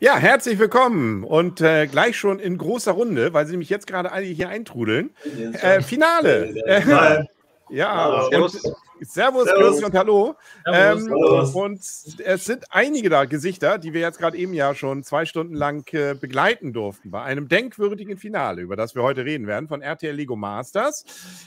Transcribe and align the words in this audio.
Ja, 0.00 0.16
herzlich 0.16 0.60
willkommen 0.60 1.24
und 1.24 1.60
äh, 1.60 1.88
gleich 1.88 2.16
schon 2.16 2.38
in 2.38 2.56
großer 2.56 2.92
Runde, 2.92 3.32
weil 3.32 3.46
sie 3.46 3.50
nämlich 3.50 3.68
jetzt 3.68 3.88
gerade 3.88 4.12
alle 4.12 4.26
hier 4.26 4.48
eintrudeln. 4.48 5.10
Äh, 5.54 5.82
Finale. 5.82 6.54
Äh, 6.66 7.24
ja, 7.68 8.28
Servus. 8.30 8.62
Servus, 9.00 9.44
Servus. 9.44 9.82
und 9.82 9.94
hallo. 9.94 10.34
Ähm, 10.66 11.12
und 11.54 11.78
es 11.80 12.44
sind 12.44 12.64
einige 12.70 13.08
da 13.08 13.24
Gesichter, 13.24 13.78
die 13.78 13.92
wir 13.92 14.00
jetzt 14.00 14.18
gerade 14.18 14.36
eben 14.36 14.52
ja 14.54 14.74
schon 14.74 15.02
zwei 15.02 15.24
Stunden 15.24 15.54
lang 15.54 15.86
äh, 15.92 16.14
begleiten 16.14 16.72
durften 16.72 17.10
bei 17.10 17.22
einem 17.22 17.48
denkwürdigen 17.48 18.16
Finale, 18.16 18.62
über 18.62 18.76
das 18.76 18.94
wir 18.94 19.02
heute 19.02 19.24
reden 19.24 19.46
werden, 19.46 19.68
von 19.68 19.82
RTL 19.82 20.14
Lego 20.14 20.36
Masters. 20.36 21.04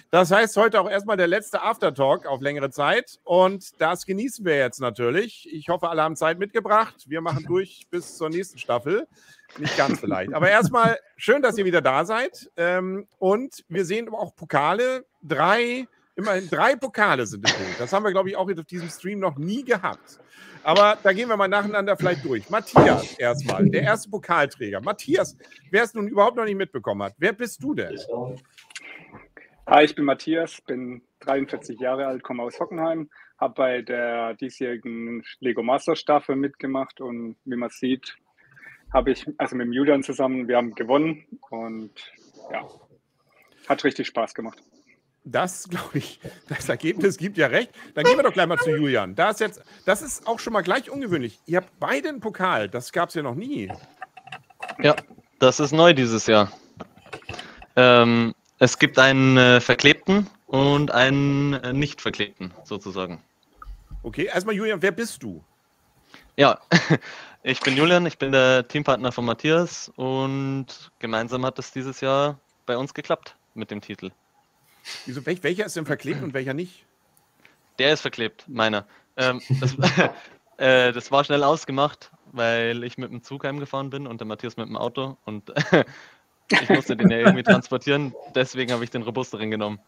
Das 0.10 0.32
heißt 0.32 0.56
heute 0.58 0.80
auch 0.80 0.90
erstmal 0.90 1.18
der 1.18 1.28
letzte 1.28 1.62
Aftertalk 1.62 2.26
auf 2.26 2.42
längere 2.42 2.70
Zeit 2.70 3.20
und 3.24 3.82
das 3.82 4.06
genießen 4.06 4.46
wir 4.46 4.58
jetzt 4.58 4.80
natürlich. 4.80 5.48
Ich 5.52 5.70
hoffe, 5.70 5.90
alle 5.90 6.02
haben 6.02 6.16
Zeit 6.16 6.40
mitgebracht. 6.40 7.06
Wir 7.08 7.22
machen 7.22 7.44
durch 7.48 7.88
bis 7.90 8.18
zur 8.18 8.30
nächsten 8.30 8.58
Staffel. 8.58 9.08
Nicht 9.58 9.76
ganz 9.78 10.00
vielleicht. 10.00 10.34
Aber 10.34 10.50
erstmal 10.50 10.98
schön, 11.18 11.42
dass 11.42 11.58
ihr 11.58 11.66
wieder 11.66 11.82
da 11.82 12.06
seid. 12.06 12.50
Ähm, 12.56 13.08
und 13.20 13.66
wir 13.68 13.86
sehen 13.86 14.08
auch 14.10 14.36
Pokale. 14.36 15.06
Drei 15.22 15.88
Immerhin 16.16 16.50
drei 16.50 16.76
Pokale 16.76 17.26
sind 17.26 17.50
im 17.50 17.56
Bild. 17.56 17.80
Das 17.80 17.94
haben 17.94 18.04
wir, 18.04 18.12
glaube 18.12 18.30
ich, 18.30 18.36
auch 18.36 18.50
auf 18.50 18.66
diesem 18.66 18.90
Stream 18.90 19.20
noch 19.20 19.38
nie 19.38 19.64
gehabt. 19.64 20.20
Aber 20.64 20.98
da 21.02 21.14
gehen 21.14 21.30
wir 21.30 21.38
mal 21.38 21.48
nacheinander 21.48 21.96
vielleicht 21.98 22.24
durch. 22.26 22.50
Matthias 22.50 23.18
erstmal, 23.18 23.66
der 23.70 23.84
erste 23.84 24.10
Pokalträger. 24.10 24.82
Matthias, 24.82 25.38
wer 25.72 25.84
es 25.84 25.94
nun 25.94 26.08
überhaupt 26.08 26.38
noch 26.38 26.46
nicht 26.46 26.58
mitbekommen 26.58 27.04
hat, 27.04 27.16
wer 27.18 27.34
bist 27.34 27.64
du 27.64 27.74
denn? 27.74 27.98
Hi, 29.66 29.86
ich 29.86 29.96
bin 29.96 30.06
Matthias, 30.06 30.62
bin 30.62 31.02
43 31.22 31.80
Jahre 31.80 32.06
alt, 32.06 32.24
komme 32.24 32.44
aus 32.44 32.60
Hockenheim, 32.60 33.10
habe 33.40 33.54
bei 33.54 33.82
der 33.82 34.34
diesjährigen 34.36 35.24
Lego 35.40 35.64
Master 35.64 35.96
Staffel 35.96 36.36
mitgemacht 36.36 37.00
und 37.00 37.38
wie 37.46 37.56
man 37.56 37.70
sieht, 37.70 38.18
habe 38.94 39.12
ich, 39.12 39.26
also 39.38 39.56
mit 39.56 39.74
Julian 39.74 40.04
zusammen, 40.04 40.48
wir 40.48 40.58
haben 40.58 40.76
gewonnen 40.76 41.26
und 41.50 42.12
ja, 42.52 42.68
hat 43.68 43.84
richtig 43.84 44.08
Spaß 44.08 44.34
gemacht. 44.34 44.62
Das, 45.24 45.70
glaube 45.70 46.00
ich, 46.00 46.20
das 46.50 46.68
Ergebnis 46.70 47.18
gibt 47.18 47.38
ja 47.38 47.48
recht. 47.48 47.72
Dann 47.94 48.06
gehen 48.06 48.18
wir 48.18 48.24
doch 48.24 48.34
gleich 48.34 48.48
mal 48.48 48.58
zu 48.58 48.72
Julian. 48.72 49.16
Da 49.16 49.30
ist 49.30 49.40
jetzt, 49.40 49.62
das 49.86 50.02
ist 50.02 50.28
auch 50.28 50.40
schon 50.40 50.54
mal 50.54 50.62
gleich 50.62 50.90
ungewöhnlich. 50.90 51.40
Ihr 51.46 51.58
habt 51.58 51.80
beide 51.80 52.10
einen 52.10 52.20
Pokal, 52.20 52.70
das 52.70 52.92
gab 52.92 53.10
es 53.10 53.16
ja 53.16 53.22
noch 53.22 53.36
nie. 53.36 53.72
Ja, 54.80 54.96
das 55.40 55.60
ist 55.60 55.72
neu 55.72 55.94
dieses 55.94 56.28
Jahr. 56.28 56.52
Ähm, 57.76 58.34
es 58.60 58.78
gibt 58.78 59.00
einen 59.00 59.38
äh, 59.38 59.62
verklebten 59.62 60.28
und 60.48 60.92
einen 60.92 61.54
äh, 61.54 61.74
nicht 61.74 62.02
verklebten, 62.02 62.54
sozusagen. 62.64 63.22
Okay, 64.04 64.26
erstmal 64.26 64.56
Julian, 64.56 64.82
wer 64.82 64.92
bist 64.92 65.24
du? 65.24 65.44
Ja, 66.36 66.60
ich 67.44 67.60
bin 67.62 67.78
Julian, 67.78 68.06
ich 68.06 68.18
bin 68.18 68.32
der 68.32 68.68
Teampartner 68.68 69.12
von 69.12 69.26
Matthias 69.26 69.92
und 69.96 70.92
gemeinsam 71.00 71.46
hat 71.46 71.60
es 71.60 71.72
dieses 71.72 72.02
Jahr 72.02 72.40
bei 72.66 72.78
uns 72.78 72.94
geklappt 72.94 73.36
mit 73.54 73.72
dem 73.72 73.82
Titel. 73.82 74.12
Wieso, 75.06 75.26
welcher 75.26 75.66
ist 75.66 75.76
denn 75.76 75.86
verklebt 75.86 76.24
und 76.24 76.34
welcher 76.34 76.54
nicht? 76.54 76.86
Der 77.80 77.94
ist 77.94 78.02
verklebt, 78.02 78.46
meiner. 78.48 78.86
Ähm, 79.18 79.42
das, 79.60 79.76
äh, 80.58 80.92
das, 80.92 81.12
war 81.12 81.24
schnell 81.24 81.44
ausgemacht, 81.44 82.12
weil 82.32 82.84
ich 82.84 82.98
mit 82.98 83.12
dem 83.12 83.24
Zug 83.24 83.44
heimgefahren 83.44 83.90
bin 83.90 84.08
und 84.08 84.22
der 84.22 84.28
Matthias 84.28 84.58
mit 84.58 84.68
dem 84.68 84.78
Auto 84.78 85.18
und 85.26 85.52
ich 86.52 86.70
musste 86.70 86.96
den 86.96 87.10
ja 87.10 87.18
irgendwie 87.18 87.44
transportieren. 87.44 88.14
Deswegen 88.36 88.72
habe 88.72 88.84
ich 88.84 88.90
den 88.90 89.02
robusteren 89.02 89.52
genommen. 89.52 89.80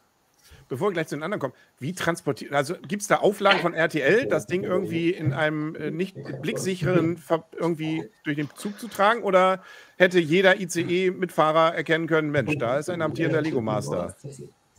Bevor 0.70 0.90
wir 0.90 0.94
gleich 0.94 1.08
zu 1.08 1.16
den 1.16 1.24
anderen 1.24 1.40
kommen, 1.40 1.54
wie 1.80 1.94
transportiert, 1.94 2.54
also 2.54 2.76
gibt 2.88 3.02
es 3.02 3.08
da 3.08 3.18
Auflagen 3.18 3.60
von 3.60 3.74
RTL, 3.74 4.28
das 4.28 4.48
Ding 4.48 4.64
irgendwie 4.64 5.10
in 5.10 5.34
einem 5.34 5.76
äh, 5.76 5.92
nicht 5.92 6.16
blicksicheren 6.42 7.22
irgendwie 7.58 8.10
durch 8.24 8.38
den 8.38 8.50
Zug 8.56 8.80
zu 8.80 8.88
tragen 8.88 9.24
oder 9.24 9.62
hätte 9.98 10.20
jeder 10.20 10.60
ICE-Mitfahrer 10.60 11.76
erkennen 11.76 12.08
können, 12.08 12.32
Mensch, 12.32 12.58
da 12.58 12.78
ist 12.78 12.90
ein 12.90 13.02
amtierender 13.02 13.42
Lego 13.42 13.62
Master? 13.62 14.16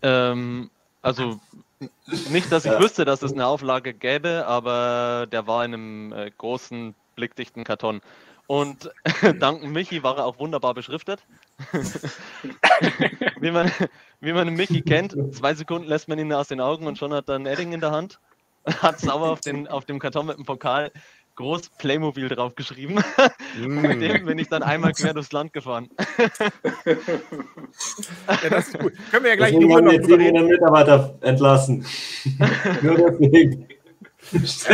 Ähm, 0.05 0.71
also 1.03 1.41
nicht, 2.31 2.53
dass 2.53 2.65
ich 2.65 2.73
ja. 2.73 2.81
wüsste, 2.81 3.05
dass 3.05 3.23
es 3.23 3.33
eine 3.33 3.47
Auflage 3.47 3.95
gäbe, 3.95 4.45
aber 4.47 5.27
der 5.31 5.47
war 5.47 5.65
in 5.65 5.75
einem 5.75 6.13
äh, 6.13 6.31
großen, 6.31 6.95
blickdichten 7.17 7.65
Karton. 7.65 8.01
Und 8.47 8.91
dank 9.41 9.65
Michi 9.65 10.03
war 10.03 10.19
er 10.19 10.27
auch 10.27 10.39
wunderbar 10.39 10.75
beschriftet. 10.75 11.25
wie, 13.41 13.51
man, 13.51 13.71
wie 14.21 14.33
man 14.33 14.53
Michi 14.55 14.83
kennt, 14.83 15.17
zwei 15.35 15.55
Sekunden 15.55 15.89
lässt 15.89 16.09
man 16.09 16.19
ihn 16.19 16.33
aus 16.33 16.49
den 16.49 16.61
Augen 16.61 16.87
und 16.87 16.99
schon 16.99 17.15
hat 17.15 17.29
er 17.29 17.37
ein 17.37 17.47
Edding 17.47 17.73
in 17.73 17.81
der 17.81 17.91
Hand. 17.91 18.21
Hat 18.81 18.99
sauber 18.99 19.31
auf, 19.31 19.41
den, 19.41 19.69
auf 19.69 19.85
dem 19.85 19.99
Karton 19.99 20.25
mit 20.25 20.39
dem 20.39 20.47
Pokal 20.47 20.91
groß 21.37 21.71
Playmobil 21.79 22.29
draufgeschrieben. 22.29 23.03
Mm. 23.59 23.81
mit 23.81 24.03
dem 24.03 24.27
bin 24.27 24.39
ich 24.39 24.49
dann 24.49 24.63
einmal 24.63 24.93
quer 24.93 25.15
durchs 25.15 25.33
Land 25.33 25.53
gefahren. 25.53 25.89
ja, 26.87 28.49
das 28.51 28.69
ist 28.69 28.79
gut. 28.79 28.93
Können 29.11 29.25
wir 29.25 29.31
ja 29.31 29.37
gleich 29.37 29.53
Deswegen 29.53 29.75
haben 29.75 29.87
wir 29.87 29.95
jetzt 29.95 30.09
den 30.09 30.47
Mitarbeiter 30.47 31.19
entlassen. 31.21 31.87
Nur 32.83 32.97
deswegen. 32.97 33.69
Ich 34.33 34.69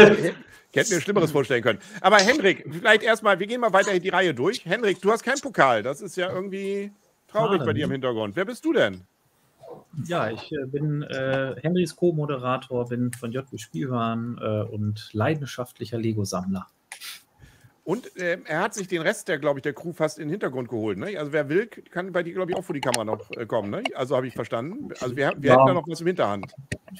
hätte 0.76 0.94
mir 0.94 1.00
Schlimmeres 1.00 1.32
vorstellen 1.32 1.62
können. 1.62 1.80
Aber 2.00 2.18
Hendrik, 2.18 2.64
vielleicht 2.70 3.02
erstmal, 3.02 3.38
wir 3.40 3.46
gehen 3.46 3.60
mal 3.60 3.72
weiter 3.72 3.98
die 3.98 4.08
Reihe 4.08 4.32
durch. 4.34 4.64
Hendrik, 4.64 5.00
du 5.00 5.10
hast 5.10 5.24
keinen 5.24 5.40
Pokal. 5.40 5.82
Das 5.82 6.00
ist 6.00 6.16
ja 6.16 6.32
irgendwie 6.32 6.92
traurig 7.28 7.64
bei 7.64 7.72
dir 7.72 7.86
im 7.86 7.90
Hintergrund. 7.90 8.36
Wer 8.36 8.44
bist 8.44 8.64
du 8.64 8.72
denn? 8.72 9.02
Ja, 10.04 10.30
ich 10.30 10.52
äh, 10.52 10.66
bin 10.66 11.02
äh, 11.02 11.56
Henrys 11.60 11.96
Co-Moderator, 11.96 12.88
bin 12.88 13.12
von 13.12 13.32
JB 13.32 13.58
Spielwaren 13.58 14.38
äh, 14.40 14.62
und 14.62 15.10
leidenschaftlicher 15.12 15.98
Lego-Sammler. 15.98 16.66
Und 17.90 18.16
äh, 18.16 18.38
er 18.44 18.60
hat 18.60 18.72
sich 18.72 18.86
den 18.86 19.02
Rest 19.02 19.26
der, 19.26 19.40
glaube 19.40 19.58
ich, 19.58 19.64
der 19.64 19.72
Crew 19.72 19.92
fast 19.92 20.20
in 20.20 20.26
den 20.26 20.30
Hintergrund 20.30 20.68
geholt. 20.68 20.96
Ne? 20.96 21.18
Also 21.18 21.32
wer 21.32 21.48
will, 21.48 21.66
kann 21.66 22.12
bei 22.12 22.22
dir, 22.22 22.34
glaube 22.34 22.52
ich, 22.52 22.56
auch 22.56 22.62
vor 22.62 22.72
die 22.72 22.80
Kamera 22.80 23.04
noch 23.04 23.28
äh, 23.32 23.46
kommen. 23.46 23.68
Ne? 23.68 23.82
Also 23.96 24.14
habe 24.14 24.28
ich 24.28 24.34
verstanden. 24.34 24.90
Also 25.00 25.16
wir, 25.16 25.32
wir 25.36 25.48
ja. 25.50 25.56
hätten 25.56 25.66
da 25.66 25.74
noch 25.74 25.88
was 25.88 26.00
im 26.00 26.06
Hinterhand. 26.06 26.54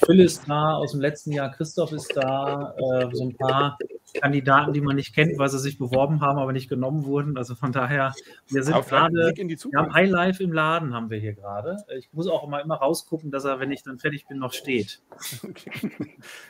Phil 0.04 0.18
ist 0.18 0.48
da 0.48 0.74
aus 0.74 0.90
dem 0.90 1.00
letzten 1.00 1.30
Jahr, 1.30 1.52
Christoph 1.52 1.92
ist 1.92 2.10
da, 2.16 2.74
äh, 2.76 3.08
so 3.14 3.24
ein 3.24 3.36
paar 3.36 3.78
Kandidaten, 4.20 4.72
die 4.72 4.80
man 4.80 4.96
nicht 4.96 5.14
kennt, 5.14 5.38
weil 5.38 5.48
sie 5.48 5.60
sich 5.60 5.78
beworben 5.78 6.22
haben, 6.22 6.40
aber 6.40 6.52
nicht 6.52 6.68
genommen 6.68 7.04
wurden. 7.04 7.38
Also 7.38 7.54
von 7.54 7.70
daher, 7.70 8.12
wir 8.48 8.64
sind 8.64 8.74
gerade, 8.88 9.14
wir 9.14 9.78
haben 9.78 9.94
Highlife 9.94 10.42
im 10.42 10.52
Laden, 10.52 10.92
haben 10.92 11.08
wir 11.08 11.20
hier 11.20 11.34
gerade. 11.34 11.76
Ich 11.98 12.12
muss 12.12 12.26
auch 12.26 12.44
immer, 12.44 12.62
immer 12.62 12.74
rausgucken, 12.74 13.30
dass 13.30 13.44
er, 13.44 13.60
wenn 13.60 13.70
ich 13.70 13.84
dann 13.84 14.00
fertig 14.00 14.26
bin, 14.26 14.38
noch 14.38 14.52
steht. 14.52 15.00
Okay. 15.44 15.70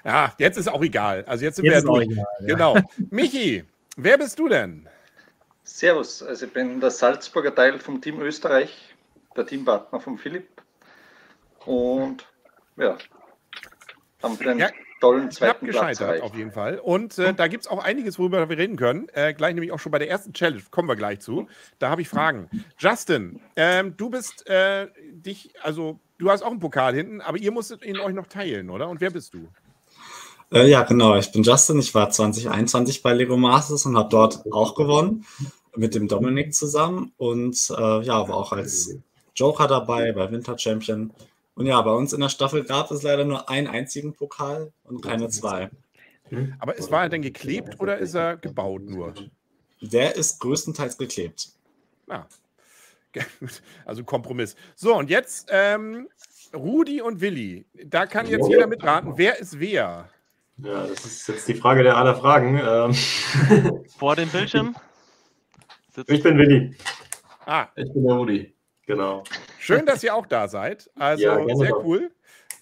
Ja, 0.02 0.32
jetzt 0.38 0.56
ist 0.56 0.68
auch 0.68 0.82
egal. 0.82 1.24
Also 1.26 1.44
jetzt 1.44 1.56
sind 1.56 1.66
jetzt 1.66 1.84
wir 1.86 1.92
ja 1.92 2.06
durch. 2.06 2.10
Egal, 2.10 2.26
ja. 2.40 2.46
Genau. 2.46 2.76
Michi, 3.10 3.64
wer 4.04 4.18
bist 4.18 4.38
du 4.38 4.48
denn? 4.48 4.88
Servus, 5.64 6.22
also 6.22 6.46
ich 6.46 6.52
bin 6.52 6.80
der 6.80 6.90
Salzburger 6.90 7.54
Teil 7.54 7.78
vom 7.78 8.00
Team 8.00 8.20
Österreich, 8.20 8.94
der 9.36 9.46
Teampartner 9.46 10.00
von 10.00 10.18
Philipp. 10.18 10.48
Und 11.64 12.26
ja, 12.76 12.96
haben 14.22 14.38
den 14.38 14.58
ja 14.58 14.70
tollen 15.00 15.30
zweiten 15.30 15.66
Platz 15.66 15.74
gescheitert, 15.74 16.00
erreicht. 16.00 16.22
auf 16.22 16.34
jeden 16.34 16.52
Fall. 16.52 16.78
Und 16.78 17.18
äh, 17.18 17.34
da 17.34 17.48
gibt 17.48 17.64
es 17.64 17.70
auch 17.70 17.82
einiges, 17.82 18.18
worüber 18.18 18.48
wir 18.48 18.58
reden 18.58 18.76
können. 18.76 19.08
Äh, 19.12 19.34
gleich 19.34 19.54
nämlich 19.54 19.72
auch 19.72 19.78
schon 19.78 19.92
bei 19.92 19.98
der 19.98 20.10
ersten 20.10 20.32
Challenge, 20.32 20.62
kommen 20.70 20.88
wir 20.88 20.96
gleich 20.96 21.20
zu. 21.20 21.48
Da 21.78 21.90
habe 21.90 22.02
ich 22.02 22.08
Fragen. 22.08 22.48
Justin, 22.78 23.40
ähm, 23.56 23.96
du 23.96 24.10
bist 24.10 24.46
äh, 24.48 24.88
dich, 25.10 25.52
also 25.62 25.98
du 26.18 26.30
hast 26.30 26.42
auch 26.42 26.50
einen 26.50 26.60
Pokal 26.60 26.94
hinten, 26.94 27.20
aber 27.20 27.38
ihr 27.38 27.50
musstet 27.50 27.84
ihn 27.84 27.98
euch 27.98 28.14
noch 28.14 28.26
teilen, 28.26 28.70
oder? 28.70 28.88
Und 28.88 29.00
wer 29.00 29.10
bist 29.10 29.34
du? 29.34 29.48
Äh, 30.52 30.68
ja, 30.68 30.82
genau. 30.82 31.16
Ich 31.16 31.30
bin 31.32 31.42
Justin. 31.42 31.78
Ich 31.78 31.94
war 31.94 32.10
2021 32.10 33.02
bei 33.02 33.12
Lego 33.14 33.36
Masters 33.36 33.86
und 33.86 33.96
habe 33.96 34.08
dort 34.08 34.44
auch 34.52 34.74
gewonnen 34.74 35.24
mit 35.76 35.94
dem 35.94 36.08
Dominik 36.08 36.54
zusammen 36.54 37.12
und 37.16 37.70
äh, 37.70 38.02
ja, 38.02 38.28
war 38.28 38.36
auch 38.36 38.52
als 38.52 38.96
Joker 39.36 39.68
dabei 39.68 40.12
bei 40.12 40.30
Winter 40.30 40.58
Champion 40.58 41.12
und 41.54 41.66
ja, 41.66 41.80
bei 41.82 41.92
uns 41.92 42.12
in 42.12 42.20
der 42.20 42.28
Staffel 42.28 42.64
gab 42.64 42.90
es 42.90 43.02
leider 43.02 43.24
nur 43.24 43.48
einen 43.50 43.66
einzigen 43.66 44.14
Pokal 44.14 44.72
und 44.84 45.02
keine 45.02 45.28
zwei. 45.28 45.70
Aber 46.58 46.76
ist, 46.76 46.90
war 46.90 47.02
er 47.02 47.08
denn 47.08 47.22
geklebt 47.22 47.80
oder 47.80 47.98
ist 47.98 48.14
er 48.14 48.36
gebaut 48.36 48.82
nur? 48.82 49.14
Der 49.80 50.16
ist 50.16 50.40
größtenteils 50.40 50.96
geklebt. 50.96 51.50
Ah. 52.08 52.24
Also 53.84 54.04
Kompromiss. 54.04 54.54
So, 54.76 54.96
und 54.96 55.10
jetzt 55.10 55.48
ähm, 55.50 56.08
Rudi 56.54 57.02
und 57.02 57.20
Willi. 57.20 57.66
Da 57.84 58.06
kann 58.06 58.26
jetzt 58.26 58.48
jeder 58.48 58.68
mitraten. 58.68 59.14
Wer 59.16 59.38
ist 59.38 59.58
wer? 59.58 60.08
Ja, 60.62 60.86
das 60.86 61.04
ist 61.04 61.28
jetzt 61.28 61.48
die 61.48 61.54
Frage 61.54 61.82
der 61.82 61.96
aller 61.96 62.14
Fragen. 62.14 62.60
Ähm. 62.62 62.94
Vor 63.98 64.16
dem 64.16 64.28
Bildschirm? 64.28 64.76
Ich 66.06 66.22
bin 66.22 66.38
Willi. 66.38 66.74
Ah. 67.46 67.66
Ich 67.74 67.92
bin 67.92 68.06
der 68.06 68.14
Rudi. 68.14 68.54
Genau. 68.86 69.24
Schön, 69.58 69.84
dass 69.84 70.02
ihr 70.04 70.14
auch 70.14 70.24
da 70.24 70.46
seid. 70.46 70.88
Also 70.94 71.24
ja, 71.24 71.56
sehr 71.56 71.70
doch. 71.70 71.84
cool. 71.84 72.12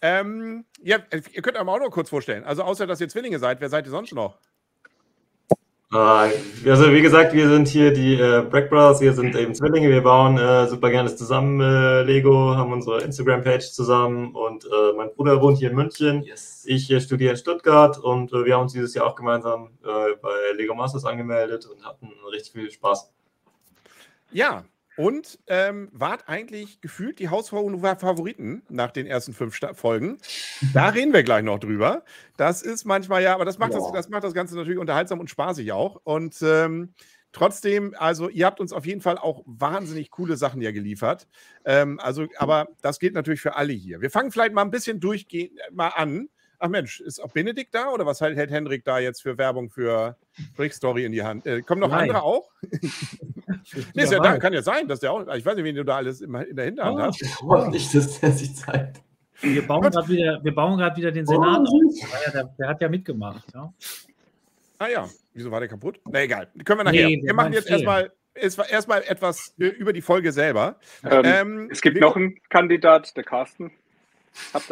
Ähm, 0.01 0.65
ja, 0.83 0.99
ihr 1.13 1.43
könnt 1.43 1.57
euch 1.57 1.69
auch 1.69 1.79
noch 1.79 1.91
kurz 1.91 2.09
vorstellen. 2.09 2.43
Also 2.43 2.63
außer, 2.63 2.87
dass 2.87 3.01
ihr 3.01 3.09
Zwillinge 3.09 3.39
seid, 3.39 3.61
wer 3.61 3.69
seid 3.69 3.87
ihr 3.87 3.91
sonst 3.91 4.15
noch? 4.15 4.39
Ah, 5.91 6.29
also 6.67 6.93
wie 6.93 7.01
gesagt, 7.01 7.33
wir 7.33 7.49
sind 7.49 7.67
hier 7.67 7.91
die 7.91 8.13
äh, 8.13 8.43
Breck 8.43 8.69
Brothers, 8.69 9.01
wir 9.01 9.15
sind 9.15 9.35
eben 9.35 9.55
Zwillinge, 9.55 9.89
wir 9.89 10.03
bauen 10.03 10.37
äh, 10.37 10.67
super 10.67 10.91
gerne 10.91 11.15
zusammen 11.17 11.63
äh, 11.63 12.03
Lego, 12.03 12.55
haben 12.55 12.75
unsere 12.75 13.01
Instagram-Page 13.01 13.73
zusammen 13.73 14.35
und 14.35 14.67
äh, 14.67 14.93
mein 14.95 15.11
Bruder 15.15 15.41
wohnt 15.41 15.57
hier 15.57 15.71
in 15.71 15.77
München, 15.77 16.25
yes. 16.25 16.65
ich 16.67 16.91
äh, 16.91 17.01
studiere 17.01 17.31
in 17.31 17.37
Stuttgart 17.39 17.97
und 17.97 18.35
äh, 18.35 18.45
wir 18.45 18.55
haben 18.55 18.65
uns 18.65 18.75
dieses 18.75 18.93
Jahr 18.93 19.07
auch 19.07 19.17
gemeinsam 19.17 19.71
äh, 19.83 20.15
bei 20.21 20.53
Lego 20.59 20.75
Masters 20.75 21.07
angemeldet 21.07 21.65
und 21.65 21.83
hatten 21.87 22.13
richtig 22.31 22.53
viel 22.53 22.71
Spaß. 22.71 23.11
Ja, 24.31 24.65
und 24.99 25.39
ähm, 25.47 25.91
wart 25.93 26.29
eigentlich 26.29 26.81
gefühlt 26.81 27.21
die 27.21 27.29
Hausfrau-Favoriten 27.29 28.63
nach 28.69 28.91
den 28.91 29.07
ersten 29.07 29.33
fünf 29.33 29.55
Sta 29.55 29.73
Folgen. 29.73 30.19
Da 30.75 30.89
reden 30.89 31.13
wir 31.13 31.23
gleich 31.23 31.45
noch 31.45 31.61
drüber. 31.61 32.03
Das 32.37 32.63
ist 32.63 32.85
manchmal 32.85 33.23
ja, 33.23 33.33
aber 33.33 33.45
das 33.45 33.59
macht, 33.59 33.75
das, 33.75 33.93
das 33.93 34.09
macht 34.09 34.25
das 34.25 34.35
Ganze 34.35 34.57
natürlich 34.57 34.81
unterhaltsam 34.81 35.21
und 35.21 35.31
spaßig 35.31 35.71
auch. 35.71 36.01
Und 36.03 36.43
ähm, 36.43 36.95
trotzdem, 37.31 37.95
also 37.97 38.29
ihr 38.29 38.45
habt 38.45 38.59
uns 38.59 38.73
auf 38.73 38.87
jeden 38.87 39.01
Fall 39.01 39.19
auch 39.19 39.45
wahnsinnig 39.47 40.11
coole 40.11 40.37
Sachen 40.37 40.61
ja 40.61 40.73
geliefert. 40.73 41.29
Ähm, 41.65 42.01
also, 42.01 42.27
aber 42.37 42.67
das 42.83 42.99
gilt 42.99 43.15
natürlich 43.15 43.41
für 43.41 43.55
alle 43.55 43.75
hier. 43.75 44.01
Wir 44.01 44.11
fangen 44.11 44.33
vielleicht 44.33 44.53
mal 44.53 44.63
ein 44.63 44.73
bisschen 44.73 44.99
durchgehen, 44.99 45.57
mal 45.71 45.91
an. 45.91 46.29
Ach 46.61 46.69
Mensch, 46.69 47.01
ist 47.01 47.23
auch 47.23 47.31
Benedikt 47.31 47.73
da 47.75 47.91
oder 47.91 48.05
was 48.05 48.21
hält 48.21 48.51
Hendrik 48.51 48.85
da 48.85 48.99
jetzt 48.99 49.23
für 49.23 49.39
Werbung 49.39 49.71
für 49.71 50.17
Brick 50.57 50.75
Story 50.75 51.05
in 51.05 51.13
die 51.13 51.23
Hand? 51.23 51.47
Äh, 51.47 51.63
kommen 51.63 51.81
noch 51.81 51.91
Nein. 51.91 52.09
andere 52.09 52.23
auch? 52.23 52.51
nee, 53.95 54.03
ist 54.03 54.13
ja 54.13 54.19
da, 54.19 54.39
kann 54.39 54.53
ja 54.53 54.63
sein, 54.63 54.89
dass 54.89 55.01
der 55.01 55.13
auch. 55.13 55.21
Ich 55.35 55.47
weiß 55.47 55.55
nicht, 55.55 55.65
wen 55.65 55.77
du 55.77 55.85
da 55.85 55.97
alles 55.97 56.21
in 56.21 56.33
der 56.33 56.65
Hinterhand 56.65 56.99
oh, 56.99 57.03
hast. 57.03 57.23
Ich 57.23 57.41
hoffe 57.41 57.71
nicht, 57.71 57.95
dass 57.95 58.19
der 58.21 58.33
sich 58.33 58.57
zeigt. 58.57 59.01
Wir 59.41 59.65
bauen 59.65 59.83
gerade 59.83 60.09
wieder, 60.09 60.43
wieder 60.45 61.13
den 61.13 61.27
Senat 61.27 61.61
oh. 61.71 61.93
Ja, 61.95 62.33
der, 62.33 62.45
der, 62.59 62.69
hat 62.69 62.81
ja 62.81 62.89
mitgemacht. 62.89 63.45
Ja. 63.55 63.73
Ah 64.79 64.89
ja, 64.89 65.09
wieso 65.35 65.51
war 65.53 65.61
der 65.61 65.69
kaputt? 65.69 66.01
Na 66.11 66.23
egal, 66.23 66.49
können 66.65 66.81
wir 66.81 66.85
nachher. 66.85 67.07
Nee, 67.07 67.21
wir 67.23 67.35
machen 67.35 67.53
jetzt 67.53 67.71
erstmal 67.71 68.11
erstmal 68.35 69.03
etwas 69.03 69.55
über 69.57 69.93
die 69.93 70.03
Folge 70.03 70.33
selber. 70.33 70.79
Ähm, 71.05 71.23
ähm, 71.25 71.69
es 71.71 71.81
gibt 71.81 72.01
noch 72.01 72.17
einen 72.17 72.37
Kandidat, 72.49 73.17
der 73.17 73.25
Carsten. 73.25 73.73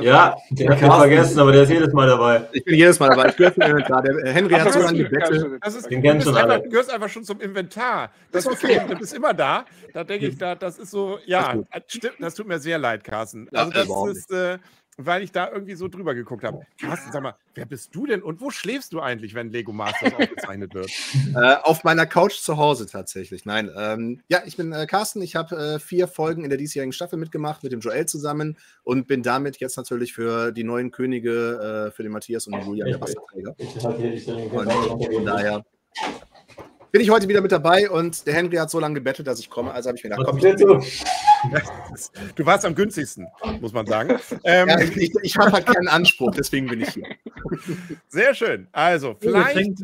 Ja, 0.01 0.37
den 0.51 0.69
kann 0.69 0.91
ich 0.91 0.97
vergessen, 0.97 1.39
aber 1.39 1.53
der 1.53 1.63
ist 1.63 1.71
jedes 1.71 1.93
Mal 1.93 2.07
dabei. 2.07 2.49
Ich 2.53 2.65
bin 2.65 2.75
jedes 2.75 2.99
Mal 2.99 3.09
dabei. 3.11 3.29
Ich 3.29 3.37
gehöre 3.37 3.55
zum 3.55 3.63
Inventar. 3.63 4.03
Der 4.03 4.33
Henry 4.33 4.55
hat 4.55 4.73
so 4.73 4.81
lange 4.81 5.05
Bette. 5.05 5.59
Das 5.61 5.75
ist, 5.75 5.91
den 5.91 6.03
du, 6.03 6.15
bist 6.15 6.29
einfach, 6.29 6.61
du 6.61 6.69
gehörst 6.69 6.91
einfach 6.91 7.09
schon 7.09 7.25
zum 7.25 7.41
Inventar. 7.41 8.11
Das, 8.33 8.45
das 8.45 8.55
ist 8.55 8.65
okay. 8.65 8.81
Du 8.89 8.97
bist 8.97 9.15
immer 9.15 9.35
da. 9.35 9.65
Da 9.93 10.05
denke 10.05 10.27
ich, 10.27 10.39
da, 10.39 10.55
das 10.55 10.79
ist 10.79 10.91
so, 10.91 11.19
ja, 11.27 11.55
das, 11.55 11.83
stimmt, 11.89 12.15
das 12.21 12.35
tut 12.35 12.47
mir 12.47 12.59
sehr 12.59 12.79
leid, 12.79 13.05
Carsten. 13.05 13.49
Also 13.53 13.73
das 13.73 14.17
ist, 14.17 14.33
äh, 14.33 14.59
weil 14.97 15.23
ich 15.23 15.33
da 15.33 15.51
irgendwie 15.51 15.75
so 15.75 15.89
drüber 15.89 16.15
geguckt 16.15 16.45
habe. 16.45 16.61
Carsten, 16.81 17.13
sag 17.13 17.23
mal, 17.23 17.35
wer 17.55 17.67
bist 17.67 17.95
du 17.95 18.07
denn 18.07 18.23
und 18.23 18.41
wo 18.41 18.51
schläfst 18.51 18.93
du 18.93 19.01
eigentlich, 19.01 19.35
wenn 19.35 19.51
Lego 19.51 19.73
Masters 19.73 20.15
aufgezeichnet 20.19 20.75
wird? 20.75 20.91
Äh, 21.35 21.57
auf 21.63 21.85
meiner 21.85 22.07
Couch 22.07 22.35
zu 22.35 22.57
Hause 22.57 22.87
tatsächlich. 22.87 23.45
Nein, 23.45 23.71
ähm, 23.77 24.23
ja, 24.29 24.43
ich 24.47 24.57
bin 24.57 24.73
äh, 24.73 24.87
Carsten. 24.87 25.21
Ich 25.23 25.37
habe 25.37 25.57
äh, 25.57 25.79
vier 25.79 26.09
Folgen 26.09 26.45
in 26.45 26.51
der 26.51 26.59
diesjährigen 26.59 26.93
Staffel 26.93 27.19
mitgemacht 27.19 27.63
mit 27.63 27.73
dem 27.73 27.81
Joel 27.81 28.07
zusammen 28.07 28.57
und 28.85 29.07
bin 29.07 29.23
damit 29.23 29.59
jetzt 29.59 29.77
natürlich 29.77 30.13
für 30.13 30.53
die 30.53 30.65
neuen 30.65 30.91
Könige, 30.91 31.89
äh, 31.89 31.91
für 31.91 32.03
den 32.03 32.13
Matthias 32.13 32.47
und 32.47 32.55
den 32.55 32.67
Julian 32.67 32.89
der 32.89 33.01
Wasserträger. 33.01 33.55
Und 33.59 35.15
von 35.15 35.25
daher 35.25 35.65
bin 36.93 37.01
ich 37.01 37.11
heute 37.11 37.29
wieder 37.29 37.41
mit 37.41 37.53
dabei 37.53 37.91
und 37.91 38.27
der 38.27 38.35
Henry 38.35 38.57
hat 38.57 38.71
so 38.71 38.81
lange 38.81 38.95
gebettelt, 38.95 39.29
dass 39.29 39.39
ich 39.39 39.51
komme. 39.51 39.73
Also 39.73 39.89
habe 39.89 39.99
ich 39.99 40.05
mir 40.05 40.11
gedacht, 40.11 40.27
komm, 40.27 40.39
ich 40.39 40.57
du? 40.57 40.81
du 42.35 42.47
warst 42.47 42.65
am 42.65 42.75
günstigsten, 42.75 43.27
muss 43.61 43.73
man 43.73 43.87
sagen. 43.87 44.19
Ähm, 44.45 44.69
ja, 44.69 44.81
ich, 44.81 45.15
ich 45.23 45.37
habe 45.37 45.53
halt 45.53 45.67
keinen 45.67 45.89
Anspruch, 45.89 46.33
deswegen 46.37 46.67
bin 46.69 46.81
ich 46.81 46.91
hier. 46.91 47.05
Sehr 48.09 48.35
schön. 48.35 48.69
Also, 48.73 49.17
vielleicht. 49.19 49.81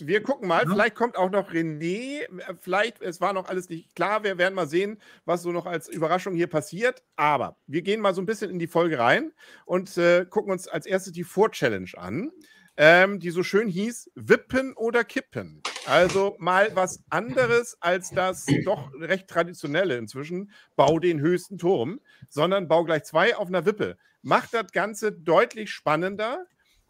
Wir 0.00 0.22
gucken 0.22 0.48
mal, 0.48 0.66
vielleicht 0.66 0.94
kommt 0.94 1.16
auch 1.16 1.30
noch 1.30 1.52
René. 1.52 2.26
Vielleicht, 2.60 3.00
es 3.02 3.20
war 3.20 3.32
noch 3.32 3.48
alles 3.48 3.68
nicht 3.68 3.94
klar. 3.94 4.24
Wir 4.24 4.38
werden 4.38 4.54
mal 4.54 4.68
sehen, 4.68 4.98
was 5.24 5.42
so 5.42 5.52
noch 5.52 5.66
als 5.66 5.88
Überraschung 5.88 6.34
hier 6.34 6.46
passiert. 6.46 7.02
Aber 7.16 7.56
wir 7.66 7.82
gehen 7.82 8.00
mal 8.00 8.14
so 8.14 8.22
ein 8.22 8.26
bisschen 8.26 8.50
in 8.50 8.58
die 8.58 8.66
Folge 8.66 8.98
rein 8.98 9.32
und 9.64 9.96
äh, 9.98 10.24
gucken 10.28 10.52
uns 10.52 10.68
als 10.68 10.86
erstes 10.86 11.12
die 11.12 11.24
Vor-Challenge 11.24 11.90
an 11.96 12.30
ähm, 12.82 13.20
die 13.20 13.28
so 13.28 13.42
schön 13.42 13.68
hieß, 13.68 14.10
Wippen 14.14 14.72
oder 14.72 15.04
Kippen. 15.04 15.62
Also 15.84 16.34
mal 16.38 16.74
was 16.74 17.04
anderes 17.10 17.76
als 17.80 18.08
das 18.08 18.46
doch 18.64 18.90
recht 18.98 19.28
traditionelle 19.28 19.98
inzwischen, 19.98 20.50
bau 20.76 20.98
den 20.98 21.20
höchsten 21.20 21.58
Turm, 21.58 22.00
sondern 22.30 22.68
bau 22.68 22.84
gleich 22.84 23.04
zwei 23.04 23.36
auf 23.36 23.48
einer 23.48 23.66
Wippe. 23.66 23.98
Macht 24.22 24.54
das 24.54 24.72
Ganze 24.72 25.12
deutlich 25.12 25.70
spannender. 25.70 26.46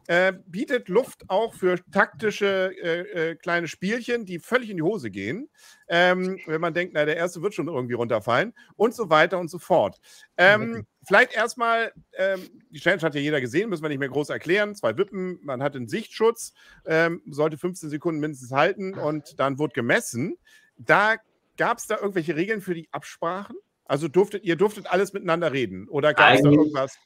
Äh, 0.06 0.32
bietet 0.46 0.88
Luft 0.88 1.24
auch 1.28 1.54
für 1.54 1.78
taktische 1.90 2.72
äh, 2.80 3.30
äh, 3.30 3.34
kleine 3.34 3.66
Spielchen, 3.66 4.24
die 4.24 4.38
völlig 4.38 4.70
in 4.70 4.76
die 4.76 4.82
Hose 4.84 5.10
gehen. 5.10 5.50
Ähm, 5.88 6.38
wenn 6.46 6.60
man 6.60 6.72
denkt, 6.72 6.94
na, 6.94 7.04
der 7.04 7.16
erste 7.16 7.42
wird 7.42 7.54
schon 7.54 7.66
irgendwie 7.66 7.94
runterfallen 7.94 8.54
und 8.76 8.94
so 8.94 9.10
weiter 9.10 9.40
und 9.40 9.50
so 9.50 9.58
fort. 9.58 9.98
Ähm, 10.36 10.86
vielleicht 11.04 11.34
erstmal, 11.34 11.92
ähm, 12.16 12.40
die 12.70 12.80
Challenge 12.80 13.02
hat 13.02 13.14
ja 13.14 13.20
jeder 13.20 13.40
gesehen, 13.40 13.70
müssen 13.70 13.82
wir 13.82 13.88
nicht 13.88 13.98
mehr 13.98 14.08
groß 14.08 14.30
erklären. 14.30 14.74
Zwei 14.74 14.96
Wippen, 14.96 15.38
man 15.42 15.62
hat 15.62 15.76
einen 15.76 15.88
Sichtschutz, 15.88 16.52
ähm, 16.84 17.22
sollte 17.28 17.58
15 17.58 17.90
Sekunden 17.90 18.20
mindestens 18.20 18.52
halten 18.52 18.94
und 18.94 19.38
dann 19.38 19.58
wurde 19.58 19.74
gemessen. 19.74 20.36
Da 20.76 21.16
gab 21.56 21.78
es 21.78 21.86
da 21.86 21.96
irgendwelche 21.96 22.36
Regeln 22.36 22.60
für 22.60 22.74
die 22.74 22.88
Absprachen? 22.90 23.56
Also 23.84 24.08
durftet 24.08 24.44
ihr 24.44 24.56
durftet 24.56 24.86
alles 24.90 25.12
miteinander 25.12 25.52
reden 25.52 25.88
oder 25.88 26.14
gab 26.14 26.34
es 26.34 26.42
da 26.42 26.50
irgendwas? 26.50 26.96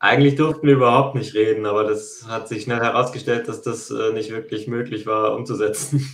Eigentlich 0.00 0.34
durften 0.34 0.66
wir 0.66 0.74
überhaupt 0.74 1.14
nicht 1.14 1.34
reden, 1.34 1.64
aber 1.64 1.84
das 1.84 2.26
hat 2.26 2.48
sich 2.48 2.64
schnell 2.64 2.80
herausgestellt, 2.80 3.48
dass 3.48 3.62
das 3.62 3.90
äh, 3.90 4.12
nicht 4.12 4.30
wirklich 4.30 4.66
möglich 4.66 5.06
war 5.06 5.34
umzusetzen. 5.36 6.04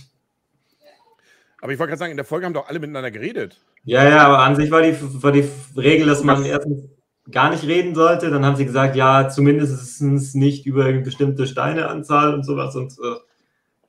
Aber 1.61 1.73
ich 1.73 1.79
wollte 1.79 1.89
gerade 1.89 1.99
sagen, 1.99 2.11
in 2.11 2.17
der 2.17 2.25
Folge 2.25 2.45
haben 2.45 2.53
doch 2.53 2.67
alle 2.67 2.79
miteinander 2.79 3.11
geredet. 3.11 3.59
Ja, 3.83 4.07
ja, 4.07 4.25
aber 4.25 4.39
an 4.39 4.55
sich 4.55 4.69
war 4.71 4.81
die, 4.81 4.95
war 5.23 5.31
die 5.31 5.49
Regel, 5.75 6.07
dass 6.07 6.23
man 6.23 6.45
erstens 6.45 6.89
gar 7.31 7.49
nicht 7.49 7.63
reden 7.63 7.95
sollte. 7.95 8.29
Dann 8.29 8.45
haben 8.45 8.55
sie 8.55 8.65
gesagt, 8.65 8.95
ja, 8.95 9.29
zumindest 9.29 10.01
nicht 10.35 10.65
über 10.65 10.85
eine 10.85 11.01
bestimmte 11.01 11.47
Steineanzahl 11.47 12.33
und 12.33 12.43
sowas. 12.43 12.75
Und 12.75 12.93
äh, 12.93 13.15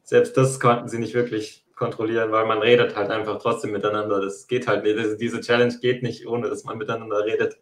selbst 0.02 0.36
das 0.36 0.60
konnten 0.60 0.88
sie 0.88 0.98
nicht 0.98 1.14
wirklich 1.14 1.66
kontrollieren, 1.76 2.32
weil 2.32 2.46
man 2.46 2.58
redet 2.58 2.96
halt 2.96 3.10
einfach 3.10 3.38
trotzdem 3.38 3.72
miteinander. 3.72 4.20
Das 4.20 4.46
geht 4.46 4.66
halt 4.66 4.84
nicht. 4.84 5.20
Diese 5.20 5.40
Challenge 5.40 5.76
geht 5.80 6.02
nicht, 6.02 6.26
ohne 6.26 6.48
dass 6.48 6.64
man 6.64 6.78
miteinander 6.78 7.24
redet. 7.24 7.58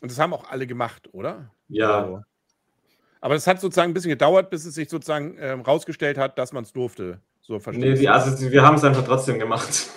Und 0.00 0.10
das 0.10 0.18
haben 0.18 0.32
auch 0.32 0.48
alle 0.48 0.66
gemacht, 0.66 1.08
oder? 1.12 1.50
Ja. 1.68 2.02
Also, 2.02 2.22
aber 3.20 3.34
es 3.34 3.46
hat 3.46 3.60
sozusagen 3.60 3.90
ein 3.90 3.94
bisschen 3.94 4.10
gedauert, 4.10 4.48
bis 4.48 4.64
es 4.64 4.74
sich 4.74 4.88
sozusagen 4.88 5.36
ähm, 5.40 5.62
rausgestellt 5.62 6.18
hat, 6.18 6.38
dass 6.38 6.52
man 6.52 6.62
es 6.62 6.72
durfte. 6.72 7.20
So 7.40 7.58
verstehe 7.58 7.94
nee, 7.94 8.06
also 8.06 8.50
wir 8.50 8.62
haben 8.62 8.76
es 8.76 8.84
einfach 8.84 9.04
trotzdem 9.04 9.38
gemacht. 9.38 9.88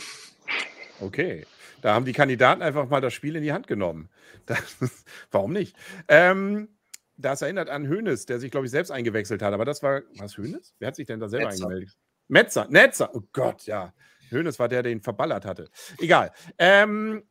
Okay. 1.02 1.46
Da 1.82 1.94
haben 1.94 2.06
die 2.06 2.14
Kandidaten 2.14 2.62
einfach 2.62 2.90
mal 2.90 3.02
das 3.02 3.14
Spiel 3.14 3.36
in 3.36 3.44
die 3.44 3.54
Hand 3.54 3.68
genommen. 3.68 4.10
Das, 4.48 4.78
warum 5.30 5.54
nicht? 5.54 5.76
Ähm, 6.08 6.68
das 7.16 7.44
erinnert 7.44 7.70
an 7.70 7.88
Hönes, 7.88 8.26
der 8.26 8.40
sich, 8.40 8.50
glaube 8.50 8.66
ich, 8.66 8.72
selbst 8.72 8.90
eingewechselt 8.90 9.42
hat. 9.44 9.54
Aber 9.54 9.66
das 9.66 9.84
war, 9.84 10.02
was 10.18 10.36
Hönes? 10.36 10.74
Wer 10.80 10.88
hat 10.88 10.96
sich 10.96 11.06
denn 11.06 11.20
da 11.20 11.30
selber 11.30 11.50
Netzer. 11.50 11.66
eingemeldet? 11.66 11.96
Metzer, 12.28 12.68
Netzer. 12.68 13.14
Oh 13.14 13.22
Gott, 13.34 13.68
ja. 13.68 13.94
Hönes 14.32 14.58
war 14.58 14.68
der, 14.68 14.82
der 14.82 14.92
ihn 14.92 15.02
verballert 15.02 15.46
hatte. 15.46 15.70
Egal. 16.00 16.32
Ähm, 16.58 17.24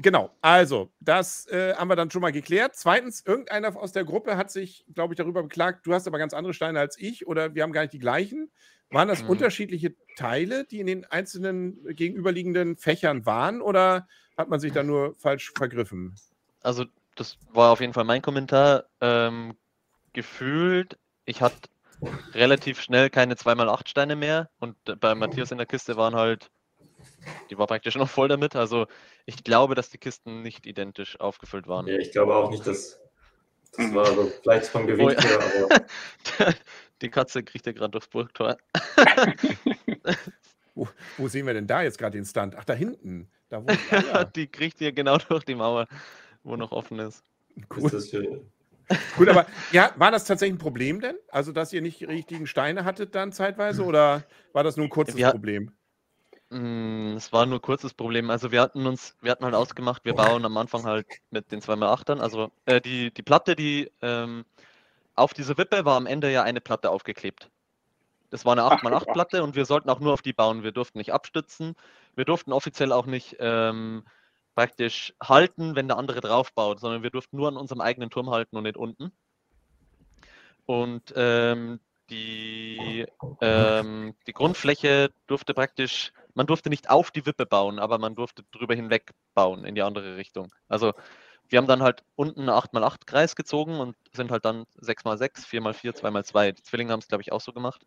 Genau, 0.00 0.30
also 0.42 0.92
das 1.00 1.48
äh, 1.48 1.74
haben 1.74 1.88
wir 1.88 1.96
dann 1.96 2.12
schon 2.12 2.22
mal 2.22 2.30
geklärt. 2.30 2.76
Zweitens, 2.76 3.20
irgendeiner 3.26 3.76
aus 3.76 3.90
der 3.90 4.04
Gruppe 4.04 4.36
hat 4.36 4.48
sich, 4.48 4.86
glaube 4.94 5.14
ich, 5.14 5.18
darüber 5.18 5.42
beklagt, 5.42 5.84
du 5.88 5.92
hast 5.92 6.06
aber 6.06 6.18
ganz 6.18 6.34
andere 6.34 6.54
Steine 6.54 6.78
als 6.78 6.96
ich 6.96 7.26
oder 7.26 7.56
wir 7.56 7.64
haben 7.64 7.72
gar 7.72 7.80
nicht 7.80 7.94
die 7.94 7.98
gleichen. 7.98 8.48
Waren 8.90 9.08
das 9.08 9.22
mhm. 9.22 9.30
unterschiedliche 9.30 9.94
Teile, 10.16 10.64
die 10.64 10.80
in 10.80 10.86
den 10.86 11.04
einzelnen 11.04 11.84
gegenüberliegenden 11.94 12.76
Fächern 12.76 13.26
waren 13.26 13.60
oder 13.60 14.08
hat 14.36 14.48
man 14.48 14.60
sich 14.60 14.72
da 14.72 14.82
nur 14.82 15.14
falsch 15.16 15.52
vergriffen? 15.56 16.14
Also 16.62 16.84
das 17.16 17.38
war 17.52 17.72
auf 17.72 17.80
jeden 17.80 17.92
Fall 17.92 18.04
mein 18.04 18.22
Kommentar. 18.22 18.84
Ähm, 19.00 19.54
gefühlt, 20.12 20.98
ich 21.24 21.42
hatte 21.42 21.68
relativ 22.32 22.80
schnell 22.80 23.10
keine 23.10 23.34
2x8 23.34 23.88
Steine 23.88 24.16
mehr 24.16 24.48
und 24.58 24.76
bei 25.00 25.14
Matthias 25.14 25.50
in 25.50 25.58
der 25.58 25.66
Kiste 25.66 25.96
waren 25.96 26.14
halt 26.14 26.50
die 27.50 27.58
war 27.58 27.66
praktisch 27.66 27.96
noch 27.96 28.08
voll 28.08 28.28
damit. 28.28 28.56
Also 28.56 28.86
ich 29.26 29.44
glaube, 29.44 29.74
dass 29.74 29.90
die 29.90 29.98
Kisten 29.98 30.42
nicht 30.42 30.66
identisch 30.66 31.18
aufgefüllt 31.20 31.66
waren. 31.66 31.86
Ja, 31.86 31.96
ich 31.98 32.12
glaube 32.12 32.34
auch 32.34 32.50
nicht, 32.50 32.66
dass 32.66 33.00
das 33.76 33.94
war 33.94 34.06
so 34.06 34.32
vielleicht 34.42 34.66
vom 34.66 34.86
Gewicht 34.86 35.22
her, 35.22 35.38
aber. 35.40 36.54
die 37.02 37.10
Katze 37.10 37.42
kriegt 37.42 37.66
ja 37.66 37.72
gerade 37.72 37.90
durchs 37.90 38.08
Burgtor. 38.08 38.56
wo, 40.74 40.88
wo, 41.16 41.28
sehen 41.28 41.46
wir 41.46 41.54
denn 41.54 41.66
da 41.66 41.82
jetzt 41.82 41.98
gerade 41.98 42.16
den 42.16 42.24
Stand? 42.24 42.56
Ach, 42.56 42.64
da 42.64 42.74
hinten. 42.74 43.30
Da, 43.48 43.62
wo, 43.62 43.68
ah, 43.68 44.02
ja. 44.12 44.24
die 44.24 44.46
kriegt 44.46 44.80
ihr 44.80 44.92
genau 44.92 45.18
durch 45.18 45.44
die 45.44 45.54
Mauer, 45.54 45.86
wo 46.42 46.56
noch 46.56 46.72
offen 46.72 46.98
ist. 46.98 47.22
Cool. 47.74 47.92
Ist 47.92 48.14
Gut, 49.16 49.28
aber 49.28 49.46
ja, 49.70 49.92
war 49.96 50.10
das 50.10 50.24
tatsächlich 50.24 50.54
ein 50.54 50.62
Problem 50.62 51.00
denn? 51.00 51.16
Also, 51.28 51.52
dass 51.52 51.72
ihr 51.72 51.82
nicht 51.82 52.00
die 52.00 52.06
richtigen 52.06 52.46
Steine 52.46 52.84
hattet 52.84 53.14
dann 53.14 53.32
zeitweise 53.32 53.84
oder 53.84 54.24
war 54.52 54.64
das 54.64 54.76
nur 54.78 54.86
ein 54.86 54.90
kurzes 54.90 55.16
wir, 55.16 55.30
Problem? 55.30 55.72
Mm, 56.50 57.16
es 57.16 57.32
war 57.32 57.44
nur 57.44 57.60
kurzes 57.60 57.92
Problem. 57.92 58.30
Also 58.30 58.50
wir 58.50 58.62
hatten 58.62 58.86
uns, 58.86 59.14
wir 59.20 59.30
hatten 59.30 59.44
halt 59.44 59.54
ausgemacht, 59.54 60.04
wir 60.04 60.14
bauen 60.14 60.44
am 60.44 60.56
Anfang 60.56 60.84
halt 60.84 61.06
mit 61.30 61.52
den 61.52 61.60
2x8ern. 61.60 62.20
Also 62.20 62.50
äh, 62.64 62.80
die, 62.80 63.12
die 63.12 63.22
Platte, 63.22 63.54
die 63.54 63.90
ähm, 64.00 64.44
auf 65.18 65.34
dieser 65.34 65.58
Wippe 65.58 65.84
war 65.84 65.96
am 65.96 66.06
Ende 66.06 66.30
ja 66.30 66.42
eine 66.42 66.60
Platte 66.60 66.90
aufgeklebt. 66.90 67.50
das 68.30 68.44
war 68.44 68.52
eine 68.52 68.62
8x8-Platte 68.62 69.42
und 69.42 69.56
wir 69.56 69.64
sollten 69.64 69.90
auch 69.90 70.00
nur 70.00 70.12
auf 70.12 70.22
die 70.22 70.32
bauen. 70.32 70.62
Wir 70.62 70.72
durften 70.72 70.98
nicht 70.98 71.12
abstützen. 71.12 71.74
Wir 72.14 72.24
durften 72.24 72.52
offiziell 72.52 72.92
auch 72.92 73.06
nicht 73.06 73.36
ähm, 73.40 74.04
praktisch 74.54 75.14
halten, 75.22 75.76
wenn 75.76 75.88
der 75.88 75.96
andere 75.96 76.20
drauf 76.20 76.52
baut, 76.52 76.80
sondern 76.80 77.02
wir 77.02 77.10
durften 77.10 77.36
nur 77.36 77.48
an 77.48 77.56
unserem 77.56 77.80
eigenen 77.80 78.10
Turm 78.10 78.30
halten 78.30 78.56
und 78.56 78.64
nicht 78.64 78.76
unten. 78.76 79.12
Und 80.66 81.14
ähm, 81.16 81.80
die, 82.10 83.06
ähm, 83.40 84.14
die 84.26 84.32
Grundfläche 84.32 85.10
durfte 85.26 85.54
praktisch, 85.54 86.12
man 86.34 86.46
durfte 86.46 86.70
nicht 86.70 86.90
auf 86.90 87.10
die 87.10 87.24
Wippe 87.24 87.46
bauen, 87.46 87.78
aber 87.78 87.98
man 87.98 88.14
durfte 88.14 88.42
drüber 88.50 88.74
hinweg 88.74 89.12
bauen 89.34 89.64
in 89.64 89.74
die 89.74 89.82
andere 89.82 90.16
Richtung. 90.16 90.52
Also 90.68 90.92
wir 91.48 91.58
haben 91.58 91.66
dann 91.66 91.82
halt 91.82 92.04
unten 92.16 92.40
einen 92.40 92.50
8x8-Kreis 92.50 93.36
gezogen 93.36 93.80
und 93.80 93.96
sind 94.12 94.30
halt 94.30 94.44
dann 94.44 94.64
6x6, 94.80 95.46
4x4, 95.46 95.92
2x2. 95.92 96.52
Die 96.52 96.62
Zwillinge 96.62 96.92
haben 96.92 97.00
es, 97.00 97.08
glaube 97.08 97.22
ich, 97.22 97.32
auch 97.32 97.40
so 97.40 97.52
gemacht. 97.52 97.86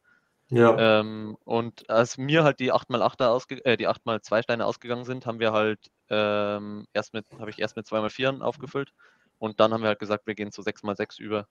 Ja. 0.50 1.00
Ähm, 1.00 1.38
und 1.46 1.90
als 1.90 2.18
mir 2.18 2.44
halt 2.44 2.60
die 2.60 2.74
8x8 2.74 3.26
ausge 3.26 3.64
äh, 3.64 3.78
die 3.78 3.88
8x2 3.88 4.44
Steine 4.44 4.66
ausgegangen 4.66 5.06
sind, 5.06 5.26
haben 5.26 5.40
wir 5.40 5.54
halt 5.54 5.80
ähm, 6.10 6.86
erst 6.94 7.14
mit, 7.14 7.26
habe 7.40 7.50
ich 7.50 7.60
erst 7.60 7.78
mit 7.78 7.86
2x4 7.86 8.42
aufgefüllt 8.42 8.92
und 9.40 9.62
dann 9.62 9.74
haben 9.74 9.82
wir 9.82 9.88
halt 9.88 10.00
gesagt, 10.00 10.28
wir 10.28 10.36
gehen 10.36 10.52
zu 10.52 10.62
6x6 10.62 11.22
über. 11.22 11.48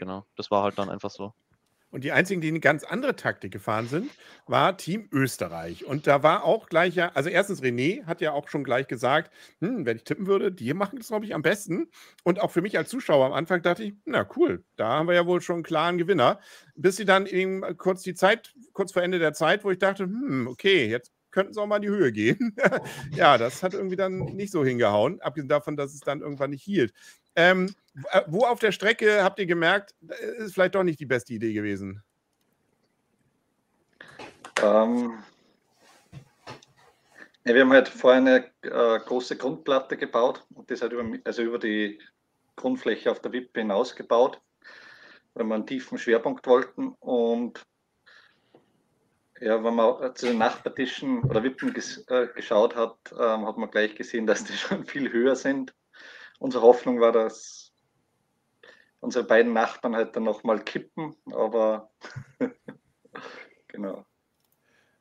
Genau, 0.00 0.26
das 0.36 0.50
war 0.50 0.64
halt 0.64 0.76
dann 0.76 0.90
einfach 0.90 1.10
so. 1.10 1.32
Und 1.90 2.04
die 2.04 2.12
einzigen, 2.12 2.40
die 2.40 2.48
eine 2.48 2.60
ganz 2.60 2.84
andere 2.84 3.16
Taktik 3.16 3.52
gefahren 3.52 3.88
sind, 3.88 4.10
war 4.46 4.76
Team 4.76 5.08
Österreich. 5.12 5.84
Und 5.84 6.06
da 6.06 6.22
war 6.22 6.44
auch 6.44 6.68
gleich 6.68 6.94
ja, 6.94 7.10
also 7.14 7.28
erstens 7.28 7.62
René 7.62 8.04
hat 8.04 8.20
ja 8.20 8.32
auch 8.32 8.48
schon 8.48 8.62
gleich 8.62 8.86
gesagt, 8.86 9.32
hm, 9.60 9.84
wenn 9.86 9.96
ich 9.96 10.04
tippen 10.04 10.26
würde, 10.26 10.52
die 10.52 10.72
machen 10.72 10.98
das, 10.98 11.08
glaube 11.08 11.24
ich, 11.24 11.34
am 11.34 11.42
besten. 11.42 11.88
Und 12.22 12.40
auch 12.40 12.50
für 12.52 12.62
mich 12.62 12.78
als 12.78 12.90
Zuschauer 12.90 13.26
am 13.26 13.32
Anfang 13.32 13.62
dachte 13.62 13.82
ich, 13.82 13.94
na 14.04 14.28
cool, 14.36 14.64
da 14.76 14.88
haben 14.88 15.08
wir 15.08 15.14
ja 15.14 15.26
wohl 15.26 15.40
schon 15.40 15.56
einen 15.56 15.62
klaren 15.64 15.98
Gewinner. 15.98 16.38
Bis 16.76 16.96
sie 16.96 17.04
dann 17.04 17.26
eben 17.26 17.62
kurz 17.76 18.02
die 18.02 18.14
Zeit, 18.14 18.54
kurz 18.72 18.92
vor 18.92 19.02
Ende 19.02 19.18
der 19.18 19.32
Zeit, 19.32 19.64
wo 19.64 19.70
ich 19.70 19.78
dachte, 19.78 20.04
hm, 20.04 20.46
okay, 20.46 20.86
jetzt 20.86 21.12
könnten 21.30 21.52
sie 21.52 21.60
auch 21.60 21.66
mal 21.66 21.76
in 21.76 21.82
die 21.82 21.88
Höhe 21.88 22.12
gehen. 22.12 22.56
ja, 23.12 23.38
das 23.38 23.62
hat 23.62 23.74
irgendwie 23.74 23.96
dann 23.96 24.18
nicht 24.18 24.52
so 24.52 24.64
hingehauen, 24.64 25.20
abgesehen 25.20 25.48
davon, 25.48 25.76
dass 25.76 25.94
es 25.94 26.00
dann 26.00 26.20
irgendwann 26.20 26.50
nicht 26.50 26.62
hielt. 26.62 26.92
Ähm, 27.36 27.74
äh, 28.10 28.22
wo 28.26 28.44
auf 28.44 28.58
der 28.58 28.72
Strecke 28.72 29.22
habt 29.22 29.38
ihr 29.38 29.46
gemerkt, 29.46 29.94
äh, 30.08 30.44
ist 30.44 30.54
vielleicht 30.54 30.74
doch 30.74 30.82
nicht 30.82 31.00
die 31.00 31.06
beste 31.06 31.34
Idee 31.34 31.52
gewesen? 31.52 32.02
Ähm, 34.62 35.18
ja, 37.44 37.54
wir 37.54 37.62
haben 37.62 37.72
halt 37.72 37.88
vorher 37.88 38.20
eine 38.20 38.44
äh, 38.62 39.00
große 39.00 39.36
Grundplatte 39.36 39.96
gebaut 39.96 40.44
und 40.54 40.70
das 40.70 40.82
halt 40.82 40.92
über, 40.92 41.04
also 41.24 41.42
über 41.42 41.58
die 41.58 41.98
Grundfläche 42.56 43.10
auf 43.10 43.20
der 43.20 43.32
Wippe 43.32 43.60
hinaus 43.60 43.96
gebaut, 43.96 44.40
weil 45.34 45.46
wir 45.46 45.54
einen 45.54 45.66
tiefen 45.66 45.96
Schwerpunkt 45.96 46.46
wollten. 46.46 46.88
Und 47.00 47.64
ja, 49.40 49.64
wenn 49.64 49.74
man 49.74 50.14
zu 50.14 50.26
den 50.26 50.38
Nachbartischen 50.38 51.22
oder 51.24 51.42
Wippen 51.42 51.72
ges 51.72 52.04
äh, 52.08 52.28
geschaut 52.34 52.76
hat, 52.76 52.98
ähm, 53.12 53.46
hat 53.46 53.56
man 53.56 53.70
gleich 53.70 53.94
gesehen, 53.94 54.26
dass 54.26 54.44
die 54.44 54.52
schon 54.56 54.84
viel 54.84 55.10
höher 55.10 55.34
sind. 55.34 55.74
Unsere 56.40 56.64
Hoffnung 56.64 57.00
war, 57.00 57.12
dass 57.12 57.72
unsere 59.00 59.24
beiden 59.24 59.52
Nachbarn 59.52 59.94
halt 59.94 60.16
dann 60.16 60.24
nochmal 60.24 60.58
kippen, 60.58 61.14
aber 61.32 61.90
genau. 63.68 64.06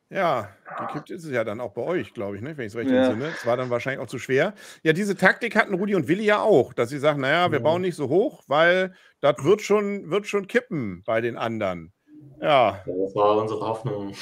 Ja, 0.09 0.49
gekippt 0.79 1.11
ist 1.11 1.23
es 1.23 1.31
ja 1.31 1.43
dann 1.43 1.61
auch 1.61 1.71
bei 1.71 1.83
euch, 1.83 2.13
glaube 2.13 2.35
ich, 2.35 2.41
ne? 2.41 2.57
wenn 2.57 2.65
ich 2.65 2.73
es 2.73 2.75
recht 2.75 2.89
ja. 2.89 3.05
entsinne. 3.05 3.27
Es 3.27 3.45
war 3.45 3.55
dann 3.55 3.69
wahrscheinlich 3.69 4.01
auch 4.01 4.09
zu 4.09 4.17
schwer. 4.17 4.53
Ja, 4.83 4.91
diese 4.91 5.15
Taktik 5.15 5.55
hatten 5.55 5.75
Rudi 5.75 5.95
und 5.95 6.07
Willi 6.07 6.25
ja 6.25 6.41
auch, 6.41 6.73
dass 6.73 6.89
sie 6.89 6.97
sagen, 6.97 7.21
naja, 7.21 7.51
wir 7.51 7.59
ja. 7.59 7.63
bauen 7.63 7.81
nicht 7.81 7.95
so 7.95 8.09
hoch, 8.09 8.43
weil 8.47 8.93
das 9.21 9.35
wird 9.43 9.61
schon, 9.61 10.09
wird 10.09 10.27
schon 10.27 10.47
kippen 10.47 11.03
bei 11.05 11.21
den 11.21 11.37
anderen. 11.37 11.93
Ja. 12.41 12.83
Das 12.85 13.15
war 13.15 13.37
unsere 13.37 13.61
Hoffnung. 13.61 14.13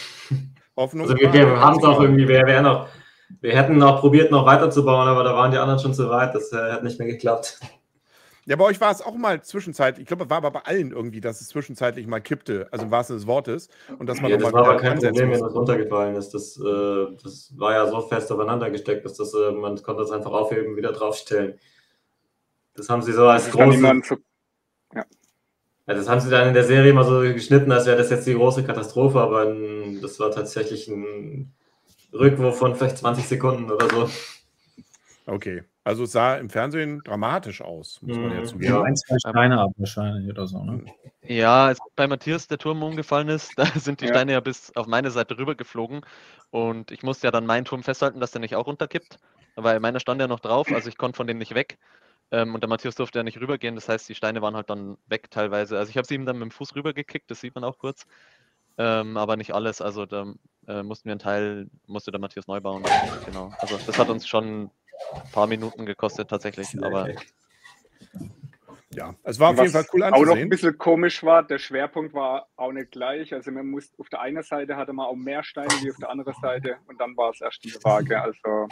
Hoffnung. 0.76 1.10
Also 1.10 1.18
wir, 1.18 1.34
wir 1.34 1.60
haben 1.60 1.80
es 1.80 1.84
auch 1.84 2.00
irgendwie, 2.00 2.28
wir 2.28 2.46
wären 2.46 2.66
noch, 2.66 2.90
wir 3.42 3.56
hätten 3.56 3.78
noch 3.78 4.00
probiert, 4.00 4.32
noch 4.32 4.46
weiterzubauen, 4.46 5.08
aber 5.08 5.24
da 5.24 5.36
waren 5.36 5.52
die 5.52 5.58
anderen 5.58 5.80
schon 5.80 5.94
zu 5.94 6.10
weit, 6.10 6.34
das 6.34 6.52
äh, 6.54 6.72
hat 6.72 6.84
nicht 6.84 7.00
mehr 7.00 7.08
geklappt. 7.08 7.60
Ja, 8.48 8.56
bei 8.56 8.64
euch 8.64 8.80
war 8.80 8.92
es 8.92 9.02
auch 9.02 9.16
mal 9.16 9.42
zwischenzeitlich, 9.44 10.04
ich 10.04 10.08
glaube, 10.08 10.24
es 10.24 10.30
war 10.30 10.38
aber 10.38 10.52
bei 10.52 10.62
allen 10.62 10.92
irgendwie, 10.92 11.20
dass 11.20 11.42
es 11.42 11.50
zwischenzeitlich 11.50 12.08
mal 12.08 12.22
kippte, 12.22 12.70
also 12.72 12.86
im 12.86 12.92
wahrsten 12.92 13.20
Sinne 13.20 13.26
des 13.26 13.28
Wortes. 13.28 13.68
Und 14.00 14.08
dass 14.08 14.22
man 14.22 14.32
ja, 14.32 14.38
das 14.38 14.54
war 14.54 14.66
aber 14.66 14.78
kein 14.78 14.98
Problem, 14.98 15.32
wenn 15.32 15.42
das 15.42 15.54
runtergefallen 15.54 16.16
ist. 16.16 16.34
Das, 16.34 16.58
äh, 16.58 17.08
das 17.22 17.54
war 17.58 17.74
ja 17.74 17.88
so 17.88 18.00
fest 18.00 18.32
aufeinander 18.32 18.70
gesteckt, 18.70 19.04
dass 19.04 19.16
das, 19.16 19.34
äh, 19.34 19.52
man 19.52 19.76
konnte 19.84 20.02
das 20.02 20.12
einfach 20.12 20.32
aufheben, 20.32 20.78
wieder 20.78 20.94
draufstellen. 20.94 21.60
Das 22.74 22.88
haben 22.88 23.02
sie 23.02 23.12
so 23.12 23.28
als 23.28 23.52
große... 23.52 23.82
Ja. 23.82 23.94
ja. 24.96 25.04
das 25.94 26.08
haben 26.08 26.22
sie 26.22 26.30
dann 26.30 26.48
in 26.48 26.54
der 26.54 26.64
Serie 26.64 26.92
immer 26.92 27.04
so 27.04 27.20
geschnitten, 27.20 27.74
als 27.74 27.86
wäre 27.86 27.98
das 27.98 28.10
jetzt 28.10 28.28
die 28.28 28.36
große 28.36 28.64
Katastrophe, 28.64 29.20
aber 29.20 29.54
das 30.02 30.22
war 30.22 30.32
tatsächlich 30.32 30.88
ein 30.88 31.54
Rückwurf 32.14 32.58
von 32.58 32.76
vielleicht 32.76 32.98
20 32.98 33.28
Sekunden 33.28 33.72
oder 33.72 33.90
so. 33.90 34.10
Okay. 35.26 35.64
Also 35.84 36.04
es 36.04 36.12
sah 36.12 36.36
im 36.36 36.50
Fernsehen 36.50 37.02
dramatisch 37.06 37.62
aus, 37.62 38.02
muss 38.02 38.18
man 38.18 38.32
ja 38.32 38.42
mhm. 38.42 38.46
zugeben. 38.46 38.74
Ja, 38.74 38.82
ein, 38.82 38.96
zwei 38.98 39.18
Steine 39.20 39.62
ab 39.62 39.72
wahrscheinlich 39.78 40.30
oder 40.30 40.46
so, 40.46 40.62
ne? 40.62 40.84
Ja, 41.22 41.68
als 41.68 41.80
bei 41.96 42.08
Matthias 42.08 42.48
der 42.48 42.58
Turm 42.58 42.84
umgefallen 42.84 43.30
ist, 43.30 43.54
da 43.58 43.66
sind 43.68 44.02
die 44.02 44.06
ja. 44.06 44.12
Steine 44.12 44.34
ja 44.34 44.40
bis 44.42 44.76
auf 44.76 44.88
meine 44.88 45.12
Seite 45.12 45.38
rüber 45.38 45.56
geflogen. 45.56 46.02
Und 46.50 46.92
ich 46.92 47.04
musste 47.04 47.28
ja 47.28 47.32
dann 47.32 47.46
meinen 47.46 47.64
Turm 47.64 47.84
festhalten, 47.84 48.20
dass 48.20 48.32
der 48.32 48.42
nicht 48.42 48.56
auch 48.56 48.68
runterkippt. 48.68 49.18
Weil 49.56 49.80
meiner 49.80 50.02
stand 50.02 50.20
ja 50.20 50.28
noch 50.28 50.42
drauf, 50.42 50.72
also 50.72 50.90
ich 50.90 50.98
konnte 50.98 51.16
von 51.16 51.26
dem 51.26 51.38
nicht 51.38 51.56
weg. 51.56 51.78
Ähm, 52.32 52.54
und 52.54 52.62
der 52.62 52.68
Matthias 52.68 52.96
durfte 52.96 53.20
ja 53.20 53.24
nicht 53.24 53.40
rübergehen, 53.40 53.76
das 53.76 53.88
heißt, 53.88 54.10
die 54.10 54.16
Steine 54.16 54.42
waren 54.42 54.56
halt 54.56 54.70
dann 54.70 54.98
weg 55.08 55.32
teilweise. 55.32 55.78
Also 55.78 55.90
ich 55.90 55.98
habe 55.98 56.06
sie 56.06 56.16
ihm 56.16 56.26
dann 56.26 56.38
mit 56.38 56.50
dem 56.50 56.52
Fuß 56.52 56.76
rübergekickt, 56.76 57.32
das 57.32 57.40
sieht 57.40 57.56
man 57.56 57.64
auch 57.64 57.78
kurz. 57.78 58.06
Ähm, 58.78 59.16
aber 59.16 59.38
nicht 59.38 59.54
alles. 59.56 59.82
Also 59.82 60.06
da 60.06 60.34
äh, 60.68 60.84
mussten 60.84 61.06
wir 61.06 61.14
einen 61.14 61.20
Teil, 61.20 61.68
musste 61.88 62.12
der 62.12 62.20
Matthias 62.20 62.48
neu 62.48 62.60
bauen. 62.60 62.84
Genau. 63.26 63.52
Also 63.60 63.78
das 63.86 63.98
hat 63.98 64.10
uns 64.10 64.28
schon 64.28 64.64
ein 64.64 65.32
paar 65.32 65.48
Minuten 65.48 65.86
gekostet 65.86 66.30
tatsächlich, 66.30 66.68
aber. 66.84 67.10
Ja, 68.92 69.14
es 69.24 69.40
war 69.40 69.52
auf 69.52 69.58
jeden 69.60 69.70
Fall 69.70 69.86
cool 69.94 70.02
anzusehen. 70.04 70.30
Auch 70.30 70.34
noch 70.34 70.42
ein 70.42 70.50
bisschen 70.50 70.78
komisch 70.78 71.24
war, 71.24 71.44
der 71.44 71.60
Schwerpunkt 71.60 72.16
war 72.16 72.48
auch 72.56 72.72
nicht 72.72 72.92
gleich. 72.92 73.32
Also 73.34 73.52
man 73.52 73.68
muss 73.68 73.92
auf 74.00 74.10
der 74.10 74.22
einen 74.22 74.42
Seite 74.42 74.76
hatte 74.76 74.92
man 74.92 75.06
auch 75.06 75.16
mehr 75.16 75.44
Steine 75.44 75.70
wie 75.82 75.92
auf 75.92 75.98
der 75.98 76.10
anderen 76.10 76.34
Seite 76.42 76.78
und 76.88 77.00
dann 77.00 77.16
war 77.16 77.30
es 77.30 77.42
erst 77.42 77.64
eine 77.64 77.74
Waage. 77.84 78.20
Also 78.20 78.68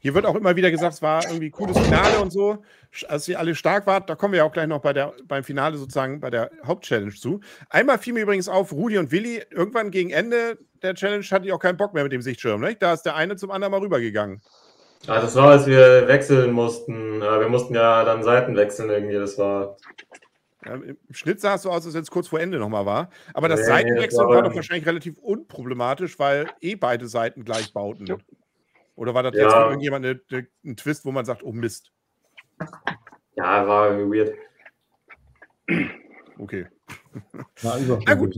hier 0.00 0.14
wird 0.14 0.26
auch 0.26 0.34
immer 0.34 0.56
wieder 0.56 0.70
gesagt, 0.70 0.94
es 0.94 1.02
war 1.02 1.24
irgendwie 1.24 1.50
cooles 1.50 1.78
Finale 1.78 2.20
und 2.20 2.30
so, 2.30 2.62
als 3.08 3.28
ihr 3.28 3.38
alle 3.38 3.54
stark 3.54 3.86
wart. 3.86 4.08
Da 4.08 4.14
kommen 4.14 4.32
wir 4.32 4.38
ja 4.38 4.44
auch 4.44 4.52
gleich 4.52 4.66
noch 4.66 4.80
bei 4.80 4.92
der, 4.92 5.12
beim 5.26 5.44
Finale 5.44 5.76
sozusagen 5.76 6.20
bei 6.20 6.30
der 6.30 6.50
Hauptchallenge 6.64 7.14
zu. 7.14 7.40
Einmal 7.68 7.98
fiel 7.98 8.14
mir 8.14 8.22
übrigens 8.22 8.48
auf, 8.48 8.72
Rudi 8.72 8.98
und 8.98 9.10
Willi, 9.10 9.42
irgendwann 9.50 9.90
gegen 9.90 10.10
Ende 10.10 10.58
der 10.82 10.94
Challenge 10.94 11.24
hatte 11.24 11.46
ich 11.46 11.52
auch 11.52 11.58
keinen 11.58 11.76
Bock 11.76 11.94
mehr 11.94 12.04
mit 12.04 12.12
dem 12.12 12.22
Sichtschirm. 12.22 12.60
Nicht? 12.60 12.82
Da 12.82 12.92
ist 12.92 13.02
der 13.02 13.16
eine 13.16 13.36
zum 13.36 13.50
anderen 13.50 13.72
mal 13.72 13.80
rübergegangen. 13.80 14.40
Ja, 15.06 15.20
das 15.20 15.34
war, 15.36 15.50
als 15.50 15.66
wir 15.66 16.08
wechseln 16.08 16.52
mussten. 16.52 17.20
Wir 17.20 17.48
mussten 17.48 17.74
ja 17.74 18.04
dann 18.04 18.22
Seiten 18.22 18.56
wechseln 18.56 18.90
irgendwie. 18.90 19.14
Das 19.14 19.38
war. 19.38 19.76
Ja, 20.64 20.74
Im 20.74 20.96
Schnitt 21.12 21.40
sah 21.40 21.54
es 21.54 21.62
so 21.62 21.70
aus, 21.70 21.86
als 21.86 21.94
wenn 21.94 22.02
es 22.02 22.10
kurz 22.10 22.28
vor 22.28 22.40
Ende 22.40 22.58
nochmal 22.58 22.84
war. 22.84 23.10
Aber 23.32 23.48
das 23.48 23.60
nee, 23.60 23.66
Seitenwechseln 23.66 24.26
war, 24.26 24.36
war 24.36 24.42
doch 24.42 24.54
wahrscheinlich 24.54 24.86
relativ 24.86 25.16
unproblematisch, 25.18 26.18
weil 26.18 26.46
eh 26.60 26.74
beide 26.74 27.06
Seiten 27.06 27.44
gleich 27.44 27.72
bauten. 27.72 28.06
Ja. 28.98 29.02
Oder 29.02 29.14
war 29.14 29.22
das 29.22 29.34
ja. 29.34 29.44
jetzt 29.44 29.54
für 29.54 29.64
irgendjemand 29.64 30.04
eine, 30.04 30.20
eine, 30.30 30.46
ein 30.64 30.76
Twist, 30.76 31.04
wo 31.04 31.12
man 31.12 31.24
sagt, 31.24 31.42
oh 31.42 31.52
Mist? 31.52 31.92
Ja, 33.36 33.66
war 33.66 33.96
weird. 33.98 34.36
Okay. 36.38 36.66
Na 37.62 38.14
gut. 38.14 38.36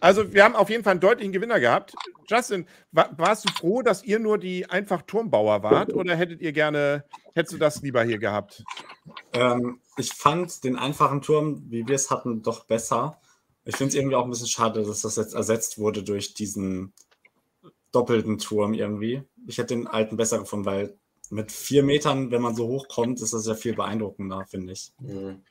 Also, 0.00 0.32
wir 0.32 0.44
haben 0.44 0.54
auf 0.54 0.70
jeden 0.70 0.84
Fall 0.84 0.92
einen 0.92 1.00
deutlichen 1.00 1.32
Gewinner 1.32 1.58
gehabt. 1.58 1.92
Justin, 2.28 2.66
war, 2.92 3.10
warst 3.18 3.48
du 3.48 3.52
froh, 3.52 3.82
dass 3.82 4.04
ihr 4.04 4.20
nur 4.20 4.38
die 4.38 4.68
einfach 4.70 5.02
Turmbauer 5.02 5.64
wart 5.64 5.92
oder 5.92 6.14
hättet 6.14 6.40
ihr 6.40 6.52
gerne, 6.52 7.04
hättest 7.34 7.54
du 7.54 7.58
das 7.58 7.82
lieber 7.82 8.04
hier 8.04 8.18
gehabt? 8.18 8.62
Ähm, 9.32 9.80
ich 9.96 10.12
fand 10.12 10.62
den 10.62 10.76
einfachen 10.76 11.20
Turm, 11.20 11.64
wie 11.68 11.88
wir 11.88 11.96
es 11.96 12.10
hatten, 12.10 12.42
doch 12.42 12.66
besser. 12.66 13.20
Ich 13.64 13.76
finde 13.76 13.88
es 13.88 13.94
irgendwie 13.96 14.14
auch 14.14 14.24
ein 14.24 14.30
bisschen 14.30 14.46
schade, 14.46 14.84
dass 14.84 15.02
das 15.02 15.16
jetzt 15.16 15.34
ersetzt 15.34 15.78
wurde 15.78 16.04
durch 16.04 16.34
diesen 16.34 16.92
doppelten 17.92 18.38
Turm 18.38 18.74
irgendwie. 18.74 19.22
Ich 19.46 19.58
hätte 19.58 19.74
den 19.74 19.86
alten 19.86 20.16
besser 20.16 20.38
gefunden, 20.38 20.66
weil 20.66 20.98
mit 21.30 21.52
vier 21.52 21.82
Metern, 21.82 22.30
wenn 22.30 22.42
man 22.42 22.54
so 22.54 22.66
hoch 22.68 22.88
kommt, 22.88 23.20
ist 23.20 23.34
das 23.34 23.46
ja 23.46 23.54
viel 23.54 23.74
beeindruckender, 23.74 24.46
finde 24.46 24.72
ich. 24.72 24.92
Mhm. 25.00 25.42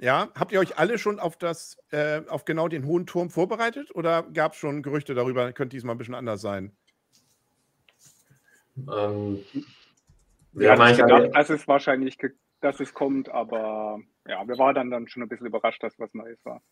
Ja, 0.00 0.28
habt 0.38 0.52
ihr 0.52 0.60
euch 0.60 0.78
alle 0.78 0.96
schon 0.96 1.18
auf 1.18 1.36
das, 1.36 1.76
äh, 1.90 2.22
auf 2.28 2.44
genau 2.44 2.68
den 2.68 2.86
hohen 2.86 3.06
Turm 3.06 3.30
vorbereitet 3.30 3.92
oder 3.94 4.22
gab 4.22 4.52
es 4.52 4.58
schon 4.58 4.82
Gerüchte 4.82 5.14
darüber, 5.14 5.52
könnte 5.52 5.76
diesmal 5.76 5.96
ein 5.96 5.98
bisschen 5.98 6.14
anders 6.14 6.40
sein? 6.40 6.72
Ähm, 8.76 9.44
ja, 10.52 10.76
ja 10.76 10.90
ich 10.90 10.98
gedacht, 10.98 11.30
dass 11.34 11.50
es 11.50 11.66
wahrscheinlich, 11.66 12.16
dass 12.60 12.78
es 12.78 12.94
kommt, 12.94 13.28
aber 13.28 13.98
ja, 14.24 14.46
wir 14.46 14.56
waren 14.56 14.74
dann, 14.76 14.90
dann 14.90 15.08
schon 15.08 15.24
ein 15.24 15.28
bisschen 15.28 15.46
überrascht, 15.48 15.82
dass 15.82 15.98
was 15.98 16.14
Neues 16.14 16.38
war. 16.44 16.62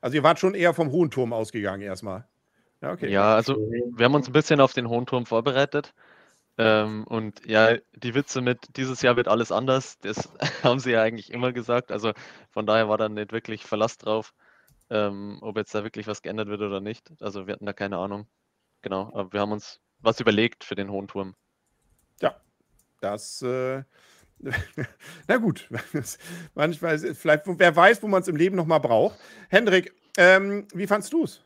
Also 0.00 0.16
ihr 0.16 0.22
wart 0.22 0.38
schon 0.38 0.54
eher 0.54 0.72
vom 0.72 0.92
hohen 0.92 1.10
Turm 1.10 1.32
ausgegangen 1.32 1.82
erstmal. 1.82 2.28
Ja, 2.82 2.92
okay. 2.92 3.08
Ja, 3.08 3.34
also 3.34 3.56
wir 3.56 4.04
haben 4.04 4.14
uns 4.14 4.26
ein 4.26 4.32
bisschen 4.32 4.60
auf 4.60 4.72
den 4.72 4.88
hohen 4.88 5.06
Turm 5.06 5.24
vorbereitet. 5.24 5.94
Ähm, 6.58 7.04
und 7.04 7.46
ja, 7.46 7.78
die 7.94 8.14
Witze 8.14 8.42
mit 8.42 8.76
dieses 8.76 9.00
Jahr 9.00 9.16
wird 9.16 9.28
alles 9.28 9.50
anders, 9.50 9.98
das 10.00 10.28
haben 10.62 10.80
sie 10.80 10.90
ja 10.90 11.02
eigentlich 11.02 11.32
immer 11.32 11.52
gesagt. 11.52 11.90
Also 11.90 12.12
von 12.50 12.66
daher 12.66 12.88
war 12.88 12.98
da 12.98 13.08
nicht 13.08 13.32
wirklich 13.32 13.64
Verlass 13.64 13.96
drauf, 13.96 14.34
ähm, 14.90 15.38
ob 15.40 15.56
jetzt 15.56 15.74
da 15.74 15.84
wirklich 15.84 16.06
was 16.06 16.20
geändert 16.20 16.48
wird 16.48 16.60
oder 16.60 16.80
nicht. 16.80 17.10
Also 17.20 17.46
wir 17.46 17.54
hatten 17.54 17.64
da 17.64 17.72
keine 17.72 17.96
Ahnung. 17.96 18.26
Genau, 18.82 19.10
aber 19.14 19.32
wir 19.32 19.40
haben 19.40 19.52
uns 19.52 19.80
was 20.00 20.20
überlegt 20.20 20.64
für 20.64 20.74
den 20.74 20.90
hohen 20.90 21.08
Turm. 21.08 21.36
Ja, 22.20 22.36
das. 23.00 23.40
Äh, 23.42 23.84
na 25.28 25.36
gut, 25.36 25.70
manchmal, 26.54 26.98
vielleicht, 26.98 27.44
wer 27.46 27.76
weiß, 27.76 28.02
wo 28.02 28.08
man 28.08 28.22
es 28.22 28.28
im 28.28 28.36
Leben 28.36 28.56
nochmal 28.56 28.80
braucht. 28.80 29.16
Hendrik, 29.48 29.94
ähm, 30.18 30.66
wie 30.74 30.88
fandst 30.88 31.12
du 31.12 31.24
es? 31.24 31.40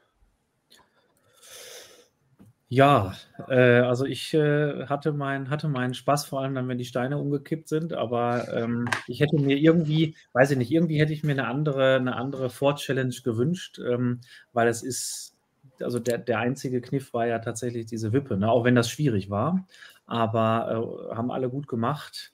Ja, 2.69 3.15
äh, 3.49 3.79
also 3.81 4.05
ich 4.07 4.35
äh, 4.35 4.87
hatte, 4.87 5.13
mein, 5.13 5.51
hatte 5.51 5.69
meinen 5.69 5.95
Spaß, 5.95 6.25
vor 6.27 6.41
allem 6.41 6.55
dann, 6.57 6.67
wenn 6.69 6.79
die 6.79 6.85
Steine 6.85 7.17
umgekippt 7.19 7.69
sind, 7.69 7.93
aber 7.93 8.53
ähm, 8.53 8.87
ich 9.07 9.21
hätte 9.21 9.37
mir 9.39 9.57
irgendwie, 9.57 10.17
weiß 10.33 10.51
ich 10.51 10.59
nicht, 10.59 10.73
irgendwie 10.73 10.99
hätte 10.99 11.13
ich 11.13 11.23
mir 11.23 11.33
eine 11.33 11.47
andere, 11.47 11.95
eine 11.95 12.17
andere 12.17 12.51
Fort-Challenge 12.51 13.15
gewünscht, 13.23 13.79
ähm, 13.79 14.21
weil 14.53 14.67
es 14.67 14.83
ist, 14.83 15.37
also 15.81 16.01
der, 16.01 16.19
der 16.19 16.41
einzige 16.41 16.81
Kniff 16.81 17.15
war 17.15 17.27
ja 17.29 17.39
tatsächlich 17.39 17.87
diese 17.87 18.13
Wippe, 18.13 18.37
ne? 18.37 18.51
auch 18.51 18.65
wenn 18.65 18.75
das 18.75 18.91
schwierig 18.91 19.31
war, 19.31 19.65
aber 20.07 21.09
äh, 21.13 21.15
haben 21.15 21.31
alle 21.31 21.49
gut 21.49 21.69
gemacht. 21.69 22.33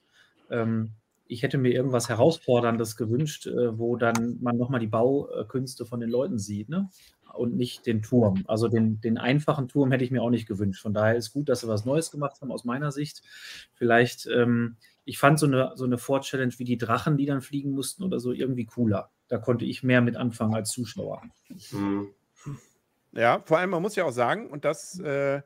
Ähm, 0.51 0.93
ich 1.27 1.43
hätte 1.43 1.59
mir 1.59 1.73
irgendwas 1.73 2.09
Herausforderndes 2.09 2.97
gewünscht, 2.97 3.47
äh, 3.47 3.79
wo 3.79 3.97
dann 3.97 4.39
man 4.41 4.57
nochmal 4.57 4.81
die 4.81 4.87
Baukünste 4.87 5.85
von 5.87 6.01
den 6.01 6.11
Leuten 6.11 6.39
sieht. 6.39 6.69
Ne? 6.71 6.89
Und 7.35 7.57
nicht 7.57 7.87
den 7.87 8.03
Turm. 8.03 8.45
Also 8.47 8.69
den, 8.69 9.01
den 9.01 9.19
einfachen 9.19 9.69
Turm 9.69 9.91
hätte 9.91 10.05
ich 10.05 10.11
mir 10.11 10.23
auch 10.23 10.31
nicht 10.31 10.47
gewünscht. 10.47 10.83
Von 10.83 10.95
daher 10.95 11.17
ist 11.17 11.33
gut, 11.33 11.49
dass 11.49 11.61
sie 11.61 11.69
was 11.69 11.85
Neues 11.85 12.11
gemacht 12.11 12.41
haben 12.41 12.53
aus 12.53 12.65
meiner 12.65 12.93
Sicht. 12.93 13.23
Vielleicht, 13.75 14.27
ähm, 14.27 14.77
ich 15.05 15.19
fand 15.19 15.39
so 15.39 15.47
eine, 15.47 15.73
so 15.75 15.85
eine 15.85 15.99
Vor-Challenge 15.99 16.53
wie 16.59 16.65
die 16.65 16.79
Drachen, 16.79 17.17
die 17.17 17.27
dann 17.27 17.41
fliegen 17.41 17.73
mussten 17.73 18.03
oder 18.05 18.21
so, 18.21 18.33
irgendwie 18.33 18.67
cooler. 18.67 19.11
Da 19.29 19.39
konnte 19.39 19.65
ich 19.65 19.83
mehr 19.83 20.01
mit 20.01 20.17
anfangen 20.17 20.55
als 20.55 20.71
Zuschauer. 20.71 21.23
Mhm. 21.71 22.09
Ja, 23.13 23.43
vor 23.45 23.59
allem, 23.59 23.71
man 23.71 23.83
muss 23.83 23.97
ja 23.97 24.05
auch 24.05 24.13
sagen, 24.13 24.49
und 24.49 24.65
das 24.65 24.99
äh, 25.01 25.43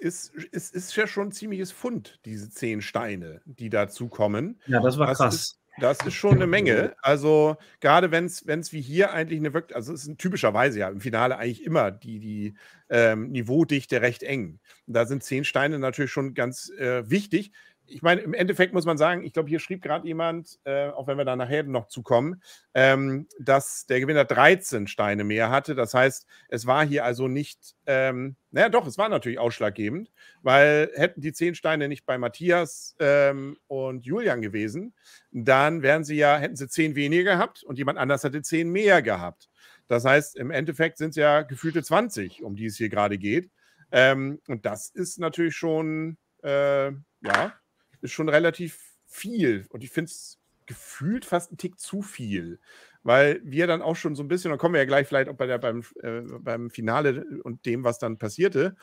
ist, 0.00 0.34
ist, 0.34 0.74
ist 0.74 0.96
ja 0.96 1.06
schon 1.06 1.28
ein 1.28 1.32
ziemliches 1.32 1.70
Fund, 1.72 2.18
diese 2.24 2.50
zehn 2.50 2.80
Steine, 2.80 3.42
die 3.44 3.68
dazu 3.68 4.08
kommen. 4.08 4.60
Ja, 4.66 4.80
das 4.80 4.98
war 4.98 5.06
das 5.06 5.18
krass. 5.18 5.34
Ist, 5.34 5.61
das 5.78 5.98
ist 6.04 6.14
schon 6.14 6.34
eine 6.34 6.46
Menge. 6.46 6.94
Also, 7.02 7.56
gerade 7.80 8.10
wenn 8.10 8.26
es 8.26 8.72
wie 8.72 8.80
hier 8.80 9.12
eigentlich 9.12 9.40
eine 9.40 9.54
wirkt, 9.54 9.74
also 9.74 9.92
es 9.92 10.06
ist 10.06 10.18
typischerweise 10.18 10.78
ja 10.78 10.88
im 10.88 11.00
Finale 11.00 11.38
eigentlich 11.38 11.64
immer 11.64 11.90
die, 11.90 12.18
die 12.18 12.54
ähm, 12.90 13.30
Niveaudichte 13.30 14.02
recht 14.02 14.22
eng. 14.22 14.60
Da 14.86 15.06
sind 15.06 15.22
zehn 15.22 15.44
Steine 15.44 15.78
natürlich 15.78 16.12
schon 16.12 16.34
ganz 16.34 16.70
äh, 16.78 17.08
wichtig 17.08 17.52
ich 17.86 18.02
meine, 18.02 18.20
im 18.22 18.34
Endeffekt 18.34 18.72
muss 18.72 18.84
man 18.84 18.96
sagen, 18.96 19.24
ich 19.24 19.32
glaube, 19.32 19.48
hier 19.48 19.60
schrieb 19.60 19.82
gerade 19.82 20.06
jemand, 20.06 20.58
äh, 20.64 20.88
auch 20.88 21.06
wenn 21.06 21.18
wir 21.18 21.24
da 21.24 21.36
nachher 21.36 21.62
noch 21.64 21.88
zukommen, 21.88 22.42
ähm, 22.74 23.28
dass 23.38 23.86
der 23.86 24.00
Gewinner 24.00 24.24
13 24.24 24.86
Steine 24.86 25.24
mehr 25.24 25.50
hatte. 25.50 25.74
Das 25.74 25.94
heißt, 25.94 26.26
es 26.48 26.66
war 26.66 26.86
hier 26.86 27.04
also 27.04 27.28
nicht, 27.28 27.74
ähm, 27.86 28.36
naja, 28.50 28.68
doch, 28.68 28.86
es 28.86 28.98
war 28.98 29.08
natürlich 29.08 29.38
ausschlaggebend, 29.38 30.10
weil 30.42 30.90
hätten 30.94 31.20
die 31.20 31.32
10 31.32 31.54
Steine 31.54 31.88
nicht 31.88 32.06
bei 32.06 32.18
Matthias 32.18 32.96
ähm, 32.98 33.56
und 33.66 34.06
Julian 34.06 34.40
gewesen, 34.42 34.94
dann 35.30 35.82
wären 35.82 36.04
sie 36.04 36.16
ja, 36.16 36.38
hätten 36.38 36.56
sie 36.56 36.68
10 36.68 36.94
weniger 36.94 37.32
gehabt 37.32 37.62
und 37.62 37.78
jemand 37.78 37.98
anders 37.98 38.24
hätte 38.24 38.42
10 38.42 38.70
mehr 38.70 39.02
gehabt. 39.02 39.48
Das 39.88 40.04
heißt, 40.04 40.36
im 40.36 40.50
Endeffekt 40.50 40.98
sind 40.98 41.10
es 41.10 41.16
ja 41.16 41.42
gefühlte 41.42 41.82
20, 41.82 42.42
um 42.42 42.56
die 42.56 42.66
es 42.66 42.76
hier 42.76 42.88
gerade 42.88 43.18
geht. 43.18 43.50
Ähm, 43.90 44.40
und 44.48 44.64
das 44.64 44.88
ist 44.88 45.18
natürlich 45.18 45.54
schon, 45.54 46.16
äh, 46.42 46.92
ja, 47.20 47.52
ist 48.02 48.12
schon 48.12 48.28
relativ 48.28 48.78
viel. 49.06 49.66
Und 49.70 49.82
ich 49.84 49.90
finde 49.90 50.10
es 50.10 50.38
gefühlt 50.66 51.24
fast 51.24 51.52
ein 51.52 51.56
Tick 51.56 51.78
zu 51.78 52.02
viel. 52.02 52.60
Weil 53.04 53.40
wir 53.42 53.66
dann 53.66 53.82
auch 53.82 53.96
schon 53.96 54.14
so 54.14 54.22
ein 54.22 54.28
bisschen, 54.28 54.52
da 54.52 54.56
kommen 54.56 54.74
wir 54.74 54.80
ja 54.80 54.86
gleich 54.86 55.08
vielleicht 55.08 55.28
auch 55.28 55.36
bei 55.36 55.46
der, 55.46 55.58
beim, 55.58 55.82
äh, 56.02 56.20
beim 56.38 56.70
Finale 56.70 57.24
und 57.42 57.66
dem, 57.66 57.82
was 57.82 57.98
dann 57.98 58.18
passierte, 58.18 58.76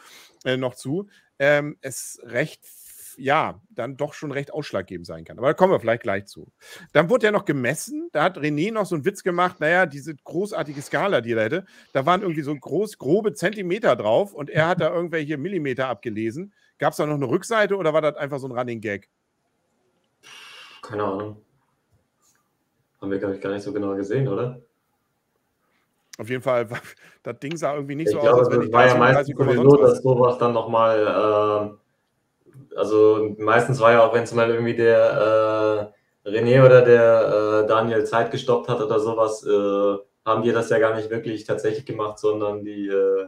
äh, 0.43 0.57
noch 0.57 0.75
zu, 0.75 1.07
ähm, 1.39 1.77
es 1.81 2.19
recht 2.23 2.65
ja, 3.19 3.61
dann 3.69 3.97
doch 3.97 4.13
schon 4.13 4.31
recht 4.31 4.53
ausschlaggebend 4.53 5.05
sein 5.05 5.25
kann. 5.25 5.37
Aber 5.37 5.47
da 5.47 5.53
kommen 5.53 5.73
wir 5.73 5.79
vielleicht 5.79 6.03
gleich 6.03 6.25
zu. 6.25 6.51
Dann 6.93 7.09
wurde 7.09 7.25
ja 7.25 7.31
noch 7.31 7.45
gemessen. 7.45 8.09
Da 8.13 8.23
hat 8.23 8.37
René 8.37 8.71
noch 8.71 8.85
so 8.85 8.95
einen 8.95 9.05
Witz 9.05 9.23
gemacht. 9.23 9.59
Naja, 9.59 9.85
diese 9.85 10.15
großartige 10.15 10.81
Skala, 10.81 11.21
die 11.21 11.33
er 11.33 11.43
hätte, 11.43 11.65
da 11.93 12.05
waren 12.05 12.21
irgendwie 12.21 12.41
so 12.41 12.55
groß, 12.55 12.97
grobe 12.97 13.33
Zentimeter 13.33 13.95
drauf 13.95 14.33
und 14.33 14.49
er 14.49 14.67
hat 14.67 14.81
da 14.81 14.93
irgendwelche 14.93 15.37
Millimeter 15.37 15.87
abgelesen. 15.89 16.53
Gab 16.79 16.91
es 16.91 16.97
da 16.97 17.05
noch 17.05 17.15
eine 17.15 17.29
Rückseite 17.29 17.75
oder 17.75 17.93
war 17.93 18.01
das 18.01 18.15
einfach 18.15 18.39
so 18.39 18.47
ein 18.47 18.57
Running 18.57 18.79
Gag? 18.79 19.09
Keine 20.81 21.03
Ahnung. 21.03 21.41
Haben 23.01 23.11
wir, 23.11 23.19
glaube 23.19 23.35
ich, 23.35 23.41
gar 23.41 23.51
nicht 23.51 23.63
so 23.63 23.73
genau 23.73 23.95
gesehen, 23.95 24.27
oder? 24.27 24.61
Auf 26.17 26.29
jeden 26.29 26.41
Fall, 26.41 26.67
das 27.23 27.39
Ding 27.39 27.55
sah 27.57 27.75
irgendwie 27.75 27.95
nicht 27.95 28.07
ich 28.07 28.13
so 28.13 28.19
glaube, 28.19 28.41
aus, 28.41 28.47
als 28.47 28.57
wenn 28.57 28.67
ich 28.67 28.73
war 28.73 28.87
ja 28.87 28.95
meistens 28.95 29.37
sowieso, 29.37 29.77
dass 29.77 30.01
sowas 30.01 30.37
dann 30.37 30.53
nochmal, 30.53 31.75
äh, 31.75 32.75
also 32.77 33.35
meistens 33.37 33.79
war 33.81 33.91
ja 33.91 34.03
auch, 34.03 34.13
wenn 34.13 34.23
es 34.23 34.33
mal 34.33 34.49
irgendwie 34.49 34.75
der 34.75 35.93
äh, 36.25 36.29
René 36.29 36.65
oder 36.65 36.81
der 36.81 37.63
äh, 37.63 37.67
Daniel 37.67 38.05
Zeit 38.05 38.31
gestoppt 38.31 38.69
hat 38.69 38.81
oder 38.81 38.99
sowas, 38.99 39.45
äh, 39.45 39.97
haben 40.25 40.43
die 40.43 40.51
das 40.51 40.69
ja 40.69 40.79
gar 40.79 40.95
nicht 40.95 41.09
wirklich 41.09 41.43
tatsächlich 41.43 41.85
gemacht, 41.85 42.19
sondern 42.19 42.63
die 42.63 42.87
äh, 42.87 43.27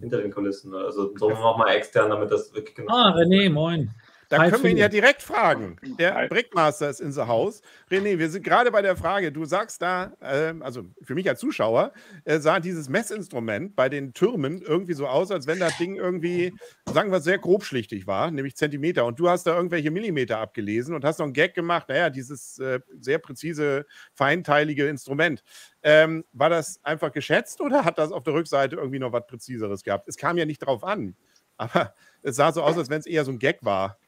hinter 0.00 0.18
den 0.18 0.32
Kulissen. 0.32 0.74
Also 0.74 1.12
so 1.16 1.30
nochmal 1.30 1.74
extern, 1.74 2.10
damit 2.10 2.30
das 2.30 2.54
wirklich 2.54 2.74
genau. 2.74 2.92
Ah, 2.92 3.14
René, 3.16 3.50
moin. 3.50 3.90
Da 4.28 4.38
Hi, 4.38 4.50
können 4.50 4.64
wir 4.64 4.70
ihn 4.72 4.76
ja 4.76 4.88
direkt 4.88 5.22
fragen. 5.22 5.76
Der 5.98 6.14
Hi. 6.14 6.28
Brickmaster 6.28 6.90
ist 6.90 7.00
in 7.00 7.12
the 7.12 7.22
house. 7.22 7.62
René, 7.90 8.18
wir 8.18 8.28
sind 8.28 8.42
gerade 8.42 8.72
bei 8.72 8.82
der 8.82 8.96
Frage, 8.96 9.30
du 9.30 9.44
sagst 9.44 9.80
da, 9.82 10.12
äh, 10.20 10.52
also 10.60 10.84
für 11.02 11.14
mich 11.14 11.28
als 11.28 11.38
Zuschauer, 11.38 11.92
äh, 12.24 12.40
sah 12.40 12.58
dieses 12.58 12.88
Messinstrument 12.88 13.76
bei 13.76 13.88
den 13.88 14.14
Türmen 14.14 14.62
irgendwie 14.62 14.94
so 14.94 15.06
aus, 15.06 15.30
als 15.30 15.46
wenn 15.46 15.60
das 15.60 15.78
Ding 15.78 15.94
irgendwie, 15.94 16.52
sagen 16.92 17.12
wir, 17.12 17.20
sehr 17.20 17.38
grobschlichtig 17.38 18.08
war, 18.08 18.32
nämlich 18.32 18.56
Zentimeter. 18.56 19.04
Und 19.06 19.20
du 19.20 19.28
hast 19.28 19.46
da 19.46 19.54
irgendwelche 19.54 19.92
Millimeter 19.92 20.38
abgelesen 20.38 20.94
und 20.94 21.04
hast 21.04 21.18
noch 21.18 21.26
einen 21.26 21.32
Gag 21.32 21.54
gemacht, 21.54 21.88
naja, 21.88 22.10
dieses 22.10 22.58
äh, 22.58 22.80
sehr 22.98 23.18
präzise, 23.18 23.86
feinteilige 24.12 24.88
Instrument. 24.88 25.44
Ähm, 25.84 26.24
war 26.32 26.50
das 26.50 26.80
einfach 26.82 27.12
geschätzt 27.12 27.60
oder 27.60 27.84
hat 27.84 27.98
das 27.98 28.10
auf 28.10 28.24
der 28.24 28.34
Rückseite 28.34 28.74
irgendwie 28.74 28.98
noch 28.98 29.12
was 29.12 29.26
Präziseres 29.28 29.84
gehabt? 29.84 30.08
Es 30.08 30.16
kam 30.16 30.36
ja 30.36 30.46
nicht 30.46 30.58
drauf 30.58 30.82
an. 30.82 31.14
Aber 31.58 31.94
es 32.22 32.36
sah 32.36 32.52
so 32.52 32.62
aus, 32.62 32.76
als 32.76 32.90
wenn 32.90 33.00
es 33.00 33.06
eher 33.06 33.24
so 33.24 33.30
ein 33.30 33.38
Gag 33.38 33.64
war. 33.64 33.98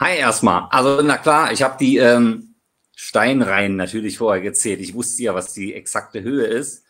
Hi 0.00 0.16
erstmal. 0.16 0.68
Also 0.70 1.02
na 1.02 1.18
klar, 1.18 1.50
ich 1.50 1.62
habe 1.62 1.76
die 1.76 1.96
ähm, 1.96 2.54
Steinreihen 2.94 3.74
natürlich 3.74 4.18
vorher 4.18 4.40
gezählt. 4.40 4.78
Ich 4.78 4.94
wusste 4.94 5.24
ja, 5.24 5.34
was 5.34 5.54
die 5.54 5.74
exakte 5.74 6.22
Höhe 6.22 6.46
ist. 6.46 6.84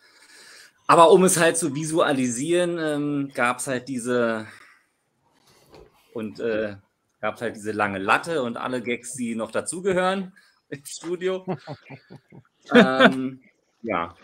Aber 0.86 1.10
um 1.10 1.24
es 1.24 1.38
halt 1.38 1.56
zu 1.56 1.74
visualisieren, 1.74 2.78
ähm, 2.78 3.30
gab 3.32 3.60
es 3.60 3.66
halt 3.66 3.88
diese 3.88 4.46
und 6.12 6.38
äh, 6.40 6.76
gab 7.22 7.36
es 7.36 7.40
halt 7.40 7.56
diese 7.56 7.72
lange 7.72 7.98
Latte 7.98 8.42
und 8.42 8.58
alle 8.58 8.82
Gags, 8.82 9.14
die 9.14 9.34
noch 9.34 9.52
dazugehören 9.52 10.34
im 10.68 10.84
Studio. 10.84 11.46
ähm, 12.74 13.40
ja. 13.80 14.14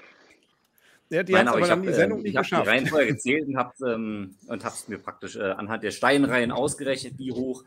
Ja, 1.09 1.23
die 1.23 1.37
hat 1.37 1.49
aber 1.49 1.61
die 1.61 1.93
Sendung 1.93 2.19
äh, 2.19 2.23
nicht 2.23 2.35
ich 2.35 2.39
geschafft. 2.39 2.51
Ich 2.51 2.53
habe 2.53 2.65
die 2.65 2.69
Reihenfolge 2.69 3.13
gezählt 3.15 3.49
und 3.49 3.57
habe 3.57 3.73
es 3.73 3.81
ähm, 3.81 4.37
mir 4.89 4.99
praktisch 4.99 5.37
äh, 5.37 5.53
anhand 5.53 5.83
der 5.85 5.91
Steinreihen 5.91 6.51
ausgerechnet, 6.53 7.15
wie 7.17 7.33
hoch 7.33 7.65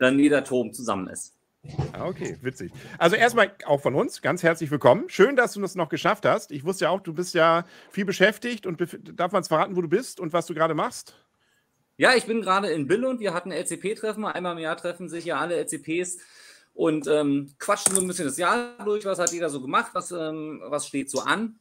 dann 0.00 0.18
jeder 0.18 0.42
Turm 0.42 0.72
zusammen 0.72 1.08
ist. 1.08 1.34
Ah, 1.92 2.06
okay, 2.06 2.38
witzig. 2.40 2.72
Also 2.98 3.16
erstmal 3.16 3.52
auch 3.66 3.82
von 3.82 3.94
uns 3.94 4.22
ganz 4.22 4.42
herzlich 4.42 4.70
willkommen. 4.70 5.04
Schön, 5.08 5.36
dass 5.36 5.52
du 5.52 5.60
das 5.60 5.74
noch 5.74 5.90
geschafft 5.90 6.24
hast. 6.24 6.52
Ich 6.52 6.64
wusste 6.64 6.86
ja 6.86 6.90
auch, 6.90 7.00
du 7.00 7.12
bist 7.12 7.34
ja 7.34 7.66
viel 7.90 8.06
beschäftigt 8.06 8.66
und 8.66 8.80
darf 9.14 9.32
man 9.32 9.42
es 9.42 9.48
verraten, 9.48 9.76
wo 9.76 9.82
du 9.82 9.88
bist 9.88 10.20
und 10.20 10.32
was 10.32 10.46
du 10.46 10.54
gerade 10.54 10.74
machst? 10.74 11.14
Ja, 11.98 12.14
ich 12.14 12.24
bin 12.24 12.40
gerade 12.40 12.70
in 12.70 12.86
Billund. 12.86 13.20
Wir 13.20 13.34
hatten 13.34 13.52
LCP-Treffen. 13.52 14.24
Einmal 14.24 14.56
im 14.56 14.62
Jahr 14.62 14.78
treffen 14.78 15.10
sich 15.10 15.26
ja 15.26 15.38
alle 15.38 15.56
LCPs 15.56 16.16
und 16.72 17.06
ähm, 17.06 17.52
quatschen 17.58 17.94
so 17.94 18.00
ein 18.00 18.08
bisschen 18.08 18.24
das 18.24 18.38
Jahr 18.38 18.82
durch. 18.82 19.04
Was 19.04 19.18
hat 19.18 19.32
jeder 19.32 19.50
so 19.50 19.60
gemacht? 19.60 19.90
Was, 19.92 20.10
ähm, 20.12 20.62
was 20.64 20.86
steht 20.86 21.10
so 21.10 21.20
an? 21.20 21.58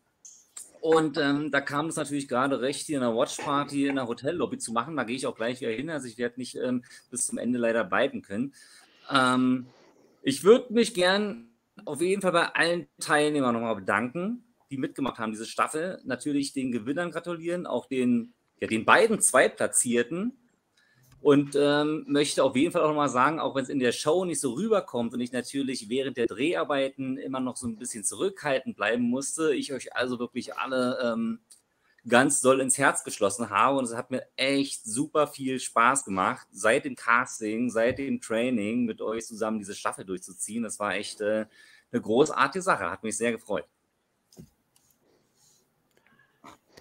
Und 0.82 1.18
ähm, 1.18 1.52
da 1.52 1.60
kam 1.62 1.88
es 1.88 1.98
natürlich 1.98 2.28
gerade 2.28 2.62
recht, 2.62 2.86
hier 2.86 2.98
in 2.98 3.04
der 3.04 3.16
Watchparty 3.16 3.88
in 3.88 3.96
der 3.96 4.08
Hotellobby 4.08 4.58
zu 4.58 4.72
machen. 4.72 4.96
Da 4.96 5.04
gehe 5.04 5.16
ich 5.16 5.28
auch 5.28 5.36
gleich 5.36 5.60
wieder 5.60 5.72
hin. 5.72 5.90
Also 5.90 6.08
ich 6.08 6.18
werde 6.18 6.40
nicht 6.40 6.56
ähm, 6.56 6.84
bis 7.12 7.28
zum 7.28 7.38
Ende 7.38 7.60
leider 7.60 7.84
bleiben 7.84 8.22
können. 8.22 8.54
Ähm, 9.10 9.68
ich 10.22 10.44
würde 10.44 10.74
mich 10.74 10.94
gern 10.94 11.50
auf 11.86 12.02
jeden 12.02 12.22
Fall 12.22 12.32
bei 12.32 12.48
allen 12.48 12.88
Teilnehmern 13.00 13.54
nochmal 13.54 13.76
bedanken, 13.76 14.44
die 14.72 14.78
mitgemacht 14.78 15.18
haben, 15.18 15.32
diese 15.32 15.46
Staffel. 15.46 16.00
Natürlich 16.06 16.54
den 16.54 16.72
Gewinnern 16.72 17.12
gratulieren, 17.12 17.66
auch 17.66 17.88
den, 17.88 18.34
ja, 18.60 18.68
den 18.68 18.86
beiden 18.86 19.20
Zweitplatzierten 19.20 20.39
und 21.22 21.56
ähm, 21.60 22.06
möchte 22.08 22.44
auf 22.44 22.56
jeden 22.56 22.72
Fall 22.72 22.82
auch 22.82 22.90
nochmal 22.90 23.10
sagen, 23.10 23.40
auch 23.40 23.56
wenn 23.56 23.64
es 23.64 23.70
in 23.70 23.80
der 23.80 23.92
Show 23.92 24.24
nicht 24.24 24.40
so 24.40 24.54
rüberkommt 24.54 25.14
und 25.14 25.20
ich 25.20 25.32
natürlich 25.32 25.90
während 25.90 26.18
der 26.18 26.28
Dreharbeiten 26.28 27.18
immer 27.18 27.40
noch 27.40 27.58
so 27.58 27.68
ein 27.68 27.76
bisschen 27.76 28.04
zurückhaltend 28.04 28.78
bleiben 28.78 29.04
musste, 29.04 29.54
ich 29.54 29.74
euch 29.74 29.96
also 29.96 30.18
wirklich 30.18 30.56
alle 30.56 30.98
ähm, 31.04 31.40
ganz 32.08 32.42
doll 32.42 32.62
ins 32.62 32.78
Herz 32.78 33.04
geschlossen 33.04 33.50
habe. 33.50 33.78
Und 33.78 33.86
es 33.86 33.96
hat 33.96 34.12
mir 34.12 34.26
echt 34.38 34.86
super 34.86 35.28
viel 35.28 35.60
Spaß 35.60 36.06
gemacht, 36.06 36.48
seit 36.52 36.86
dem 36.86 36.96
Casting, 36.96 37.70
seit 37.70 38.00
dem 38.00 38.22
Training 38.22 38.86
mit 38.86 39.02
euch 39.02 39.26
zusammen 39.26 39.60
diese 39.60 39.76
Staffel 39.76 40.06
durchzuziehen. 40.06 40.64
Das 40.64 40.80
war 40.80 40.96
echt 40.96 41.20
äh, 41.20 41.46
eine 41.92 42.02
großartige 42.02 42.62
Sache, 42.62 42.90
hat 42.90 43.04
mich 43.04 43.18
sehr 43.18 43.32
gefreut. 43.32 43.66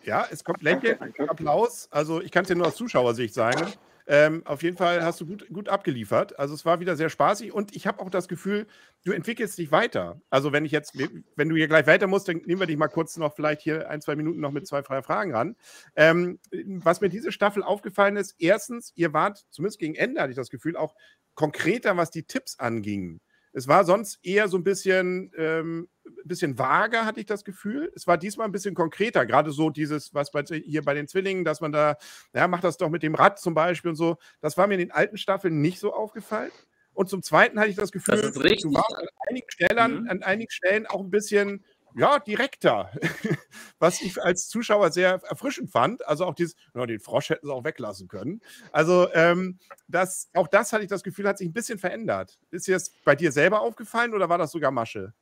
Ja, 0.04 0.26
es 0.30 0.42
kommt 0.44 0.62
Lächeln, 0.62 0.98
Applaus. 1.28 1.88
Also 1.90 2.22
ich 2.22 2.30
kann 2.30 2.42
es 2.42 2.48
dir 2.48 2.56
nur 2.56 2.68
aus 2.68 2.76
Zuschauersicht 2.76 3.34
sagen. 3.34 3.72
Ähm, 4.10 4.42
auf 4.46 4.62
jeden 4.62 4.78
Fall 4.78 5.04
hast 5.04 5.20
du 5.20 5.26
gut, 5.26 5.46
gut 5.52 5.68
abgeliefert. 5.68 6.38
Also 6.38 6.54
es 6.54 6.64
war 6.64 6.80
wieder 6.80 6.96
sehr 6.96 7.10
spaßig 7.10 7.52
und 7.52 7.76
ich 7.76 7.86
habe 7.86 8.00
auch 8.00 8.08
das 8.08 8.26
Gefühl, 8.26 8.66
du 9.04 9.12
entwickelst 9.12 9.58
dich 9.58 9.70
weiter. 9.70 10.18
Also 10.30 10.50
wenn 10.50 10.64
ich 10.64 10.72
jetzt, 10.72 10.94
wenn 11.36 11.48
du 11.50 11.56
hier 11.56 11.68
gleich 11.68 11.86
weiter 11.86 12.06
musst, 12.06 12.26
dann 12.26 12.38
nehmen 12.46 12.58
wir 12.58 12.66
dich 12.66 12.78
mal 12.78 12.88
kurz 12.88 13.18
noch 13.18 13.34
vielleicht 13.36 13.60
hier 13.60 13.90
ein, 13.90 14.00
zwei 14.00 14.16
Minuten 14.16 14.40
noch 14.40 14.50
mit 14.50 14.66
zwei 14.66 14.82
freien 14.82 15.02
Fragen 15.02 15.34
ran. 15.34 15.56
Ähm, 15.94 16.40
was 16.50 17.02
mir 17.02 17.10
diese 17.10 17.32
Staffel 17.32 17.62
aufgefallen 17.62 18.16
ist, 18.16 18.34
erstens, 18.38 18.92
ihr 18.96 19.12
wart, 19.12 19.44
zumindest 19.50 19.78
gegen 19.78 19.94
Ende 19.94 20.22
hatte 20.22 20.30
ich 20.30 20.36
das 20.36 20.48
Gefühl, 20.48 20.78
auch 20.78 20.94
konkreter, 21.34 21.98
was 21.98 22.10
die 22.10 22.22
Tipps 22.22 22.58
anging. 22.58 23.20
Es 23.52 23.68
war 23.68 23.84
sonst 23.84 24.18
eher 24.22 24.48
so 24.48 24.56
ein 24.56 24.64
bisschen, 24.64 25.32
ähm, 25.36 25.88
bisschen 26.24 26.58
vager, 26.58 27.04
hatte 27.04 27.20
ich 27.20 27.26
das 27.26 27.44
Gefühl. 27.44 27.92
Es 27.94 28.06
war 28.06 28.18
diesmal 28.18 28.46
ein 28.46 28.52
bisschen 28.52 28.74
konkreter, 28.74 29.26
gerade 29.26 29.50
so 29.50 29.70
dieses, 29.70 30.14
was 30.14 30.30
bei, 30.30 30.42
hier 30.42 30.82
bei 30.82 30.94
den 30.94 31.08
Zwillingen, 31.08 31.44
dass 31.44 31.60
man 31.60 31.72
da, 31.72 31.96
ja, 32.34 32.48
macht 32.48 32.64
das 32.64 32.76
doch 32.76 32.90
mit 32.90 33.02
dem 33.02 33.14
Rad 33.14 33.38
zum 33.38 33.54
Beispiel 33.54 33.90
und 33.90 33.96
so. 33.96 34.16
Das 34.40 34.56
war 34.56 34.66
mir 34.66 34.74
in 34.74 34.80
den 34.80 34.92
alten 34.92 35.18
Staffeln 35.18 35.60
nicht 35.60 35.78
so 35.78 35.92
aufgefallen. 35.92 36.52
Und 36.92 37.08
zum 37.08 37.22
Zweiten 37.22 37.60
hatte 37.60 37.70
ich 37.70 37.76
das 37.76 37.92
Gefühl, 37.92 38.20
das 38.20 38.32
du 38.32 38.40
warst 38.42 38.96
an 38.96 39.06
einigen, 39.28 39.50
Stellen, 39.50 40.02
mhm. 40.02 40.08
an 40.08 40.22
einigen 40.24 40.50
Stellen 40.50 40.86
auch 40.86 41.00
ein 41.00 41.10
bisschen 41.10 41.64
ja, 41.94 42.18
direkter. 42.18 42.90
Was 43.78 44.00
ich 44.00 44.22
als 44.22 44.48
Zuschauer 44.48 44.90
sehr 44.90 45.20
erfrischend 45.24 45.70
fand. 45.70 46.06
Also 46.06 46.24
auch 46.24 46.34
dieses, 46.34 46.54
ja, 46.74 46.86
den 46.86 47.00
Frosch 47.00 47.30
hätten 47.30 47.46
sie 47.46 47.52
auch 47.52 47.64
weglassen 47.64 48.08
können. 48.08 48.40
Also 48.72 49.08
ähm, 49.14 49.58
das, 49.86 50.30
auch 50.34 50.48
das 50.48 50.72
hatte 50.72 50.84
ich 50.84 50.90
das 50.90 51.02
Gefühl, 51.02 51.28
hat 51.28 51.38
sich 51.38 51.48
ein 51.48 51.52
bisschen 51.52 51.78
verändert. 51.78 52.38
Ist 52.50 52.66
dir 52.66 52.74
das 52.74 52.90
bei 53.04 53.14
dir 53.14 53.32
selber 53.32 53.60
aufgefallen 53.60 54.14
oder 54.14 54.28
war 54.28 54.38
das 54.38 54.52
sogar 54.52 54.70
Masche? 54.70 55.12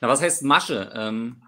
Na, 0.00 0.08
was 0.08 0.22
heißt 0.22 0.42
Masche? 0.42 0.92
Ähm, 0.94 1.42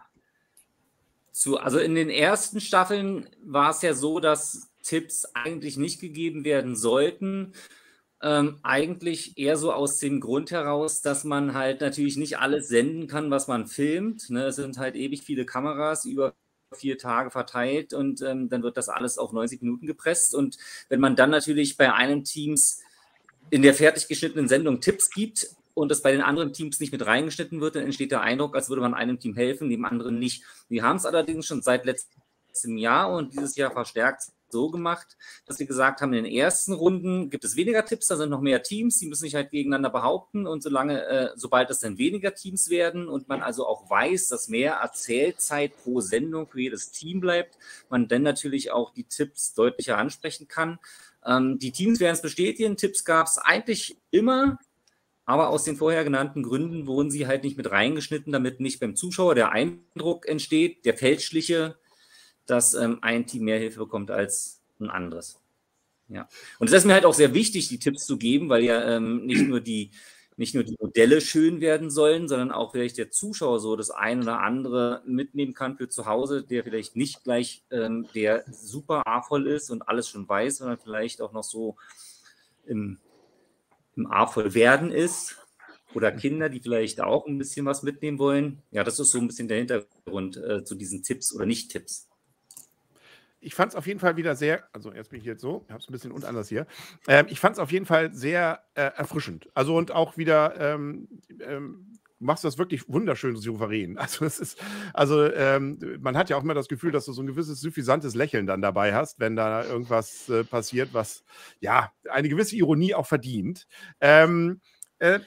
zu, 1.32 1.58
also 1.58 1.78
in 1.78 1.94
den 1.94 2.10
ersten 2.10 2.60
Staffeln 2.60 3.28
war 3.42 3.70
es 3.70 3.82
ja 3.82 3.94
so, 3.94 4.20
dass 4.20 4.70
Tipps 4.82 5.24
eigentlich 5.34 5.76
nicht 5.76 6.00
gegeben 6.00 6.44
werden 6.44 6.76
sollten. 6.76 7.54
Ähm, 8.24 8.60
eigentlich 8.62 9.36
eher 9.36 9.56
so 9.56 9.72
aus 9.72 9.98
dem 9.98 10.20
Grund 10.20 10.52
heraus, 10.52 11.00
dass 11.02 11.24
man 11.24 11.54
halt 11.54 11.80
natürlich 11.80 12.16
nicht 12.16 12.38
alles 12.38 12.68
senden 12.68 13.08
kann, 13.08 13.32
was 13.32 13.48
man 13.48 13.66
filmt. 13.66 14.30
Ne? 14.30 14.46
Es 14.46 14.56
sind 14.56 14.78
halt 14.78 14.94
ewig 14.94 15.22
viele 15.22 15.44
Kameras 15.44 16.04
über 16.04 16.34
vier 16.72 16.98
Tage 16.98 17.30
verteilt 17.30 17.92
und 17.92 18.22
ähm, 18.22 18.48
dann 18.48 18.62
wird 18.62 18.76
das 18.76 18.88
alles 18.88 19.18
auf 19.18 19.32
90 19.32 19.62
Minuten 19.62 19.86
gepresst. 19.86 20.36
Und 20.36 20.56
wenn 20.88 21.00
man 21.00 21.16
dann 21.16 21.30
natürlich 21.30 21.76
bei 21.76 21.92
einem 21.92 22.22
Teams 22.22 22.80
in 23.50 23.62
der 23.62 23.74
fertig 23.74 24.06
geschnittenen 24.06 24.48
Sendung 24.48 24.80
Tipps 24.80 25.10
gibt 25.10 25.48
und 25.74 25.90
das 25.90 26.02
bei 26.02 26.12
den 26.12 26.22
anderen 26.22 26.52
Teams 26.52 26.78
nicht 26.78 26.92
mit 26.92 27.04
reingeschnitten 27.04 27.60
wird, 27.60 27.74
dann 27.74 27.84
entsteht 27.84 28.12
der 28.12 28.20
Eindruck, 28.20 28.54
als 28.54 28.68
würde 28.68 28.82
man 28.82 28.94
einem 28.94 29.18
Team 29.18 29.34
helfen, 29.34 29.68
dem 29.68 29.84
anderen 29.84 30.18
nicht. 30.20 30.44
Wir 30.68 30.84
haben 30.84 30.96
es 30.96 31.06
allerdings 31.06 31.46
schon 31.46 31.62
seit 31.62 31.84
letztem 31.84 32.76
Jahr 32.78 33.12
und 33.12 33.32
dieses 33.32 33.56
Jahr 33.56 33.72
verstärkt 33.72 34.28
so 34.52 34.70
gemacht, 34.70 35.16
dass 35.46 35.58
wir 35.58 35.66
gesagt 35.66 36.00
haben, 36.00 36.12
in 36.12 36.24
den 36.24 36.32
ersten 36.32 36.72
Runden 36.72 37.30
gibt 37.30 37.44
es 37.44 37.56
weniger 37.56 37.84
Tipps, 37.84 38.06
da 38.06 38.16
sind 38.16 38.30
noch 38.30 38.40
mehr 38.40 38.62
Teams, 38.62 38.98
die 38.98 39.06
müssen 39.06 39.22
sich 39.22 39.34
halt 39.34 39.50
gegeneinander 39.50 39.90
behaupten 39.90 40.46
und 40.46 40.62
solange, 40.62 41.04
äh, 41.04 41.30
sobald 41.34 41.70
es 41.70 41.80
dann 41.80 41.98
weniger 41.98 42.34
Teams 42.34 42.70
werden 42.70 43.08
und 43.08 43.28
man 43.28 43.42
also 43.42 43.66
auch 43.66 43.90
weiß, 43.90 44.28
dass 44.28 44.48
mehr 44.48 44.74
Erzählzeit 44.74 45.76
pro 45.82 46.00
Sendung 46.00 46.46
für 46.46 46.60
jedes 46.60 46.92
Team 46.92 47.20
bleibt, 47.20 47.58
man 47.88 48.08
dann 48.08 48.22
natürlich 48.22 48.70
auch 48.70 48.92
die 48.92 49.04
Tipps 49.04 49.54
deutlicher 49.54 49.98
ansprechen 49.98 50.46
kann. 50.46 50.78
Ähm, 51.24 51.58
die 51.58 51.72
Teams 51.72 52.00
werden 52.00 52.14
es 52.14 52.22
bestätigen, 52.22 52.76
Tipps 52.76 53.04
gab 53.04 53.26
es 53.26 53.38
eigentlich 53.38 53.96
immer, 54.10 54.58
aber 55.24 55.50
aus 55.50 55.64
den 55.64 55.76
vorher 55.76 56.04
genannten 56.04 56.42
Gründen 56.42 56.86
wurden 56.86 57.10
sie 57.10 57.26
halt 57.26 57.44
nicht 57.44 57.56
mit 57.56 57.70
reingeschnitten, 57.70 58.32
damit 58.32 58.60
nicht 58.60 58.80
beim 58.80 58.96
Zuschauer 58.96 59.34
der 59.34 59.52
Eindruck 59.52 60.26
entsteht, 60.26 60.84
der 60.84 60.96
fälschliche, 60.96 61.76
dass 62.46 62.74
ähm, 62.74 62.98
ein 63.02 63.26
Team 63.26 63.44
mehr 63.44 63.58
Hilfe 63.58 63.80
bekommt 63.80 64.10
als 64.10 64.60
ein 64.80 64.90
anderes. 64.90 65.40
Ja. 66.08 66.28
Und 66.58 66.68
es 66.68 66.74
ist 66.74 66.84
mir 66.84 66.94
halt 66.94 67.06
auch 67.06 67.14
sehr 67.14 67.34
wichtig, 67.34 67.68
die 67.68 67.78
Tipps 67.78 68.04
zu 68.04 68.18
geben, 68.18 68.48
weil 68.48 68.62
ja 68.62 68.96
ähm, 68.96 69.24
nicht 69.26 69.46
nur 69.46 69.60
die 69.60 69.90
nicht 70.36 70.54
nur 70.54 70.64
die 70.64 70.76
Modelle 70.80 71.20
schön 71.20 71.60
werden 71.60 71.90
sollen, 71.90 72.26
sondern 72.26 72.52
auch 72.52 72.72
vielleicht 72.72 72.98
der 72.98 73.10
Zuschauer 73.10 73.60
so 73.60 73.76
das 73.76 73.90
ein 73.90 74.22
oder 74.22 74.40
andere 74.40 75.02
mitnehmen 75.06 75.54
kann 75.54 75.76
für 75.76 75.88
zu 75.88 76.06
Hause, 76.06 76.42
der 76.42 76.64
vielleicht 76.64 76.96
nicht 76.96 77.22
gleich 77.22 77.62
ähm, 77.70 78.08
der 78.14 78.44
super 78.50 79.06
A-voll 79.06 79.46
ist 79.46 79.70
und 79.70 79.88
alles 79.88 80.08
schon 80.08 80.28
weiß, 80.28 80.58
sondern 80.58 80.78
vielleicht 80.78 81.20
auch 81.20 81.32
noch 81.32 81.44
so 81.44 81.76
im, 82.66 82.98
im 83.94 84.10
A-voll 84.10 84.54
werden 84.54 84.90
ist. 84.90 85.36
Oder 85.94 86.10
Kinder, 86.10 86.48
die 86.48 86.60
vielleicht 86.60 87.02
auch 87.02 87.26
ein 87.26 87.36
bisschen 87.36 87.66
was 87.66 87.82
mitnehmen 87.82 88.18
wollen. 88.18 88.62
Ja, 88.70 88.82
das 88.82 88.98
ist 88.98 89.10
so 89.10 89.18
ein 89.18 89.26
bisschen 89.26 89.48
der 89.48 89.58
Hintergrund 89.58 90.38
äh, 90.38 90.64
zu 90.64 90.74
diesen 90.74 91.02
Tipps 91.02 91.34
oder 91.34 91.44
Nicht-Tipps 91.44 92.08
ich 93.42 93.54
fand 93.54 93.72
es 93.72 93.76
auf 93.76 93.86
jeden 93.86 94.00
Fall 94.00 94.16
wieder 94.16 94.36
sehr, 94.36 94.64
also 94.72 94.92
jetzt 94.92 95.10
bin 95.10 95.18
ich 95.18 95.26
jetzt 95.26 95.42
so, 95.42 95.64
ich 95.66 95.72
habe 95.72 95.80
es 95.80 95.88
ein 95.88 95.92
bisschen 95.92 96.12
und 96.12 96.24
anders 96.24 96.48
hier. 96.48 96.66
Ähm, 97.08 97.26
ich 97.28 97.40
fand 97.40 97.56
es 97.56 97.58
auf 97.58 97.72
jeden 97.72 97.86
Fall 97.86 98.12
sehr 98.14 98.62
äh, 98.74 98.82
erfrischend. 98.96 99.48
Also 99.54 99.76
und 99.76 99.90
auch 99.90 100.16
wieder, 100.16 100.58
ähm, 100.60 101.08
ähm, 101.40 101.98
machst 102.20 102.44
das 102.44 102.56
wirklich 102.56 102.88
wunderschön 102.88 103.36
souverän. 103.36 103.98
Also 104.02 104.24
es 104.24 104.38
ist, 104.38 104.62
also 104.94 105.24
ähm, 105.32 105.78
man 106.00 106.16
hat 106.16 106.30
ja 106.30 106.36
auch 106.36 106.42
immer 106.42 106.54
das 106.54 106.68
Gefühl, 106.68 106.92
dass 106.92 107.04
du 107.04 107.12
so 107.12 107.22
ein 107.22 107.26
gewisses 107.26 107.60
suffisantes 107.60 108.14
Lächeln 108.14 108.46
dann 108.46 108.62
dabei 108.62 108.94
hast, 108.94 109.18
wenn 109.18 109.36
da 109.36 109.64
irgendwas 109.64 110.28
äh, 110.28 110.44
passiert, 110.44 110.94
was 110.94 111.24
ja 111.60 111.92
eine 112.08 112.28
gewisse 112.28 112.56
Ironie 112.56 112.94
auch 112.94 113.06
verdient. 113.06 113.66
Ähm, 114.00 114.60
äh, 114.98 115.18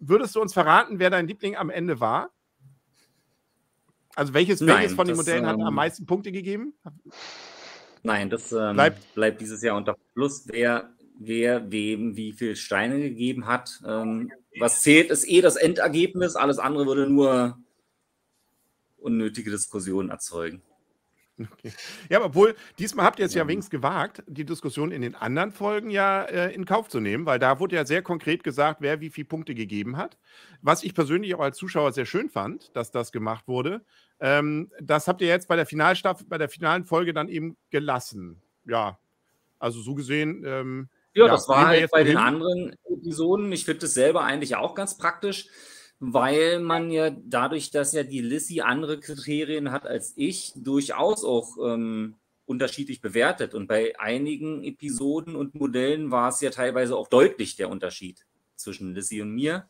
würdest 0.00 0.34
du 0.34 0.42
uns 0.42 0.52
verraten, 0.52 0.98
wer 0.98 1.10
dein 1.10 1.28
Liebling 1.28 1.56
am 1.56 1.70
Ende 1.70 2.00
war? 2.00 2.30
Also 4.14 4.34
welches, 4.34 4.60
Nein, 4.60 4.76
welches 4.76 4.94
von 4.94 5.06
den 5.06 5.16
Modellen 5.16 5.46
hat 5.46 5.54
am 5.54 5.68
ähm, 5.68 5.74
meisten 5.74 6.06
Punkte 6.06 6.32
gegeben? 6.32 6.74
Nein, 8.02 8.30
das 8.30 8.52
ähm, 8.52 8.74
bleibt, 8.74 9.14
bleibt 9.14 9.40
dieses 9.40 9.62
Jahr 9.62 9.76
unter 9.76 9.96
Plus, 10.14 10.44
wer, 10.48 10.92
wer 11.18 11.70
wem 11.70 12.16
wie 12.16 12.32
viele 12.32 12.56
Steine 12.56 13.00
gegeben 13.00 13.46
hat. 13.46 13.80
Ähm, 13.86 14.32
was 14.58 14.82
zählt, 14.82 15.10
ist 15.10 15.28
eh 15.28 15.40
das 15.40 15.56
Endergebnis. 15.56 16.36
Alles 16.36 16.58
andere 16.58 16.86
würde 16.86 17.08
nur 17.08 17.58
unnötige 18.98 19.50
Diskussionen 19.50 20.10
erzeugen. 20.10 20.62
Okay. 21.40 21.72
Ja, 22.08 22.22
obwohl, 22.22 22.54
diesmal 22.78 23.06
habt 23.06 23.18
ihr 23.18 23.26
es 23.26 23.34
ja, 23.34 23.42
ja 23.42 23.48
wenigstens 23.48 23.70
gewagt, 23.70 24.22
die 24.26 24.44
Diskussion 24.44 24.92
in 24.92 25.02
den 25.02 25.14
anderen 25.14 25.50
Folgen 25.50 25.90
ja 25.90 26.22
äh, 26.24 26.54
in 26.54 26.66
Kauf 26.66 26.88
zu 26.88 27.00
nehmen, 27.00 27.26
weil 27.26 27.38
da 27.38 27.58
wurde 27.58 27.76
ja 27.76 27.84
sehr 27.84 28.02
konkret 28.02 28.44
gesagt, 28.44 28.80
wer 28.80 29.00
wie 29.00 29.10
viele 29.10 29.26
Punkte 29.26 29.54
gegeben 29.54 29.96
hat. 29.96 30.18
Was 30.60 30.84
ich 30.84 30.94
persönlich 30.94 31.34
auch 31.34 31.40
als 31.40 31.56
Zuschauer 31.56 31.92
sehr 31.92 32.06
schön 32.06 32.28
fand, 32.28 32.76
dass 32.76 32.90
das 32.90 33.12
gemacht 33.12 33.48
wurde. 33.48 33.84
Ähm, 34.22 34.70
das 34.80 35.06
habt 35.06 35.20
ihr 35.20 35.28
jetzt 35.28 35.48
bei 35.48 35.56
der 35.56 35.66
Finalstaffel, 35.66 36.26
bei 36.26 36.38
der 36.38 36.48
finalen 36.48 36.84
Folge 36.84 37.12
dann 37.12 37.28
eben 37.28 37.56
gelassen. 37.70 38.40
Ja, 38.64 38.98
also 39.58 39.80
so 39.80 39.94
gesehen. 39.94 40.44
Ähm, 40.46 40.88
ja, 41.12 41.26
ja, 41.26 41.32
das 41.32 41.46
war 41.48 41.66
halt 41.66 41.90
bei 41.90 42.04
den 42.04 42.16
anderen 42.16 42.74
Episoden. 42.88 43.52
Ich 43.52 43.66
finde 43.66 43.80
das 43.80 43.92
selber 43.92 44.22
eigentlich 44.22 44.56
auch 44.56 44.74
ganz 44.74 44.96
praktisch 44.96 45.48
weil 46.04 46.58
man 46.58 46.90
ja 46.90 47.10
dadurch, 47.10 47.70
dass 47.70 47.92
ja 47.92 48.02
die 48.02 48.22
Lissy 48.22 48.60
andere 48.60 48.98
Kriterien 48.98 49.70
hat 49.70 49.86
als 49.86 50.14
ich, 50.16 50.52
durchaus 50.56 51.22
auch 51.24 51.56
ähm, 51.64 52.16
unterschiedlich 52.44 53.00
bewertet. 53.00 53.54
Und 53.54 53.68
bei 53.68 53.96
einigen 54.00 54.64
Episoden 54.64 55.36
und 55.36 55.54
Modellen 55.54 56.10
war 56.10 56.28
es 56.30 56.40
ja 56.40 56.50
teilweise 56.50 56.96
auch 56.96 57.06
deutlich 57.06 57.54
der 57.54 57.70
Unterschied 57.70 58.26
zwischen 58.56 58.96
Lissy 58.96 59.22
und 59.22 59.30
mir. 59.30 59.68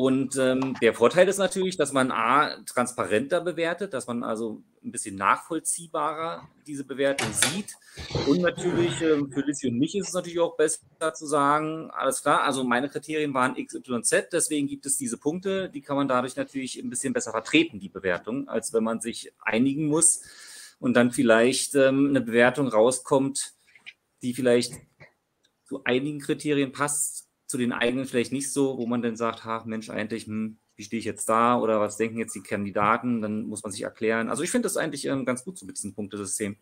Und 0.00 0.34
ähm, 0.38 0.76
der 0.80 0.94
Vorteil 0.94 1.28
ist 1.28 1.36
natürlich, 1.36 1.76
dass 1.76 1.92
man 1.92 2.10
A, 2.10 2.56
transparenter 2.64 3.42
bewertet, 3.42 3.92
dass 3.92 4.06
man 4.06 4.24
also 4.24 4.62
ein 4.82 4.92
bisschen 4.92 5.14
nachvollziehbarer 5.16 6.48
diese 6.66 6.84
Bewertung 6.84 7.28
sieht. 7.34 7.74
Und 8.26 8.40
natürlich 8.40 8.98
ähm, 9.02 9.30
für 9.30 9.42
Lissy 9.42 9.68
und 9.68 9.78
mich 9.78 9.94
ist 9.94 10.08
es 10.08 10.14
natürlich 10.14 10.40
auch 10.40 10.56
besser 10.56 11.12
zu 11.12 11.26
sagen, 11.26 11.90
alles 11.90 12.22
klar, 12.22 12.44
also 12.44 12.64
meine 12.64 12.88
Kriterien 12.88 13.34
waren 13.34 13.56
X, 13.56 13.74
Y, 13.74 14.02
Z, 14.02 14.32
deswegen 14.32 14.68
gibt 14.68 14.86
es 14.86 14.96
diese 14.96 15.18
Punkte, 15.18 15.68
die 15.68 15.82
kann 15.82 15.96
man 15.96 16.08
dadurch 16.08 16.34
natürlich 16.34 16.78
ein 16.78 16.88
bisschen 16.88 17.12
besser 17.12 17.32
vertreten, 17.32 17.78
die 17.78 17.90
Bewertung, 17.90 18.48
als 18.48 18.72
wenn 18.72 18.82
man 18.82 19.02
sich 19.02 19.34
einigen 19.42 19.84
muss 19.84 20.22
und 20.78 20.94
dann 20.94 21.10
vielleicht 21.10 21.74
ähm, 21.74 22.08
eine 22.08 22.22
Bewertung 22.22 22.68
rauskommt, 22.68 23.52
die 24.22 24.32
vielleicht 24.32 24.72
zu 25.66 25.84
einigen 25.84 26.20
Kriterien 26.20 26.72
passt, 26.72 27.29
zu 27.50 27.58
den 27.58 27.72
eigenen 27.72 28.06
vielleicht 28.06 28.30
nicht 28.30 28.52
so, 28.52 28.78
wo 28.78 28.86
man 28.86 29.02
dann 29.02 29.16
sagt, 29.16 29.44
ach 29.44 29.64
Mensch, 29.64 29.90
eigentlich, 29.90 30.26
hm, 30.26 30.58
wie 30.76 30.84
stehe 30.84 31.00
ich 31.00 31.04
jetzt 31.04 31.28
da 31.28 31.58
oder 31.58 31.80
was 31.80 31.96
denken 31.96 32.18
jetzt 32.18 32.34
die 32.34 32.44
Kandidaten, 32.44 33.20
dann 33.20 33.42
muss 33.42 33.64
man 33.64 33.72
sich 33.72 33.82
erklären. 33.82 34.30
Also 34.30 34.44
ich 34.44 34.52
finde 34.52 34.66
das 34.66 34.76
eigentlich 34.76 35.04
ähm, 35.06 35.24
ganz 35.24 35.44
gut 35.44 35.58
so 35.58 35.66
mit 35.66 35.76
diesem 35.76 35.92
Punktesystem. 35.92 36.56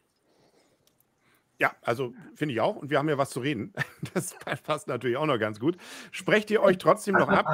Ja, 1.61 1.73
also 1.83 2.15
finde 2.35 2.55
ich 2.55 2.61
auch. 2.61 2.77
Und 2.77 2.89
wir 2.89 2.99
haben 2.99 3.09
ja 3.09 3.19
was 3.19 3.31
zu 3.31 3.41
reden. 3.41 3.73
Das 4.15 4.35
passt 4.63 4.89
natürlich 4.89 5.17
auch 5.19 5.27
noch 5.27 5.39
ganz 5.39 5.61
gut. 5.61 5.77
Sprecht 6.13 6.51
ihr 6.51 6.63
euch 6.63 6.79
trotzdem 6.79 7.17
noch 7.17 7.29
ab? 7.29 7.47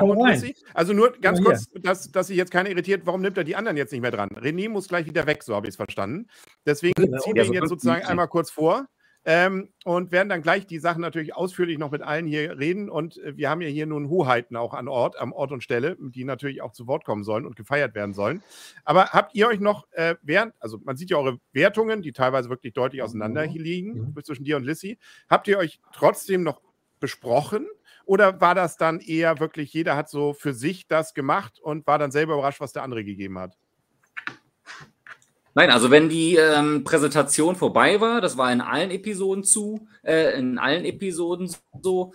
Also 0.75 0.93
nur 0.93 1.13
ganz 1.21 1.43
kurz, 1.43 1.69
dass, 1.83 2.13
dass 2.13 2.29
sich 2.29 2.37
jetzt 2.37 2.53
keiner 2.53 2.71
irritiert, 2.71 3.07
warum 3.07 3.23
nimmt 3.23 3.37
er 3.37 3.45
die 3.45 3.57
anderen 3.57 3.77
jetzt 3.77 3.91
nicht 3.91 4.03
mehr 4.03 4.13
dran? 4.13 4.29
René 4.29 4.69
muss 4.69 4.87
gleich 4.87 5.07
wieder 5.07 5.27
weg, 5.27 5.43
so 5.43 5.55
habe 5.57 5.67
ich 5.67 5.71
es 5.71 5.77
verstanden. 5.77 6.29
Deswegen 6.65 7.03
genau. 7.03 7.19
ziehen 7.19 7.35
wir 7.35 7.45
ihn 7.45 7.55
jetzt 7.55 7.71
sozusagen 7.71 8.07
einmal 8.07 8.29
kurz 8.29 8.51
vor. 8.51 8.87
Ähm, 9.27 9.71
und 9.85 10.13
werden 10.13 10.29
dann 10.29 10.43
gleich 10.43 10.67
die 10.67 10.79
Sachen 10.79 11.01
natürlich 11.01 11.35
ausführlich 11.35 11.79
noch 11.79 11.91
mit 11.91 12.03
allen 12.03 12.27
hier 12.27 12.59
reden. 12.59 12.91
Und 12.91 13.17
äh, 13.19 13.37
wir 13.37 13.49
haben 13.49 13.63
ja 13.63 13.69
hier 13.69 13.87
nun 13.87 14.11
Hoheiten 14.11 14.55
auch 14.57 14.75
an 14.75 14.87
Ort, 14.87 15.19
am 15.19 15.33
Ort 15.33 15.51
und 15.51 15.63
Stelle, 15.63 15.97
die 15.99 16.25
natürlich 16.25 16.61
auch 16.61 16.73
zu 16.73 16.87
Wort 16.87 17.05
kommen 17.05 17.25
sollen 17.25 17.47
und 17.47 17.57
gefeiert 17.57 17.95
werden 17.95 18.13
sollen. 18.13 18.43
Aber 18.85 19.07
habt 19.11 19.35
ihr 19.35 19.49
euch 19.49 19.61
noch 19.61 19.87
äh, 19.93 20.17
während, 20.23 20.55
also 20.61 20.79
man 20.85 20.97
sieht 20.97 21.11
ja 21.11 21.17
eure 21.17 21.39
Wertungen, 21.53 22.03
die 22.03 22.13
teilweise 22.13 22.51
wirklich 22.51 22.75
deutlich 22.75 23.03
auseinander 23.03 23.43
hier 23.45 23.63
liegen 23.63 24.13
mhm. 24.15 24.25
zwischen 24.25 24.45
dir 24.45 24.57
und 24.57 24.65
Lissy. 24.65 24.99
Habt 25.31 25.49
ihr 25.49 25.59
euch 25.59 25.81
trotzdem 25.93 26.43
noch 26.43 26.61
besprochen? 27.01 27.67
Oder 28.07 28.41
war 28.41 28.55
das 28.55 28.77
dann 28.77 29.01
eher 29.01 29.41
wirklich, 29.41 29.73
jeder 29.73 29.97
hat 29.97 30.11
so 30.11 30.35
für 30.35 30.53
sich 30.53 30.87
das 30.87 31.15
gemacht 31.15 31.59
und 31.61 31.87
war 31.87 31.99
dann 31.99 32.11
selber 32.11 32.35
überrascht, 32.35 32.61
was 32.61 32.73
der 32.73 32.83
andere 32.83 33.05
gegeben 33.05 33.39
hat? 33.39 33.57
Nein, 35.55 35.71
also 35.71 35.91
wenn 35.91 36.09
die 36.09 36.35
ähm, 36.35 36.83
Präsentation 36.83 37.55
vorbei 37.55 38.01
war, 38.01 38.21
das 38.21 38.37
war 38.37 38.53
in 38.53 38.61
allen 38.61 38.91
Episoden 38.91 39.45
zu, 39.45 39.87
äh, 40.03 40.37
in 40.37 40.59
allen 40.59 40.85
Episoden 40.85 41.49
so, 41.81 42.13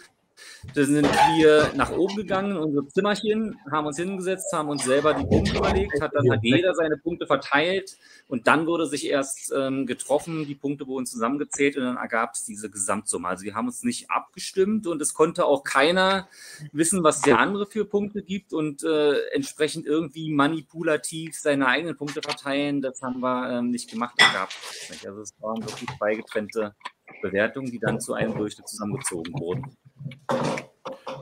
da 0.73 0.83
sind 0.83 1.05
wir 1.05 1.71
nach 1.75 1.91
oben 1.91 2.15
gegangen, 2.15 2.51
in 2.51 2.57
unser 2.57 2.87
Zimmerchen, 2.87 3.57
haben 3.71 3.87
uns 3.87 3.97
hingesetzt, 3.97 4.51
haben 4.53 4.69
uns 4.69 4.83
selber 4.83 5.13
die 5.13 5.25
Punkte 5.25 5.57
überlegt, 5.57 6.01
hat 6.01 6.13
dann 6.13 6.29
hat 6.29 6.39
jeder 6.43 6.73
seine 6.73 6.97
Punkte 6.97 7.27
verteilt 7.27 7.97
und 8.27 8.47
dann 8.47 8.67
wurde 8.67 8.85
sich 8.85 9.07
erst 9.07 9.53
ähm, 9.55 9.85
getroffen, 9.85 10.45
die 10.45 10.55
Punkte 10.55 10.87
wurden 10.87 11.05
zusammengezählt 11.05 11.77
und 11.77 11.83
dann 11.83 11.97
ergab 11.97 12.33
es 12.33 12.43
diese 12.45 12.69
Gesamtsumme. 12.69 13.27
Also 13.27 13.45
wir 13.45 13.55
haben 13.55 13.67
uns 13.67 13.83
nicht 13.83 14.11
abgestimmt 14.11 14.87
und 14.87 15.01
es 15.01 15.13
konnte 15.13 15.45
auch 15.45 15.63
keiner 15.63 16.27
wissen, 16.71 17.03
was 17.03 17.21
der 17.21 17.39
andere 17.39 17.65
für 17.65 17.85
Punkte 17.85 18.21
gibt 18.21 18.53
und 18.53 18.83
äh, 18.83 19.19
entsprechend 19.31 19.85
irgendwie 19.85 20.31
manipulativ 20.31 21.35
seine 21.35 21.67
eigenen 21.67 21.95
Punkte 21.95 22.21
verteilen. 22.21 22.81
Das 22.81 23.01
haben 23.01 23.21
wir 23.21 23.49
ähm, 23.49 23.71
nicht 23.71 23.89
gemacht. 23.89 24.15
Also 25.05 25.21
es 25.21 25.33
waren 25.39 25.61
wirklich 25.63 25.89
zwei 25.97 26.15
getrennte 26.15 26.75
Bewertungen, 27.21 27.71
die 27.71 27.79
dann 27.79 27.99
zu 27.99 28.13
einem 28.13 28.35
Durchschnitt 28.35 28.67
zusammengezogen 28.67 29.33
wurden. 29.39 29.77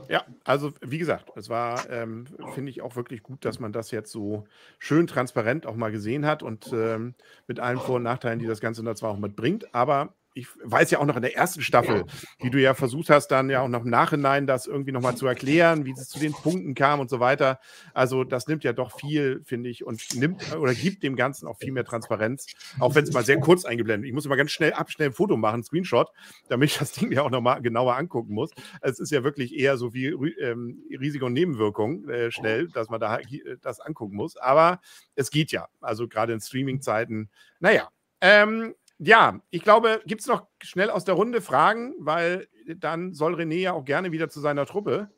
Ja, 0.08 0.24
also 0.44 0.72
wie 0.80 0.98
gesagt, 0.98 1.30
es 1.36 1.50
war, 1.50 1.88
ähm, 1.90 2.26
finde 2.54 2.70
ich 2.70 2.80
auch 2.80 2.96
wirklich 2.96 3.22
gut, 3.22 3.44
dass 3.44 3.60
man 3.60 3.72
das 3.72 3.90
jetzt 3.90 4.10
so 4.10 4.46
schön 4.78 5.06
transparent 5.06 5.66
auch 5.66 5.76
mal 5.76 5.92
gesehen 5.92 6.24
hat 6.24 6.42
und 6.42 6.72
ähm, 6.72 7.14
mit 7.46 7.60
allen 7.60 7.78
Vor- 7.78 7.96
und 7.96 8.04
Nachteilen, 8.04 8.38
die 8.38 8.46
das 8.46 8.60
Ganze 8.60 8.82
da 8.82 8.94
zwar 8.94 9.10
auch 9.10 9.18
mitbringt, 9.18 9.74
aber 9.74 10.14
ich 10.38 10.46
weiß 10.62 10.90
ja 10.92 11.00
auch 11.00 11.04
noch 11.04 11.16
in 11.16 11.22
der 11.22 11.36
ersten 11.36 11.62
Staffel, 11.62 12.04
wie 12.38 12.50
du 12.50 12.60
ja 12.60 12.74
versucht 12.74 13.10
hast, 13.10 13.28
dann 13.28 13.50
ja 13.50 13.62
auch 13.62 13.68
noch 13.68 13.84
im 13.84 13.90
Nachhinein 13.90 14.46
das 14.46 14.66
irgendwie 14.66 14.92
nochmal 14.92 15.16
zu 15.16 15.26
erklären, 15.26 15.84
wie 15.84 15.90
es 15.90 16.08
zu 16.08 16.20
den 16.20 16.32
Punkten 16.32 16.74
kam 16.74 17.00
und 17.00 17.10
so 17.10 17.18
weiter. 17.18 17.58
Also 17.92 18.22
das 18.22 18.46
nimmt 18.46 18.62
ja 18.62 18.72
doch 18.72 18.98
viel, 18.98 19.42
finde 19.44 19.68
ich, 19.68 19.84
und 19.84 20.00
nimmt 20.14 20.56
oder 20.56 20.74
gibt 20.74 21.02
dem 21.02 21.16
Ganzen 21.16 21.48
auch 21.48 21.58
viel 21.58 21.72
mehr 21.72 21.84
Transparenz, 21.84 22.46
auch 22.78 22.94
wenn 22.94 23.02
es 23.02 23.12
mal 23.12 23.24
sehr 23.24 23.40
kurz 23.40 23.64
eingeblendet 23.64 24.06
Ich 24.08 24.14
muss 24.14 24.26
immer 24.26 24.36
ganz 24.36 24.52
schnell 24.52 24.72
abschnell 24.72 25.08
ein 25.08 25.12
Foto 25.12 25.36
machen, 25.36 25.60
ein 25.60 25.64
Screenshot, 25.64 26.08
damit 26.48 26.70
ich 26.70 26.78
das 26.78 26.92
Ding 26.92 27.10
ja 27.10 27.22
auch 27.22 27.30
nochmal 27.30 27.60
genauer 27.60 27.96
angucken 27.96 28.32
muss. 28.32 28.50
Es 28.80 29.00
ist 29.00 29.10
ja 29.10 29.24
wirklich 29.24 29.56
eher 29.56 29.76
so 29.76 29.92
wie 29.92 30.06
ähm, 30.06 30.84
Risiko 30.90 31.26
und 31.26 31.32
Nebenwirkung 31.32 32.08
äh, 32.08 32.30
schnell, 32.30 32.68
dass 32.68 32.88
man 32.88 33.00
da 33.00 33.18
äh, 33.18 33.56
das 33.60 33.80
angucken 33.80 34.14
muss. 34.14 34.36
Aber 34.36 34.80
es 35.16 35.30
geht 35.30 35.50
ja. 35.50 35.66
Also 35.80 36.06
gerade 36.06 36.32
in 36.32 36.40
Streaming-Zeiten. 36.40 37.28
Naja, 37.58 37.88
ähm, 38.20 38.74
ja, 38.98 39.40
ich 39.50 39.62
glaube, 39.62 40.02
gibt 40.06 40.20
es 40.20 40.26
noch 40.26 40.46
schnell 40.62 40.90
aus 40.90 41.04
der 41.04 41.14
Runde 41.14 41.40
Fragen, 41.40 41.94
weil 41.98 42.48
dann 42.66 43.14
soll 43.14 43.34
René 43.34 43.60
ja 43.60 43.72
auch 43.72 43.84
gerne 43.84 44.12
wieder 44.12 44.28
zu 44.28 44.40
seiner 44.40 44.66
Truppe. 44.66 45.08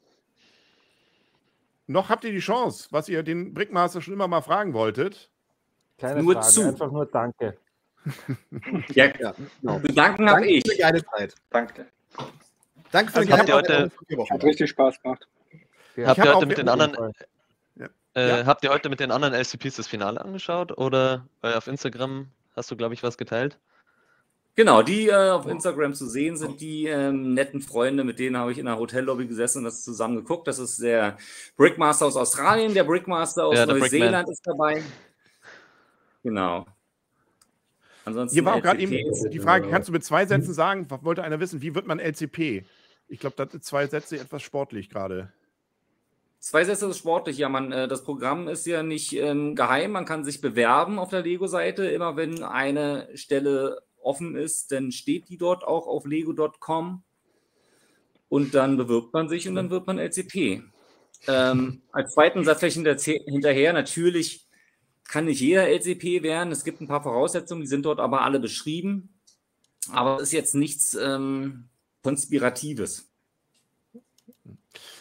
Noch 1.87 2.09
habt 2.09 2.25
ihr 2.25 2.33
die 2.33 2.38
Chance, 2.38 2.88
was 2.90 3.09
ihr 3.09 3.23
den 3.23 3.53
Brickmaster 3.55 4.01
schon 4.01 4.14
immer 4.14 4.29
mal 4.29 4.43
fragen 4.43 4.75
wolltet. 4.75 5.31
Keine 5.99 6.23
nur 6.23 6.35
Frage, 6.35 6.47
zu. 6.47 6.62
einfach 6.69 6.90
nur 6.90 7.07
Danke. 7.07 7.59
ja, 8.95 9.07
ja 9.19 9.35
genau. 9.61 9.79
Danken 9.95 10.31
habe 10.31 10.47
ich. 10.47 10.62
Für 10.66 10.77
geile 10.77 11.05
Zeit. 11.05 11.35
Danke. 11.51 11.87
Danke 12.93 13.12
für 13.12 13.19
also 13.19 13.33
habt 13.33 13.49
ihr 13.49 13.55
heute, 13.55 13.90
Hat 14.31 14.45
richtig 14.45 14.71
Spaß 14.71 15.03
gemacht. 15.03 15.29
Habt 16.05 16.19
ihr 16.19 16.35
heute 16.35 16.47
mit 16.47 16.59
den 16.59 16.69
anderen 16.69 17.12
äh, 18.14 18.29
ja. 18.29 18.47
Habt 18.47 18.64
ihr 18.64 18.71
heute 18.71 18.88
mit 18.88 19.01
den 19.01 19.11
anderen 19.11 19.35
LCPs 19.35 19.77
das 19.77 19.87
Finale 19.87 20.21
angeschaut 20.21 20.77
oder 20.77 21.29
äh, 21.43 21.55
auf 21.55 21.69
Instagram 21.69 22.29
hast 22.57 22.71
du, 22.71 22.77
glaube 22.77 22.95
ich, 22.95 23.03
was 23.03 23.16
geteilt? 23.16 23.59
Genau, 24.56 24.82
die 24.82 25.08
äh, 25.08 25.30
auf 25.30 25.46
Instagram 25.46 25.94
zu 25.94 26.06
sehen 26.06 26.36
sind, 26.36 26.60
die 26.60 26.86
ähm, 26.86 27.34
netten 27.34 27.62
Freunde, 27.62 28.04
mit 28.04 28.18
denen 28.18 28.36
habe 28.36 28.52
ich 28.52 28.58
in 28.58 28.66
der 28.66 28.78
Hotellobby 28.78 29.26
gesessen 29.26 29.58
und 29.58 29.64
das 29.64 29.82
zusammen 29.82 30.16
geguckt. 30.16 30.48
Das 30.48 30.58
ist 30.58 30.82
der 30.82 31.16
Brickmaster 31.56 32.06
aus 32.06 32.16
Australien, 32.16 32.74
der 32.74 32.84
Brickmaster 32.84 33.46
aus 33.46 33.56
ja, 33.56 33.66
Neuseeland 33.66 34.28
ist 34.28 34.46
dabei. 34.46 34.82
Genau. 36.22 36.66
Ansonsten 38.04 38.34
Hier 38.34 38.44
war 38.44 38.56
auch 38.56 38.62
gerade 38.62 38.80
eben 38.80 39.30
die 39.30 39.38
Frage, 39.38 39.68
kannst 39.68 39.88
du 39.88 39.92
mit 39.92 40.04
zwei 40.04 40.26
Sätzen 40.26 40.52
sagen, 40.52 40.86
wollte 41.02 41.22
einer 41.22 41.38
wissen, 41.38 41.62
wie 41.62 41.74
wird 41.74 41.86
man 41.86 41.98
LCP? 41.98 42.64
Ich 43.08 43.20
glaube, 43.20 43.36
das 43.36 43.52
sind 43.52 43.64
zwei 43.64 43.86
Sätze 43.86 44.18
etwas 44.18 44.42
sportlich 44.42 44.90
gerade. 44.90 45.32
Zwei 46.38 46.64
Sätze 46.64 46.86
ist 46.86 46.98
sportlich. 46.98 47.36
Ja, 47.36 47.48
man, 47.48 47.70
äh, 47.70 47.86
das 47.86 48.02
Programm 48.02 48.48
ist 48.48 48.66
ja 48.66 48.82
nicht 48.82 49.12
ähm, 49.12 49.54
geheim. 49.54 49.92
Man 49.92 50.06
kann 50.06 50.24
sich 50.24 50.40
bewerben 50.40 50.98
auf 50.98 51.10
der 51.10 51.22
Lego-Seite. 51.22 51.84
Immer 51.86 52.16
wenn 52.16 52.42
eine 52.42 53.08
Stelle 53.14 53.82
offen 54.02 54.36
ist, 54.36 54.72
dann 54.72 54.92
steht 54.92 55.28
die 55.28 55.38
dort 55.38 55.64
auch 55.64 55.86
auf 55.86 56.06
lego.com 56.06 57.02
und 58.28 58.54
dann 58.54 58.76
bewirbt 58.76 59.12
man 59.12 59.28
sich 59.28 59.48
und 59.48 59.54
dann 59.54 59.70
wird 59.70 59.86
man 59.86 59.98
LCP. 59.98 60.62
Ähm, 61.26 61.82
als 61.92 62.14
zweiten 62.14 62.44
Satz 62.44 62.60
vielleicht 62.60 63.04
hinterher, 63.04 63.72
natürlich 63.72 64.46
kann 65.10 65.24
nicht 65.24 65.40
jeder 65.40 65.68
LCP 65.68 66.22
werden. 66.22 66.52
Es 66.52 66.64
gibt 66.64 66.80
ein 66.80 66.86
paar 66.86 67.02
Voraussetzungen, 67.02 67.62
die 67.62 67.66
sind 67.66 67.84
dort 67.84 67.98
aber 67.98 68.22
alle 68.22 68.40
beschrieben. 68.40 69.20
Aber 69.90 70.16
es 70.16 70.24
ist 70.24 70.32
jetzt 70.32 70.54
nichts 70.54 70.94
ähm, 70.94 71.68
Konspiratives. 72.02 73.10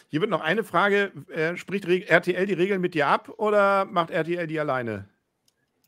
Hier 0.08 0.20
wird 0.20 0.30
noch 0.30 0.40
eine 0.40 0.64
Frage: 0.64 1.12
äh, 1.28 1.56
Spricht 1.56 1.84
RTL 1.86 2.46
die 2.46 2.54
Regeln 2.54 2.80
mit 2.80 2.94
dir 2.94 3.06
ab 3.06 3.32
oder 3.38 3.84
macht 3.84 4.10
RTL 4.10 4.48
die 4.48 4.58
alleine? 4.58 5.08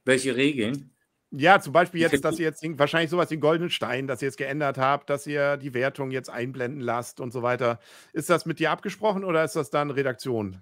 Welche 0.04 0.36
Regeln? 0.36 0.91
Ja, 1.34 1.60
zum 1.60 1.72
Beispiel 1.72 2.02
jetzt, 2.02 2.22
dass 2.24 2.38
ihr 2.38 2.44
jetzt 2.44 2.62
wahrscheinlich 2.78 3.10
sowas 3.10 3.30
wie 3.30 3.36
den 3.36 3.40
goldenen 3.40 3.70
Stein, 3.70 4.06
dass 4.06 4.20
ihr 4.20 4.28
jetzt 4.28 4.36
geändert 4.36 4.76
habt, 4.76 5.08
dass 5.08 5.26
ihr 5.26 5.56
die 5.56 5.72
Wertung 5.72 6.10
jetzt 6.10 6.28
einblenden 6.28 6.82
lasst 6.82 7.20
und 7.20 7.32
so 7.32 7.42
weiter. 7.42 7.80
Ist 8.12 8.28
das 8.28 8.44
mit 8.44 8.58
dir 8.58 8.70
abgesprochen 8.70 9.24
oder 9.24 9.42
ist 9.42 9.56
das 9.56 9.70
dann 9.70 9.90
Redaktion? 9.90 10.60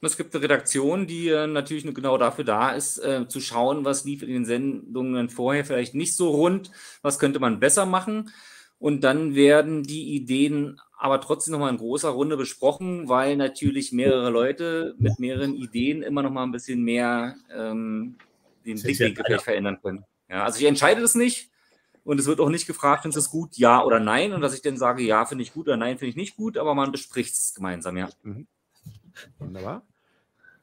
Es 0.00 0.16
gibt 0.16 0.34
eine 0.34 0.42
Redaktion, 0.42 1.06
die 1.06 1.28
äh, 1.28 1.46
natürlich 1.46 1.84
nur 1.84 1.94
genau 1.94 2.16
dafür 2.16 2.44
da 2.44 2.70
ist, 2.70 2.98
äh, 2.98 3.28
zu 3.28 3.40
schauen, 3.40 3.84
was 3.84 4.04
lief 4.04 4.22
in 4.22 4.30
den 4.30 4.44
Sendungen 4.46 5.28
vorher 5.28 5.64
vielleicht 5.64 5.94
nicht 5.94 6.16
so 6.16 6.30
rund, 6.30 6.70
was 7.02 7.18
könnte 7.18 7.38
man 7.38 7.60
besser 7.60 7.84
machen. 7.84 8.30
Und 8.78 9.04
dann 9.04 9.34
werden 9.34 9.84
die 9.84 10.14
Ideen 10.16 10.80
aber 10.98 11.20
trotzdem 11.20 11.52
nochmal 11.52 11.70
in 11.70 11.78
großer 11.78 12.08
Runde 12.08 12.36
besprochen, 12.36 13.08
weil 13.08 13.36
natürlich 13.36 13.92
mehrere 13.92 14.30
Leute 14.30 14.94
mit 14.98 15.18
mehreren 15.18 15.54
Ideen 15.54 16.02
immer 16.02 16.22
nochmal 16.22 16.44
ein 16.44 16.52
bisschen 16.52 16.82
mehr 16.82 17.36
ähm, 17.54 18.16
den 18.64 18.80
Blickwinkel 18.80 19.24
vielleicht 19.24 19.44
verändern 19.44 19.78
können. 19.82 20.04
Ja, 20.28 20.44
also 20.44 20.58
ich 20.58 20.66
entscheide 20.66 21.00
das 21.00 21.14
nicht 21.14 21.50
und 22.04 22.18
es 22.18 22.26
wird 22.26 22.40
auch 22.40 22.48
nicht 22.48 22.66
gefragt, 22.66 23.02
findest 23.02 23.16
du 23.16 23.20
es 23.20 23.30
gut, 23.30 23.56
ja 23.56 23.84
oder 23.84 24.00
nein? 24.00 24.32
Und 24.32 24.40
dass 24.40 24.54
ich 24.54 24.62
dann 24.62 24.76
sage, 24.76 25.02
ja, 25.02 25.24
finde 25.26 25.42
ich 25.42 25.52
gut 25.52 25.66
oder 25.66 25.76
nein, 25.76 25.98
finde 25.98 26.10
ich 26.10 26.16
nicht 26.16 26.36
gut, 26.36 26.56
aber 26.56 26.74
man 26.74 26.92
bespricht 26.92 27.34
es 27.34 27.54
gemeinsam, 27.54 27.96
ja. 27.96 28.08
Mhm. 28.22 28.46
Wunderbar 29.38 29.86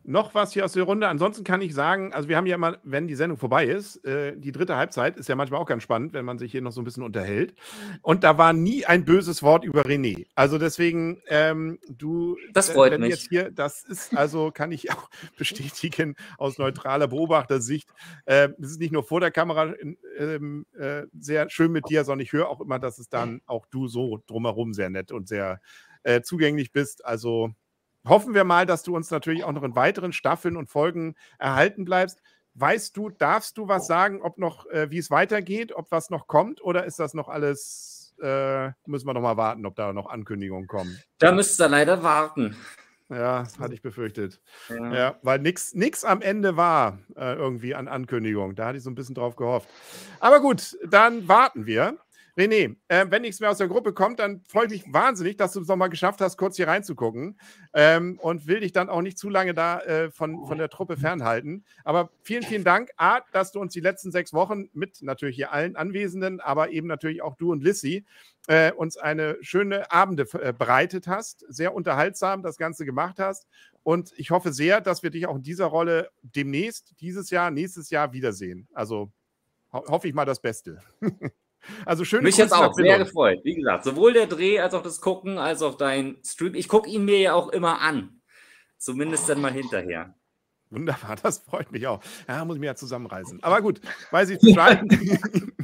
noch 0.09 0.33
was 0.33 0.53
hier 0.53 0.65
aus 0.65 0.73
der 0.73 0.83
Runde. 0.83 1.07
Ansonsten 1.07 1.43
kann 1.43 1.61
ich 1.61 1.73
sagen, 1.73 2.13
also 2.13 2.27
wir 2.27 2.35
haben 2.35 2.47
ja 2.47 2.55
immer, 2.55 2.77
wenn 2.83 3.07
die 3.07 3.13
Sendung 3.13 3.37
vorbei 3.37 3.65
ist, 3.65 4.03
äh, 4.05 4.35
die 4.35 4.51
dritte 4.51 4.75
Halbzeit 4.75 5.17
ist 5.17 5.29
ja 5.29 5.35
manchmal 5.35 5.61
auch 5.61 5.67
ganz 5.67 5.83
spannend, 5.83 6.13
wenn 6.13 6.25
man 6.25 6.39
sich 6.39 6.51
hier 6.51 6.63
noch 6.63 6.71
so 6.71 6.81
ein 6.81 6.83
bisschen 6.83 7.03
unterhält. 7.03 7.53
Und 8.01 8.23
da 8.23 8.37
war 8.37 8.51
nie 8.51 8.85
ein 8.85 9.05
böses 9.05 9.43
Wort 9.43 9.63
über 9.63 9.83
René. 9.83 10.25
Also 10.33 10.57
deswegen, 10.57 11.21
ähm, 11.27 11.77
du, 11.87 12.37
das 12.53 12.71
freut 12.71 12.99
mich. 12.99 13.09
Jetzt 13.09 13.29
hier, 13.29 13.51
das 13.51 13.83
ist 13.83 14.17
also, 14.17 14.49
kann 14.51 14.71
ich 14.71 14.91
auch 14.91 15.11
bestätigen 15.37 16.15
aus 16.39 16.57
neutraler 16.57 17.07
Beobachtersicht. 17.07 17.89
Äh, 18.25 18.49
es 18.59 18.71
ist 18.71 18.79
nicht 18.79 18.91
nur 18.91 19.03
vor 19.03 19.19
der 19.19 19.29
Kamera 19.29 19.75
ähm, 20.17 20.65
äh, 20.75 21.03
sehr 21.19 21.51
schön 21.51 21.71
mit 21.71 21.87
dir, 21.87 22.03
sondern 22.03 22.23
ich 22.23 22.33
höre 22.33 22.49
auch 22.49 22.61
immer, 22.61 22.79
dass 22.79 22.97
es 22.97 23.09
dann 23.09 23.41
auch 23.45 23.67
du 23.67 23.87
so 23.87 24.23
drumherum 24.25 24.73
sehr 24.73 24.89
nett 24.89 25.11
und 25.11 25.27
sehr 25.27 25.61
äh, 26.01 26.21
zugänglich 26.21 26.71
bist. 26.71 27.05
Also 27.05 27.53
hoffen 28.07 28.33
wir 28.33 28.43
mal, 28.43 28.65
dass 28.65 28.83
du 28.83 28.95
uns 28.95 29.11
natürlich 29.11 29.43
auch 29.43 29.51
noch 29.51 29.63
in 29.63 29.75
weiteren 29.75 30.13
Staffeln 30.13 30.57
und 30.57 30.69
Folgen 30.69 31.15
erhalten 31.37 31.85
bleibst. 31.85 32.21
Weißt 32.55 32.97
du, 32.97 33.09
darfst 33.09 33.57
du 33.57 33.67
was 33.67 33.87
sagen, 33.87 34.21
ob 34.21 34.37
noch, 34.37 34.65
äh, 34.67 34.89
wie 34.91 34.97
es 34.97 35.11
weitergeht, 35.11 35.73
ob 35.73 35.91
was 35.91 36.09
noch 36.09 36.27
kommt 36.27 36.61
oder 36.61 36.85
ist 36.85 36.99
das 36.99 37.13
noch 37.13 37.29
alles, 37.29 38.15
äh, 38.21 38.71
müssen 38.85 39.07
wir 39.07 39.13
noch 39.13 39.21
mal 39.21 39.37
warten, 39.37 39.65
ob 39.65 39.75
da 39.75 39.93
noch 39.93 40.07
Ankündigungen 40.09 40.67
kommen? 40.67 40.99
Da 41.19 41.31
müsst 41.31 41.59
ihr 41.61 41.69
leider 41.69 42.03
warten. 42.03 42.55
Ja, 43.09 43.39
das 43.39 43.57
hatte 43.59 43.73
ich 43.73 43.81
befürchtet. 43.81 44.39
Ja, 44.69 44.93
ja 44.93 45.15
weil 45.23 45.39
nichts 45.39 46.03
am 46.03 46.21
Ende 46.21 46.57
war 46.57 46.99
äh, 47.15 47.33
irgendwie 47.33 47.73
an 47.73 47.87
Ankündigung. 47.87 48.55
Da 48.55 48.67
hatte 48.67 48.77
ich 48.77 48.83
so 48.83 48.91
ein 48.91 48.95
bisschen 48.95 49.15
drauf 49.15 49.35
gehofft. 49.35 49.67
Aber 50.19 50.41
gut, 50.41 50.77
dann 50.87 51.27
warten 51.27 51.65
wir. 51.65 51.97
René, 52.39 52.77
äh, 52.87 53.05
wenn 53.09 53.23
nichts 53.23 53.41
mehr 53.41 53.51
aus 53.51 53.57
der 53.57 53.67
Gruppe 53.67 53.91
kommt, 53.91 54.19
dann 54.19 54.41
freue 54.47 54.65
ich 54.67 54.71
mich 54.71 54.93
wahnsinnig, 54.93 55.35
dass 55.35 55.51
du 55.51 55.59
es 55.59 55.67
nochmal 55.67 55.89
geschafft 55.89 56.21
hast, 56.21 56.37
kurz 56.37 56.55
hier 56.55 56.69
reinzugucken. 56.69 57.37
Ähm, 57.73 58.17
und 58.19 58.47
will 58.47 58.61
dich 58.61 58.71
dann 58.71 58.89
auch 58.89 59.01
nicht 59.01 59.17
zu 59.17 59.29
lange 59.29 59.53
da 59.53 59.81
äh, 59.81 60.09
von, 60.09 60.45
von 60.47 60.57
der 60.57 60.69
Truppe 60.69 60.95
fernhalten. 60.95 61.65
Aber 61.83 62.09
vielen, 62.23 62.43
vielen 62.43 62.63
Dank, 62.63 62.91
A, 62.95 63.19
dass 63.33 63.51
du 63.51 63.59
uns 63.59 63.73
die 63.73 63.81
letzten 63.81 64.11
sechs 64.11 64.31
Wochen 64.33 64.69
mit 64.73 65.01
natürlich 65.01 65.35
hier 65.35 65.51
allen 65.51 65.75
Anwesenden, 65.75 66.39
aber 66.39 66.69
eben 66.69 66.87
natürlich 66.87 67.21
auch 67.21 67.35
du 67.35 67.51
und 67.51 67.61
Lissy, 67.61 68.05
äh, 68.47 68.71
uns 68.71 68.95
eine 68.95 69.37
schöne 69.41 69.91
Abende 69.91 70.25
äh, 70.41 70.53
bereitet 70.53 71.07
hast. 71.07 71.45
Sehr 71.49 71.75
unterhaltsam 71.75 72.41
das 72.41 72.57
Ganze 72.57 72.85
gemacht 72.85 73.19
hast. 73.19 73.47
Und 73.83 74.13
ich 74.17 74.31
hoffe 74.31 74.53
sehr, 74.53 74.79
dass 74.79 75.03
wir 75.03 75.09
dich 75.09 75.27
auch 75.27 75.35
in 75.35 75.43
dieser 75.43 75.65
Rolle 75.65 76.09
demnächst, 76.21 76.95
dieses 77.01 77.29
Jahr, 77.31 77.51
nächstes 77.51 77.89
Jahr 77.89 78.13
wiedersehen. 78.13 78.67
Also 78.73 79.11
ho 79.73 79.83
hoffe 79.87 80.07
ich 80.07 80.13
mal 80.13 80.25
das 80.25 80.41
Beste. 80.41 80.81
Also 81.85 82.05
schön. 82.05 82.23
Mich 82.23 82.37
jetzt 82.37 82.53
auch 82.53 82.73
sehr 82.73 82.97
gefreut. 82.97 83.39
Wie 83.43 83.55
gesagt, 83.55 83.83
sowohl 83.83 84.13
der 84.13 84.27
Dreh 84.27 84.59
als 84.59 84.73
auch 84.73 84.83
das 84.83 85.01
Gucken, 85.01 85.37
als 85.37 85.61
auch 85.61 85.75
dein 85.75 86.17
Stream. 86.25 86.55
Ich 86.55 86.67
gucke 86.67 86.89
ihn 86.89 87.05
mir 87.05 87.19
ja 87.19 87.33
auch 87.33 87.49
immer 87.49 87.81
an. 87.81 88.21
Zumindest 88.77 89.27
dann 89.27 89.41
mal 89.41 89.51
hinterher. 89.51 90.15
Wunderbar, 90.69 91.15
das 91.23 91.39
freut 91.39 91.71
mich 91.71 91.87
auch. 91.87 92.01
Ja, 92.27 92.45
muss 92.45 92.55
ich 92.55 92.59
mir 92.61 92.67
ja 92.67 92.75
zusammenreißen. 92.75 93.43
Aber 93.43 93.61
gut, 93.61 93.81
weiß 94.11 94.29
ich 94.29 94.39
Bescheid. 94.39 94.81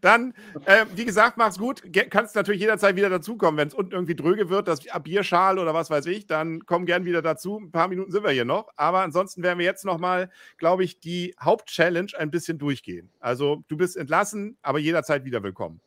Dann, 0.00 0.34
äh, 0.64 0.86
wie 0.94 1.04
gesagt, 1.04 1.36
mach's 1.36 1.58
gut. 1.58 1.82
Kannst 2.10 2.34
natürlich 2.34 2.60
jederzeit 2.60 2.96
wieder 2.96 3.10
dazukommen. 3.10 3.58
Wenn 3.58 3.68
es 3.68 3.74
unten 3.74 3.92
irgendwie 3.92 4.14
dröge 4.14 4.48
wird, 4.50 4.68
das 4.68 4.80
Bierschal 5.02 5.58
oder 5.58 5.74
was 5.74 5.90
weiß 5.90 6.06
ich, 6.06 6.26
dann 6.26 6.66
komm 6.66 6.86
gern 6.86 7.04
wieder 7.04 7.22
dazu. 7.22 7.58
Ein 7.58 7.70
paar 7.70 7.88
Minuten 7.88 8.10
sind 8.10 8.24
wir 8.24 8.30
hier 8.30 8.44
noch. 8.44 8.68
Aber 8.76 9.00
ansonsten 9.00 9.42
werden 9.42 9.58
wir 9.58 9.66
jetzt 9.66 9.84
nochmal, 9.84 10.30
glaube 10.58 10.84
ich, 10.84 11.00
die 11.00 11.34
Hauptchallenge 11.40 12.12
ein 12.18 12.30
bisschen 12.30 12.58
durchgehen. 12.58 13.10
Also, 13.20 13.64
du 13.68 13.76
bist 13.76 13.96
entlassen, 13.96 14.56
aber 14.62 14.78
jederzeit 14.78 15.24
wieder 15.24 15.42
willkommen. 15.42 15.80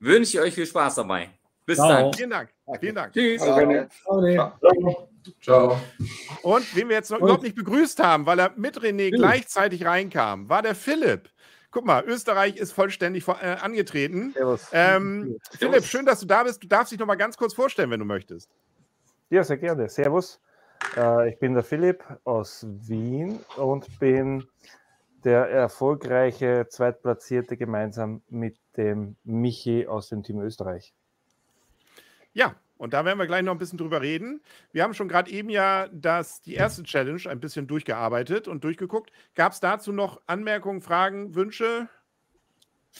Wünsche 0.00 0.38
ich 0.38 0.40
euch 0.40 0.54
viel 0.54 0.66
Spaß 0.66 0.96
dabei. 0.96 1.30
Bis 1.64 1.76
Ciao. 1.76 1.88
dann. 1.88 2.12
Vielen 2.12 2.30
Dank. 2.30 2.50
Vielen 2.80 2.94
Dank. 2.94 3.12
Tschüss. 3.12 3.40
Ciao. 3.40 3.88
Ciao. 4.04 5.08
Ciao. 5.40 5.80
Und 6.42 6.74
wen 6.74 6.88
wir 6.88 6.96
jetzt 6.96 7.10
noch 7.10 7.20
überhaupt 7.20 7.44
nicht 7.44 7.54
begrüßt 7.54 8.02
haben, 8.02 8.26
weil 8.26 8.40
er 8.40 8.52
mit 8.56 8.78
René 8.78 9.04
Philipp. 9.04 9.14
gleichzeitig 9.14 9.84
reinkam, 9.84 10.48
war 10.48 10.62
der 10.62 10.74
Philipp. 10.74 11.28
Guck 11.72 11.86
mal, 11.86 12.04
Österreich 12.04 12.56
ist 12.56 12.72
vollständig 12.72 13.26
äh, 13.26 13.56
angetreten. 13.60 14.32
Servus. 14.34 14.68
Ähm, 14.72 15.22
Servus. 15.22 15.58
Philipp, 15.58 15.84
schön, 15.84 16.04
dass 16.04 16.20
du 16.20 16.26
da 16.26 16.44
bist. 16.44 16.62
Du 16.62 16.68
darfst 16.68 16.92
dich 16.92 16.98
noch 16.98 17.06
mal 17.06 17.14
ganz 17.14 17.36
kurz 17.36 17.54
vorstellen, 17.54 17.90
wenn 17.90 17.98
du 17.98 18.04
möchtest. 18.04 18.50
Ja, 19.30 19.42
sehr 19.42 19.56
gerne. 19.56 19.88
Servus. 19.88 20.38
Äh, 20.96 21.30
ich 21.30 21.38
bin 21.38 21.54
der 21.54 21.62
Philipp 21.62 22.04
aus 22.24 22.66
Wien 22.68 23.40
und 23.56 23.98
bin 23.98 24.46
der 25.24 25.48
erfolgreiche 25.48 26.66
Zweitplatzierte 26.68 27.56
gemeinsam 27.56 28.20
mit 28.28 28.58
dem 28.76 29.16
Michi 29.24 29.86
aus 29.86 30.10
dem 30.10 30.22
Team 30.22 30.40
Österreich. 30.40 30.92
Ja, 32.34 32.54
und 32.82 32.94
da 32.94 33.04
werden 33.04 33.16
wir 33.16 33.28
gleich 33.28 33.44
noch 33.44 33.52
ein 33.52 33.58
bisschen 33.58 33.78
drüber 33.78 34.02
reden. 34.02 34.40
Wir 34.72 34.82
haben 34.82 34.92
schon 34.92 35.06
gerade 35.06 35.30
eben 35.30 35.50
ja 35.50 35.86
das, 35.92 36.42
die 36.42 36.54
erste 36.54 36.82
Challenge 36.82 37.20
ein 37.28 37.38
bisschen 37.38 37.68
durchgearbeitet 37.68 38.48
und 38.48 38.64
durchgeguckt. 38.64 39.12
Gab 39.36 39.52
es 39.52 39.60
dazu 39.60 39.92
noch 39.92 40.20
Anmerkungen, 40.26 40.80
Fragen, 40.80 41.36
Wünsche? 41.36 41.88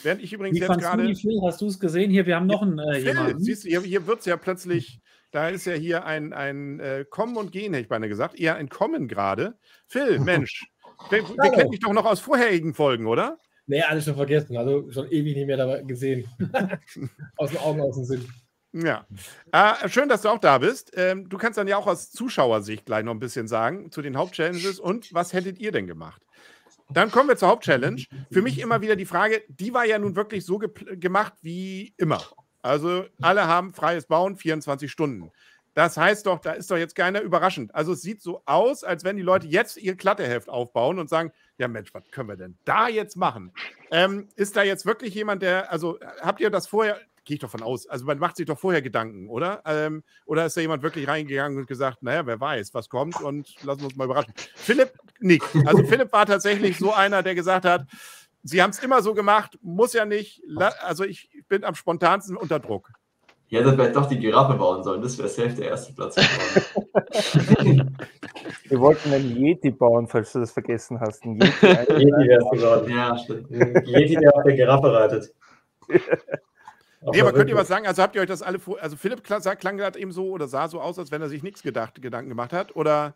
Während 0.05 0.23
ich 0.23 0.33
übrigens 0.33 0.55
Wie 0.55 0.61
jetzt 0.61 0.79
gerade. 0.79 1.13
Hast 1.45 1.61
du 1.61 1.67
es 1.67 1.81
gesehen? 1.81 2.13
Hier, 2.13 2.27
wir 2.27 2.37
haben 2.37 2.47
noch 2.47 2.63
einen. 2.63 2.79
Äh, 2.79 3.01
Phil, 3.01 3.35
siehst 3.39 3.65
du, 3.65 3.71
hier, 3.71 3.81
hier 3.81 4.07
wird 4.07 4.21
es 4.21 4.27
ja 4.27 4.37
plötzlich. 4.37 5.01
Da 5.33 5.49
ist 5.49 5.65
ja 5.65 5.73
hier 5.73 6.05
ein, 6.07 6.33
ein 6.33 6.79
äh, 6.79 7.05
Kommen 7.11 7.37
und 7.37 7.51
Gehen, 7.51 7.73
hätte 7.73 7.83
ich 7.83 7.89
beinahe 7.89 8.09
gesagt. 8.09 8.39
Eher 8.39 8.55
ein 8.55 8.69
Kommen 8.69 9.09
gerade. 9.09 9.59
Phil, 9.89 10.19
Mensch, 10.21 10.65
wir, 11.11 11.29
wir 11.29 11.51
kennen 11.51 11.73
dich 11.73 11.81
doch 11.81 11.93
noch 11.93 12.05
aus 12.05 12.21
vorherigen 12.21 12.73
Folgen, 12.73 13.09
oder? 13.09 13.41
Nee, 13.67 13.83
alles 13.83 14.05
schon 14.05 14.15
vergessen. 14.15 14.57
Also 14.57 14.89
schon 14.93 15.11
ewig 15.11 15.35
nicht 15.35 15.49
mehr 15.49 15.57
dabei 15.57 15.83
gesehen. 15.83 16.29
aus 17.37 17.51
den 17.51 17.59
Augen, 17.59 17.81
aus 17.81 17.97
dem 17.97 18.05
Sinn. 18.05 18.29
Ja. 18.73 19.07
Äh, 19.53 19.89
schön, 19.89 20.09
dass 20.09 20.23
du 20.23 20.31
auch 20.31 20.39
da 20.39 20.59
bist. 20.59 20.93
Ähm, 20.95 21.29
du 21.29 21.37
kannst 21.37 21.59
dann 21.59 21.69
ja 21.69 21.77
auch 21.77 21.87
aus 21.87 22.11
Zuschauersicht 22.11 22.87
gleich 22.87 23.05
noch 23.05 23.13
ein 23.13 23.19
bisschen 23.21 23.47
sagen 23.47 23.91
zu 23.91 24.01
den 24.03 24.17
Hauptchallenges 24.17 24.81
und 24.81 25.13
was 25.13 25.33
hättet 25.33 25.59
ihr 25.59 25.73
denn 25.73 25.87
gemacht? 25.87 26.23
Dann 26.89 27.11
kommen 27.11 27.29
wir 27.29 27.37
zur 27.37 27.49
Hauptchallenge. 27.49 28.05
Für 28.31 28.43
mich 28.43 28.59
immer 28.59 28.81
wieder 28.81 28.97
die 28.97 29.07
Frage, 29.07 29.43
die 29.49 29.73
war 29.73 29.85
ja 29.85 29.99
nun 29.99 30.17
wirklich 30.17 30.45
so 30.45 30.59
ge 30.59 30.71
gemacht 30.97 31.35
wie 31.43 31.95
immer. 31.97 32.23
Also 32.61 33.07
alle 33.21 33.47
haben 33.47 33.75
freies 33.75 34.07
Bauen, 34.07 34.37
24 34.37 34.91
Stunden. 34.91 35.31
Das 35.75 35.97
heißt 35.97 36.27
doch, 36.27 36.39
da 36.39 36.53
ist 36.53 36.71
doch 36.71 36.77
jetzt 36.77 36.95
keiner 36.95 37.23
überraschend. 37.23 37.75
Also 37.75 37.93
es 37.93 38.03
sieht 38.03 38.21
so 38.21 38.43
aus, 38.45 38.85
als 38.85 39.05
wenn 39.05 39.17
die 39.17 39.23
Leute 39.23 39.47
jetzt 39.47 39.79
ihr 39.79 39.97
Klatteheft 39.97 40.51
aufbauen 40.51 40.99
und 40.99 41.09
sagen, 41.09 41.33
ja 41.57 41.67
Mensch, 41.67 41.95
was 41.95 42.03
können 42.11 42.29
wir 42.29 42.37
denn 42.37 42.59
da 42.65 42.89
jetzt 42.89 43.17
machen? 43.17 43.53
Ähm, 43.91 44.29
ist 44.37 44.57
da 44.57 44.63
jetzt 44.63 44.85
wirklich 44.85 45.15
jemand, 45.15 45.43
der, 45.43 45.73
also 45.73 45.99
habt 46.21 46.41
ihr 46.41 46.51
das 46.51 46.67
vorher, 46.67 47.01
Gehe 47.25 47.35
ich 47.35 47.41
doch 47.41 47.51
von 47.51 47.63
aus. 47.63 47.87
Also 47.87 48.05
man 48.05 48.19
macht 48.19 48.37
sich 48.37 48.47
doch 48.47 48.59
vorher 48.59 48.83
Gedanken, 48.83 49.29
oder? 49.29 49.63
Ähm, 49.65 50.03
oder 50.27 50.47
ist 50.47 50.57
da 50.57 50.61
jemand 50.61 50.83
wirklich 50.83 51.07
reingegangen 51.07 51.59
und 51.59 51.67
gesagt, 51.67 52.03
naja, 52.03 52.27
wer 52.27 52.41
weiß, 52.41 52.75
was 52.75 52.89
kommt 52.89 53.21
und 53.21 53.63
lassen 53.63 53.81
wir 53.81 53.87
uns 53.87 53.97
mal 53.97 54.05
überraschen. 54.05 54.35
Philipp 54.57 54.93
nicht. 55.21 55.45
Also 55.67 55.85
Philipp 55.87 56.13
war 56.13 56.27
tatsächlich 56.27 56.79
so 56.79 56.93
einer, 56.93 57.23
der 57.23 57.35
gesagt 57.35 57.65
hat, 57.65 57.87
sie 58.43 58.61
haben 58.63 58.71
es 58.71 58.81
immer 58.81 59.03
so 59.03 59.15
gemacht, 59.15 59.59
muss 59.63 59.93
ja 59.93 60.05
nicht. 60.05 60.43
Also 60.83 61.05
ich 61.05 61.31
bin 61.49 61.65
am 61.65 61.75
spontansten 61.75 62.37
unter 62.37 62.59
Druck. 62.59 62.91
Ja, 63.53 63.63
dann 63.63 63.79
hätte 63.79 63.93
doch 63.93 64.07
die 64.07 64.19
Giraffe 64.19 64.55
bauen 64.55 64.83
sollen. 64.83 65.03
Das 65.03 65.19
wäre 65.19 65.29
safe 65.29 65.51
der 65.51 65.69
erste 65.69 65.93
Platz 65.93 66.17
geworden. 66.17 67.97
Wir 68.69 68.81
wollten 68.81 69.13
einen 69.13 69.37
Yeti 69.37 69.71
bauen, 69.71 70.09
falls 70.09 70.33
du 70.33 70.41
das 70.41 70.53
vergessen 70.53 70.99
hast. 70.99 71.23
Ein 71.25 71.35
Yeti, 71.35 71.67
Yeti 71.67 72.29
wäre 72.29 72.43
es 72.43 72.51
geworden. 72.51 72.91
Ja, 72.91 73.19
stimmt. 73.19 73.51
Yeti, 73.51 74.17
der 74.17 74.35
auf 74.35 74.43
der 74.45 74.55
Giraffe 74.55 74.91
reitet. 74.95 75.35
Nee, 77.11 77.21
aber 77.21 77.33
könnt 77.33 77.51
ihr 77.51 77.57
was 77.57 77.69
sagen? 77.69 77.87
Also 77.87 78.03
habt 78.03 78.15
ihr 78.15 78.23
euch 78.23 78.29
das 78.29 78.43
alle 78.43 78.59
vor. 78.59 78.81
Also 78.81 78.97
Philipp 78.97 79.25
klang 79.25 79.77
gerade 79.77 79.99
eben 79.99 80.13
so 80.13 80.31
oder 80.31 80.47
sah 80.47 80.69
so 80.69 80.81
aus, 80.81 80.99
als 80.99 81.11
wenn 81.11 81.21
er 81.21 81.29
sich 81.29 81.43
nichts 81.43 81.63
gedacht, 81.63 82.01
Gedanken 82.01 82.29
gemacht 82.29 82.53
hat? 82.53 82.77
Oder? 82.77 83.15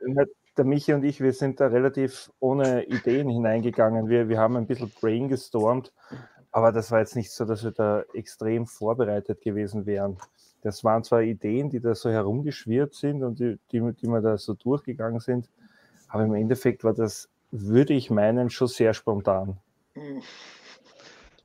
Der 0.56 0.64
Michi 0.64 0.92
und 0.92 1.04
ich, 1.04 1.20
wir 1.20 1.32
sind 1.32 1.60
da 1.60 1.66
relativ 1.66 2.30
ohne 2.40 2.84
Ideen 2.84 3.28
hineingegangen. 3.28 4.08
Wir, 4.08 4.28
wir 4.28 4.38
haben 4.38 4.56
ein 4.56 4.66
bisschen 4.66 4.90
brain 5.00 5.28
gestormt, 5.28 5.92
aber 6.50 6.72
das 6.72 6.90
war 6.90 7.00
jetzt 7.00 7.14
nicht 7.14 7.30
so, 7.30 7.44
dass 7.44 7.62
wir 7.62 7.70
da 7.70 8.02
extrem 8.14 8.66
vorbereitet 8.66 9.42
gewesen 9.42 9.86
wären. 9.86 10.16
Das 10.62 10.82
waren 10.82 11.04
zwar 11.04 11.22
Ideen, 11.22 11.70
die 11.70 11.78
da 11.78 11.94
so 11.94 12.10
herumgeschwirrt 12.10 12.94
sind 12.94 13.22
und 13.22 13.38
die, 13.38 13.58
die, 13.70 13.80
die 13.92 14.08
wir 14.08 14.20
da 14.20 14.38
so 14.38 14.54
durchgegangen 14.54 15.20
sind, 15.20 15.48
aber 16.08 16.24
im 16.24 16.34
Endeffekt 16.34 16.82
war 16.82 16.94
das, 16.94 17.28
würde 17.50 17.92
ich 17.92 18.10
meinen, 18.10 18.50
schon 18.50 18.68
sehr 18.68 18.94
spontan. 18.94 19.58
Die, 19.94 20.20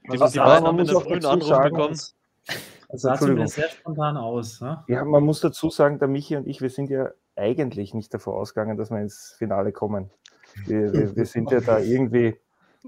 die 0.03 0.17
beiden 0.17 0.39
haben 0.39 0.79
in 0.79 0.87
der 0.87 1.01
frühen 1.01 1.25
Anruf 1.25 1.61
bekommen. 1.61 1.99
Das 2.89 3.01
sah 3.01 3.15
zumindest 3.15 3.55
sehr 3.55 3.69
spontan 3.69 4.17
aus. 4.17 4.59
Ne? 4.61 4.83
Ja, 4.87 5.05
man 5.05 5.23
muss 5.23 5.39
dazu 5.39 5.69
sagen, 5.69 5.99
der 5.99 6.07
Michi 6.07 6.35
und 6.35 6.47
ich, 6.47 6.61
wir 6.61 6.69
sind 6.69 6.89
ja 6.89 7.09
eigentlich 7.35 7.93
nicht 7.93 8.13
davor 8.13 8.35
ausgegangen, 8.35 8.77
dass 8.77 8.91
wir 8.91 8.99
ins 8.99 9.35
Finale 9.37 9.71
kommen. 9.71 10.11
Wir, 10.65 10.91
wir, 10.91 11.15
wir 11.15 11.25
sind 11.25 11.51
ja 11.51 11.61
da 11.61 11.79
irgendwie 11.79 12.37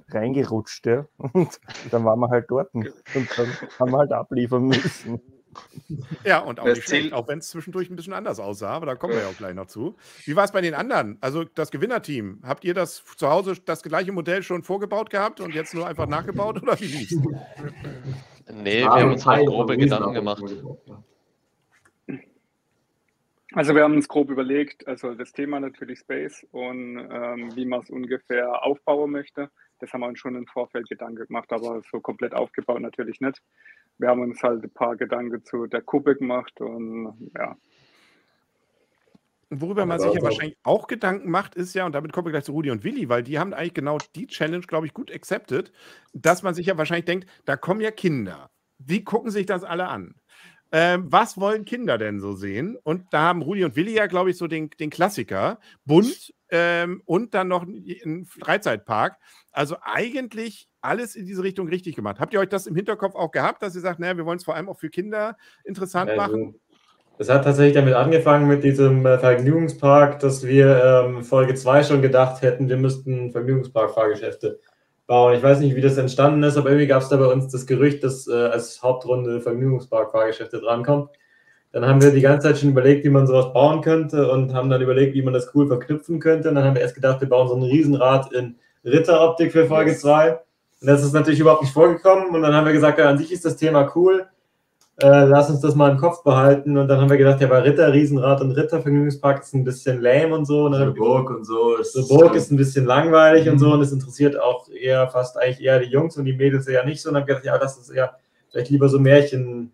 reingerutscht, 0.09 0.85
ja. 0.85 1.05
Und 1.17 1.59
dann 1.91 2.03
waren 2.03 2.19
wir 2.19 2.29
halt 2.29 2.45
dort 2.49 2.73
und 2.73 2.91
dann 3.15 3.47
haben 3.79 3.91
wir 3.91 3.97
halt 3.99 4.11
abliefern 4.11 4.63
müssen. 4.63 5.21
Ja, 6.23 6.39
und 6.39 6.59
auch 6.59 6.65
nicht 6.65 6.83
schlecht, 6.83 7.13
auch 7.13 7.27
wenn 7.27 7.39
es 7.39 7.49
zwischendurch 7.49 7.89
ein 7.89 7.95
bisschen 7.95 8.13
anders 8.13 8.39
aussah, 8.39 8.69
aber 8.69 8.85
da 8.85 8.95
kommen 8.95 9.13
wir 9.13 9.21
ja 9.21 9.27
auch 9.27 9.37
gleich 9.37 9.55
noch 9.55 9.67
zu. 9.67 9.95
Wie 10.25 10.35
war 10.35 10.43
es 10.43 10.51
bei 10.51 10.61
den 10.61 10.73
anderen? 10.73 11.17
Also 11.21 11.43
das 11.43 11.71
Gewinnerteam, 11.71 12.39
habt 12.43 12.63
ihr 12.63 12.73
das 12.73 13.03
zu 13.17 13.29
Hause 13.29 13.55
das 13.65 13.83
gleiche 13.83 14.11
Modell 14.11 14.43
schon 14.43 14.63
vorgebaut 14.63 15.09
gehabt 15.09 15.39
und 15.39 15.53
jetzt 15.53 15.73
nur 15.73 15.87
einfach 15.87 16.07
nachgebaut 16.07 16.61
oder 16.61 16.79
wie 16.79 16.85
lief's? 16.85 17.15
Nee, 18.51 18.81
wir 18.81 18.89
haben 18.89 19.11
uns 19.11 19.25
halt 19.25 19.47
grobe 19.47 19.77
Gedanken 19.77 20.13
gemacht. 20.13 20.43
Also 23.55 23.75
wir 23.75 23.83
haben 23.83 23.93
uns 23.95 24.07
grob 24.07 24.31
überlegt, 24.31 24.87
also 24.87 25.13
das 25.13 25.31
Thema 25.31 25.59
natürlich 25.59 25.99
Space 25.99 26.45
und 26.51 26.97
ähm, 26.97 27.55
wie 27.55 27.65
man 27.65 27.81
es 27.81 27.89
ungefähr 27.91 28.63
aufbauen 28.65 29.11
möchte. 29.11 29.51
Das 29.79 29.91
haben 29.91 30.01
wir 30.01 30.07
uns 30.07 30.19
schon 30.19 30.35
im 30.35 30.47
Vorfeld 30.47 30.87
Gedanken 30.89 31.25
gemacht, 31.27 31.51
aber 31.51 31.81
so 31.91 31.99
komplett 31.99 32.33
aufgebaut 32.33 32.81
natürlich 32.81 33.19
nicht. 33.21 33.41
Wir 33.97 34.09
haben 34.09 34.21
uns 34.21 34.41
halt 34.41 34.63
ein 34.63 34.69
paar 34.69 34.95
Gedanken 34.95 35.43
zu 35.43 35.67
der 35.67 35.81
Kuppe 35.81 36.15
gemacht 36.15 36.59
und 36.61 37.31
ja. 37.37 37.55
Worüber 39.49 39.85
man 39.85 39.99
sich 39.99 40.13
ja 40.13 40.21
wahrscheinlich 40.21 40.57
auch 40.63 40.87
Gedanken 40.87 41.29
macht, 41.29 41.53
ist 41.55 41.75
ja, 41.75 41.85
und 41.85 41.93
damit 41.93 42.11
kommen 42.11 42.25
wir 42.25 42.31
gleich 42.31 42.45
zu 42.45 42.53
Rudi 42.53 42.71
und 42.71 42.83
Willi, 42.83 43.07
weil 43.09 43.21
die 43.21 43.37
haben 43.37 43.53
eigentlich 43.53 43.75
genau 43.75 43.99
die 44.15 44.25
Challenge, 44.25 44.65
glaube 44.65 44.87
ich, 44.87 44.93
gut 44.93 45.11
accepted, 45.11 45.71
dass 46.13 46.41
man 46.41 46.55
sich 46.55 46.65
ja 46.65 46.77
wahrscheinlich 46.77 47.05
denkt, 47.05 47.29
da 47.45 47.55
kommen 47.55 47.81
ja 47.81 47.91
Kinder. 47.91 48.49
Wie 48.79 49.03
gucken 49.03 49.29
sich 49.29 49.45
das 49.45 49.63
alle 49.63 49.87
an? 49.89 50.15
Ähm, 50.71 51.05
was 51.11 51.37
wollen 51.37 51.65
Kinder 51.65 51.99
denn 51.99 52.19
so 52.19 52.33
sehen? 52.33 52.77
Und 52.83 53.13
da 53.13 53.21
haben 53.21 53.43
Rudi 53.43 53.63
und 53.63 53.75
Willi 53.75 53.93
ja, 53.93 54.07
glaube 54.07 54.31
ich, 54.31 54.37
so 54.37 54.47
den, 54.47 54.71
den 54.71 54.89
Klassiker. 54.89 55.59
Bunt 55.85 56.33
ähm, 56.55 57.01
und 57.05 57.33
dann 57.33 57.47
noch 57.47 57.63
ein 57.63 58.25
Freizeitpark. 58.25 59.17
Also 59.51 59.75
eigentlich 59.81 60.69
alles 60.81 61.15
in 61.15 61.25
diese 61.25 61.41
Richtung 61.41 61.67
richtig 61.67 61.95
gemacht. 61.95 62.19
Habt 62.19 62.31
ihr 62.33 62.39
euch 62.39 62.49
das 62.49 62.67
im 62.67 62.75
Hinterkopf 62.75 63.15
auch 63.15 63.31
gehabt, 63.31 63.63
dass 63.63 63.73
ihr 63.73 63.81
sagt, 63.81 63.99
naja, 63.99 64.15
wir 64.17 64.25
wollen 64.25 64.37
es 64.37 64.43
vor 64.43 64.55
allem 64.55 64.69
auch 64.69 64.77
für 64.77 64.89
Kinder 64.89 65.35
interessant 65.63 66.11
also, 66.11 66.21
machen? 66.21 66.55
Es 67.17 67.29
hat 67.29 67.43
tatsächlich 67.43 67.73
damit 67.73 67.95
angefangen 67.95 68.47
mit 68.47 68.63
diesem 68.63 69.03
äh, 69.05 69.17
Vergnügungspark, 69.17 70.19
dass 70.19 70.45
wir 70.45 71.05
ähm, 71.07 71.23
Folge 71.23 71.55
2 71.55 71.83
schon 71.83 72.01
gedacht 72.03 72.43
hätten, 72.43 72.69
wir 72.69 72.77
müssten 72.77 73.31
Vergnügungspark-Fahrgeschäfte 73.31 74.59
bauen. 75.07 75.35
Ich 75.35 75.41
weiß 75.41 75.59
nicht, 75.59 75.75
wie 75.75 75.81
das 75.81 75.97
entstanden 75.97 76.43
ist, 76.43 76.57
aber 76.57 76.69
irgendwie 76.69 76.87
gab 76.87 77.01
es 77.01 77.09
da 77.09 77.17
bei 77.17 77.27
uns 77.27 77.51
das 77.51 77.65
Gerücht, 77.65 78.03
dass 78.03 78.27
äh, 78.27 78.33
als 78.33 78.83
Hauptrunde 78.83 79.41
Vergnügungspark-Fahrgeschäfte 79.41 80.59
drankommt. 80.59 81.09
Dann 81.73 81.85
haben 81.85 82.01
wir 82.01 82.11
die 82.11 82.21
ganze 82.21 82.47
Zeit 82.47 82.59
schon 82.59 82.69
überlegt, 82.69 83.03
wie 83.03 83.09
man 83.09 83.27
sowas 83.27 83.51
bauen 83.51 83.81
könnte 83.81 84.31
und 84.31 84.53
haben 84.53 84.69
dann 84.69 84.81
überlegt, 84.81 85.13
wie 85.15 85.21
man 85.21 85.33
das 85.33 85.53
cool 85.53 85.67
verknüpfen 85.67 86.21
könnte. 86.21 86.49
Und 86.49 86.55
dann 86.55 86.63
haben 86.63 86.75
wir 86.75 86.81
erst 86.81 86.95
gedacht, 86.95 87.19
wir 87.19 87.27
bauen 87.27 87.49
so 87.49 87.55
ein 87.55 87.63
Riesenrad 87.63 88.31
in 88.31 88.55
Ritteroptik 88.85 89.51
für 89.51 89.65
Folge 89.65 89.95
2. 89.95 90.31
Und 90.31 90.39
das 90.87 91.03
ist 91.03 91.13
natürlich 91.13 91.41
überhaupt 91.41 91.63
nicht 91.63 91.73
vorgekommen. 91.73 92.29
Und 92.33 92.41
dann 92.41 92.53
haben 92.53 92.65
wir 92.65 92.73
gesagt, 92.73 92.99
ja, 92.99 93.09
an 93.09 93.17
sich 93.17 93.31
ist 93.31 93.43
das 93.43 93.57
Thema 93.57 93.91
cool 93.95 94.27
äh, 95.01 95.25
lass 95.25 95.49
uns 95.49 95.59
das 95.61 95.75
mal 95.75 95.91
im 95.91 95.97
Kopf 95.97 96.23
behalten. 96.23 96.77
Und 96.77 96.87
dann 96.87 97.01
haben 97.01 97.09
wir 97.09 97.17
gedacht, 97.17 97.41
ja, 97.41 97.47
bei 97.47 97.59
Ritter, 97.59 97.91
Riesenrad 97.91 98.41
und 98.41 98.51
Rittervergnügungspark 98.51 99.41
ist 99.41 99.53
ein 99.53 99.63
bisschen 99.63 100.01
lame 100.01 100.35
und 100.35 100.45
so. 100.45 100.65
Und 100.65 100.75
so 100.75 100.93
Burg 100.93 101.29
und 101.31 101.45
so. 101.45 101.81
So 101.81 102.07
Burg 102.07 102.35
ist 102.35 102.51
ein 102.51 102.57
bisschen 102.57 102.85
langweilig 102.85 103.45
mhm. 103.45 103.53
und 103.53 103.59
so. 103.59 103.73
Und 103.73 103.81
es 103.81 103.91
interessiert 103.91 104.39
auch 104.39 104.69
eher 104.69 105.07
fast 105.07 105.37
eigentlich 105.37 105.61
eher 105.61 105.79
die 105.79 105.89
Jungs 105.89 106.17
und 106.17 106.25
die 106.25 106.33
Mädels 106.33 106.67
eher 106.67 106.85
nicht 106.85 107.01
so. 107.01 107.09
Und 107.09 107.15
dann 107.15 107.23
haben 107.23 107.27
wir 107.27 107.35
gedacht, 107.35 107.45
ja, 107.45 107.59
lass 107.59 107.77
uns 107.77 107.89
eher 107.89 108.15
vielleicht 108.49 108.69
lieber 108.69 108.87
so 108.87 108.99
Märchen, 108.99 109.71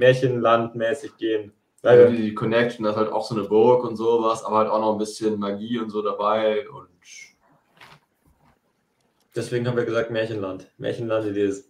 Märchenlandmäßig 0.00 1.16
gehen. 1.16 1.52
Ja, 1.82 2.06
die 2.06 2.34
Connection, 2.34 2.84
das 2.84 2.94
ist 2.94 2.98
halt 2.98 3.12
auch 3.12 3.24
so 3.24 3.34
eine 3.34 3.48
Burg 3.48 3.84
und 3.84 3.96
sowas, 3.96 4.44
aber 4.44 4.58
halt 4.58 4.70
auch 4.70 4.80
noch 4.80 4.92
ein 4.92 4.98
bisschen 4.98 5.38
Magie 5.38 5.78
und 5.78 5.90
so 5.90 6.02
dabei. 6.02 6.68
Und 6.68 6.88
deswegen 9.34 9.66
haben 9.66 9.76
wir 9.76 9.84
gesagt 9.84 10.10
Märchenland. 10.10 10.70
Märchenland 10.76 11.24
ist 11.26 11.69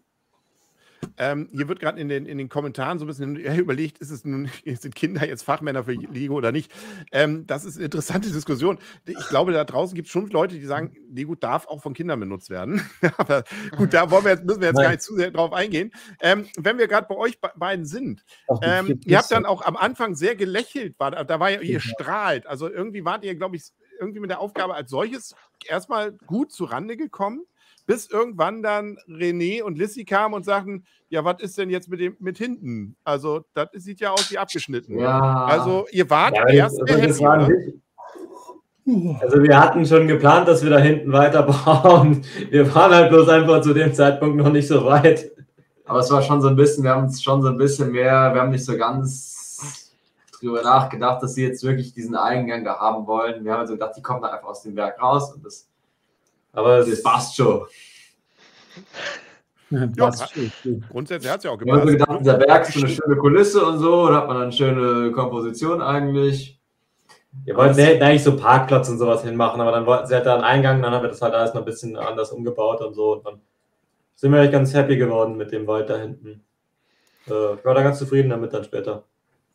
ähm, 1.17 1.49
hier 1.53 1.69
wird 1.69 1.81
gerade 1.81 2.01
in 2.01 2.09
den, 2.09 2.27
in 2.27 2.39
den 2.39 2.49
Kommentaren 2.49 2.99
so 2.99 3.05
ein 3.05 3.09
bisschen 3.09 3.37
überlegt, 3.37 3.99
ist 3.99 4.11
es 4.11 4.25
nun, 4.25 4.51
sind 4.65 4.95
Kinder 4.95 5.27
jetzt 5.27 5.43
Fachmänner 5.43 5.85
für 5.85 5.93
Lego 5.93 6.35
oder 6.35 6.53
nicht? 6.53 6.73
Ähm, 7.13 7.47
das 7.47 7.65
ist 7.65 7.77
eine 7.77 7.87
interessante 7.87 8.31
Diskussion. 8.33 8.79
Ich 9.07 9.29
glaube, 9.29 9.53
da 9.53 9.65
draußen 9.65 9.95
gibt 9.95 10.07
es 10.07 10.13
schon 10.13 10.29
Leute, 10.31 10.55
die 10.55 10.67
sagen, 10.67 10.97
Lego 11.11 11.35
darf 11.35 11.67
auch 11.67 11.83
von 11.83 11.95
Kindern 11.95 12.21
benutzt 12.21 12.51
werden. 12.51 12.83
Aber 13.17 13.45
gut, 13.77 13.93
da 13.93 14.11
wollen 14.11 14.25
wir 14.25 14.33
jetzt, 14.33 14.45
müssen 14.45 14.61
wir 14.61 14.69
jetzt 14.69 14.77
Nein. 14.77 14.85
gar 14.85 14.91
nicht 14.91 15.03
zu 15.03 15.15
sehr 15.15 15.31
drauf 15.31 15.53
eingehen. 15.53 15.93
Ähm, 16.21 16.47
wenn 16.57 16.79
wir 16.79 16.89
gerade 16.89 17.07
bei 17.09 17.17
euch 17.17 17.39
beiden 17.41 17.85
sind, 17.85 18.25
ähm, 18.63 19.01
ihr 19.05 19.19
habt 19.19 19.31
dann 19.31 19.47
auch 19.47 19.63
am 19.63 19.77
Anfang 19.77 20.15
sehr 20.15 20.37
gelächelt, 20.37 20.99
war, 20.99 21.11
da 21.11 21.41
war 21.41 21.51
ja, 21.51 21.61
ihr 21.61 21.81
strahlt. 21.81 22.47
Also 22.47 22.71
irgendwie 22.71 23.05
wart 23.05 23.25
ihr, 23.25 23.35
glaube 23.35 23.57
ich, 23.57 23.65
irgendwie 23.99 24.21
mit 24.21 24.31
der 24.31 24.41
Aufgabe 24.41 24.75
als 24.75 24.91
solches 24.91 25.35
erstmal 25.67 26.13
gut 26.13 26.53
zu 26.53 26.65
Rande 26.65 26.97
gekommen 26.97 27.45
bis 27.91 28.09
irgendwann 28.09 28.63
dann 28.63 28.99
René 29.09 29.65
und 29.65 29.77
Lissy 29.77 30.05
kamen 30.05 30.33
und 30.33 30.45
sagten, 30.45 30.85
ja, 31.09 31.25
was 31.25 31.41
ist 31.41 31.59
denn 31.59 31.71
jetzt 31.71 31.89
mit 31.89 31.99
dem 31.99 32.17
mit 32.21 32.39
hinten? 32.39 32.95
Also, 33.03 33.45
das 33.53 33.69
sieht 33.75 33.99
ja 33.99 34.13
aus 34.13 34.31
wie 34.31 34.39
abgeschnitten. 34.39 34.97
Ja. 34.97 35.47
Also, 35.47 35.89
ihr 35.91 36.09
wart 36.09 36.37
ja, 36.37 36.47
erst 36.47 36.81
also, 36.81 36.95
happy, 36.95 37.75
also 39.21 39.43
wir 39.43 39.59
hatten 39.59 39.85
schon 39.85 40.07
geplant, 40.07 40.47
dass 40.47 40.63
wir 40.63 40.71
da 40.71 40.79
hinten 40.79 41.13
weiterbauen. 41.13 42.25
Wir 42.51 42.73
waren 42.73 42.95
halt 42.95 43.11
bloß 43.11 43.29
einfach 43.29 43.61
zu 43.61 43.75
dem 43.75 43.93
Zeitpunkt 43.93 44.37
noch 44.37 44.53
nicht 44.53 44.69
so 44.69 44.85
weit. 44.85 45.33
Aber 45.85 45.99
es 45.99 46.11
war 46.13 46.23
schon 46.23 46.41
so 46.41 46.47
ein 46.47 46.57
bisschen, 46.57 46.85
wir 46.85 46.93
haben 46.93 47.05
uns 47.05 47.21
schon 47.21 47.43
so 47.43 47.49
ein 47.49 47.57
bisschen 47.57 47.91
mehr, 47.91 48.33
wir 48.33 48.41
haben 48.41 48.51
nicht 48.51 48.65
so 48.65 48.77
ganz 48.77 49.93
drüber 50.39 50.63
nachgedacht, 50.63 51.23
dass 51.23 51.35
sie 51.35 51.43
jetzt 51.43 51.65
wirklich 51.65 51.93
diesen 51.93 52.15
Eingang 52.15 52.65
da 52.65 52.79
haben 52.79 53.09
wollen. 53.09 53.45
Wir 53.45 53.53
haben 53.53 53.61
also 53.61 53.75
gedacht, 53.75 53.95
die 53.97 54.03
kommen 54.03 54.23
da 54.23 54.29
einfach 54.29 54.49
aus 54.49 54.63
dem 54.63 54.77
Werk 54.77 55.03
raus 55.03 55.35
und 55.35 55.45
das 55.45 55.70
aber 56.53 56.85
das 56.85 57.03
passt 57.03 57.37
schon. 57.37 57.67
Ja, 59.71 59.87
grundsätzlich 60.89 61.31
hat 61.31 61.39
es 61.39 61.45
ja 61.45 61.51
auch 61.53 61.59
gepasst. 61.59 61.77
Ich 61.77 61.81
habe 61.83 61.93
gedacht, 61.93 62.21
dieser 62.21 62.39
Berg 62.39 62.69
ist 62.69 62.75
so 62.75 62.81
eine 62.81 62.89
schöne 62.89 63.17
Kulisse 63.17 63.65
und 63.65 63.79
so, 63.79 64.09
da 64.09 64.17
hat 64.17 64.29
man 64.29 64.37
eine 64.37 64.53
schöne 64.53 65.13
Komposition 65.13 65.81
eigentlich. 65.81 66.61
Wir 67.45 67.57
wollten 67.57 67.81
eigentlich 67.81 68.25
so 68.25 68.37
Parkplatz 68.37 68.89
und 68.89 68.99
sowas 68.99 69.23
hinmachen, 69.23 69.61
aber 69.61 69.71
dann 69.71 69.87
wollten 69.87 70.09
sie 70.09 70.15
halt 70.15 70.27
da 70.27 70.35
einen 70.35 70.43
Eingang, 70.43 70.83
dann 70.83 70.93
haben 70.93 71.03
wir 71.03 71.09
das 71.09 71.23
halt 71.23 71.35
alles 71.35 71.55
noch 71.55 71.63
ein 71.63 71.67
bisschen 71.67 71.97
anders 71.97 72.33
umgebaut 72.33 72.81
und 72.81 72.95
so. 72.95 73.13
Und 73.15 73.27
dann 73.27 73.41
sind 74.17 74.33
wir 74.33 74.41
eigentlich 74.41 74.53
ganz 74.53 74.75
happy 74.75 74.97
geworden 74.97 75.37
mit 75.37 75.53
dem 75.53 75.69
Wald 75.69 75.89
da 75.89 75.97
hinten. 75.97 76.43
Äh, 77.29 77.55
ich 77.55 77.65
war 77.65 77.75
da 77.75 77.83
ganz 77.83 77.99
zufrieden 78.01 78.31
damit 78.31 78.53
dann 78.53 78.65
später. 78.65 79.05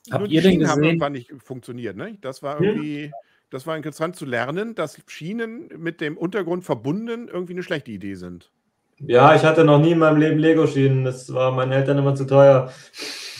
Habt 0.09 0.29
ihr 0.29 0.41
den 0.41 0.59
gesehen? 0.59 0.71
haben 0.71 0.83
irgendwann 0.83 1.13
nicht 1.13 1.33
funktioniert, 1.43 1.97
ne? 1.97 2.17
Das 2.21 2.41
war 2.41 2.59
hm? 2.59 2.65
irgendwie. 2.65 3.03
Hm? 3.05 3.13
Das 3.49 3.67
war 3.67 3.77
interessant 3.77 4.15
zu 4.15 4.25
lernen, 4.25 4.75
dass 4.75 5.01
Schienen 5.07 5.69
mit 5.77 6.01
dem 6.01 6.17
Untergrund 6.17 6.63
verbunden 6.63 7.27
irgendwie 7.27 7.53
eine 7.53 7.63
schlechte 7.63 7.91
Idee 7.91 8.15
sind. 8.15 8.51
Ja, 8.99 9.35
ich 9.35 9.43
hatte 9.43 9.63
noch 9.63 9.79
nie 9.79 9.91
in 9.91 9.99
meinem 9.99 10.17
Leben 10.17 10.39
Lego-Schienen. 10.39 11.03
Das 11.03 11.33
war 11.33 11.51
meinen 11.51 11.71
Eltern 11.71 11.97
immer 11.97 12.15
zu 12.15 12.25
teuer. 12.25 12.71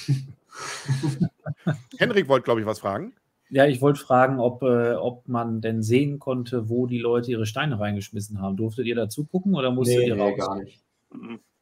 Henrik 1.97 2.27
wollte, 2.27 2.43
glaube 2.43 2.59
ich, 2.59 2.65
was 2.65 2.79
fragen. 2.79 3.13
Ja, 3.49 3.65
ich 3.65 3.81
wollte 3.81 3.99
fragen, 3.99 4.39
ob, 4.39 4.63
äh, 4.63 4.95
ob 4.95 5.27
man 5.27 5.61
denn 5.61 5.81
sehen 5.81 6.19
konnte, 6.19 6.67
wo 6.69 6.87
die 6.87 6.97
Leute 6.97 7.31
ihre 7.31 7.45
Steine 7.45 7.79
reingeschmissen 7.79 8.41
haben. 8.41 8.57
Durftet 8.57 8.85
ihr 8.85 8.95
dazu 8.95 9.25
gucken 9.25 9.55
oder 9.55 9.71
musstet 9.71 9.99
nee, 9.99 10.07
ihr 10.07 10.17
raus? 10.17 10.31
Nee, 10.31 10.37
gar 10.37 10.55
nicht. 10.61 10.83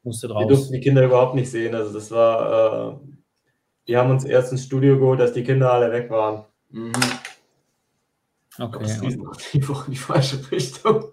Musstet 0.02 0.30
raus. 0.30 0.40
Wir 0.42 0.48
durften 0.48 0.72
die 0.72 0.80
Kinder 0.80 1.04
überhaupt 1.04 1.34
nicht 1.34 1.50
sehen. 1.50 1.74
Also 1.74 1.92
das 1.92 2.10
war, 2.10 2.94
äh, 2.94 2.96
die 3.86 3.96
haben 3.96 4.10
uns 4.10 4.24
erst 4.24 4.52
ins 4.52 4.64
Studio 4.64 4.98
geholt, 4.98 5.20
dass 5.20 5.34
die 5.34 5.44
Kinder 5.44 5.72
alle 5.72 5.92
weg 5.92 6.10
waren. 6.10 6.44
Mhm. 6.70 6.92
Okay. 8.58 8.84
Die 9.52 9.68
Woche 9.68 9.86
in 9.86 9.92
die 9.92 9.98
falsche 9.98 10.38
Richtung. 10.50 11.04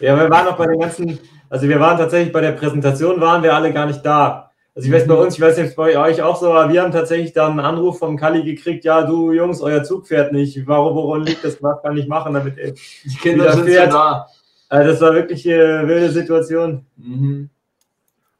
Ja, 0.00 0.18
wir 0.18 0.28
waren 0.30 0.48
auch 0.48 0.56
bei 0.56 0.66
den 0.66 0.80
ganzen, 0.80 1.18
also 1.48 1.68
wir 1.68 1.78
waren 1.78 1.96
tatsächlich 1.96 2.32
bei 2.32 2.40
der 2.40 2.52
Präsentation, 2.52 3.20
waren 3.20 3.42
wir 3.42 3.54
alle 3.54 3.72
gar 3.72 3.86
nicht 3.86 4.04
da. 4.04 4.50
Also 4.74 4.88
ich 4.88 4.94
weiß 4.94 5.06
bei 5.06 5.14
uns, 5.14 5.34
ich 5.34 5.40
weiß 5.40 5.58
nicht, 5.58 5.76
bei 5.76 5.98
euch 5.98 6.22
auch 6.22 6.40
so, 6.40 6.50
aber 6.52 6.72
wir 6.72 6.82
haben 6.82 6.92
tatsächlich 6.92 7.34
dann 7.34 7.52
einen 7.52 7.60
Anruf 7.60 7.98
vom 7.98 8.16
Kali 8.16 8.42
gekriegt, 8.42 8.84
ja, 8.84 9.02
du 9.02 9.32
Jungs, 9.32 9.60
euer 9.60 9.84
Zug 9.84 10.08
fährt 10.08 10.32
nicht. 10.32 10.66
Warum, 10.66 10.94
woran 10.96 11.24
liegt 11.24 11.44
das? 11.44 11.62
Was 11.62 11.82
kann 11.82 11.96
ich 11.96 12.08
machen, 12.08 12.32
damit 12.32 12.56
er 12.56 12.72
die 12.72 13.16
Kinder 13.20 13.52
sind 13.52 13.66
fährt. 13.66 13.92
da. 13.92 14.26
Also 14.70 14.90
das 14.90 15.00
war 15.02 15.14
wirklich 15.14 15.46
eine 15.46 15.86
wilde 15.86 16.10
Situation. 16.10 16.86
Mhm. 16.96 17.50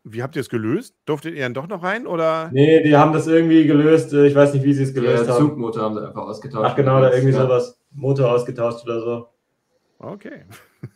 Wie 0.05 0.23
habt 0.23 0.35
ihr 0.35 0.41
es 0.41 0.49
gelöst? 0.49 0.97
Durftet 1.05 1.35
ihr 1.35 1.43
dann 1.43 1.55
doch 1.55 1.69
noch 1.69 1.83
rein? 1.83 2.07
Oder? 2.07 2.49
Nee, 2.51 2.83
die 2.83 2.97
haben 2.97 3.13
das 3.13 3.27
irgendwie 3.27 3.67
gelöst. 3.67 4.13
Ich 4.15 4.35
weiß 4.35 4.55
nicht, 4.55 4.65
wie 4.65 4.73
sie 4.73 4.85
es 4.85 4.95
gelöst 4.95 5.29
haben. 5.29 5.39
Zugmotor 5.39 5.83
haben 5.83 5.95
sie 5.95 6.05
einfach 6.05 6.23
ausgetauscht. 6.23 6.71
Ach 6.73 6.75
genau, 6.75 7.01
da 7.01 7.13
irgendwie 7.13 7.35
ja. 7.35 7.43
sowas. 7.43 7.79
Motor 7.95 8.33
ausgetauscht 8.33 8.85
oder 8.85 9.01
so. 9.01 9.29
Okay. 9.99 10.45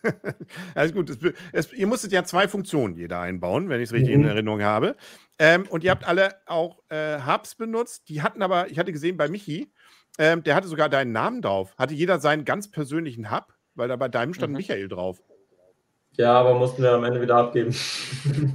Alles 0.75 0.93
gut. 0.93 1.09
Es, 1.11 1.19
es, 1.53 1.73
ihr 1.73 1.87
musstet 1.87 2.13
ja 2.13 2.25
zwei 2.25 2.49
Funktionen 2.49 2.97
jeder 2.97 3.21
einbauen, 3.21 3.69
wenn 3.69 3.81
ich 3.81 3.91
es 3.91 3.93
richtig 3.93 4.17
mhm. 4.17 4.23
in 4.23 4.29
Erinnerung 4.29 4.63
habe. 4.63 4.97
Ähm, 5.39 5.67
und 5.69 5.85
ihr 5.85 5.93
habt 5.93 6.07
alle 6.09 6.35
auch 6.47 6.83
äh, 6.89 7.19
Hubs 7.21 7.55
benutzt. 7.55 8.09
Die 8.09 8.23
hatten 8.23 8.43
aber, 8.43 8.69
ich 8.69 8.79
hatte 8.79 8.91
gesehen 8.91 9.17
bei 9.17 9.29
Michi, 9.29 9.71
ähm, 10.19 10.43
der 10.43 10.55
hatte 10.55 10.67
sogar 10.67 10.89
deinen 10.89 11.13
Namen 11.13 11.41
drauf. 11.41 11.75
Hatte 11.79 11.95
jeder 11.95 12.19
seinen 12.19 12.45
ganz 12.45 12.71
persönlichen 12.71 13.31
Hub, 13.31 13.55
weil 13.75 13.89
da 13.89 13.97
bei 13.97 14.09
deinem 14.09 14.35
stand 14.35 14.53
mhm. 14.53 14.57
Michael 14.57 14.89
drauf. 14.89 15.23
Ja, 16.13 16.33
aber 16.33 16.55
mussten 16.55 16.83
wir 16.83 16.93
am 16.93 17.05
Ende 17.05 17.21
wieder 17.21 17.37
abgeben. 17.37 17.77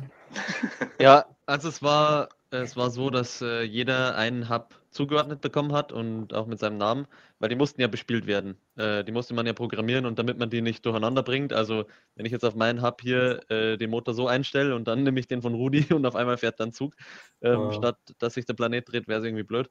ja, 1.00 1.26
also 1.46 1.70
es 1.70 1.84
war, 1.84 2.30
es 2.50 2.76
war 2.76 2.89
so, 2.89 3.10
dass 3.10 3.42
äh, 3.42 3.62
jeder 3.62 4.16
einen 4.16 4.50
Hub 4.50 4.74
zugeordnet 4.89 5.42
bekommen 5.42 5.72
hat 5.72 5.92
und 5.92 6.34
auch 6.34 6.48
mit 6.48 6.60
seinem 6.60 6.78
Namen, 6.78 7.08
weil 7.42 7.50
die 7.50 7.56
mussten 7.56 7.82
ja 7.82 7.88
bespielt 7.88 8.28
werden. 8.28 8.56
Äh, 8.78 9.04
die 9.04 9.12
musste 9.12 9.34
man 9.34 9.48
ja 9.48 9.54
programmieren 9.54 10.06
und 10.06 10.20
damit 10.20 10.38
man 10.38 10.52
die 10.52 10.62
nicht 10.62 10.86
durcheinander 10.86 11.24
bringt. 11.24 11.54
Also 11.54 11.86
wenn 12.16 12.26
ich 12.28 12.32
jetzt 12.32 12.46
auf 12.46 12.56
meinen 12.56 12.84
Hub 12.84 13.02
hier 13.02 13.42
äh, 13.50 13.78
den 13.78 13.89
Motor 13.89 14.14
so 14.14 14.28
einstelle 14.28 14.76
und 14.76 14.88
dann 14.88 15.04
nehme 15.04 15.20
ich 15.20 15.28
den 15.28 15.42
von 15.42 15.56
Rudi 15.56 15.88
und 15.94 16.06
auf 16.06 16.16
einmal 16.16 16.38
fährt 16.38 16.60
dann 16.60 16.72
Zug, 16.72 16.94
ähm, 17.42 17.60
oh. 17.60 17.72
statt 17.72 17.98
dass 18.20 18.36
sich 18.36 18.46
der 18.46 18.54
Planet 18.54 18.89
dreht, 18.89 19.08
wäre 19.08 19.20
es 19.20 19.26
irgendwie 19.26 19.44
blöd. 19.44 19.70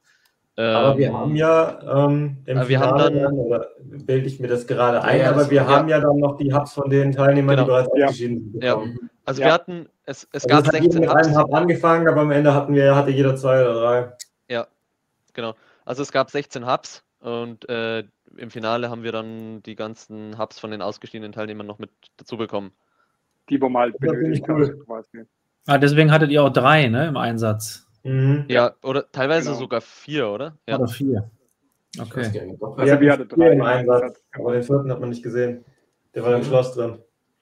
Ähm, 0.57 0.75
aber 0.75 0.97
wir 0.97 1.13
haben 1.13 1.35
ja 1.37 2.05
ähm, 2.07 2.37
im 2.45 2.67
wir 2.67 2.79
haben 2.81 2.97
dann, 2.97 3.15
dann, 3.15 3.39
oder 3.39 3.69
bilde 3.79 4.27
ich 4.27 4.41
mir 4.41 4.49
das 4.49 4.67
gerade 4.67 5.01
ein, 5.01 5.21
ja, 5.21 5.29
aber 5.29 5.49
wir 5.49 5.61
ja. 5.61 5.67
haben 5.67 5.87
ja 5.87 6.01
dann 6.01 6.17
noch 6.17 6.35
die 6.35 6.53
Hubs 6.53 6.73
von 6.73 6.89
den 6.89 7.13
Teilnehmern, 7.13 7.55
genau. 7.55 7.63
die 7.63 7.69
bereits 7.69 7.89
ja. 7.95 8.05
ausgeschieden 8.05 8.51
sind. 8.51 8.63
Ja. 8.63 8.83
Also 9.23 9.41
wir 9.41 9.53
hatten, 9.53 9.87
es, 10.03 10.27
es 10.33 10.43
also 10.43 10.47
gab 10.49 10.65
es 10.65 10.81
16 10.81 10.99
mit 10.99 11.09
Hubs. 11.09 11.25
einem 11.25 11.37
Hub 11.37 11.53
angefangen, 11.53 12.09
aber 12.09 12.19
am 12.19 12.31
Ende 12.31 12.53
hatten 12.53 12.73
wir, 12.73 12.93
hatte 12.97 13.11
jeder 13.11 13.37
zwei 13.37 13.61
oder 13.61 13.73
drei. 13.75 14.11
Ja, 14.49 14.67
genau. 15.31 15.55
Also 15.85 16.01
es 16.01 16.11
gab 16.11 16.29
16 16.29 16.69
Hubs 16.69 17.01
und 17.21 17.69
äh, 17.69 18.03
im 18.37 18.49
Finale 18.49 18.89
haben 18.89 19.03
wir 19.03 19.11
dann 19.11 19.61
die 19.63 19.75
ganzen 19.75 20.37
Hubs 20.37 20.59
von 20.59 20.71
den 20.71 20.81
ausgestiegenen 20.81 21.31
Teilnehmern 21.31 21.67
noch 21.67 21.79
mit 21.79 21.91
dazu 22.17 22.37
bekommen. 22.37 22.71
Die, 23.49 23.61
wo 23.61 23.69
mal 23.69 23.91
benötigt 23.91 24.45
cool. 24.47 24.77
quasi. 24.85 25.25
Ah, 25.67 25.77
deswegen 25.77 26.11
hattet 26.11 26.31
ihr 26.31 26.43
auch 26.43 26.51
drei, 26.51 26.87
ne, 26.87 27.07
im 27.07 27.17
Einsatz. 27.17 27.87
Mhm. 28.03 28.45
Ja, 28.47 28.73
oder 28.81 29.11
teilweise 29.11 29.49
genau. 29.49 29.59
sogar 29.59 29.81
vier, 29.81 30.29
oder? 30.29 30.57
Ja. 30.67 30.77
Oder 30.77 30.87
vier. 30.87 31.29
Okay. 31.99 32.57
Also 32.77 32.99
wir 32.99 33.11
hatten 33.11 33.27
drei 33.27 33.51
im 33.51 33.61
Einsatz, 33.61 34.23
aber 34.31 34.53
den 34.53 34.63
vierten 34.63 34.91
hat 34.91 34.99
man 34.99 35.09
nicht 35.09 35.23
gesehen. 35.23 35.63
Der 36.15 36.23
war 36.23 36.35
im 36.35 36.43
Schloss 36.43 36.73
drin. 36.73 36.99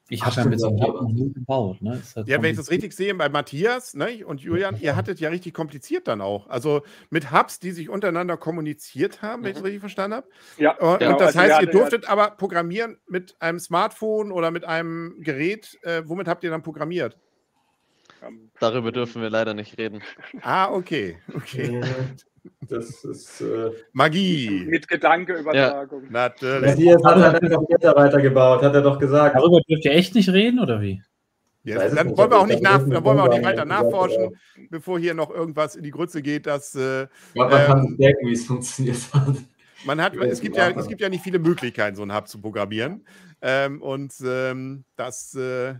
Ich 0.09 0.25
habe 0.25 0.35
ja 0.35 0.45
mit 0.45 0.59
so 0.59 0.69
nie 0.69 1.31
gebaut. 1.33 1.81
Ne? 1.81 2.01
Ja, 2.25 2.41
wenn 2.41 2.51
ich 2.51 2.57
das 2.57 2.71
richtig 2.71 2.93
sehe, 2.93 3.13
bei 3.13 3.29
Matthias 3.29 3.93
ne, 3.93 4.25
und 4.25 4.41
Julian, 4.41 4.79
ihr 4.81 4.95
hattet 4.95 5.19
ja 5.19 5.29
richtig 5.29 5.53
kompliziert 5.53 6.07
dann 6.07 6.21
auch. 6.21 6.49
Also 6.49 6.81
mit 7.09 7.31
Hubs, 7.31 7.59
die 7.59 7.71
sich 7.71 7.89
untereinander 7.89 8.35
kommuniziert 8.37 9.21
haben, 9.21 9.43
wenn 9.43 9.51
ich 9.51 9.57
das 9.57 9.63
richtig 9.63 9.81
verstanden 9.81 10.17
habe. 10.17 10.27
Ja. 10.57 10.77
Und, 10.77 10.99
genau. 10.99 11.11
und 11.11 11.21
das 11.21 11.37
also 11.37 11.39
heißt, 11.39 11.61
ihr 11.61 11.67
durftet 11.67 12.05
ja. 12.05 12.09
aber 12.09 12.31
programmieren 12.31 12.97
mit 13.07 13.35
einem 13.39 13.59
Smartphone 13.59 14.31
oder 14.31 14.51
mit 14.51 14.65
einem 14.65 15.15
Gerät. 15.19 15.77
Äh, 15.83 16.03
womit 16.05 16.27
habt 16.27 16.43
ihr 16.43 16.49
dann 16.49 16.63
programmiert? 16.63 17.17
Darüber 18.59 18.91
dürfen 18.91 19.21
wir 19.21 19.29
leider 19.29 19.53
nicht 19.53 19.77
reden. 19.77 20.01
Ah, 20.41 20.71
okay. 20.71 21.17
okay. 21.33 21.81
Das 22.67 23.03
ist 23.03 23.41
äh, 23.41 23.71
Magie. 23.93 24.65
Mit 24.67 24.87
Gedankeübertragung. 24.87 26.03
Ja, 26.05 26.11
natürlich. 26.11 26.69
Matthias 26.69 27.03
hat 27.03 27.15
halt 27.15 27.43
einfach 27.43 27.61
Mitarbeiter 27.67 28.21
gebaut, 28.21 28.61
hat 28.61 28.75
er 28.75 28.81
doch 28.81 28.99
gesagt. 28.99 29.35
Darüber 29.35 29.59
dürft 29.67 29.85
ihr 29.85 29.91
echt 29.91 30.15
nicht 30.15 30.29
reden, 30.29 30.59
oder 30.59 30.81
wie? 30.81 31.01
Yes. 31.63 31.93
Dann 31.93 32.15
wollen 32.17 32.31
wir 32.31 32.39
auch 32.39 32.47
nicht, 32.47 32.63
nach, 32.63 32.79
dann 32.79 33.03
wollen 33.03 33.17
wir 33.17 33.23
auch 33.23 33.33
nicht 33.33 33.43
weiter 33.43 33.65
nachforschen, 33.65 34.35
bevor 34.69 34.97
hier 34.97 35.13
noch 35.13 35.29
irgendwas 35.29 35.75
in 35.75 35.83
die 35.83 35.91
Grütze 35.91 36.21
geht, 36.21 36.45
dass. 36.45 36.73
Äh, 36.75 37.01
ja, 37.01 37.07
man 37.33 37.49
kann 37.49 37.87
sich 37.87 37.97
denken, 37.97 38.27
wie 38.27 38.33
es 38.33 38.45
funktioniert 38.45 39.13
hat. 39.13 39.35
Man 39.85 40.01
hat, 40.01 40.13
es, 40.13 40.41
gibt 40.41 40.57
ja, 40.57 40.71
es 40.71 40.89
gibt 40.89 40.99
ja 40.99 41.07
nicht 41.07 41.23
viele 41.23 41.39
Möglichkeiten, 41.39 41.95
so 41.95 42.01
einen 42.01 42.13
Hub 42.13 42.27
zu 42.27 42.41
programmieren. 42.41 43.05
Ähm, 43.41 43.81
und 43.81 44.13
ähm, 44.25 44.83
das, 44.97 45.33
äh, 45.35 45.75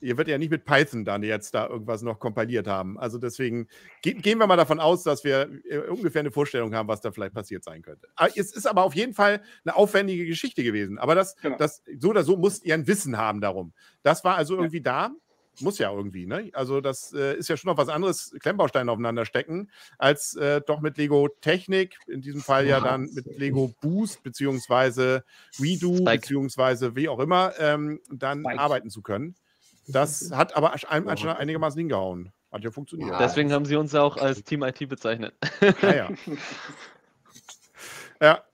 ihr 0.00 0.16
werdet 0.16 0.32
ja 0.32 0.38
nicht 0.38 0.50
mit 0.50 0.64
Python 0.64 1.04
dann 1.04 1.22
jetzt 1.22 1.54
da 1.54 1.68
irgendwas 1.68 2.02
noch 2.02 2.18
kompiliert 2.18 2.66
haben. 2.66 2.98
Also 2.98 3.18
deswegen 3.18 3.68
ge 4.02 4.14
gehen 4.14 4.38
wir 4.38 4.46
mal 4.46 4.56
davon 4.56 4.80
aus, 4.80 5.02
dass 5.02 5.24
wir 5.24 5.48
äh, 5.68 5.78
ungefähr 5.88 6.20
eine 6.20 6.30
Vorstellung 6.30 6.74
haben, 6.74 6.88
was 6.88 7.00
da 7.00 7.12
vielleicht 7.12 7.34
passiert 7.34 7.64
sein 7.64 7.82
könnte. 7.82 8.08
Ah, 8.16 8.28
es 8.34 8.52
ist 8.52 8.66
aber 8.66 8.84
auf 8.84 8.94
jeden 8.94 9.14
Fall 9.14 9.42
eine 9.64 9.76
aufwendige 9.76 10.26
Geschichte 10.26 10.62
gewesen. 10.62 10.98
Aber 10.98 11.14
das, 11.14 11.36
genau. 11.36 11.56
das 11.56 11.82
so 11.98 12.10
oder 12.10 12.24
so 12.24 12.36
musst 12.36 12.64
ihr 12.64 12.74
ein 12.74 12.86
Wissen 12.86 13.16
haben 13.16 13.40
darum. 13.40 13.72
Das 14.02 14.24
war 14.24 14.36
also 14.36 14.56
irgendwie 14.56 14.78
ja. 14.78 15.08
da 15.08 15.10
muss 15.60 15.78
ja 15.78 15.92
irgendwie, 15.92 16.26
ne? 16.26 16.50
Also 16.52 16.80
das 16.80 17.12
äh, 17.12 17.36
ist 17.36 17.48
ja 17.48 17.56
schon 17.56 17.70
noch 17.70 17.76
was 17.76 17.88
anderes, 17.88 18.34
Klemmbausteine 18.40 18.90
aufeinander 18.90 19.24
stecken, 19.24 19.70
als 19.98 20.34
äh, 20.36 20.60
doch 20.66 20.80
mit 20.80 20.96
Lego 20.96 21.28
Technik, 21.40 21.96
in 22.06 22.22
diesem 22.22 22.40
Fall 22.40 22.66
ja 22.66 22.80
dann 22.80 23.10
mit 23.12 23.26
Lego 23.38 23.74
Boost, 23.80 24.22
beziehungsweise 24.22 25.24
Redo, 25.60 25.96
Spike. 25.96 26.20
beziehungsweise 26.20 26.96
wie 26.96 27.08
auch 27.08 27.18
immer, 27.18 27.52
ähm, 27.58 28.00
dann 28.10 28.40
Spike. 28.40 28.58
arbeiten 28.58 28.90
zu 28.90 29.02
können. 29.02 29.34
Das 29.92 30.30
hat 30.34 30.56
aber 30.56 30.72
anscheinend 30.72 31.08
einigermaßen 31.08 31.78
hingehauen. 31.78 32.32
Hat 32.52 32.64
ja 32.64 32.70
funktioniert. 32.70 33.14
Deswegen 33.20 33.52
haben 33.52 33.64
sie 33.64 33.76
uns 33.76 33.94
auch 33.94 34.16
als 34.16 34.42
Team 34.42 34.64
IT 34.64 34.88
bezeichnet. 34.88 35.34
Ah, 35.82 35.94
ja. 35.94 36.08
ja. 38.20 38.44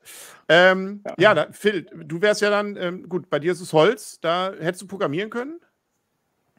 Ähm, 0.48 1.02
ja, 1.04 1.14
ja 1.18 1.34
da, 1.34 1.48
Phil, 1.50 1.86
du 2.04 2.20
wärst 2.20 2.40
ja 2.40 2.50
dann, 2.50 2.76
ähm, 2.76 3.08
gut, 3.08 3.28
bei 3.30 3.38
dir 3.38 3.52
ist 3.52 3.60
es 3.60 3.72
Holz, 3.72 4.20
da 4.20 4.52
hättest 4.52 4.82
du 4.82 4.86
programmieren 4.86 5.30
können? 5.30 5.60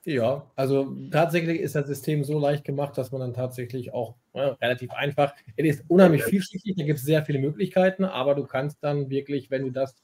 Ja, 0.03 0.49
also 0.55 0.95
tatsächlich 1.11 1.59
ist 1.59 1.75
das 1.75 1.87
System 1.87 2.23
so 2.23 2.39
leicht 2.39 2.63
gemacht, 2.63 2.97
dass 2.97 3.11
man 3.11 3.19
dann 3.19 3.33
tatsächlich 3.33 3.93
auch 3.93 4.15
ja, 4.33 4.49
relativ 4.61 4.91
einfach, 4.91 5.33
es 5.57 5.65
ist 5.65 5.83
unheimlich 5.89 6.23
vielschichtig, 6.23 6.75
da 6.77 6.85
gibt 6.85 6.99
es 6.99 7.05
sehr 7.05 7.25
viele 7.25 7.39
Möglichkeiten, 7.39 8.05
aber 8.05 8.33
du 8.33 8.45
kannst 8.45 8.77
dann 8.81 9.09
wirklich, 9.09 9.51
wenn 9.51 9.63
du 9.63 9.69
das 9.69 9.95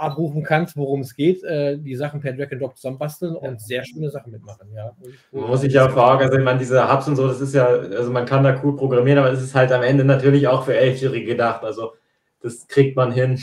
abrufen 0.00 0.42
kannst, 0.42 0.76
worum 0.76 1.00
es 1.00 1.14
geht, 1.14 1.42
äh, 1.44 1.78
die 1.78 1.94
Sachen 1.94 2.20
per 2.20 2.32
Drag 2.32 2.50
and 2.52 2.60
Drop 2.60 2.76
zusammenbasteln 2.76 3.36
und 3.36 3.60
sehr 3.60 3.84
schöne 3.84 4.10
Sachen 4.10 4.32
mitmachen. 4.32 4.68
Ja. 4.74 4.96
Man 5.32 5.48
muss 5.48 5.60
sich 5.60 5.72
ja 5.72 5.88
fragen, 5.88 6.22
also 6.22 6.38
ich 6.38 6.44
meine, 6.44 6.58
diese 6.58 6.92
Hubs 6.92 7.08
und 7.08 7.16
so, 7.16 7.28
das 7.28 7.40
ist 7.40 7.54
ja, 7.54 7.66
also 7.66 8.10
man 8.10 8.26
kann 8.26 8.44
da 8.44 8.60
cool 8.62 8.76
programmieren, 8.76 9.18
aber 9.18 9.32
es 9.32 9.42
ist 9.42 9.54
halt 9.54 9.72
am 9.72 9.82
Ende 9.82 10.04
natürlich 10.04 10.48
auch 10.48 10.64
für 10.64 10.76
Elfjährige 10.76 11.26
gedacht. 11.26 11.62
Also 11.62 11.94
das 12.40 12.66
kriegt 12.68 12.96
man 12.96 13.12
hin. 13.12 13.38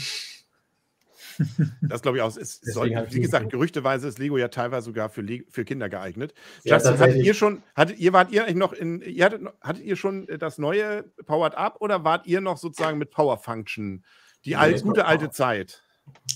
Das 1.82 2.02
glaube 2.02 2.18
ich 2.18 2.22
auch. 2.22 2.36
Es 2.36 2.60
soll, 2.62 2.90
wie 3.10 3.20
gesagt, 3.20 3.50
gerüchteweise 3.50 4.08
ist 4.08 4.18
Lego 4.18 4.38
ja 4.38 4.48
teilweise 4.48 4.86
sogar 4.86 5.08
für, 5.08 5.24
für 5.48 5.64
Kinder 5.64 5.88
geeignet. 5.88 6.34
Ja, 6.64 6.76
Justin, 6.76 6.98
hattet 6.98 7.24
ihr 7.24 7.34
schon, 7.34 7.62
hattet 7.76 7.98
ihr, 7.98 8.12
wart 8.12 8.32
ihr 8.32 8.42
eigentlich 8.42 8.56
noch 8.56 8.72
in, 8.72 9.00
ihr 9.02 9.24
hattet, 9.24 9.42
hattet 9.60 9.84
ihr 9.84 9.96
schon 9.96 10.26
das 10.38 10.58
neue 10.58 11.04
Powered 11.26 11.56
Up 11.56 11.76
oder 11.80 12.04
wart 12.04 12.26
ihr 12.26 12.40
noch 12.40 12.58
sozusagen 12.58 12.98
mit 12.98 13.10
Power 13.10 13.38
Function? 13.38 14.04
Die 14.44 14.50
ja, 14.50 14.58
alt, 14.58 14.82
gute 14.82 15.06
alte 15.06 15.30
Zeit. 15.30 15.84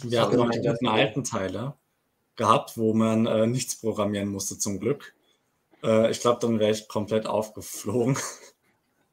Wir 0.02 0.22
hatten 0.22 0.36
noch 0.36 0.50
die 0.50 0.60
ganzen 0.60 0.88
alten 0.88 1.24
Teile 1.24 1.74
gehabt, 2.36 2.76
wo 2.76 2.94
man 2.94 3.26
äh, 3.26 3.46
nichts 3.46 3.80
programmieren 3.80 4.28
musste, 4.28 4.58
zum 4.58 4.80
Glück. 4.80 5.14
Äh, 5.82 6.10
ich 6.10 6.20
glaube, 6.20 6.38
dann 6.40 6.58
wäre 6.58 6.70
ich 6.70 6.88
komplett 6.88 7.26
aufgeflogen. 7.26 8.16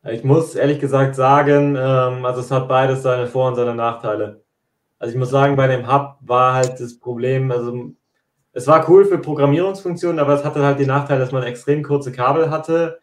Ich 0.04 0.24
muss 0.24 0.56
ehrlich 0.56 0.80
gesagt 0.80 1.16
sagen, 1.16 1.76
ähm, 1.78 2.26
also 2.26 2.40
es 2.40 2.52
hat 2.52 2.70
beides 2.70 3.04
seine 3.04 3.28
Vor- 3.28 3.50
und 3.50 3.56
seine 3.56 3.76
Nachteile. 3.76 4.44
Also 4.98 5.14
ich 5.14 5.20
muss 5.20 5.30
sagen, 5.30 5.58
bei 5.58 5.68
dem 5.68 5.92
Hub 5.92 6.16
war 6.22 6.54
halt 6.54 6.80
das 6.80 6.98
Problem, 6.98 7.52
also 7.52 7.92
es 8.54 8.66
war 8.66 8.90
cool 8.90 9.04
für 9.04 9.18
Programmierungsfunktionen, 9.18 10.20
aber 10.20 10.36
es 10.36 10.46
hatte 10.46 10.64
halt 10.64 10.80
den 10.80 10.88
Nachteil, 10.88 11.20
dass 11.20 11.34
man 11.34 11.44
extrem 11.44 11.84
kurze 11.84 12.14
Kabel 12.14 12.50
hatte. 12.50 13.00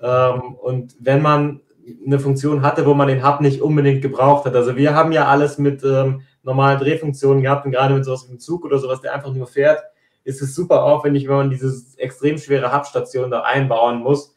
Ähm, 0.00 0.54
und 0.56 0.94
wenn 1.00 1.22
man 1.22 1.62
eine 2.06 2.18
Funktion 2.18 2.62
hatte, 2.62 2.86
wo 2.86 2.94
man 2.94 3.08
den 3.08 3.26
Hub 3.26 3.40
nicht 3.40 3.60
unbedingt 3.60 4.02
gebraucht 4.02 4.44
hat. 4.44 4.54
Also 4.54 4.76
wir 4.76 4.94
haben 4.94 5.12
ja 5.12 5.26
alles 5.26 5.58
mit 5.58 5.82
ähm, 5.84 6.22
normalen 6.44 6.78
Drehfunktionen 6.78 7.42
gehabt 7.42 7.64
und 7.64 7.72
gerade 7.72 7.94
mit 7.94 8.04
sowas 8.04 8.24
wie 8.24 8.30
einem 8.30 8.38
Zug 8.38 8.64
oder 8.64 8.78
sowas, 8.78 9.00
der 9.00 9.14
einfach 9.14 9.32
nur 9.32 9.46
fährt, 9.46 9.82
ist 10.24 10.40
es 10.40 10.54
super 10.54 10.84
aufwendig, 10.84 11.28
wenn 11.28 11.36
man 11.36 11.50
diese 11.50 11.74
extrem 11.98 12.38
schwere 12.38 12.74
Hubstation 12.74 13.30
da 13.30 13.42
einbauen 13.42 13.98
muss, 13.98 14.34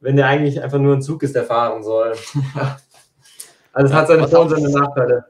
wenn 0.00 0.16
der 0.16 0.26
eigentlich 0.26 0.62
einfach 0.62 0.78
nur 0.78 0.94
ein 0.94 1.02
Zug 1.02 1.22
ist, 1.22 1.34
der 1.34 1.44
fahren 1.44 1.82
soll. 1.82 2.14
also 3.72 3.88
es 3.88 3.92
hat 3.92 4.08
seine 4.08 4.28
Vor- 4.28 4.42
und 4.42 4.50
seine 4.50 4.70
Nachteile. 4.70 5.24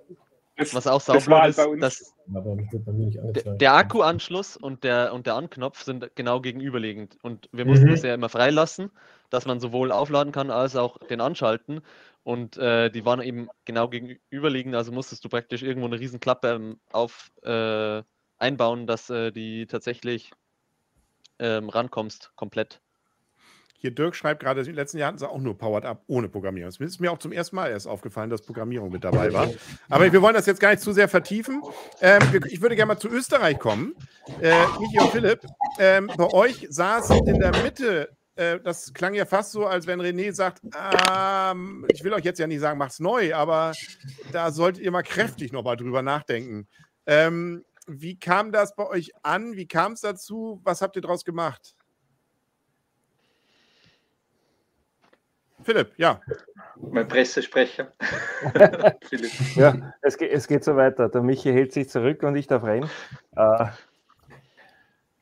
Was 0.56 0.86
auch 0.86 1.00
sauber 1.00 1.40
halt 1.40 1.58
ist, 1.58 1.82
dass 1.82 2.14
der, 2.26 3.54
der 3.54 3.74
Akkuanschluss 3.74 4.56
und 4.56 4.84
der, 4.84 5.12
und 5.12 5.26
der 5.26 5.34
Anknopf 5.34 5.82
sind 5.82 6.14
genau 6.14 6.40
gegenüberliegend. 6.40 7.18
Und 7.22 7.48
wir 7.52 7.64
mussten 7.64 7.86
mhm. 7.86 7.90
das 7.90 8.02
ja 8.02 8.14
immer 8.14 8.28
freilassen, 8.28 8.90
dass 9.30 9.46
man 9.46 9.58
sowohl 9.58 9.90
aufladen 9.90 10.32
kann 10.32 10.50
als 10.50 10.76
auch 10.76 10.98
den 10.98 11.20
anschalten. 11.20 11.80
Und 12.24 12.56
äh, 12.56 12.90
die 12.90 13.04
waren 13.04 13.20
eben 13.20 13.48
genau 13.66 13.88
gegenüberliegend, 13.88 14.74
also 14.74 14.90
musstest 14.92 15.24
du 15.24 15.28
praktisch 15.28 15.62
irgendwo 15.62 15.86
eine 15.86 16.00
Riesenklappe 16.00 16.48
ähm, 16.48 16.80
auf 16.90 17.30
äh, 17.42 18.02
einbauen, 18.38 18.86
dass 18.86 19.10
äh, 19.10 19.30
die 19.30 19.66
tatsächlich 19.66 20.32
ähm, 21.38 21.68
rankommst, 21.68 22.32
komplett. 22.34 22.80
Hier 23.76 23.94
Dirk 23.94 24.16
schreibt 24.16 24.40
gerade, 24.40 24.60
in 24.60 24.66
den 24.66 24.76
letzten 24.76 24.96
Jahren 24.96 25.08
hatten 25.08 25.18
sie 25.18 25.28
auch 25.28 25.38
nur 25.38 25.58
Powered 25.58 25.84
Up 25.84 26.04
ohne 26.06 26.30
Programmierung. 26.30 26.70
Es 26.70 26.80
ist 26.80 27.00
mir 27.00 27.12
auch 27.12 27.18
zum 27.18 27.32
ersten 27.32 27.56
Mal 27.56 27.70
erst 27.70 27.86
aufgefallen, 27.86 28.30
dass 28.30 28.40
Programmierung 28.40 28.90
mit 28.90 29.04
dabei 29.04 29.30
war. 29.30 29.50
Aber 29.90 30.10
wir 30.10 30.22
wollen 30.22 30.32
das 30.32 30.46
jetzt 30.46 30.60
gar 30.60 30.70
nicht 30.70 30.82
zu 30.82 30.92
sehr 30.92 31.06
vertiefen. 31.06 31.62
Ähm, 32.00 32.22
ich 32.48 32.62
würde 32.62 32.76
gerne 32.76 32.94
mal 32.94 32.98
zu 32.98 33.08
Österreich 33.08 33.58
kommen. 33.58 33.94
Äh, 34.40 34.54
Michi 34.80 34.98
und 34.98 35.10
Philipp, 35.10 35.40
ähm, 35.78 36.10
bei 36.16 36.32
euch 36.32 36.66
saß 36.70 37.10
in 37.10 37.38
der 37.38 37.52
Mitte, 37.62 38.08
äh, 38.36 38.58
das 38.60 38.92
klang 38.92 39.14
ja 39.14 39.26
fast 39.26 39.52
so, 39.52 39.66
als 39.66 39.86
wenn 39.86 40.00
René 40.00 40.32
sagt, 40.32 40.62
ähm, 41.12 41.86
ich 41.92 42.02
will 42.02 42.12
euch 42.12 42.24
jetzt 42.24 42.38
ja 42.38 42.46
nicht 42.46 42.60
sagen, 42.60 42.78
macht's 42.78 43.00
neu, 43.00 43.34
aber 43.34 43.72
da 44.32 44.50
solltet 44.50 44.82
ihr 44.82 44.90
mal 44.90 45.02
kräftig 45.02 45.52
nochmal 45.52 45.76
drüber 45.76 46.02
nachdenken. 46.02 46.66
Ähm, 47.06 47.64
wie 47.86 48.18
kam 48.18 48.50
das 48.50 48.74
bei 48.74 48.86
euch 48.86 49.12
an? 49.22 49.56
Wie 49.56 49.68
kam 49.68 49.92
es 49.92 50.00
dazu? 50.00 50.60
Was 50.64 50.80
habt 50.82 50.96
ihr 50.96 51.02
daraus 51.02 51.24
gemacht? 51.24 51.76
Philipp, 55.62 55.92
ja. 55.96 56.20
Mein 56.76 57.08
Pressesprecher. 57.08 57.92
ja, 59.54 59.94
es 60.02 60.18
geht, 60.18 60.30
es 60.32 60.46
geht 60.46 60.62
so 60.64 60.76
weiter. 60.76 61.08
Der 61.08 61.22
Michi 61.22 61.52
hält 61.52 61.72
sich 61.72 61.88
zurück 61.88 62.22
und 62.22 62.36
ich 62.36 62.46
darf 62.46 62.64
rein. 62.64 62.88
Äh, 63.36 63.66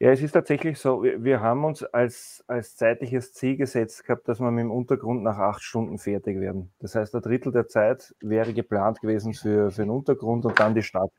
ja, 0.02 0.10
es 0.10 0.20
ist 0.20 0.32
tatsächlich 0.32 0.80
so, 0.80 1.04
wir 1.04 1.40
haben 1.40 1.64
uns 1.64 1.84
als, 1.84 2.42
als 2.48 2.74
zeitliches 2.74 3.34
Ziel 3.34 3.56
gesetzt 3.56 4.04
gehabt, 4.04 4.26
dass 4.26 4.40
wir 4.40 4.50
mit 4.50 4.64
dem 4.64 4.72
Untergrund 4.72 5.22
nach 5.22 5.38
acht 5.38 5.62
Stunden 5.62 5.96
fertig 5.96 6.40
werden. 6.40 6.72
Das 6.80 6.96
heißt, 6.96 7.14
ein 7.14 7.22
Drittel 7.22 7.52
der 7.52 7.68
Zeit 7.68 8.12
wäre 8.20 8.52
geplant 8.52 9.00
gewesen 9.00 9.32
für, 9.32 9.70
für 9.70 9.82
den 9.82 9.90
Untergrund 9.90 10.44
und 10.44 10.58
dann 10.58 10.74
die 10.74 10.82
Stadt. 10.82 11.12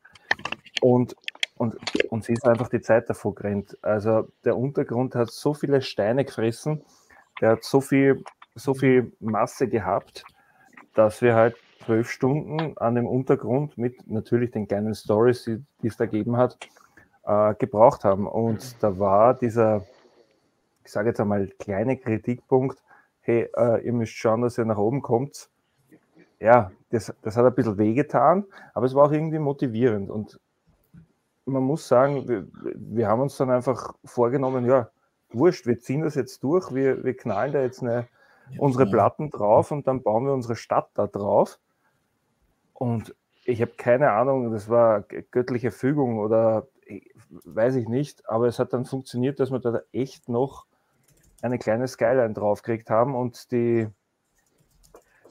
Und, 0.82 1.16
und 1.56 1.76
uns 2.10 2.28
ist 2.28 2.46
einfach 2.46 2.68
die 2.68 2.82
Zeit 2.82 3.08
davor 3.08 3.34
gerannt. 3.34 3.78
Also 3.80 4.28
der 4.44 4.58
Untergrund 4.58 5.14
hat 5.14 5.30
so 5.30 5.54
viele 5.54 5.80
Steine 5.80 6.26
gefressen, 6.26 6.82
der 7.40 7.52
hat 7.52 7.64
so 7.64 7.80
viel 7.80 8.22
so 8.54 8.74
viel 8.74 9.12
Masse 9.18 9.66
gehabt, 9.66 10.24
dass 10.92 11.22
wir 11.22 11.34
halt 11.34 11.56
zwölf 11.86 12.10
Stunden 12.10 12.76
an 12.76 12.96
dem 12.96 13.06
Untergrund 13.06 13.78
mit 13.78 14.06
natürlich 14.06 14.50
den 14.50 14.68
kleinen 14.68 14.94
Stories, 14.94 15.44
die, 15.44 15.64
die 15.82 15.88
es 15.88 15.96
da 15.96 16.04
gegeben 16.04 16.36
hat, 16.36 16.58
äh, 17.26 17.54
gebraucht 17.54 18.04
haben. 18.04 18.26
Und 18.26 18.82
da 18.82 18.98
war 18.98 19.34
dieser, 19.34 19.84
ich 20.84 20.92
sage 20.92 21.08
jetzt 21.08 21.20
einmal, 21.20 21.48
kleine 21.58 21.96
Kritikpunkt, 21.96 22.82
hey, 23.20 23.48
äh, 23.56 23.84
ihr 23.84 23.92
müsst 23.92 24.12
schauen, 24.12 24.42
dass 24.42 24.58
ihr 24.58 24.64
nach 24.64 24.78
oben 24.78 25.02
kommt. 25.02 25.48
Ja, 26.40 26.72
das, 26.90 27.14
das 27.22 27.36
hat 27.36 27.46
ein 27.46 27.54
bisschen 27.54 27.78
wehgetan, 27.78 28.44
aber 28.74 28.86
es 28.86 28.94
war 28.94 29.06
auch 29.06 29.12
irgendwie 29.12 29.38
motivierend. 29.38 30.10
Und 30.10 30.38
man 31.46 31.62
muss 31.62 31.88
sagen, 31.88 32.28
wir, 32.28 32.46
wir 32.74 33.08
haben 33.08 33.22
uns 33.22 33.36
dann 33.36 33.50
einfach 33.50 33.94
vorgenommen, 34.04 34.66
ja, 34.66 34.90
wurscht, 35.30 35.66
wir 35.66 35.78
ziehen 35.80 36.02
das 36.02 36.14
jetzt 36.14 36.42
durch, 36.42 36.74
wir, 36.74 37.02
wir 37.04 37.16
knallen 37.16 37.52
da 37.52 37.62
jetzt 37.62 37.82
eine, 37.82 38.06
unsere 38.58 38.86
Platten 38.86 39.30
drauf 39.30 39.70
und 39.70 39.86
dann 39.86 40.02
bauen 40.02 40.26
wir 40.26 40.32
unsere 40.32 40.56
Stadt 40.56 40.90
da 40.94 41.06
drauf. 41.06 41.58
Und 42.74 43.14
ich 43.44 43.60
habe 43.60 43.72
keine 43.76 44.12
Ahnung, 44.12 44.52
das 44.52 44.68
war 44.68 45.02
göttliche 45.02 45.70
Fügung 45.70 46.18
oder 46.18 46.66
weiß 47.44 47.76
ich 47.76 47.88
nicht, 47.88 48.28
aber 48.28 48.46
es 48.46 48.58
hat 48.58 48.72
dann 48.72 48.84
funktioniert, 48.84 49.40
dass 49.40 49.50
wir 49.50 49.58
da 49.58 49.80
echt 49.92 50.28
noch 50.28 50.66
eine 51.42 51.58
kleine 51.58 51.88
Skyline 51.88 52.32
draufgekriegt 52.32 52.90
haben 52.90 53.14
und 53.14 53.50
die, 53.52 53.88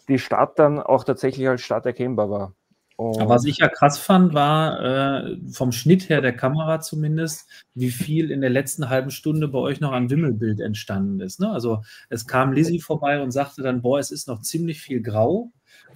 die 0.08 0.20
Stadt 0.20 0.60
dann 0.60 0.80
auch 0.80 1.04
tatsächlich 1.04 1.48
als 1.48 1.62
Stadt 1.62 1.86
erkennbar 1.86 2.30
war. 2.30 2.54
Und 2.96 3.28
was 3.28 3.46
ich 3.46 3.58
ja 3.58 3.68
krass 3.70 3.98
fand, 3.98 4.34
war 4.34 5.26
äh, 5.26 5.38
vom 5.52 5.72
Schnitt 5.72 6.10
her 6.10 6.22
der 6.22 6.36
Kamera 6.36 6.80
zumindest, 6.80 7.50
wie 7.74 7.90
viel 7.90 8.30
in 8.30 8.42
der 8.42 8.52
letzten 8.52 8.90
halben 8.90 9.10
Stunde 9.10 9.48
bei 9.48 9.58
euch 9.58 9.80
noch 9.80 9.94
an 9.94 10.12
Wimmelbild 10.12 10.60
entstanden 10.60 11.20
ist. 11.20 11.40
Ne? 11.40 11.50
Also 11.50 11.82
es 12.10 12.28
kam 12.28 12.54
Lizzie 12.54 12.80
vorbei 12.80 13.22
und 13.22 13.32
sagte 13.32 13.64
dann, 13.64 13.82
boah, 13.82 13.98
es 13.98 14.12
ist 14.12 14.28
noch 14.28 14.42
ziemlich 14.42 14.80
viel 14.80 15.02
grau. 15.02 15.52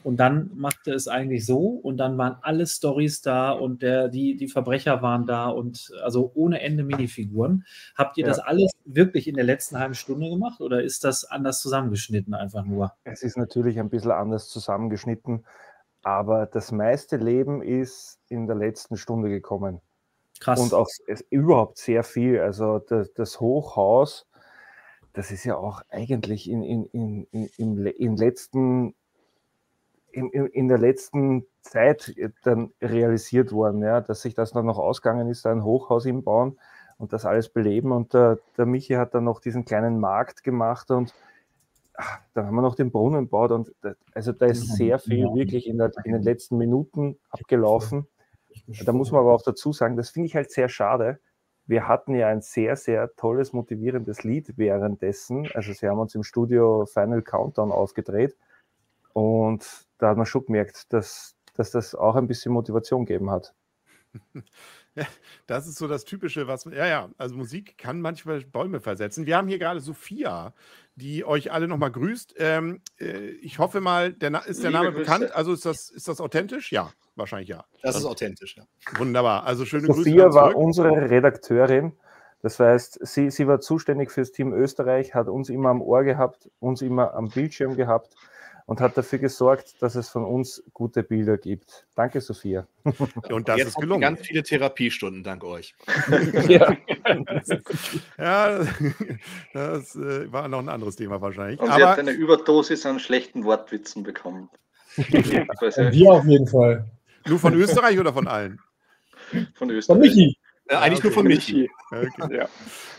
Und 0.07 0.21
dann 0.21 0.51
machte 0.55 0.93
es 0.93 1.09
eigentlich 1.09 1.45
so 1.45 1.67
und 1.67 1.97
dann 1.97 2.17
waren 2.17 2.37
alle 2.41 2.65
Stories 2.65 3.19
da 3.19 3.51
und 3.51 3.81
der, 3.81 4.07
die, 4.07 4.37
die 4.37 4.47
Verbrecher 4.47 5.01
waren 5.01 5.25
da 5.25 5.49
und 5.49 5.91
also 6.01 6.31
ohne 6.33 6.61
Ende 6.61 6.85
Minifiguren. 6.85 7.65
Habt 7.93 8.17
ihr 8.17 8.21
ja. 8.21 8.29
das 8.29 8.39
alles 8.39 8.71
wirklich 8.85 9.27
in 9.27 9.35
der 9.35 9.43
letzten 9.43 9.77
halben 9.77 9.95
Stunde 9.95 10.29
gemacht 10.29 10.61
oder 10.61 10.81
ist 10.81 11.03
das 11.03 11.25
anders 11.25 11.59
zusammengeschnitten 11.59 12.33
einfach 12.33 12.63
nur? 12.63 12.93
Es 13.03 13.21
ist 13.21 13.35
natürlich 13.35 13.81
ein 13.81 13.89
bisschen 13.89 14.11
anders 14.11 14.47
zusammengeschnitten, 14.47 15.45
aber 16.03 16.45
das 16.45 16.71
meiste 16.71 17.17
Leben 17.17 17.61
ist 17.61 18.21
in 18.29 18.47
der 18.47 18.55
letzten 18.55 18.95
Stunde 18.95 19.27
gekommen. 19.27 19.81
Krass. 20.39 20.61
Und 20.61 20.73
auch 20.73 20.87
überhaupt 21.29 21.79
sehr 21.79 22.05
viel. 22.05 22.39
Also 22.39 22.79
das, 22.79 23.11
das 23.11 23.41
Hochhaus, 23.41 24.25
das 25.11 25.31
ist 25.31 25.43
ja 25.43 25.57
auch 25.57 25.81
eigentlich 25.89 26.49
in, 26.49 26.63
in, 26.63 26.85
in, 26.85 27.49
in, 27.57 27.85
in 27.87 28.15
letzten 28.15 28.95
in, 30.17 30.47
in, 30.47 30.67
der 30.67 30.77
letzten 30.77 31.45
Zeit 31.61 32.15
dann 32.43 32.71
realisiert 32.81 33.51
worden, 33.51 33.81
ja, 33.83 34.01
dass 34.01 34.21
sich 34.21 34.33
das 34.33 34.51
dann 34.51 34.65
noch 34.65 34.79
ausgegangen 34.79 35.29
ist, 35.29 35.45
ein 35.45 35.63
Hochhaus 35.63 36.05
im 36.05 36.23
Bauen 36.23 36.57
und 36.97 37.13
das 37.13 37.25
alles 37.25 37.49
beleben. 37.49 37.91
Und 37.91 38.13
der, 38.13 38.39
der 38.57 38.65
Michi 38.65 38.93
hat 38.93 39.13
dann 39.13 39.25
noch 39.25 39.39
diesen 39.39 39.65
kleinen 39.65 39.99
Markt 39.99 40.43
gemacht 40.43 40.89
und 40.91 41.13
ach, 41.93 42.19
dann 42.33 42.47
haben 42.47 42.55
wir 42.55 42.61
noch 42.61 42.75
den 42.75 42.91
Brunnen 42.91 43.25
gebaut. 43.25 43.51
Und 43.51 43.73
da, 43.81 43.93
also 44.13 44.31
da 44.31 44.47
ist 44.47 44.75
sehr 44.75 44.99
viel 44.99 45.33
wirklich 45.33 45.67
in, 45.67 45.77
der, 45.77 45.91
in 46.03 46.13
den 46.13 46.23
letzten 46.23 46.57
Minuten 46.57 47.17
abgelaufen. 47.29 48.07
Da 48.85 48.91
muss 48.91 49.11
man 49.11 49.21
aber 49.21 49.33
auch 49.33 49.43
dazu 49.43 49.71
sagen, 49.71 49.97
das 49.97 50.09
finde 50.09 50.27
ich 50.27 50.35
halt 50.35 50.51
sehr 50.51 50.69
schade. 50.69 51.19
Wir 51.67 51.87
hatten 51.87 52.15
ja 52.15 52.27
ein 52.27 52.41
sehr, 52.41 52.75
sehr 52.75 53.13
tolles, 53.15 53.53
motivierendes 53.53 54.23
Lied 54.23 54.57
währenddessen. 54.57 55.47
Also 55.53 55.73
sie 55.73 55.87
haben 55.87 55.99
uns 55.99 56.15
im 56.15 56.23
Studio 56.23 56.85
Final 56.85 57.21
Countdown 57.21 57.71
aufgedreht 57.71 58.35
und 59.13 59.86
da 59.97 60.09
hat 60.09 60.17
man 60.17 60.25
schon 60.25 60.45
gemerkt, 60.45 60.91
dass, 60.93 61.35
dass 61.53 61.71
das 61.71 61.95
auch 61.95 62.15
ein 62.15 62.27
bisschen 62.27 62.53
Motivation 62.53 63.05
gegeben 63.05 63.31
hat. 63.31 63.53
Das 65.45 65.67
ist 65.67 65.77
so 65.77 65.87
das 65.87 66.05
Typische, 66.05 66.47
was, 66.47 66.65
ja, 66.65 66.87
ja, 66.87 67.09
also 67.17 67.35
Musik 67.35 67.77
kann 67.77 68.01
manchmal 68.01 68.41
Bäume 68.41 68.79
versetzen. 68.79 69.25
Wir 69.25 69.37
haben 69.37 69.47
hier 69.47 69.59
gerade 69.59 69.79
Sophia, 69.79 70.53
die 70.95 71.23
euch 71.23 71.51
alle 71.51 71.67
nochmal 71.67 71.91
grüßt. 71.91 72.35
Ähm, 72.37 72.81
äh, 72.99 73.29
ich 73.41 73.59
hoffe 73.59 73.79
mal, 73.79 74.11
der, 74.11 74.45
ist 74.47 74.63
der 74.63 74.71
Liebe 74.71 74.83
Name 74.83 74.91
Grüße. 74.93 75.03
bekannt? 75.03 75.35
Also 75.35 75.53
ist 75.53 75.65
das, 75.65 75.89
ist 75.89 76.07
das 76.07 76.19
authentisch? 76.19 76.71
Ja, 76.71 76.91
wahrscheinlich 77.15 77.49
ja. 77.49 77.65
Das 77.83 77.95
ist 77.95 78.05
authentisch, 78.05 78.57
ja. 78.57 78.63
Wunderbar, 78.97 79.43
also 79.45 79.65
schöne 79.65 79.85
Sophia 79.85 80.03
Grüße. 80.03 80.09
Sophia 80.09 80.33
war 80.33 80.55
unsere 80.55 81.09
Redakteurin. 81.09 81.93
Das 82.41 82.59
heißt, 82.59 82.99
sie, 83.05 83.29
sie 83.29 83.47
war 83.47 83.59
zuständig 83.59 84.11
fürs 84.11 84.31
Team 84.31 84.53
Österreich, 84.53 85.13
hat 85.13 85.27
uns 85.27 85.49
immer 85.49 85.69
am 85.69 85.81
Ohr 85.81 86.03
gehabt, 86.03 86.49
uns 86.59 86.81
immer 86.81 87.13
am 87.13 87.29
Bildschirm 87.29 87.75
gehabt 87.75 88.15
und 88.67 88.81
hat 88.81 88.97
dafür 88.97 89.17
gesorgt, 89.17 89.81
dass 89.81 89.95
es 89.95 90.09
von 90.09 90.25
uns 90.25 90.61
gute 90.73 91.01
Bilder 91.01 91.37
gibt. 91.37 91.87
Danke, 91.95 92.19
Sophia. 92.19 92.67
Und 93.29 93.47
das 93.47 93.57
Jetzt 93.57 93.67
ist 93.69 93.75
gelungen. 93.77 94.01
Ganz 94.01 94.19
viele 94.21 94.43
Therapiestunden, 94.43 95.23
dank 95.23 95.43
euch. 95.45 95.73
ja, 96.49 96.75
ja 98.17 98.67
das 99.53 99.95
äh, 99.95 100.31
war 100.31 100.49
noch 100.49 100.59
ein 100.59 100.67
anderes 100.67 100.97
Thema 100.97 101.21
wahrscheinlich. 101.21 101.61
Und 101.61 101.67
sie 101.67 101.81
Aber, 101.81 101.89
hat 101.91 101.99
eine 101.99 102.11
Überdosis 102.11 102.85
an 102.85 102.99
schlechten 102.99 103.45
Wortwitzen 103.45 104.03
bekommen. 104.03 104.49
Wir 104.97 106.11
auf 106.11 106.25
jeden 106.25 106.47
Fall. 106.47 106.91
Nur 107.25 107.39
von 107.39 107.53
Österreich 107.53 107.97
oder 107.99 108.11
von 108.11 108.27
allen? 108.27 108.59
Von 109.55 109.69
Österreich. 109.69 109.97
Von 109.97 109.99
Michi. 109.99 110.37
Äh, 110.69 110.75
eigentlich 110.75 110.99
okay. 110.99 111.07
nur 111.07 111.13
von 111.13 111.27
Michi. 111.27 111.69
Okay. 111.91 112.09
Ja. 112.35 112.49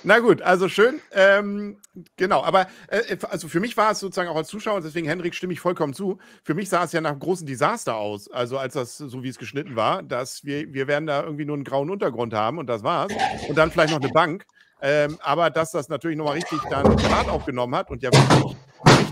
Na 0.05 0.21
gut, 0.21 0.41
also 0.43 0.69
schön. 0.69 1.01
Ähm, 1.13 1.77
genau, 2.17 2.43
aber 2.43 2.69
äh, 2.89 3.17
also 3.29 3.49
für 3.49 3.61
mich 3.61 3.77
war 3.77 3.93
es 3.93 4.01
sozusagen 4.01 4.29
auch 4.29 4.37
als 4.37 4.49
Zuschauer, 4.49 4.81
deswegen 4.81 5.07
Henrik 5.07 5.35
stimme 5.35 5.53
ich 5.53 5.61
vollkommen 5.61 5.93
zu. 5.93 6.19
Für 6.45 6.55
mich 6.55 6.69
sah 6.69 6.85
es 6.85 6.93
ja 6.93 7.01
nach 7.01 7.11
einem 7.11 7.21
großen 7.21 7.47
Desaster 7.47 7.97
aus, 7.97 8.31
also 8.31 8.59
als 8.59 8.75
das 8.75 8.97
so 8.97 9.23
wie 9.23 9.29
es 9.29 9.39
geschnitten 9.39 9.77
war, 9.77 10.03
dass 10.03 10.45
wir, 10.45 10.73
wir 10.73 10.87
werden 10.87 11.07
da 11.07 11.23
irgendwie 11.23 11.45
nur 11.45 11.57
einen 11.57 11.65
grauen 11.65 11.91
Untergrund 11.91 12.33
haben 12.33 12.59
und 12.59 12.67
das 12.69 12.83
war's. 12.83 13.13
Und 13.49 13.57
dann 13.59 13.71
vielleicht 13.71 13.93
noch 13.93 14.01
eine 14.01 14.13
Bank. 14.13 14.47
Ähm, 14.81 15.19
aber 15.21 15.51
dass 15.51 15.73
das 15.73 15.89
natürlich 15.89 16.17
nochmal 16.17 16.35
richtig 16.35 16.61
dann 16.71 16.99
Fahrt 16.99 17.29
aufgenommen 17.29 17.75
hat 17.75 17.91
und 17.91 18.03
ja 18.03 18.13
wirklich 18.13 18.57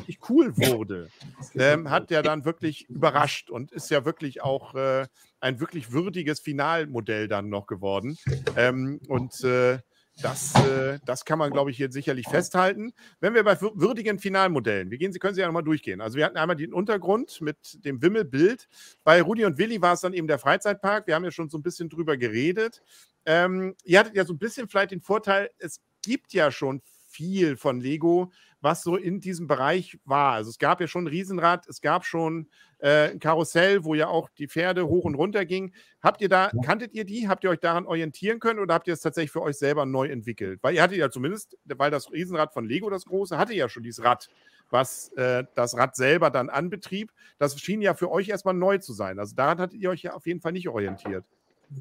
richtig 0.06 0.30
cool 0.30 0.56
wurde, 0.56 1.08
ähm, 1.54 1.90
hat 1.90 2.10
ja 2.10 2.22
dann 2.22 2.44
wirklich 2.44 2.88
überrascht 2.88 3.50
und 3.50 3.72
ist 3.72 3.90
ja 3.90 4.04
wirklich 4.04 4.42
auch 4.42 4.74
äh, 4.74 5.06
ein 5.40 5.60
wirklich 5.60 5.92
würdiges 5.92 6.40
Finalmodell 6.40 7.28
dann 7.28 7.48
noch 7.48 7.66
geworden. 7.66 8.16
Ähm, 8.56 9.00
und 9.08 9.42
äh, 9.44 9.78
das, 10.22 10.54
äh, 10.64 10.98
das 11.04 11.26
kann 11.26 11.38
man, 11.38 11.50
glaube 11.50 11.70
ich, 11.70 11.76
hier 11.76 11.92
sicherlich 11.92 12.26
festhalten. 12.26 12.92
Wenn 13.20 13.34
wir 13.34 13.44
bei 13.44 13.60
würdigen 13.60 14.18
Finalmodellen, 14.18 14.90
wir 14.90 14.96
gehen, 14.96 15.12
Sie 15.12 15.18
können 15.18 15.34
sie 15.34 15.42
ja 15.42 15.46
nochmal 15.46 15.62
durchgehen. 15.62 16.00
Also 16.00 16.16
wir 16.16 16.24
hatten 16.24 16.38
einmal 16.38 16.56
den 16.56 16.72
Untergrund 16.72 17.40
mit 17.42 17.84
dem 17.84 18.00
Wimmelbild. 18.00 18.66
Bei 19.04 19.20
Rudi 19.20 19.44
und 19.44 19.58
Willi 19.58 19.82
war 19.82 19.92
es 19.92 20.00
dann 20.00 20.14
eben 20.14 20.26
der 20.26 20.38
Freizeitpark. 20.38 21.06
Wir 21.06 21.14
haben 21.14 21.24
ja 21.24 21.30
schon 21.30 21.50
so 21.50 21.58
ein 21.58 21.62
bisschen 21.62 21.90
drüber 21.90 22.16
geredet. 22.16 22.82
Ähm, 23.26 23.74
ihr 23.84 23.98
hattet 23.98 24.14
ja 24.14 24.24
so 24.24 24.32
ein 24.32 24.38
bisschen 24.38 24.68
vielleicht 24.68 24.92
den 24.92 25.02
Vorteil, 25.02 25.50
es 25.58 25.80
gibt 26.02 26.32
ja 26.32 26.50
schon 26.50 26.80
viel 27.08 27.56
von 27.56 27.80
Lego, 27.80 28.30
was 28.66 28.82
so 28.82 28.96
in 28.96 29.20
diesem 29.20 29.46
Bereich 29.46 29.96
war. 30.04 30.32
Also 30.32 30.50
es 30.50 30.58
gab 30.58 30.80
ja 30.80 30.88
schon 30.88 31.04
ein 31.04 31.06
Riesenrad, 31.06 31.68
es 31.68 31.80
gab 31.80 32.04
schon 32.04 32.48
äh, 32.78 33.12
ein 33.12 33.20
Karussell, 33.20 33.84
wo 33.84 33.94
ja 33.94 34.08
auch 34.08 34.28
die 34.28 34.48
Pferde 34.48 34.88
hoch 34.88 35.04
und 35.04 35.14
runter 35.14 35.44
gingen. 35.44 35.72
Habt 36.02 36.20
ihr 36.20 36.28
da, 36.28 36.50
kanntet 36.64 36.92
ihr 36.92 37.04
die? 37.04 37.28
Habt 37.28 37.44
ihr 37.44 37.50
euch 37.50 37.60
daran 37.60 37.86
orientieren 37.86 38.40
können 38.40 38.58
oder 38.58 38.74
habt 38.74 38.88
ihr 38.88 38.94
es 38.94 39.00
tatsächlich 39.00 39.30
für 39.30 39.42
euch 39.42 39.56
selber 39.56 39.86
neu 39.86 40.08
entwickelt? 40.08 40.58
Weil 40.64 40.74
ihr 40.74 40.82
hattet 40.82 40.98
ja 40.98 41.08
zumindest, 41.10 41.56
weil 41.64 41.92
das 41.92 42.10
Riesenrad 42.10 42.52
von 42.52 42.64
Lego, 42.64 42.90
das 42.90 43.04
große, 43.04 43.38
hatte 43.38 43.54
ja 43.54 43.68
schon 43.68 43.84
dieses 43.84 44.04
Rad, 44.04 44.28
was 44.70 45.12
äh, 45.12 45.44
das 45.54 45.76
Rad 45.76 45.94
selber 45.94 46.30
dann 46.30 46.50
anbetrieb. 46.50 47.12
Das 47.38 47.56
schien 47.60 47.80
ja 47.80 47.94
für 47.94 48.10
euch 48.10 48.30
erstmal 48.30 48.54
neu 48.54 48.78
zu 48.78 48.94
sein. 48.94 49.20
Also 49.20 49.36
daran 49.36 49.58
hattet 49.58 49.80
ihr 49.80 49.90
euch 49.90 50.02
ja 50.02 50.14
auf 50.14 50.26
jeden 50.26 50.40
Fall 50.40 50.50
nicht 50.50 50.68
orientiert. 50.68 51.24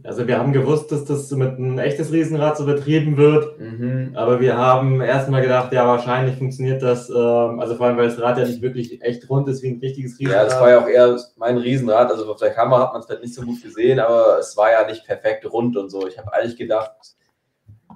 Also 0.04 0.28
wir 0.28 0.40
haben 0.40 0.52
gewusst, 0.52 0.92
dass 0.92 1.06
das 1.06 1.30
mit 1.32 1.58
einem 1.58 1.78
echtes 1.78 2.12
Riesenrad 2.12 2.58
so 2.58 2.66
betrieben 2.66 3.18
wird, 3.18 3.60
mhm. 3.60 4.12
aber 4.16 4.40
wir 4.40 4.58
haben 4.58 5.00
erstmal 5.00 5.42
gedacht, 5.42 5.72
ja, 5.74 5.88
wahrscheinlich 5.88 6.38
funktioniert 6.38 6.82
das, 6.82 7.10
ähm, 7.10 7.60
also 7.60 7.76
vor 7.76 7.88
allem, 7.88 7.98
weil 7.98 8.10
das 8.10 8.20
Rad 8.20 8.38
ja 8.38 8.46
nicht 8.46 8.62
wirklich 8.62 9.02
echt 9.04 9.30
rund 9.30 9.48
ist 9.48 9.62
wie 9.62 9.70
ein 9.70 9.80
richtiges 9.80 10.20
Riesenrad. 10.20 10.44
Ja, 10.44 10.50
das 10.50 10.60
war 10.60 10.70
ja 10.72 10.82
auch 10.82 10.88
eher 10.88 11.20
mein 11.38 11.58
Riesenrad, 11.58 12.12
also 12.12 12.30
auf 12.30 12.40
der 12.40 12.52
Kamera 12.52 12.82
hat 12.82 12.94
man 12.94 13.02
es 13.02 13.06
vielleicht 13.06 13.24
nicht 13.24 13.36
so 13.36 13.44
gut 13.44 13.62
gesehen, 13.62 14.00
aber 14.00 14.40
es 14.40 14.58
war 14.58 14.72
ja 14.72 14.88
nicht 14.88 15.06
perfekt 15.06 15.52
rund 15.52 15.78
und 15.78 15.90
so. 15.90 16.08
Ich 16.08 16.18
habe 16.18 16.34
eigentlich 16.34 16.58
gedacht, 16.58 16.92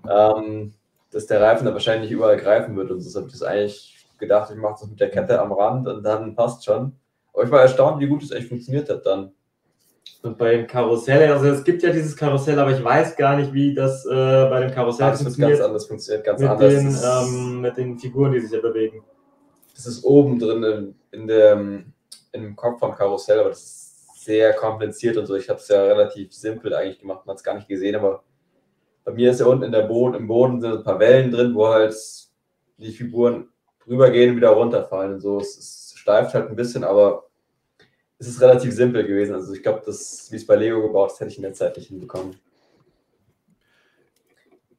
ähm, 0.08 0.74
dass 1.12 1.26
der 1.26 1.42
Reifen 1.42 1.66
da 1.66 1.74
wahrscheinlich 1.74 2.12
überall 2.12 2.38
greifen 2.38 2.76
wird 2.76 2.92
und 2.92 3.02
so 3.02 3.20
habe 3.20 3.28
ich 3.28 3.34
das 3.34 3.44
eigentlich 3.44 4.08
gedacht, 4.20 4.52
ich 4.52 4.58
mache 4.58 4.78
das 4.80 4.90
mit 4.90 5.00
der 5.00 5.10
Kette 5.10 5.42
am 5.42 5.52
Rand 5.52 5.88
und 5.88 6.04
dann 6.04 6.36
passt 6.36 6.66
schon. 6.66 6.94
Aber 7.34 7.44
ich 7.44 7.52
war 7.52 7.62
erstaunt, 7.62 8.00
wie 8.00 8.08
gut 8.08 8.22
es 8.22 8.32
echt 8.32 8.50
funktioniert 8.50 8.90
hat 8.90 9.06
dann. 9.06 9.32
Und 10.22 10.38
beim 10.38 10.68
Karussell, 10.68 11.32
also 11.32 11.48
es 11.48 11.64
gibt 11.64 11.82
ja 11.82 11.92
dieses 11.92 12.16
Karussell, 12.16 12.60
aber 12.60 12.72
ich 12.72 12.84
weiß 12.84 13.16
gar 13.16 13.38
nicht, 13.38 13.54
wie 13.54 13.74
das 13.74 14.06
äh, 14.06 14.10
bei 14.50 14.60
dem 14.60 14.72
Karussell 14.72 15.08
Ach, 15.08 15.12
das 15.12 15.22
funktioniert. 15.22 15.58
ganz 15.58 15.66
anders 15.66 15.86
funktioniert, 15.86 16.26
ganz 16.26 16.42
mit 16.42 16.50
anders. 16.50 16.74
Den, 16.74 16.98
ähm, 17.04 17.62
mit 17.62 17.78
den 17.78 17.98
Figuren, 17.98 18.34
die 18.34 18.42
sich 18.42 18.52
ja 18.52 18.60
bewegen. 18.60 19.04
Das 19.74 19.86
ist 19.86 20.04
oben 20.04 20.38
drin 20.38 20.64
in, 20.64 20.96
in, 21.12 21.28
dem, 21.28 21.94
dem 22.36 22.56
Kopf 22.56 22.80
vom 22.80 22.94
Karussell, 22.94 23.40
aber 23.40 23.50
das 23.50 23.62
ist 23.62 24.24
sehr 24.26 24.54
kompliziert 24.54 25.16
und 25.16 25.26
so. 25.26 25.36
Ich 25.36 25.48
habe 25.50 25.60
es 25.60 25.68
ja 25.70 25.82
relativ 25.82 26.34
simpel 26.34 26.74
eigentlich 26.74 27.00
gemacht, 27.00 27.26
man 27.26 27.34
hat 27.34 27.38
es 27.38 27.44
gar 27.44 27.56
nicht 27.56 27.70
gesehen, 27.70 27.96
aber 27.96 28.24
bei 29.06 29.14
mir 29.14 29.32
ist 29.32 29.40
ja 29.40 29.46
unten 29.46 29.64
in 29.64 29.72
der 29.72 29.84
Boden, 29.84 30.16
im 30.16 30.28
Boden 30.28 30.60
sind 30.60 30.74
ein 30.74 30.84
paar 30.84 31.00
Wellen 31.00 31.32
drin, 31.32 31.56
wo 31.56 31.68
halt 31.70 31.96
die 32.78 32.92
Figuren 32.92 33.48
rübergehen 33.88 34.32
und 34.32 34.38
wieder 34.38 34.50
runterfallen 34.50 35.14
und 35.14 35.22
so. 35.22 35.40
Es, 35.40 35.58
es 35.58 35.94
steift 35.96 36.34
halt 36.34 36.50
ein 36.50 36.56
bisschen, 36.56 36.84
aber 36.84 37.29
es 38.20 38.28
ist 38.28 38.42
relativ 38.42 38.74
simpel 38.74 39.08
gewesen. 39.08 39.34
Also 39.34 39.54
ich 39.54 39.64
glaube, 39.64 39.82
das, 39.86 40.30
wie 40.32 40.36
es 40.36 40.46
bei 40.46 40.58
Lego 40.58 40.82
gebaut 40.82 41.14
ist, 41.14 41.20
hätte 41.22 41.32
ich 41.32 41.38
in 41.38 41.44
der 41.44 41.54
Zeit 41.54 41.78
nicht 41.78 41.88
hinbekommen. 41.88 42.36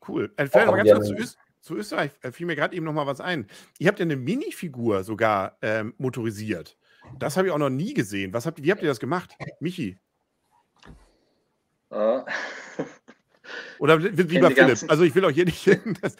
Cool. 0.06 0.30
Vielleicht 0.36 0.54
mal 0.54 0.76
ganz 0.76 0.90
kurz 0.92 1.08
zu, 1.08 1.14
Öst 1.14 1.38
zu, 1.60 1.76
Österreich 1.76 2.10
äh, 2.22 2.32
fiel 2.32 2.46
mir 2.46 2.56
gerade 2.56 2.76
eben 2.76 2.84
noch 2.84 2.92
mal 2.92 3.06
was 3.06 3.20
ein. 3.20 3.46
Ihr 3.78 3.88
habt 3.88 3.98
ja 3.98 4.04
eine 4.04 4.16
Minifigur 4.16 5.04
sogar 5.04 5.56
ähm, 5.62 5.94
motorisiert. 5.98 6.76
Das 7.18 7.36
habe 7.36 7.48
ich 7.48 7.52
auch 7.52 7.58
noch 7.58 7.70
nie 7.70 7.94
gesehen. 7.94 8.32
Was 8.34 8.44
habt, 8.46 8.62
wie 8.62 8.70
habt 8.70 8.82
ihr 8.82 8.88
das 8.88 9.00
gemacht, 9.00 9.34
Michi? 9.58 9.98
Uh. 11.90 12.22
Oder 13.78 13.96
lieber 13.96 14.50
Philipp? 14.50 14.90
Also 14.90 15.02
ich 15.02 15.14
will 15.14 15.24
euch 15.24 15.34
hier 15.34 15.46
nicht. 15.46 15.66
das 16.02 16.16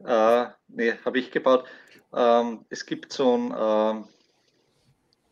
uh, 0.00 0.52
nee, 0.68 0.94
habe 1.04 1.18
ich 1.18 1.30
gebaut. 1.30 1.64
Ähm, 2.12 2.64
es 2.68 2.84
gibt 2.84 3.12
so 3.12 3.36
ein 3.36 3.54
ähm, 3.56 4.04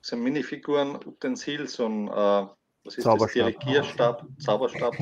so 0.07 0.17
Minifiguren 0.17 0.95
Utensil, 1.05 1.67
so 1.67 1.87
ein 1.87 2.07
äh, 2.07 2.47
was 2.85 2.97
ist 2.97 3.03
Zauberstab. 3.03 3.47
das? 3.47 3.59
Dirigierstab, 3.59 4.27
Zauberstab. 4.39 4.95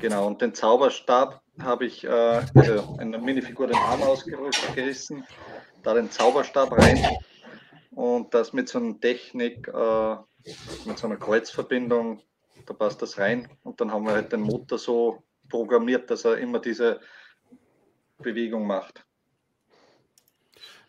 Genau, 0.00 0.26
und 0.26 0.42
den 0.42 0.54
Zauberstab 0.54 1.40
habe 1.60 1.86
ich 1.86 2.02
äh, 2.02 2.08
also 2.08 2.96
eine 2.98 3.18
Minifigur 3.18 3.68
den 3.68 3.76
Arm 3.76 4.02
ausgerissen, 4.02 5.24
da 5.84 5.94
den 5.94 6.10
Zauberstab 6.10 6.72
rein 6.72 6.98
und 7.92 8.34
das 8.34 8.52
mit 8.52 8.68
so 8.68 8.78
einer 8.78 8.98
Technik, 8.98 9.68
äh, 9.68 10.16
mit 10.84 10.98
so 10.98 11.06
einer 11.06 11.16
Kreuzverbindung, 11.16 12.20
da 12.66 12.74
passt 12.74 13.00
das 13.02 13.18
rein 13.18 13.48
und 13.62 13.80
dann 13.80 13.92
haben 13.92 14.04
wir 14.04 14.14
halt 14.14 14.32
den 14.32 14.40
Motor 14.40 14.78
so 14.78 15.22
programmiert, 15.48 16.10
dass 16.10 16.24
er 16.24 16.38
immer 16.38 16.58
diese 16.58 17.00
Bewegung 18.18 18.66
macht. 18.66 19.04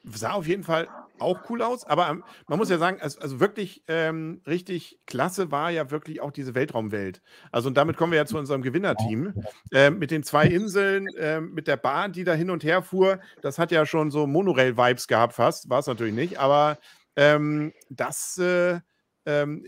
Sah 0.04 0.32
auf 0.32 0.48
jeden 0.48 0.64
Fall 0.64 0.88
auch 1.20 1.50
cool 1.50 1.62
aus, 1.62 1.86
aber 1.86 2.10
ähm, 2.10 2.24
man 2.48 2.58
muss 2.58 2.70
ja 2.70 2.78
sagen, 2.78 3.02
also, 3.02 3.40
wirklich 3.40 3.84
ähm, 3.88 4.42
richtig 4.48 5.00
klasse 5.06 5.52
war 5.52 5.70
ja 5.70 5.92
wirklich 5.92 6.22
auch 6.22 6.32
diese 6.32 6.56
Weltraumwelt. 6.56 7.22
Also 7.52 7.68
und 7.68 7.76
damit 7.76 7.98
kommen 7.98 8.12
wir 8.12 8.18
ja 8.18 8.26
zu 8.26 8.38
unserem 8.38 8.62
Gewinnerteam. 8.62 9.34
Äh, 9.72 9.90
mit 9.90 10.12
den 10.12 10.24
zwei 10.24 10.46
Inseln, 10.48 11.08
äh, 11.18 11.42
mit 11.42 11.68
der 11.68 11.78
Bahn, 11.78 12.14
die 12.14 12.24
da 12.24 12.34
hin 12.34 12.50
und 12.50 12.64
her 12.64 12.82
fuhr, 12.82 13.20
das 13.42 13.60
hat 13.60 13.72
ja 13.72 13.86
schon 13.86 14.12
so 14.12 14.26
Monorail-Vibes 14.28 15.08
gehabt 15.08 15.34
fast, 15.34 15.70
war 15.70 15.80
es 15.80 15.88
natürlich 15.88 16.14
nicht, 16.14 16.40
aber 16.40 16.78
ähm, 17.16 17.74
das 17.90 18.38
äh, 18.38 18.80
ähm, 19.26 19.66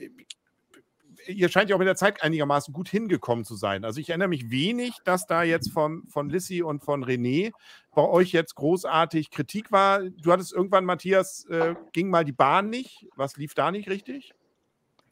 ihr 1.27 1.49
scheint 1.49 1.69
ja 1.69 1.75
auch 1.75 1.79
mit 1.79 1.87
der 1.87 1.95
Zeit 1.95 2.23
einigermaßen 2.23 2.73
gut 2.73 2.89
hingekommen 2.89 3.45
zu 3.45 3.55
sein. 3.55 3.83
Also 3.85 3.99
ich 3.99 4.09
erinnere 4.09 4.27
mich 4.27 4.49
wenig, 4.49 4.97
dass 5.05 5.27
da 5.27 5.43
jetzt 5.43 5.71
von, 5.71 6.03
von 6.07 6.29
Lissy 6.29 6.61
und 6.63 6.83
von 6.83 7.03
René 7.03 7.51
bei 7.93 8.03
euch 8.03 8.31
jetzt 8.31 8.55
großartig 8.55 9.31
Kritik 9.31 9.71
war. 9.71 10.01
Du 10.01 10.31
hattest 10.31 10.53
irgendwann, 10.53 10.85
Matthias, 10.85 11.45
äh, 11.49 11.75
ging 11.93 12.09
mal 12.09 12.25
die 12.25 12.31
Bahn 12.31 12.69
nicht. 12.69 13.07
Was 13.15 13.37
lief 13.37 13.53
da 13.53 13.71
nicht 13.71 13.89
richtig? 13.89 14.33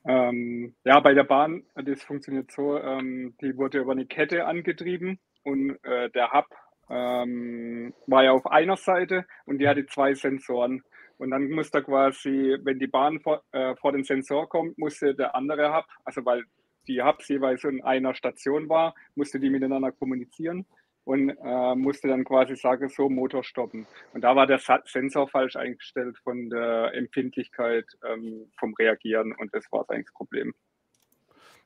Ähm, 0.05 0.74
ja, 0.86 0.99
bei 1.01 1.14
der 1.14 1.26
Bahn, 1.26 1.64
das 1.76 2.01
funktioniert 2.01 2.51
so, 2.51 2.80
ähm, 2.80 3.36
die 3.41 3.57
wurde 3.57 3.80
über 3.80 3.91
eine 3.91 4.05
Kette 4.05 4.45
angetrieben 4.45 5.20
und 5.43 5.78
äh, 5.84 6.10
der 6.12 6.32
Hub 6.32 6.47
ähm, 6.89 7.93
war 8.07 8.24
ja 8.24 8.32
auf 8.32 8.47
einer 8.47 8.78
Seite 8.78 9.26
und 9.45 9.60
die 9.60 9.68
hatte 9.68 9.86
zwei 9.86 10.14
Sensoren. 10.14 10.84
Und 11.20 11.32
dann 11.32 11.51
muss 11.51 11.70
da 11.70 11.82
quasi, 11.82 12.57
wenn 12.63 12.80
die 12.80 12.88
Bahn 12.88 13.20
vor, 13.20 13.43
äh, 13.51 13.76
vor 13.76 13.91
den 13.91 14.05
Sensor 14.05 14.47
kommt, 14.47 14.78
musste 14.78 15.13
der 15.13 15.36
andere 15.36 15.76
Hub, 15.76 15.86
also 16.05 16.24
weil 16.26 16.45
die 16.88 17.03
Hubs 17.03 17.28
jeweils 17.28 17.63
in 17.65 17.84
einer 17.84 18.15
Station 18.15 18.70
war, 18.70 18.95
musste 19.15 19.39
die 19.39 19.49
miteinander 19.49 19.91
kommunizieren 19.91 20.65
und 21.03 21.30
äh, 21.30 21.76
musste 21.76 22.07
dann 22.07 22.24
quasi 22.24 22.55
sagen, 22.55 22.88
so 22.88 23.09
Motor 23.09 23.43
stoppen. 23.43 23.86
Und 24.13 24.22
da 24.22 24.36
war 24.36 24.47
der 24.47 24.61
Sensor 24.86 25.28
falsch 25.28 25.57
eingestellt 25.57 26.17
von 26.24 26.49
der 26.49 26.93
Empfindlichkeit 26.93 27.86
ähm, 28.07 28.49
vom 28.57 28.74
Reagieren 28.76 29.34
und 29.38 29.53
das 29.53 29.65
war 29.72 29.89
eigentlich 29.89 30.05
das 30.05 30.13
Problem. 30.13 30.53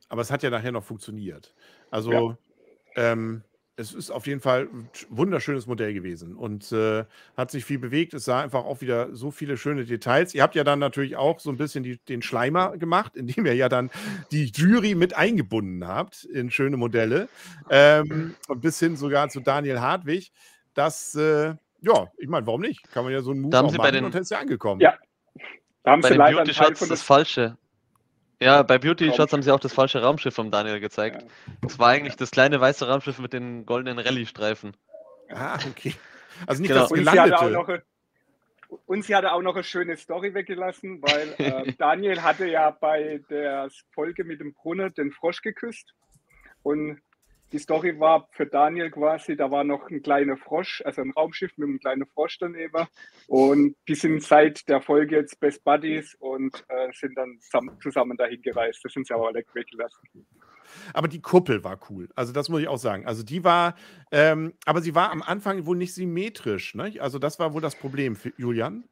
Aber 0.10 0.22
es 0.22 0.32
hat 0.32 0.42
ja 0.42 0.50
nachher 0.50 0.72
noch 0.72 0.84
funktioniert. 0.84 1.54
Also 1.92 2.12
ja. 2.12 2.38
ähm, 2.96 3.44
es 3.76 3.94
ist 3.94 4.12
auf 4.12 4.28
jeden 4.28 4.40
Fall 4.40 4.70
ein 4.72 4.90
wunderschönes 5.10 5.66
Modell 5.66 5.94
gewesen 5.94 6.36
und 6.36 6.72
äh, 6.72 7.06
hat 7.36 7.50
sich 7.50 7.66
viel 7.66 7.80
bewegt. 7.80 8.14
Es 8.14 8.26
sah 8.26 8.42
einfach 8.42 8.66
auch 8.66 8.82
wieder 8.82 9.16
so 9.16 9.32
viele 9.32 9.58
schöne 9.58 9.86
Details. 9.86 10.36
Ihr 10.36 10.44
habt 10.44 10.54
ja 10.54 10.64
dann 10.64 10.80
natürlich 10.80 11.16
auch 11.16 11.40
so 11.40 11.50
ein 11.50 11.58
bisschen 11.58 11.84
die, 11.84 11.98
den 11.98 12.22
Schleimer 12.22 12.78
gemacht, 12.78 13.16
indem 13.16 13.46
ihr 13.46 13.56
ja 13.56 13.70
dann 13.70 13.90
die 14.32 14.46
Jury 14.46 14.94
mit 14.94 15.16
eingebunden 15.16 15.88
habt 15.88 16.24
in 16.24 16.52
schöne 16.52 16.78
Modelle. 16.78 17.30
Ähm, 17.70 18.36
bis 18.58 18.80
hin 18.80 18.96
sogar 18.96 19.30
zu 19.30 19.40
Daniel 19.40 19.80
Hartwig. 19.80 20.32
Das, 20.76 21.16
äh, 21.16 21.56
ja, 21.82 22.08
ich 22.18 22.28
meine, 22.28 22.46
warum 22.46 22.62
nicht? 22.62 22.92
Kann 22.92 23.04
man 23.04 23.14
ja 23.14 23.22
so 23.22 23.32
einen 23.32 23.42
Move 23.42 23.52
da 23.52 23.58
haben 23.58 23.70
Sie 23.70 23.78
bei 23.78 23.92
den, 23.92 24.06
und 24.06 24.14
ist 24.14 24.30
ja 24.30 24.40
angekommen. 24.40 24.82
Ja. 24.82 24.94
Da 25.84 25.92
haben 25.92 26.02
bei 26.02 26.10
Sie 26.10 26.18
den 26.18 26.36
Beauty 26.36 26.54
Shots 26.54 26.88
das 26.88 27.02
Falsche. 27.02 27.58
Ja, 28.44 28.64
bei 28.64 28.78
Beauty 28.78 29.12
Shots 29.14 29.34
haben 29.34 29.42
sie 29.42 29.52
auch 29.52 29.60
das 29.60 29.74
falsche 29.74 30.02
Raumschiff 30.02 30.36
vom 30.36 30.52
Daniel 30.52 30.80
gezeigt. 30.80 31.26
Das 31.62 31.80
war 31.80 31.90
eigentlich 31.90 32.16
das 32.16 32.32
kleine 32.32 32.60
weiße 32.60 32.88
Raumschiff 32.88 33.20
mit 33.20 33.34
den 33.34 33.66
goldenen 33.66 34.00
Rallye-Streifen. 34.00 34.76
Ah, 35.30 35.58
okay. 35.70 35.94
Also 36.46 36.62
nicht 36.62 36.72
genau. 36.72 36.82
das 36.82 36.92
gelandete. 36.92 37.84
Und 38.86 39.06
sie 39.06 39.16
hatte 39.16 39.32
auch 39.32 39.42
noch 39.42 39.54
eine 39.54 39.64
schöne 39.64 39.98
Story 39.98 40.34
weggelassen, 40.34 41.02
weil 41.02 41.36
äh, 41.38 41.74
Daniel 41.78 42.24
hatte 42.24 42.48
ja 42.48 42.72
bei 42.72 43.22
der 43.30 43.70
Folge 43.92 44.24
mit 44.24 44.40
dem 44.40 44.54
Brunnen 44.54 44.94
den 44.94 45.12
Frosch 45.12 45.42
geküsst. 45.42 45.94
Und 46.64 47.00
die 47.54 47.60
Story 47.60 48.00
war 48.00 48.28
für 48.32 48.48
Daniel 48.48 48.90
quasi, 48.90 49.38
da 49.38 49.52
war 49.52 49.64
noch 49.64 49.88
ein 49.90 50.02
kleiner 50.02 50.36
Frosch, 50.38 50.82
also 50.86 51.02
ein 51.02 51.12
Raumschiff 51.12 51.56
mit 51.58 51.70
einem 51.70 51.80
kleinen 51.80 52.06
Frosch 52.08 52.40
daneben. 52.40 52.88
Und 53.28 53.76
die 53.88 53.96
sind 53.96 54.24
seit 54.24 54.68
der 54.68 54.82
Folge 54.82 55.18
jetzt 55.18 55.40
Best 55.40 55.64
Buddies 55.64 56.16
und 56.16 56.66
äh, 56.68 56.92
sind 56.94 57.16
dann 57.16 57.40
zusammen 57.82 58.18
dahin 58.18 58.42
gereist. 58.42 58.84
Das 58.84 58.94
sind 58.94 59.06
sie 59.06 59.14
aber 59.14 59.28
alle 59.28 59.44
weggelassen. 59.54 60.02
Aber 60.94 61.08
die 61.08 61.22
Kuppel 61.22 61.64
war 61.64 61.80
cool. 61.90 62.10
Also 62.16 62.34
das 62.34 62.50
muss 62.50 62.62
ich 62.62 62.68
auch 62.68 62.78
sagen. 62.78 63.06
Also 63.06 63.22
die 63.22 63.44
war, 63.44 63.76
ähm, 64.12 64.54
aber 64.66 64.82
sie 64.82 64.96
war 64.96 65.12
am 65.12 65.22
Anfang 65.22 65.68
wohl 65.68 65.78
nicht 65.78 65.94
symmetrisch. 65.94 66.74
Ne? 66.74 66.96
Also 67.00 67.20
das 67.20 67.38
war 67.38 67.54
wohl 67.54 67.62
das 67.62 67.76
Problem 67.76 68.16
für 68.16 68.34
Julian. 68.38 68.86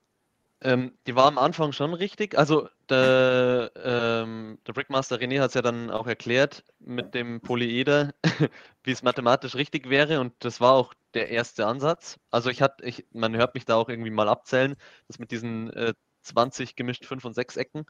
Ähm, 0.64 0.96
die 1.08 1.16
war 1.16 1.26
am 1.26 1.40
Anfang 1.40 1.72
schon 1.72 1.94
richtig. 1.94 2.38
Also 2.38 2.70
der, 2.90 3.72
ähm, 3.76 4.60
der 4.68 4.74
Brickmaster 4.74 5.18
René 5.18 5.40
hat 5.42 5.50
es 5.50 5.54
ja 5.56 5.62
dann 5.64 5.90
auch 5.90 6.06
erklärt 6.06 6.64
mit 6.80 7.16
dem 7.16 7.42
Polyeder, 7.42 8.14
wie 8.84 8.92
es 8.92 9.02
mathematisch 9.02 9.56
richtig 9.56 9.90
wäre 9.90 10.20
und 10.20 10.34
das 10.40 10.62
war 10.62 10.74
auch 10.74 10.94
der 11.16 11.30
erste 11.30 11.66
Ansatz. 11.66 12.20
Also 12.30 12.50
ich 12.52 12.62
hatte, 12.62 12.86
ich, 12.86 13.08
man 13.12 13.36
hört 13.36 13.56
mich 13.56 13.66
da 13.66 13.76
auch 13.76 13.90
irgendwie 13.90 14.12
mal 14.12 14.30
abzählen, 14.30 14.76
das 15.08 15.18
mit 15.18 15.32
diesen 15.32 15.72
äh, 15.74 15.94
20 16.22 16.76
gemischt 16.76 17.06
5 17.06 17.26
und 17.26 17.34
6 17.34 17.58
Ecken. 17.58 17.86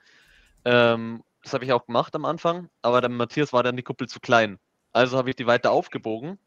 Ähm, 0.64 1.24
das 1.44 1.54
habe 1.54 1.66
ich 1.66 1.74
auch 1.74 1.86
gemacht 1.86 2.16
am 2.16 2.24
Anfang, 2.26 2.70
aber 2.82 3.02
der 3.02 3.10
Matthias 3.10 3.52
war 3.52 3.64
dann 3.64 3.76
die 3.76 3.84
Kuppel 3.84 4.08
zu 4.08 4.20
klein. 4.22 4.60
Also 4.94 5.18
habe 5.18 5.30
ich 5.30 5.36
die 5.36 5.48
weiter 5.48 5.72
aufgebogen 5.72 6.40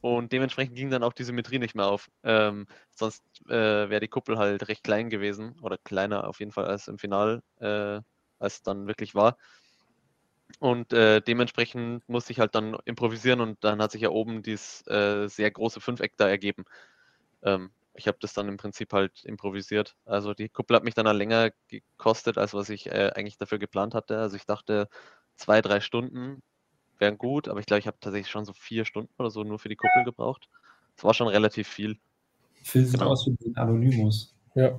und 0.00 0.32
dementsprechend 0.32 0.76
ging 0.76 0.90
dann 0.90 1.02
auch 1.02 1.12
die 1.12 1.24
Symmetrie 1.24 1.58
nicht 1.58 1.74
mehr 1.74 1.86
auf. 1.86 2.08
Ähm, 2.22 2.66
sonst 2.94 3.24
äh, 3.48 3.90
wäre 3.90 4.00
die 4.00 4.08
Kuppel 4.08 4.38
halt 4.38 4.68
recht 4.68 4.84
klein 4.84 5.10
gewesen 5.10 5.56
oder 5.60 5.78
kleiner 5.78 6.28
auf 6.28 6.38
jeden 6.40 6.52
Fall 6.52 6.66
als 6.66 6.88
im 6.88 6.98
Final, 6.98 7.42
äh, 7.60 8.00
als 8.38 8.54
es 8.54 8.62
dann 8.62 8.86
wirklich 8.86 9.14
war. 9.14 9.36
Und 10.60 10.92
äh, 10.92 11.20
dementsprechend 11.20 12.08
musste 12.08 12.32
ich 12.32 12.40
halt 12.40 12.54
dann 12.54 12.76
improvisieren 12.84 13.40
und 13.40 13.62
dann 13.62 13.80
hat 13.82 13.92
sich 13.92 14.02
ja 14.02 14.10
oben 14.10 14.42
dieses 14.42 14.86
äh, 14.88 15.28
sehr 15.28 15.50
große 15.50 15.80
Fünfeck 15.80 16.16
da 16.16 16.28
ergeben. 16.28 16.64
Ähm, 17.42 17.70
ich 17.94 18.06
habe 18.08 18.18
das 18.20 18.32
dann 18.32 18.48
im 18.48 18.56
Prinzip 18.56 18.92
halt 18.92 19.24
improvisiert. 19.24 19.96
Also 20.04 20.34
die 20.34 20.48
Kuppel 20.48 20.76
hat 20.76 20.84
mich 20.84 20.94
dann 20.94 21.06
länger 21.16 21.50
gekostet, 21.68 22.38
als 22.38 22.54
was 22.54 22.70
ich 22.70 22.86
äh, 22.86 23.12
eigentlich 23.14 23.38
dafür 23.38 23.58
geplant 23.58 23.94
hatte. 23.94 24.18
Also 24.18 24.36
ich 24.36 24.46
dachte 24.46 24.88
zwei, 25.36 25.60
drei 25.62 25.80
Stunden 25.80 26.42
wären 26.98 27.18
gut, 27.18 27.48
aber 27.48 27.60
ich 27.60 27.66
glaube, 27.66 27.80
ich 27.80 27.86
habe 27.86 27.96
tatsächlich 28.00 28.30
schon 28.30 28.44
so 28.44 28.52
vier 28.52 28.84
Stunden 28.84 29.12
oder 29.18 29.30
so 29.30 29.44
nur 29.44 29.58
für 29.58 29.68
die 29.68 29.76
Kuppel 29.76 30.04
gebraucht. 30.04 30.48
Das 30.96 31.04
war 31.04 31.14
schon 31.14 31.28
relativ 31.28 31.68
viel. 31.68 31.98
Phil 32.62 32.84
sieht 32.84 32.98
genau. 32.98 33.12
aus 33.12 33.26
wie 33.26 33.36
ein 33.48 33.56
Anonymous. 33.56 34.34
Ja. 34.54 34.78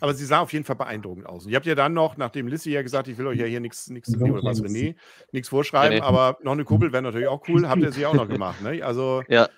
Aber 0.00 0.12
sie 0.12 0.26
sah 0.26 0.40
auf 0.40 0.52
jeden 0.52 0.64
Fall 0.64 0.76
beeindruckend 0.76 1.26
aus. 1.26 1.46
Und 1.46 1.50
ihr 1.50 1.56
habt 1.56 1.64
ja 1.64 1.74
dann 1.74 1.94
noch, 1.94 2.18
nachdem 2.18 2.48
Lissy 2.48 2.70
ja 2.70 2.82
gesagt, 2.82 3.08
ich 3.08 3.16
will 3.16 3.26
euch 3.26 3.38
ja 3.38 3.46
hier 3.46 3.60
nichts, 3.60 3.88
nichts, 3.88 4.14
oder 4.14 4.42
was, 4.42 4.62
René, 4.62 4.94
nichts 5.32 5.48
vorschreiben, 5.48 5.94
nee, 5.94 6.00
nee. 6.00 6.06
aber 6.06 6.38
noch 6.42 6.52
eine 6.52 6.64
Kuppel 6.64 6.92
wäre 6.92 7.02
natürlich 7.02 7.28
auch 7.28 7.42
cool, 7.48 7.66
habt 7.66 7.80
ihr 7.80 7.92
sie 7.92 8.04
auch 8.04 8.14
noch 8.14 8.28
gemacht, 8.28 8.60
ne? 8.60 8.82
Also, 8.82 9.22
ja. 9.28 9.48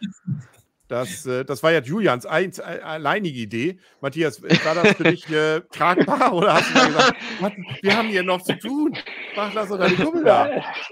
Das, 0.88 1.24
äh, 1.26 1.44
das 1.44 1.62
war 1.62 1.72
ja 1.72 1.80
Julians 1.80 2.26
ein, 2.26 2.52
äh, 2.58 2.80
alleinige 2.82 3.38
Idee. 3.38 3.78
Matthias, 4.00 4.42
war 4.42 4.74
das 4.74 4.96
für 4.96 5.04
dich 5.04 5.30
äh, 5.30 5.60
tragbar 5.72 6.34
oder 6.34 6.54
hast 6.54 6.70
du 6.74 6.86
gesagt, 6.86 7.16
wir 7.80 7.96
haben 7.96 8.08
hier 8.08 8.22
noch 8.22 8.42
zu 8.42 8.58
tun? 8.58 8.96
Mach 9.36 9.54
das 9.54 9.70
oder 9.70 9.88
die 9.88 9.96
Kuppel 9.96 10.24
da. 10.24 10.50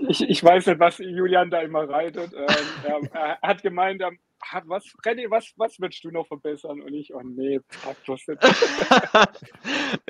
Ich, 0.09 0.23
ich 0.23 0.43
weiß 0.43 0.67
nicht, 0.67 0.81
was 0.81 0.99
Julian 0.99 1.51
da 1.51 1.61
immer 1.61 1.89
reitet. 1.89 2.33
Ähm, 2.33 3.09
er 3.13 3.39
hat 3.43 3.63
gemeint, 3.63 4.03
was, 4.65 4.85
Freddy, 5.03 5.31
was, 5.31 5.53
was 5.57 5.79
würdest 5.79 6.03
du 6.05 6.11
noch 6.11 6.27
verbessern? 6.27 6.81
Und 6.81 6.95
ich, 6.95 7.15
oh 7.15 7.21
nee, 7.23 7.61
frag 7.69 7.97
das 8.07 8.27
nicht. 8.27 8.43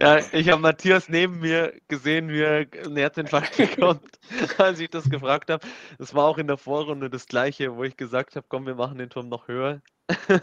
ja, 0.00 0.18
ich 0.32 0.48
habe 0.48 0.62
Matthias 0.62 1.08
neben 1.08 1.40
mir 1.40 1.74
gesehen, 1.88 2.28
wie 2.28 2.40
er 2.40 2.66
einen 2.84 2.96
Herzinfarkt 2.96 3.56
bekommt, 3.56 4.18
als 4.58 4.80
ich 4.80 4.90
das 4.90 5.08
gefragt 5.10 5.50
habe. 5.50 5.66
Das 5.98 6.14
war 6.14 6.26
auch 6.26 6.38
in 6.38 6.46
der 6.46 6.56
Vorrunde 6.56 7.10
das 7.10 7.26
gleiche, 7.26 7.76
wo 7.76 7.84
ich 7.84 7.96
gesagt 7.96 8.36
habe, 8.36 8.46
komm, 8.48 8.66
wir 8.66 8.74
machen 8.74 8.98
den 8.98 9.10
Turm 9.10 9.28
noch 9.28 9.48
höher. 9.48 9.82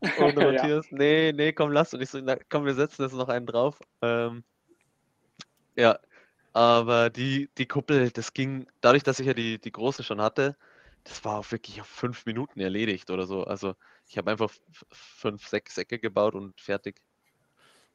Und 0.00 0.36
Matthias, 0.36 0.90
ja. 0.90 0.96
nee, 0.96 1.32
nee, 1.32 1.52
komm, 1.52 1.72
lass. 1.72 1.94
Und 1.94 2.00
ich 2.00 2.10
so, 2.10 2.20
na, 2.20 2.36
komm, 2.48 2.64
wir 2.64 2.74
setzen 2.74 3.02
jetzt 3.02 3.14
noch 3.14 3.28
einen 3.28 3.46
drauf. 3.46 3.78
Ähm, 4.02 4.44
ja, 5.76 5.98
aber 6.52 7.10
die, 7.10 7.50
die 7.58 7.66
Kuppel, 7.66 8.10
das 8.10 8.32
ging, 8.32 8.66
dadurch, 8.80 9.02
dass 9.02 9.20
ich 9.20 9.26
ja 9.26 9.34
die, 9.34 9.58
die 9.58 9.72
große 9.72 10.02
schon 10.02 10.20
hatte, 10.20 10.56
das 11.08 11.24
war 11.24 11.38
auch 11.38 11.50
wirklich 11.50 11.80
auf 11.80 11.86
fünf 11.86 12.26
Minuten 12.26 12.60
erledigt 12.60 13.10
oder 13.10 13.26
so. 13.26 13.44
Also 13.44 13.74
ich 14.06 14.18
habe 14.18 14.30
einfach 14.30 14.52
fünf, 14.90 15.46
sechs 15.46 15.74
Säcke 15.74 15.98
gebaut 15.98 16.34
und 16.34 16.60
fertig. 16.60 17.00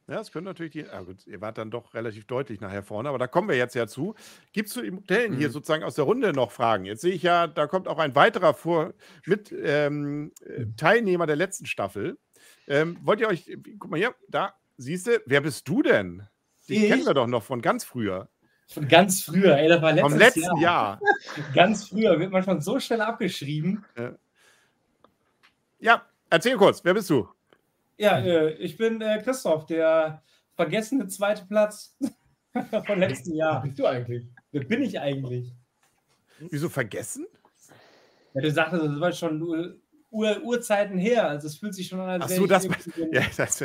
Ja, 0.06 0.16
das 0.16 0.32
können 0.32 0.44
natürlich 0.44 0.72
die. 0.72 0.86
Ah 0.86 1.00
gut, 1.00 1.26
ihr 1.26 1.40
wart 1.40 1.56
dann 1.56 1.70
doch 1.70 1.94
relativ 1.94 2.26
deutlich 2.26 2.60
nachher 2.60 2.82
vorne, 2.82 3.08
aber 3.08 3.16
da 3.16 3.26
kommen 3.26 3.48
wir 3.48 3.56
jetzt 3.56 3.74
ja 3.74 3.86
zu. 3.86 4.14
Gibt 4.52 4.68
es 4.68 4.74
zu 4.74 4.82
den 4.82 4.96
Modellen 4.96 5.32
mhm. 5.32 5.38
hier 5.38 5.50
sozusagen 5.50 5.82
aus 5.82 5.94
der 5.94 6.04
Runde 6.04 6.32
noch 6.34 6.52
Fragen? 6.52 6.84
Jetzt 6.84 7.00
sehe 7.00 7.14
ich 7.14 7.22
ja, 7.22 7.46
da 7.46 7.66
kommt 7.66 7.88
auch 7.88 7.98
ein 7.98 8.14
weiterer 8.14 8.52
vor 8.52 8.92
mit 9.24 9.50
ähm, 9.52 10.32
äh, 10.44 10.66
Teilnehmer 10.76 11.26
der 11.26 11.36
letzten 11.36 11.64
Staffel. 11.64 12.18
Ähm, 12.66 12.98
wollt 13.02 13.20
ihr 13.20 13.28
euch, 13.28 13.56
guck 13.78 13.90
mal 13.90 13.96
hier, 13.96 14.14
da 14.28 14.54
siehst 14.76 15.06
du, 15.06 15.22
wer 15.24 15.40
bist 15.40 15.66
du 15.68 15.80
denn? 15.80 16.26
Die 16.68 16.88
kennen 16.88 17.06
wir 17.06 17.14
doch 17.14 17.26
noch 17.26 17.42
von 17.42 17.62
ganz 17.62 17.84
früher. 17.84 18.28
Von 18.66 18.88
ganz 18.88 19.22
früher, 19.22 19.56
ey, 19.56 19.68
das 19.68 19.82
war 19.82 19.92
letztes 19.92 20.10
Vom 20.10 20.18
letzten 20.18 20.40
Jahr. 20.58 20.60
Jahr. 20.60 21.00
ganz 21.54 21.88
früher 21.88 22.18
wird 22.18 22.32
man 22.32 22.42
schon 22.42 22.60
so 22.60 22.80
schnell 22.80 23.00
abgeschrieben. 23.00 23.84
Ja, 23.96 24.14
ja 25.80 26.02
erzähl 26.30 26.56
kurz, 26.56 26.84
wer 26.84 26.94
bist 26.94 27.10
du? 27.10 27.28
Ja, 27.96 28.18
äh, 28.18 28.54
ich 28.54 28.76
bin 28.76 29.00
äh, 29.00 29.22
Christoph, 29.22 29.66
der 29.66 30.22
vergessene 30.56 31.06
zweite 31.08 31.44
Platz 31.46 31.96
von 32.86 32.98
letzten 32.98 33.34
Jahr. 33.34 33.62
Wer 33.62 33.68
bist 33.68 33.78
du 33.78 33.86
eigentlich? 33.86 34.26
Wer 34.52 34.64
bin 34.64 34.82
ich 34.82 34.98
eigentlich? 34.98 35.52
Wieso 36.38 36.68
vergessen? 36.68 37.26
Ja, 38.34 38.40
du 38.40 38.50
sagtest, 38.50 38.84
das 38.84 39.00
war 39.00 39.12
schon 39.12 39.42
Ur 40.10 40.42
Urzeiten 40.42 40.96
her. 40.96 41.28
Also 41.28 41.48
es 41.48 41.56
fühlt 41.56 41.74
sich 41.74 41.88
schon 41.88 42.00
an, 42.00 42.22
als 42.22 42.30
wäre 42.30 42.40
so, 42.40 42.46
das, 42.46 42.64
ja, 43.12 43.22
das, 43.36 43.60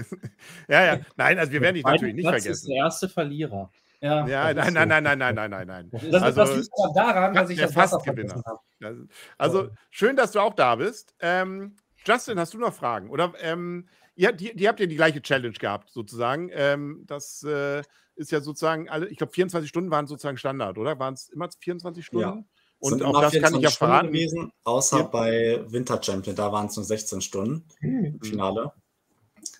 ja, 0.67 0.85
ja, 0.85 0.99
nein, 1.15 1.37
also 1.37 1.51
wir 1.51 1.61
werden 1.61 1.75
dich 1.75 1.85
natürlich 1.85 2.15
nicht 2.15 2.23
Platz 2.23 2.43
vergessen. 2.43 2.63
ist 2.63 2.67
der 2.67 2.75
erste 2.77 3.09
Verlierer. 3.09 3.71
Ja, 4.01 4.25
ja 4.27 4.53
nein, 4.53 4.73
nein, 4.73 4.87
nein, 4.87 5.03
nein, 5.03 5.17
nein, 5.19 5.35
nein, 5.35 5.49
nein, 5.51 5.67
nein. 5.67 5.89
Das, 6.11 6.23
also, 6.23 6.41
das 6.41 6.55
liegt 6.55 6.69
aber 6.81 6.93
daran, 6.93 7.33
dass 7.33 7.49
ich 7.49 7.59
das 7.59 7.75
Wasser 7.75 7.99
vergessen 7.99 8.41
habe. 8.45 9.07
Also 9.37 9.69
schön, 9.89 10.15
dass 10.15 10.31
du 10.31 10.39
auch 10.39 10.53
da 10.53 10.75
bist. 10.75 11.15
Ähm, 11.19 11.75
Justin, 12.05 12.39
hast 12.39 12.53
du 12.53 12.57
noch 12.57 12.73
Fragen? 12.73 13.09
Oder 13.09 13.33
ähm, 13.41 13.89
ihr, 14.15 14.31
die, 14.31 14.55
die, 14.55 14.67
habt 14.67 14.79
ja 14.79 14.85
die 14.85 14.95
gleiche 14.95 15.21
Challenge 15.21 15.53
gehabt, 15.53 15.89
sozusagen. 15.89 16.49
Ähm, 16.53 17.03
das 17.07 17.43
äh, 17.43 17.81
ist 18.15 18.31
ja 18.31 18.41
sozusagen 18.41 18.89
alle, 18.89 19.07
ich 19.07 19.17
glaube, 19.17 19.33
24 19.33 19.69
Stunden 19.69 19.91
waren 19.91 20.07
sozusagen 20.07 20.37
Standard, 20.37 20.77
oder? 20.77 20.97
Waren 20.99 21.13
es 21.13 21.29
immer 21.29 21.49
24 21.59 22.05
Stunden? 22.05 22.25
Ja. 22.25 22.43
Und 22.79 23.03
auch 23.03 23.19
das 23.19 23.33
kann 23.33 23.55
ich 23.55 23.61
ja 23.61 23.69
verraten. 23.69 24.07
Gewesen, 24.07 24.53
außer 24.63 24.99
ja. 24.99 25.03
bei 25.03 25.61
Winter 25.67 26.01
Champion, 26.01 26.35
da 26.35 26.51
waren 26.51 26.67
es 26.67 26.77
nur 26.77 26.85
16 26.85 27.19
Stunden 27.21 27.65
im 27.81 28.13
mhm. 28.13 28.21
Finale. 28.21 28.71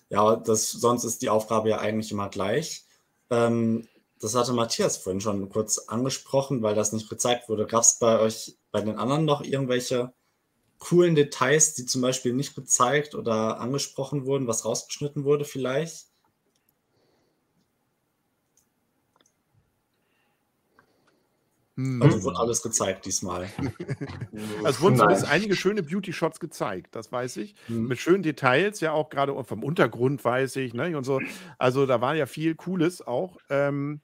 Ja, 0.08 0.36
das, 0.36 0.70
sonst 0.70 1.04
ist 1.04 1.20
die 1.20 1.28
Aufgabe 1.28 1.68
ja 1.68 1.78
eigentlich 1.78 2.10
immer 2.10 2.30
gleich. 2.30 2.84
Ähm, 3.28 3.86
das 4.20 4.34
hatte 4.34 4.52
Matthias 4.52 4.98
vorhin 4.98 5.20
schon 5.20 5.48
kurz 5.48 5.78
angesprochen, 5.78 6.62
weil 6.62 6.74
das 6.74 6.92
nicht 6.92 7.08
gezeigt 7.08 7.48
wurde. 7.48 7.66
Gab 7.66 7.82
es 7.82 7.98
bei 7.98 8.18
euch, 8.18 8.58
bei 8.70 8.82
den 8.82 8.98
anderen 8.98 9.24
noch 9.24 9.42
irgendwelche 9.42 10.12
coolen 10.78 11.14
Details, 11.14 11.74
die 11.74 11.86
zum 11.86 12.02
Beispiel 12.02 12.34
nicht 12.34 12.54
gezeigt 12.54 13.14
oder 13.14 13.58
angesprochen 13.60 14.26
wurden, 14.26 14.46
was 14.46 14.64
rausgeschnitten 14.64 15.24
wurde 15.24 15.44
vielleicht? 15.44 16.10
Also 22.00 22.22
wurde 22.24 22.38
alles 22.38 22.62
gezeigt 22.62 23.06
diesmal. 23.06 23.48
also 24.58 24.66
es 24.66 24.80
wurden 24.80 24.96
zumindest 24.96 25.26
einige 25.28 25.56
schöne 25.56 25.82
Beauty-Shots 25.82 26.40
gezeigt, 26.40 26.94
das 26.94 27.10
weiß 27.10 27.38
ich. 27.38 27.54
Mhm. 27.68 27.86
Mit 27.86 27.98
schönen 27.98 28.22
Details, 28.22 28.80
ja 28.80 28.92
auch 28.92 29.08
gerade 29.08 29.42
vom 29.44 29.64
Untergrund 29.64 30.22
weiß 30.22 30.56
ich, 30.56 30.74
ne? 30.74 30.96
Und 30.96 31.04
so. 31.04 31.20
Also 31.58 31.86
da 31.86 32.00
war 32.02 32.14
ja 32.14 32.26
viel 32.26 32.54
Cooles 32.54 33.06
auch. 33.06 33.38
Ähm, 33.48 34.02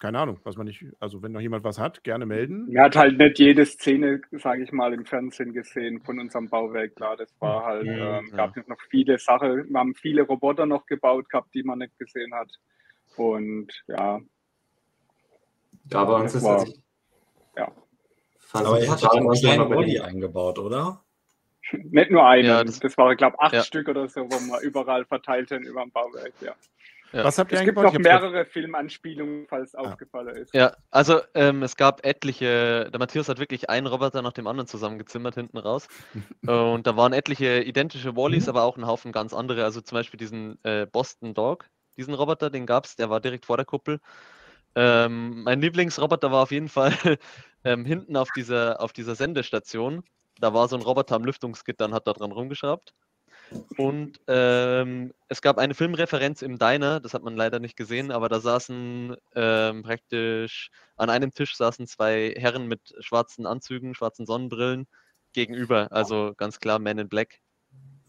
keine 0.00 0.18
Ahnung, 0.18 0.40
was 0.44 0.56
man 0.56 0.66
nicht, 0.66 0.84
also 0.98 1.22
wenn 1.22 1.32
noch 1.32 1.40
jemand 1.40 1.62
was 1.62 1.78
hat, 1.78 2.02
gerne 2.02 2.26
melden. 2.26 2.74
Er 2.74 2.84
hat 2.84 2.96
halt 2.96 3.18
nicht 3.18 3.38
jede 3.38 3.66
Szene, 3.66 4.20
sage 4.32 4.64
ich 4.64 4.72
mal, 4.72 4.92
im 4.92 5.04
Fernsehen 5.04 5.52
gesehen 5.52 6.00
von 6.02 6.18
unserem 6.18 6.48
Bauwerk, 6.48 6.96
klar, 6.96 7.16
das 7.16 7.32
war 7.38 7.64
halt, 7.64 7.86
mhm, 7.86 7.98
ähm, 7.98 8.30
gab 8.34 8.56
ja. 8.56 8.62
noch 8.66 8.80
viele 8.88 9.18
Sachen, 9.18 9.68
wir 9.68 9.78
haben 9.78 9.94
viele 9.94 10.22
Roboter 10.22 10.66
noch 10.66 10.86
gebaut 10.86 11.28
gehabt, 11.28 11.54
die 11.54 11.62
man 11.62 11.78
nicht 11.78 11.96
gesehen 11.98 12.34
hat 12.34 12.50
und 13.16 13.68
ja. 13.86 14.20
Ja, 15.90 15.98
aber 15.98 16.16
uns 16.16 16.34
ist 16.34 16.44
war, 16.44 16.66
ja. 17.56 17.70
Aber 18.52 18.80
ihr 18.80 18.90
hattet 18.90 19.12
einen 19.12 19.30
kleinen 19.32 19.68
Body 19.68 20.00
eingebaut, 20.00 20.58
oder? 20.58 21.04
Nicht 21.72 22.10
nur 22.10 22.26
einen, 22.26 22.48
ja, 22.48 22.64
das, 22.64 22.80
das 22.80 22.96
war, 22.96 23.14
glaube 23.14 23.36
ich, 23.38 23.44
acht 23.44 23.52
ja. 23.52 23.62
Stück 23.62 23.88
oder 23.88 24.08
so, 24.08 24.22
wo 24.22 24.34
wir 24.34 24.60
überall 24.62 25.04
verteilt 25.04 25.50
haben 25.50 25.62
über 25.62 25.82
dem 25.82 25.92
Bauwerk, 25.92 26.32
ja. 26.40 26.54
Ja. 27.12 27.24
Was 27.24 27.38
habt 27.38 27.50
ihr 27.52 27.58
es 27.58 27.64
gibt 27.64 27.76
noch 27.76 27.92
mehrere 27.98 28.44
Filmanspielungen, 28.44 29.46
falls 29.48 29.74
ah. 29.74 29.80
aufgefallen 29.80 30.36
ist. 30.36 30.54
Ja, 30.54 30.76
also 30.90 31.20
ähm, 31.34 31.62
es 31.62 31.76
gab 31.76 32.04
etliche, 32.06 32.88
der 32.90 32.98
Matthias 32.98 33.28
hat 33.28 33.38
wirklich 33.38 33.68
einen 33.68 33.86
Roboter 33.86 34.22
nach 34.22 34.32
dem 34.32 34.46
anderen 34.46 34.68
zusammengezimmert 34.68 35.34
hinten 35.34 35.58
raus. 35.58 35.88
und 36.46 36.86
da 36.86 36.96
waren 36.96 37.12
etliche 37.12 37.62
identische 37.62 38.16
Wallis, 38.16 38.44
mhm. 38.44 38.50
aber 38.50 38.62
auch 38.62 38.76
ein 38.76 38.86
Haufen 38.86 39.12
ganz 39.12 39.34
andere. 39.34 39.64
Also 39.64 39.80
zum 39.80 39.96
Beispiel 39.96 40.18
diesen 40.18 40.62
äh, 40.64 40.86
Boston 40.86 41.34
Dog, 41.34 41.66
diesen 41.96 42.14
Roboter, 42.14 42.50
den 42.50 42.66
gab 42.66 42.84
es, 42.84 42.96
der 42.96 43.10
war 43.10 43.20
direkt 43.20 43.46
vor 43.46 43.56
der 43.56 43.66
Kuppel. 43.66 44.00
Ähm, 44.76 45.42
mein 45.42 45.60
Lieblingsroboter 45.60 46.30
war 46.30 46.44
auf 46.44 46.52
jeden 46.52 46.68
Fall 46.68 46.92
ähm, 47.64 47.84
hinten 47.84 48.16
auf 48.16 48.28
dieser, 48.36 48.80
auf 48.80 48.92
dieser 48.92 49.16
Sendestation. 49.16 50.04
Da 50.38 50.54
war 50.54 50.68
so 50.68 50.76
ein 50.76 50.82
Roboter 50.82 51.16
am 51.16 51.24
Lüftungsgitter 51.24 51.86
und 51.86 51.94
hat 51.94 52.06
da 52.06 52.12
dran 52.12 52.32
rumgeschraubt. 52.32 52.94
Und 53.76 54.20
ähm, 54.28 55.12
es 55.28 55.42
gab 55.42 55.58
eine 55.58 55.74
Filmreferenz 55.74 56.42
im 56.42 56.58
Diner, 56.58 57.00
das 57.00 57.14
hat 57.14 57.22
man 57.22 57.36
leider 57.36 57.58
nicht 57.58 57.76
gesehen, 57.76 58.12
aber 58.12 58.28
da 58.28 58.40
saßen 58.40 59.16
ähm, 59.34 59.82
praktisch 59.82 60.70
an 60.96 61.10
einem 61.10 61.32
Tisch 61.32 61.56
saßen 61.56 61.86
zwei 61.86 62.34
Herren 62.36 62.68
mit 62.68 62.94
schwarzen 63.00 63.46
Anzügen, 63.46 63.94
schwarzen 63.94 64.26
Sonnenbrillen 64.26 64.86
gegenüber. 65.32 65.88
Also 65.90 66.34
ganz 66.36 66.60
klar 66.60 66.78
Men 66.78 66.98
in 66.98 67.08
Black. 67.08 67.40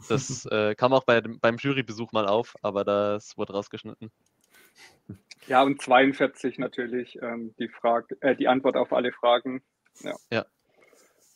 Das 0.10 0.46
äh, 0.46 0.76
kam 0.76 0.94
auch 0.94 1.04
bei, 1.04 1.22
beim 1.22 1.58
Jurybesuch 1.58 2.12
mal 2.12 2.28
auf, 2.28 2.56
aber 2.62 2.84
das 2.84 3.38
wurde 3.38 3.54
rausgeschnitten. 3.54 4.12
Ja, 5.48 5.64
und 5.64 5.82
42 5.82 6.60
natürlich 6.60 7.18
ähm, 7.22 7.54
die, 7.60 7.68
Frage, 7.68 8.16
äh, 8.22 8.36
die 8.36 8.48
Antwort 8.48 8.76
auf 8.76 8.94
alle 8.94 9.12
Fragen. 9.12 9.64
Ja. 10.02 10.16
ja. 10.32 10.46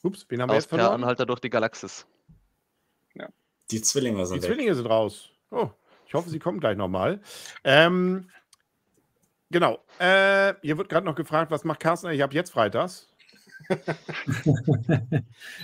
Ups, 0.04 0.26
wen 0.30 0.42
haben 0.42 0.50
wir 0.50 0.56
jetzt 0.56 0.70
verloren? 0.70 0.90
Per 0.90 0.96
Anhalter 0.96 1.26
durch 1.26 1.40
die 1.40 1.50
Galaxis. 1.50 2.08
Die 3.72 3.82
Zwillinge 3.82 4.26
sind 4.26 4.38
Die 4.38 4.44
weg. 4.44 4.50
Zwillinge 4.50 4.76
sind 4.76 4.86
raus. 4.86 5.30
Oh, 5.52 5.70
ich 6.08 6.14
hoffe, 6.14 6.30
sie 6.30 6.40
kommen 6.40 6.60
gleich 6.60 6.78
nochmal. 6.78 7.22
Ähm, 7.64 8.30
genau. 9.50 9.80
Äh, 10.00 10.54
hier 10.62 10.78
wird 10.78 10.90
gerade 10.90 11.06
noch 11.06 11.16
gefragt, 11.16 11.52
was 11.52 11.64
macht 11.64 11.80
Carsten 11.80 12.10
Ich 12.12 12.22
habe 12.22 12.34
jetzt 12.34 12.52
freitags. 12.52 13.10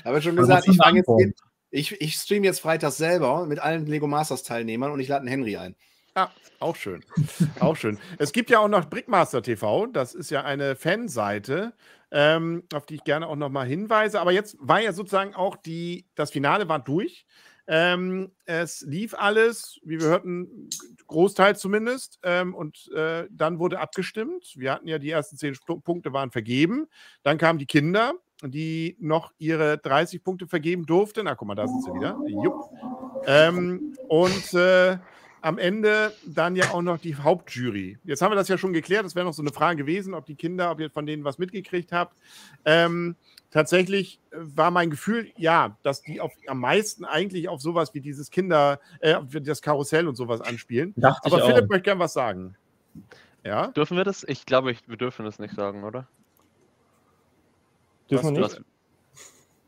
habe 0.06 0.22
schon 0.22 0.36
gesagt, 0.36 0.68
ich, 0.68 0.78
jetzt, 0.78 1.44
ich, 1.70 2.02
ich 2.02 2.16
streame 2.16 2.46
jetzt 2.46 2.62
freitags 2.62 2.98
selber 2.98 3.46
mit 3.46 3.60
allen 3.60 3.86
Lego 3.86 4.08
Masters 4.08 4.44
Teilnehmern 4.44 4.92
und 4.92 5.00
ich 5.00 5.08
lade 5.08 5.22
einen 5.22 5.30
Henry 5.30 5.58
ein. 5.58 5.76
Ah, 6.16 6.30
auch 6.60 6.76
schön. 6.76 7.04
auch 7.60 7.78
schön. 7.78 7.98
Es 8.18 8.34
gibt 8.34 8.50
ja 8.50 8.60
auch 8.60 8.68
noch 8.68 8.90
Brickmaster 8.90 9.42
TV. 9.42 9.88
Das 9.88 10.14
ist 10.14 10.30
ja 10.30 10.44
eine 10.44 10.76
Fanseite, 10.76 11.74
ähm, 12.12 12.64
auf 12.74 12.86
die 12.86 12.96
ich 12.96 13.04
gerne 13.04 13.28
auch 13.28 13.38
noch 13.38 13.50
mal 13.50 13.66
hinweise. 13.66 14.20
Aber 14.20 14.32
jetzt 14.32 14.58
war 14.60 14.82
ja 14.82 14.92
sozusagen 14.92 15.34
auch 15.36 15.56
die, 15.56 16.06
das 16.16 16.32
Finale 16.32 16.68
war 16.68 16.80
durch. 16.80 17.26
Ähm, 17.74 18.34
es 18.44 18.82
lief 18.82 19.14
alles, 19.14 19.80
wie 19.86 19.98
wir 19.98 20.08
hörten, 20.08 20.70
Großteil 21.08 21.56
zumindest. 21.56 22.20
Ähm, 22.22 22.54
und 22.54 22.92
äh, 22.94 23.28
dann 23.32 23.60
wurde 23.60 23.80
abgestimmt. 23.80 24.52
Wir 24.58 24.74
hatten 24.74 24.90
ja 24.90 25.00
die 25.00 25.10
ersten 25.10 25.38
zehn 25.38 25.56
Punkte 25.82 26.12
waren 26.12 26.32
vergeben. 26.32 26.88
Dann 27.24 27.38
kamen 27.38 27.60
die 27.60 27.66
Kinder, 27.66 28.16
die 28.44 28.98
noch 29.00 29.32
ihre 29.38 29.78
30 29.78 30.22
Punkte 30.22 30.48
vergeben 30.48 30.86
durften. 30.86 31.22
Na, 31.24 31.36
guck 31.36 31.48
mal, 31.48 31.56
da 31.56 31.66
sind 31.66 31.82
sie 31.82 31.94
wieder. 31.94 32.20
Jupp. 32.44 32.70
Ähm, 33.26 33.96
und 34.10 34.54
äh, 34.54 34.98
am 35.42 35.58
Ende 35.58 36.12
dann 36.26 36.58
ja 36.58 36.72
auch 36.72 36.82
noch 36.82 36.98
die 36.98 37.16
Hauptjury. 37.16 38.00
Jetzt 38.04 38.22
haben 38.22 38.32
wir 38.32 38.36
das 38.36 38.50
ja 38.50 38.58
schon 38.58 38.74
geklärt. 38.74 39.06
Das 39.06 39.16
wäre 39.16 39.26
noch 39.26 39.34
so 39.34 39.44
eine 39.44 39.54
Frage 39.54 39.78
gewesen, 39.78 40.14
ob 40.14 40.26
die 40.26 40.36
Kinder, 40.36 40.72
ob 40.72 40.82
ihr 40.82 40.90
von 40.90 41.06
denen 41.06 41.24
was 41.24 41.38
mitgekriegt 41.38 41.94
habt. 41.94 42.18
Ähm, 42.66 43.16
tatsächlich 43.52 44.20
äh, 44.32 44.38
war 44.40 44.72
mein 44.72 44.90
Gefühl, 44.90 45.32
ja, 45.38 45.78
dass 45.84 46.02
die 46.02 46.20
auf, 46.20 46.34
am 46.48 46.60
meisten 46.60 47.06
eigentlich 47.06 47.50
auf 47.50 47.62
sowas 47.62 47.94
wie 47.94 48.02
dieses 48.02 48.32
Kinder, 48.32 48.80
äh, 49.00 49.18
das 49.42 49.62
Karussell 49.62 50.08
und 50.08 50.16
sowas 50.16 50.42
anspielen. 50.42 50.94
Dachte 50.98 51.32
Aber 51.32 51.46
Philipp 51.46 51.66
auch. 51.66 51.70
möchte 51.70 51.84
gern 51.84 52.00
was 52.00 52.14
sagen. 52.14 52.56
Ja? 53.44 53.68
Dürfen 53.68 53.98
wir 53.98 54.04
das? 54.04 54.24
Ich 54.28 54.46
glaube, 54.46 54.72
ich, 54.72 54.88
wir 54.88 54.98
dürfen 54.98 55.26
das 55.26 55.40
nicht 55.40 55.54
sagen, 55.54 55.84
oder? 55.84 56.08
Dürfen 58.10 58.36
wir 58.36 58.42
nicht? 58.42 58.62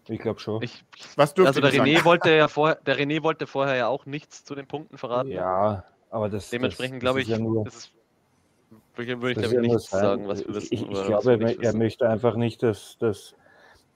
Ich 0.10 0.20
glaube 0.20 0.40
schon. 0.40 0.62
Ich, 0.62 0.84
was 1.16 1.34
also 1.38 1.62
der 1.62 1.72
René 1.72 1.94
sagen? 1.94 2.06
wollte 2.06 2.32
ja 2.32 2.48
vorher, 2.50 2.76
der 2.76 3.00
René 3.00 3.24
wollte 3.24 3.48
vorher 3.48 3.76
ja 3.76 3.88
auch 3.88 4.06
nichts 4.06 4.44
zu 4.44 4.54
den 4.54 4.68
Punkten 4.68 4.98
verraten. 4.98 5.30
Ja, 5.30 5.86
aber 6.10 6.30
das 6.30 6.50
dementsprechend 6.50 7.00
glaube 7.00 7.22
ich, 7.22 7.30
ja 7.30 7.40
nur, 7.40 7.66
ist, 7.66 7.94
würde 8.98 9.32
ich 9.32 9.38
glaube 9.38 9.62
nichts 9.62 9.90
sagen, 9.90 10.28
was 10.28 10.46
wir 10.46 10.54
wissen. 10.56 10.74
Ich, 10.74 10.82
ich 10.82 11.06
glaube, 11.06 11.40
er, 11.40 11.64
er 11.64 11.74
möchte 11.74 12.10
einfach 12.10 12.36
nicht, 12.36 12.64
dass, 12.64 12.98
dass 12.98 13.34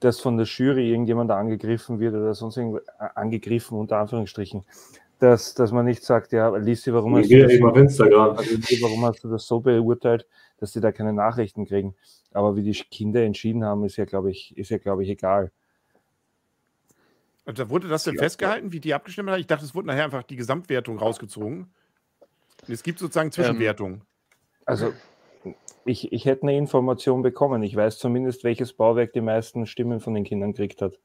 dass 0.00 0.20
von 0.20 0.36
der 0.36 0.46
Jury 0.46 0.90
irgendjemand 0.90 1.30
angegriffen 1.30 2.00
wird 2.00 2.14
oder 2.14 2.34
sonst 2.34 2.56
irgendwo 2.56 2.78
äh, 2.78 2.82
angegriffen, 3.14 3.78
unter 3.78 3.98
Anführungsstrichen. 3.98 4.64
Dass, 5.18 5.54
dass 5.54 5.72
man 5.72 5.84
nicht 5.84 6.04
sagt, 6.04 6.32
ja, 6.32 6.48
Lissi, 6.56 6.92
warum 6.92 7.16
hast, 7.16 7.28
du 7.28 7.42
das, 7.42 7.50
also, 8.00 8.82
warum 8.82 9.04
hast 9.04 9.24
du 9.24 9.28
das 9.28 9.46
so 9.46 9.58
beurteilt, 9.58 10.28
dass 10.58 10.72
sie 10.72 10.80
da 10.80 10.92
keine 10.92 11.12
Nachrichten 11.12 11.66
kriegen? 11.66 11.96
Aber 12.32 12.54
wie 12.54 12.62
die 12.62 12.72
Kinder 12.72 13.22
entschieden 13.22 13.64
haben, 13.64 13.84
ist 13.84 13.96
ja, 13.96 14.04
glaube 14.04 14.30
ich, 14.30 14.56
ist 14.56 14.70
ja, 14.70 14.78
glaube 14.78 15.02
ich, 15.02 15.08
egal. 15.08 15.50
Und 17.46 17.58
da 17.58 17.68
wurde 17.68 17.88
das 17.88 18.04
denn 18.04 18.14
ja, 18.14 18.20
festgehalten, 18.20 18.72
wie 18.72 18.78
die 18.78 18.94
abgestimmt 18.94 19.30
haben? 19.30 19.40
Ich 19.40 19.46
dachte, 19.46 19.64
es 19.64 19.74
wurde 19.74 19.88
nachher 19.88 20.04
einfach 20.04 20.22
die 20.22 20.36
Gesamtwertung 20.36 20.98
rausgezogen. 20.98 21.72
es 22.68 22.82
gibt 22.82 23.00
sozusagen 23.00 23.32
Zwischenwertungen. 23.32 24.02
Also 24.66 24.92
ich, 25.88 26.12
ich 26.12 26.24
hätte 26.24 26.42
eine 26.42 26.56
Information 26.56 27.22
bekommen. 27.22 27.62
Ich 27.62 27.74
weiß 27.74 27.98
zumindest, 27.98 28.44
welches 28.44 28.72
Bauwerk 28.72 29.12
die 29.12 29.20
meisten 29.20 29.66
Stimmen 29.66 30.00
von 30.00 30.14
den 30.14 30.24
Kindern 30.24 30.52
gekriegt 30.52 30.82
hat. 30.82 30.98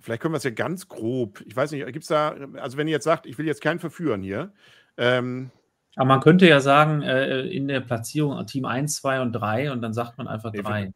Vielleicht 0.00 0.20
können 0.20 0.34
wir 0.34 0.38
es 0.38 0.44
ja 0.44 0.50
ganz 0.50 0.88
grob. 0.88 1.40
Ich 1.46 1.54
weiß 1.54 1.70
nicht, 1.70 1.86
gibt 1.86 2.02
es 2.02 2.08
da, 2.08 2.34
also 2.56 2.76
wenn 2.76 2.88
ihr 2.88 2.92
jetzt 2.92 3.04
sagt, 3.04 3.26
ich 3.26 3.38
will 3.38 3.46
jetzt 3.46 3.62
keinen 3.62 3.78
verführen 3.78 4.22
hier. 4.22 4.52
Ähm, 4.96 5.50
aber 5.94 6.06
man 6.06 6.20
könnte 6.20 6.48
ja 6.48 6.60
sagen, 6.60 7.02
äh, 7.02 7.42
in 7.42 7.68
der 7.68 7.80
Platzierung 7.80 8.44
Team 8.46 8.64
1, 8.64 8.96
2 8.96 9.20
und 9.20 9.32
3 9.32 9.70
und 9.70 9.80
dann 9.80 9.92
sagt 9.92 10.18
man 10.18 10.26
einfach 10.26 10.52
3. 10.52 10.92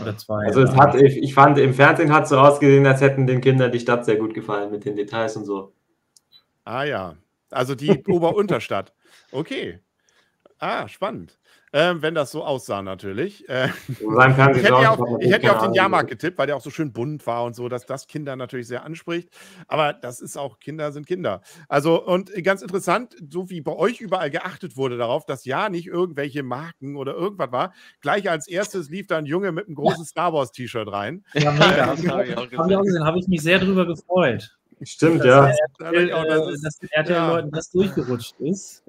Oder 0.00 0.16
2. 0.16 0.46
Also 0.46 0.62
es 0.62 0.76
hat, 0.76 0.96
ich, 0.96 1.16
ich 1.16 1.32
fand, 1.32 1.58
im 1.58 1.72
Fernsehen 1.72 2.12
hat 2.12 2.24
es 2.24 2.30
so 2.30 2.38
ausgesehen, 2.38 2.86
als 2.86 3.00
hätten 3.00 3.26
den 3.26 3.40
Kindern 3.40 3.72
die 3.72 3.80
Stadt 3.80 4.04
sehr 4.04 4.16
gut 4.16 4.34
gefallen 4.34 4.70
mit 4.70 4.84
den 4.84 4.96
Details 4.96 5.36
und 5.36 5.44
so. 5.44 5.72
Ah 6.64 6.84
ja, 6.84 7.16
also 7.50 7.74
die 7.74 8.02
Ober-Unterstadt. 8.08 8.92
Okay. 9.30 9.78
Ah, 10.58 10.88
spannend. 10.88 11.38
Ähm, 11.76 12.02
wenn 12.02 12.14
das 12.14 12.30
so 12.30 12.44
aussah, 12.44 12.82
natürlich. 12.82 13.48
Äh, 13.48 13.66
ich 13.88 13.98
hätte 13.98 14.68
ja 14.68 14.92
auf, 14.92 15.00
ich 15.18 15.32
hätte 15.32 15.56
auf 15.56 15.64
den 15.64 15.74
Jahrmarkt 15.74 16.08
getippt, 16.08 16.38
weil 16.38 16.46
der 16.46 16.54
auch 16.54 16.60
so 16.60 16.70
schön 16.70 16.92
bunt 16.92 17.26
war 17.26 17.42
und 17.42 17.56
so, 17.56 17.68
dass 17.68 17.84
das 17.84 18.06
Kinder 18.06 18.36
natürlich 18.36 18.68
sehr 18.68 18.84
anspricht. 18.84 19.28
Aber 19.66 19.92
das 19.92 20.20
ist 20.20 20.36
auch, 20.36 20.60
Kinder 20.60 20.92
sind 20.92 21.04
Kinder. 21.04 21.40
Also, 21.68 22.00
und 22.00 22.32
ganz 22.44 22.62
interessant, 22.62 23.16
so 23.28 23.50
wie 23.50 23.60
bei 23.60 23.72
euch 23.72 24.00
überall 24.00 24.30
geachtet 24.30 24.76
wurde 24.76 24.96
darauf, 24.98 25.26
dass 25.26 25.44
ja 25.46 25.68
nicht 25.68 25.88
irgendwelche 25.88 26.44
Marken 26.44 26.94
oder 26.94 27.14
irgendwas 27.14 27.50
war. 27.50 27.72
Gleich 28.00 28.30
als 28.30 28.46
erstes 28.46 28.88
lief 28.88 29.08
da 29.08 29.18
ein 29.18 29.26
Junge 29.26 29.50
mit 29.50 29.66
einem 29.66 29.74
großen 29.74 30.04
Star 30.04 30.32
Wars-T-Shirt 30.32 30.92
rein. 30.92 31.24
Ja, 31.34 31.50
mega. 31.50 31.66
Äh, 31.66 32.06
habe 32.06 32.24
ich 32.24 32.36
auch 32.76 32.82
gesehen, 32.84 33.04
habe 33.04 33.18
ich 33.18 33.26
mich 33.26 33.42
sehr 33.42 33.58
drüber 33.58 33.84
gefreut. 33.84 34.56
Stimmt, 34.80 35.24
ja. 35.24 35.48
Dass 35.48 36.78
der 36.78 36.98
RTL-Leuten 36.98 37.50
das 37.50 37.70
durchgerutscht 37.72 38.38
ist. 38.38 38.84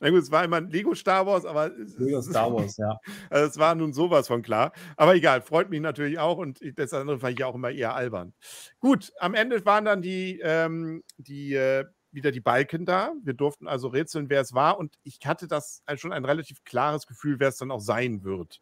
Na 0.00 0.10
gut, 0.10 0.22
es 0.22 0.30
war 0.30 0.44
immer 0.44 0.56
ein 0.56 0.70
Lego 0.70 0.94
Star 0.94 1.26
Wars, 1.26 1.44
aber. 1.44 1.70
Lego 1.98 2.20
Star 2.22 2.52
Wars, 2.52 2.76
ja. 2.76 2.98
Also 3.30 3.50
es 3.50 3.58
war 3.58 3.74
nun 3.74 3.92
sowas 3.92 4.28
von 4.28 4.42
klar. 4.42 4.72
Aber 4.96 5.14
egal, 5.14 5.42
freut 5.42 5.70
mich 5.70 5.80
natürlich 5.80 6.18
auch 6.18 6.38
und 6.38 6.60
das 6.76 6.92
andere 6.92 7.18
fand 7.18 7.38
ich 7.38 7.44
auch 7.44 7.54
immer 7.54 7.70
eher 7.70 7.94
albern. 7.94 8.34
Gut, 8.80 9.12
am 9.18 9.34
Ende 9.34 9.64
waren 9.64 9.84
dann 9.84 10.02
die, 10.02 10.40
ähm, 10.42 11.02
die 11.18 11.54
äh, 11.54 11.84
wieder 12.12 12.32
die 12.32 12.40
Balken 12.40 12.84
da. 12.84 13.12
Wir 13.22 13.34
durften 13.34 13.68
also 13.68 13.88
rätseln, 13.88 14.30
wer 14.30 14.40
es 14.40 14.54
war 14.54 14.78
und 14.78 14.96
ich 15.04 15.18
hatte 15.24 15.48
das 15.48 15.82
schon 15.96 16.12
ein 16.12 16.24
relativ 16.24 16.64
klares 16.64 17.06
Gefühl, 17.06 17.38
wer 17.38 17.48
es 17.48 17.56
dann 17.56 17.70
auch 17.70 17.80
sein 17.80 18.24
wird. 18.24 18.60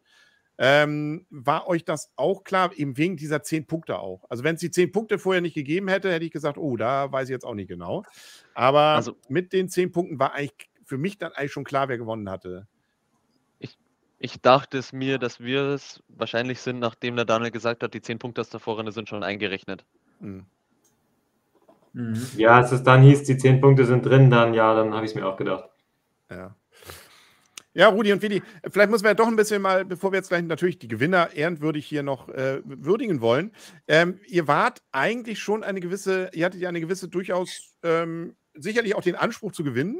Ähm, 0.57 1.25
war 1.29 1.67
euch 1.67 1.83
das 1.83 2.13
auch 2.15 2.43
klar, 2.43 2.71
eben 2.77 2.97
wegen 2.97 3.17
dieser 3.17 3.43
zehn 3.43 3.65
Punkte 3.67 3.99
auch? 3.99 4.23
Also, 4.29 4.43
wenn 4.43 4.55
es 4.55 4.61
die 4.61 4.71
zehn 4.71 4.91
Punkte 4.91 5.19
vorher 5.19 5.41
nicht 5.41 5.53
gegeben 5.53 5.89
hätte, 5.89 6.11
hätte 6.11 6.25
ich 6.25 6.31
gesagt, 6.31 6.57
oh, 6.57 6.77
da 6.77 7.11
weiß 7.11 7.27
ich 7.27 7.33
jetzt 7.33 7.45
auch 7.45 7.55
nicht 7.55 7.67
genau. 7.67 8.03
Aber 8.53 8.79
also, 8.79 9.17
mit 9.27 9.51
den 9.51 9.67
zehn 9.67 9.91
Punkten 9.91 10.17
war 10.17 10.33
eigentlich 10.33 10.69
für 10.85 10.97
mich 10.97 11.17
dann 11.17 11.33
eigentlich 11.33 11.51
schon 11.51 11.63
klar, 11.63 11.89
wer 11.89 11.97
gewonnen 11.97 12.29
hatte. 12.29 12.67
Ich, 13.59 13.77
ich 14.19 14.41
dachte 14.41 14.77
es 14.77 14.93
mir, 14.93 15.17
dass 15.17 15.39
wir 15.39 15.63
es 15.63 16.03
wahrscheinlich 16.07 16.61
sind, 16.61 16.79
nachdem 16.79 17.15
der 17.15 17.25
Daniel 17.25 17.51
gesagt 17.51 17.83
hat, 17.83 17.93
die 17.93 18.01
10 18.01 18.19
Punkte 18.19 18.41
aus 18.41 18.49
der 18.49 18.59
Vorrunde 18.59 18.91
sind 18.91 19.09
schon 19.09 19.23
eingerechnet. 19.23 19.85
Mhm. 20.19 20.45
Mhm. 21.93 22.27
Ja, 22.37 22.57
als 22.57 22.71
es 22.71 22.83
dann 22.83 23.01
hieß, 23.01 23.23
die 23.23 23.37
10 23.37 23.61
Punkte 23.61 23.85
sind 23.85 24.05
drin, 24.05 24.29
dann 24.29 24.53
ja, 24.53 24.75
dann 24.75 24.93
habe 24.93 25.05
ich 25.05 25.11
es 25.11 25.15
mir 25.15 25.25
auch 25.25 25.37
gedacht. 25.37 25.69
Ja. 26.29 26.55
Ja, 27.73 27.89
Rudi 27.89 28.13
und 28.13 28.21
Willi, 28.21 28.41
vielleicht 28.69 28.89
müssen 28.89 29.03
wir 29.03 29.11
ja 29.11 29.15
doch 29.15 29.27
ein 29.27 29.35
bisschen 29.35 29.61
mal, 29.61 29.83
bevor 29.83 30.13
wir 30.13 30.17
jetzt 30.17 30.29
gleich 30.29 30.43
natürlich 30.43 30.79
die 30.79 30.87
Gewinner 30.87 31.33
ehrenwürdig 31.33 31.85
hier 31.85 32.03
noch 32.03 32.29
äh, 32.29 32.61
würdigen 32.63 33.19
wollen. 33.19 33.51
Ähm, 33.89 34.21
ihr 34.27 34.47
wart 34.47 34.81
eigentlich 34.93 35.39
schon 35.39 35.61
eine 35.61 35.81
gewisse, 35.81 36.29
ihr 36.33 36.45
hattet 36.45 36.61
ja 36.61 36.69
eine 36.69 36.79
gewisse 36.79 37.09
durchaus 37.09 37.75
ähm, 37.83 38.37
sicherlich 38.55 38.95
auch 38.95 39.01
den 39.01 39.15
Anspruch 39.15 39.51
zu 39.51 39.63
gewinnen. 39.63 39.99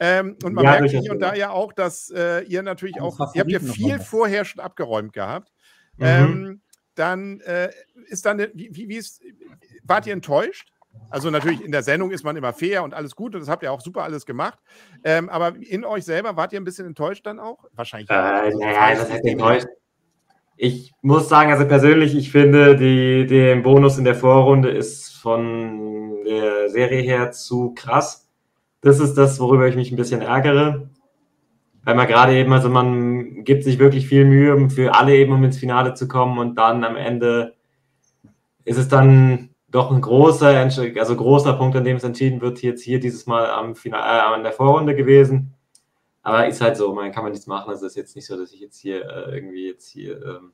Ähm, 0.00 0.36
und 0.42 0.54
man 0.54 0.64
ja, 0.64 0.80
merkt 0.80 0.90
hier 0.90 1.12
und 1.12 1.20
da 1.20 1.34
ja 1.34 1.50
auch, 1.50 1.72
dass 1.72 2.10
äh, 2.10 2.42
ihr 2.44 2.62
natürlich 2.62 3.00
auch, 3.00 3.18
ihr 3.34 3.40
habt 3.40 3.50
ja 3.50 3.60
viel 3.60 4.00
vorher 4.00 4.44
schon 4.44 4.60
abgeräumt 4.60 5.12
gehabt. 5.12 5.52
Mhm. 5.96 6.04
Ähm, 6.04 6.60
dann 6.94 7.40
äh, 7.40 7.70
ist 8.06 8.26
dann, 8.26 8.38
wie, 8.54 8.88
wie 8.88 8.96
ist, 8.96 9.22
wart 9.82 10.06
ihr 10.06 10.12
enttäuscht? 10.12 10.70
Also 11.10 11.30
natürlich 11.30 11.60
in 11.60 11.72
der 11.72 11.82
Sendung 11.82 12.10
ist 12.12 12.24
man 12.24 12.36
immer 12.36 12.52
fair 12.52 12.84
und 12.84 12.94
alles 12.94 13.16
gut 13.16 13.34
und 13.34 13.40
das 13.40 13.48
habt 13.48 13.62
ihr 13.62 13.72
auch 13.72 13.80
super 13.80 14.02
alles 14.02 14.26
gemacht. 14.26 14.58
Ähm, 15.02 15.28
aber 15.28 15.56
in 15.56 15.84
euch 15.84 16.04
selber 16.04 16.36
wart 16.36 16.52
ihr 16.52 16.60
ein 16.60 16.64
bisschen 16.64 16.86
enttäuscht 16.86 17.26
dann 17.26 17.40
auch? 17.40 17.64
Wahrscheinlich. 17.72 18.10
Äh, 18.10 18.14
naja, 18.14 18.94
das 18.94 19.10
heißt 19.10 19.24
enttäuscht. 19.24 19.66
Ich 20.56 20.92
muss 21.02 21.28
sagen, 21.28 21.50
also 21.50 21.66
persönlich, 21.66 22.16
ich 22.16 22.30
finde, 22.30 22.76
die, 22.76 23.26
den 23.26 23.62
Bonus 23.62 23.98
in 23.98 24.04
der 24.04 24.14
Vorrunde 24.14 24.70
ist 24.70 25.14
von 25.16 26.22
der 26.24 26.68
Serie 26.68 27.02
her 27.02 27.32
zu 27.32 27.72
krass. 27.74 28.28
Das 28.80 29.00
ist 29.00 29.14
das, 29.14 29.40
worüber 29.40 29.66
ich 29.66 29.76
mich 29.76 29.90
ein 29.90 29.96
bisschen 29.96 30.20
ärgere. 30.20 30.88
Weil 31.82 31.96
man 31.96 32.06
gerade 32.06 32.34
eben, 32.34 32.52
also 32.52 32.70
man 32.70 33.44
gibt 33.44 33.64
sich 33.64 33.78
wirklich 33.78 34.06
viel 34.06 34.24
Mühe 34.24 34.54
um 34.54 34.70
für 34.70 34.94
alle 34.94 35.14
eben, 35.16 35.32
um 35.32 35.44
ins 35.44 35.58
Finale 35.58 35.94
zu 35.94 36.08
kommen 36.08 36.38
und 36.38 36.56
dann 36.56 36.82
am 36.84 36.96
Ende 36.96 37.54
ist 38.64 38.78
es 38.78 38.88
dann 38.88 39.50
doch 39.70 39.90
ein 39.90 40.00
großer, 40.00 40.56
also 40.56 41.16
großer 41.16 41.54
Punkt, 41.54 41.76
an 41.76 41.84
dem 41.84 41.96
es 41.96 42.04
entschieden 42.04 42.40
wird, 42.40 42.62
jetzt 42.62 42.82
hier 42.82 43.00
dieses 43.00 43.26
Mal 43.26 43.50
am 43.50 43.74
Finale, 43.74 44.04
äh, 44.04 44.34
an 44.34 44.44
der 44.44 44.52
Vorrunde 44.52 44.94
gewesen. 44.94 45.53
Aber 46.24 46.48
ist 46.48 46.60
halt 46.60 46.76
so, 46.76 46.92
man 46.94 47.12
kann 47.12 47.22
man 47.22 47.32
nichts 47.32 47.46
machen. 47.46 47.68
Also 47.68 47.86
es 47.86 47.92
ist 47.92 47.96
jetzt 47.96 48.16
nicht 48.16 48.26
so, 48.26 48.36
dass 48.36 48.52
ich 48.52 48.60
jetzt 48.60 48.78
hier 48.78 49.04
äh, 49.04 49.36
irgendwie 49.36 49.68
jetzt 49.68 49.88
hier 49.88 50.20
ähm, 50.24 50.52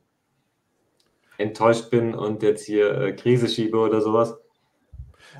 enttäuscht 1.37 1.89
bin 1.89 2.13
und 2.13 2.43
jetzt 2.43 2.65
hier 2.65 2.93
äh, 2.95 3.13
Krise 3.13 3.47
schiebe 3.47 3.77
oder 3.77 4.01
sowas. 4.01 4.37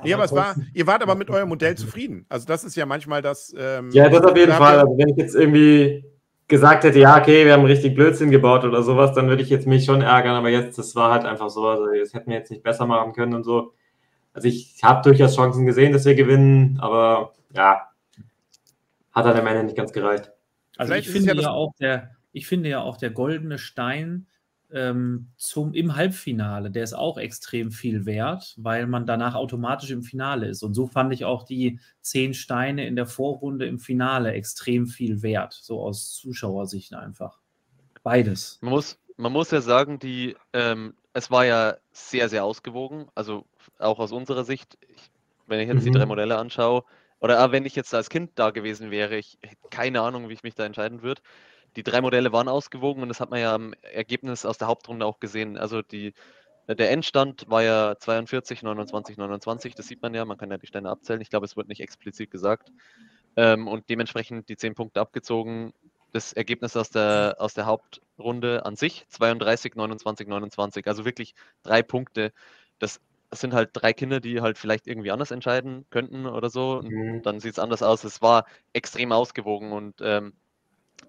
Nee, 0.04 0.14
aber 0.14 0.24
es 0.24 0.32
war, 0.32 0.56
ihr 0.74 0.88
wart 0.88 1.04
aber 1.04 1.16
mit 1.16 1.30
eurem 1.30 1.50
Modell 1.50 1.76
zufrieden. 1.76 2.26
Also 2.30 2.48
das 2.48 2.64
ist 2.64 2.76
ja 2.76 2.86
manchmal 2.86 3.22
das. 3.22 3.54
Ähm, 3.58 3.90
ja, 3.92 4.10
das 4.10 4.24
auf 4.24 4.38
jeden 4.38 4.54
Fall. 4.54 4.80
Also 4.80 4.98
wenn 4.98 5.10
ich 5.10 5.18
jetzt 5.18 5.36
irgendwie 5.36 6.06
gesagt 6.48 6.86
hätte, 6.86 7.00
ja, 7.00 7.18
okay, 7.18 7.46
wir 7.46 7.54
haben 7.54 7.66
richtig 7.66 7.96
Blödsinn 7.96 8.32
gebaut 8.32 8.64
oder 8.64 8.84
sowas, 8.84 9.14
dann 9.14 9.28
würde 9.28 9.44
ich 9.44 9.50
jetzt 9.50 9.68
mich 9.68 9.86
schon 9.86 10.02
ärgern, 10.02 10.36
aber 10.36 10.50
jetzt, 10.50 10.78
das 10.78 10.96
war 10.96 11.12
halt 11.12 11.26
einfach 11.26 11.50
so, 11.50 11.66
also 11.68 11.86
das 11.98 12.14
hätten 12.14 12.30
wir 12.30 12.38
jetzt 12.38 12.52
nicht 12.52 12.64
besser 12.64 12.86
machen 12.86 13.14
können 13.14 13.34
und 13.34 13.44
so. 13.44 13.74
Also 14.34 14.48
ich 14.48 14.78
habe 14.84 15.02
durchaus 15.02 15.36
Chancen 15.36 15.66
gesehen, 15.66 15.94
dass 15.94 16.06
wir 16.06 16.16
gewinnen, 16.16 16.78
aber 16.82 17.34
ja, 17.54 17.91
hat 19.12 19.26
halt 19.26 19.38
am 19.38 19.48
Ende 19.48 19.64
nicht 19.64 19.78
ganz 19.78 19.92
gereicht. 19.94 20.32
Also 20.78 20.94
ich 20.94 21.10
finde 21.10 21.36
ja, 21.36 21.42
ja 21.42 21.52
auch 21.52 21.74
der, 21.80 22.16
ich 22.32 22.48
finde 22.48 22.70
ja 22.70 22.82
auch 22.82 22.98
der 22.98 23.12
goldene 23.12 23.58
Stein 23.58 24.28
ähm, 24.72 25.32
zum, 25.38 25.74
im 25.74 25.96
Halbfinale. 25.96 26.72
Der 26.72 26.84
ist 26.84 26.94
auch 26.94 27.18
extrem 27.18 27.72
viel 27.72 28.06
wert, 28.06 28.56
weil 28.58 28.88
man 28.88 29.06
danach 29.06 29.36
automatisch 29.36 29.92
im 29.92 30.04
Finale 30.04 30.48
ist. 30.48 30.64
Und 30.64 30.74
so 30.74 30.88
fand 30.88 31.14
ich 31.14 31.26
auch 31.26 31.44
die 31.44 31.80
zehn 32.02 32.34
Steine 32.34 32.88
in 32.88 32.96
der 32.96 33.06
Vorrunde 33.06 33.66
im 33.66 33.80
Finale 33.80 34.32
extrem 34.32 34.88
viel 34.88 35.22
wert, 35.22 35.54
so 35.54 35.82
aus 35.82 36.14
Zuschauersicht 36.16 36.94
einfach. 36.94 37.40
Beides. 38.04 38.60
Man 38.62 38.72
muss, 38.72 39.00
man 39.18 39.32
muss 39.32 39.52
ja 39.52 39.62
sagen, 39.62 40.00
die, 40.00 40.36
ähm, 40.54 40.96
es 41.14 41.30
war 41.30 41.46
ja 41.46 41.76
sehr, 41.92 42.30
sehr 42.30 42.46
ausgewogen. 42.46 43.08
Also 43.14 43.46
auch 43.78 44.00
aus 44.00 44.12
unserer 44.12 44.44
Sicht, 44.44 44.78
ich, 44.88 45.12
wenn 45.48 45.60
ich 45.60 45.68
jetzt 45.68 45.82
mhm. 45.82 45.92
die 45.92 46.00
drei 46.00 46.06
Modelle 46.06 46.38
anschaue, 46.38 46.84
oder 47.22 47.52
wenn 47.52 47.66
ich 47.66 47.76
jetzt 47.76 47.94
als 47.94 48.10
Kind 48.10 48.32
da 48.36 48.50
gewesen 48.50 48.92
wäre, 48.92 49.18
ich 49.18 49.38
hätte 49.42 49.58
keine 49.70 50.02
Ahnung, 50.02 50.30
wie 50.30 50.34
ich 50.34 50.44
mich 50.44 50.56
da 50.56 50.66
entscheiden 50.66 51.02
würde 51.02 51.22
die 51.76 51.84
drei 51.84 52.02
Modelle 52.02 52.32
waren 52.32 52.48
ausgewogen 52.48 53.02
und 53.04 53.10
das 53.10 53.20
hat 53.20 53.32
man 53.32 53.40
ja 53.40 53.56
im 53.56 53.74
Ergebnis 53.82 54.46
aus 54.46 54.58
der 54.58 54.68
Hauptrunde 54.68 55.06
auch 55.06 55.20
gesehen. 55.20 55.58
Also 55.58 55.82
die, 55.82 56.14
der 56.68 56.92
Endstand 56.92 57.50
war 57.50 57.64
ja 57.64 57.96
42, 57.98 58.64
29, 58.64 59.18
29, 59.18 59.76
das 59.76 59.88
sieht 59.88 60.02
man 60.02 60.14
ja, 60.14 60.26
man 60.26 60.38
kann 60.38 60.52
ja 60.52 60.58
die 60.58 60.68
Steine 60.68 60.90
abzählen. 60.90 61.22
Ich 61.22 61.30
glaube, 61.30 61.46
es 61.46 61.56
wird 61.56 61.68
nicht 61.68 61.82
explizit 61.82 62.32
gesagt. 62.32 62.72
Ähm, 63.38 63.68
und 63.68 63.90
dementsprechend 63.90 64.50
die 64.50 64.58
10 64.58 64.76
Punkte 64.76 65.00
abgezogen. 65.00 65.74
Das 66.12 66.34
Ergebnis 66.34 66.76
aus 66.76 66.90
der, 66.90 67.38
aus 67.40 67.54
der 67.54 67.66
Hauptrunde 67.66 68.66
an 68.66 68.76
sich 68.76 69.06
32, 69.08 69.76
29, 69.76 70.28
29. 70.28 70.88
Also 70.88 71.06
wirklich 71.06 71.36
drei 71.64 71.82
Punkte. 71.84 72.34
Das 72.80 73.00
sind 73.40 73.54
halt 73.54 73.70
drei 73.74 73.94
Kinder, 73.94 74.20
die 74.20 74.42
halt 74.42 74.58
vielleicht 74.58 74.88
irgendwie 74.88 75.12
anders 75.12 75.32
entscheiden 75.32 75.86
könnten 75.90 76.26
oder 76.26 76.50
so. 76.50 76.82
Mhm. 76.84 77.22
Dann 77.22 77.40
sieht 77.40 77.54
es 77.54 77.60
anders 77.60 77.82
aus. 77.82 78.04
Es 78.04 78.22
war 78.22 78.46
extrem 78.74 79.12
ausgewogen 79.12 79.72
und 79.72 79.96
ähm, 80.02 80.34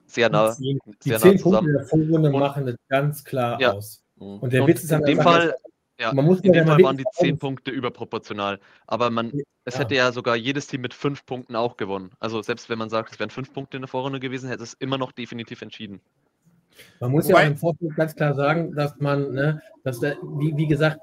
sehr 0.07 0.31
nah. 0.31 0.55
Die, 0.55 0.79
die 1.05 1.17
zehn 1.17 1.35
nah 1.35 1.43
Punkte 1.43 1.73
der 1.73 1.85
Vorrunde 1.85 2.31
machen 2.31 2.67
das 2.67 2.77
ganz 2.89 3.25
klar 3.25 3.61
ja. 3.61 3.73
aus. 3.73 4.05
Mhm. 4.17 4.39
Und 4.39 4.53
der 4.53 4.63
und 4.63 4.69
Witz 4.69 4.85
ist 4.85 4.93
in 4.93 5.03
dem 5.03 5.21
Fall, 5.21 5.55
ja, 5.99 6.13
man 6.13 6.25
muss 6.25 6.41
in 6.41 6.53
dem 6.53 6.67
Fall 6.67 6.83
waren 6.83 6.97
die 6.97 7.05
zehn 7.13 7.39
Punkte 7.39 7.71
überproportional. 7.71 8.61
Aber 8.87 9.11
man, 9.11 9.33
es 9.65 9.75
ja. 9.75 9.81
hätte 9.81 9.95
ja 9.95 10.13
sogar 10.13 10.37
jedes 10.37 10.67
Team 10.67 10.81
mit 10.81 10.95
fünf 10.95 11.27
Punkten 11.27 11.57
auch 11.57 11.77
gewonnen. 11.77 12.13
Also 12.21 12.41
selbst 12.43 12.69
wenn 12.69 12.79
man 12.79 12.91
sagt, 12.91 13.13
es 13.13 13.19
wären 13.19 13.31
fünf 13.31 13.53
Punkte 13.53 13.77
in 13.77 13.83
der 13.83 13.89
Vorrunde 13.89 14.21
gewesen, 14.21 14.49
hätte 14.49 14.63
es 14.63 14.75
immer 14.75 14.99
noch 14.99 15.13
definitiv 15.13 15.63
entschieden. 15.63 16.01
Man 17.01 17.11
muss 17.11 17.29
Wobei, 17.29 17.43
ja 17.43 17.49
im 17.49 17.57
Vorfeld 17.57 17.95
ganz 17.97 18.15
klar 18.15 18.35
sagen, 18.35 18.75
dass 18.75 18.99
man, 18.99 19.33
ne, 19.33 19.63
dass 19.85 20.01
der, 20.01 20.17
wie, 20.23 20.57
wie 20.57 20.67
gesagt, 20.67 20.99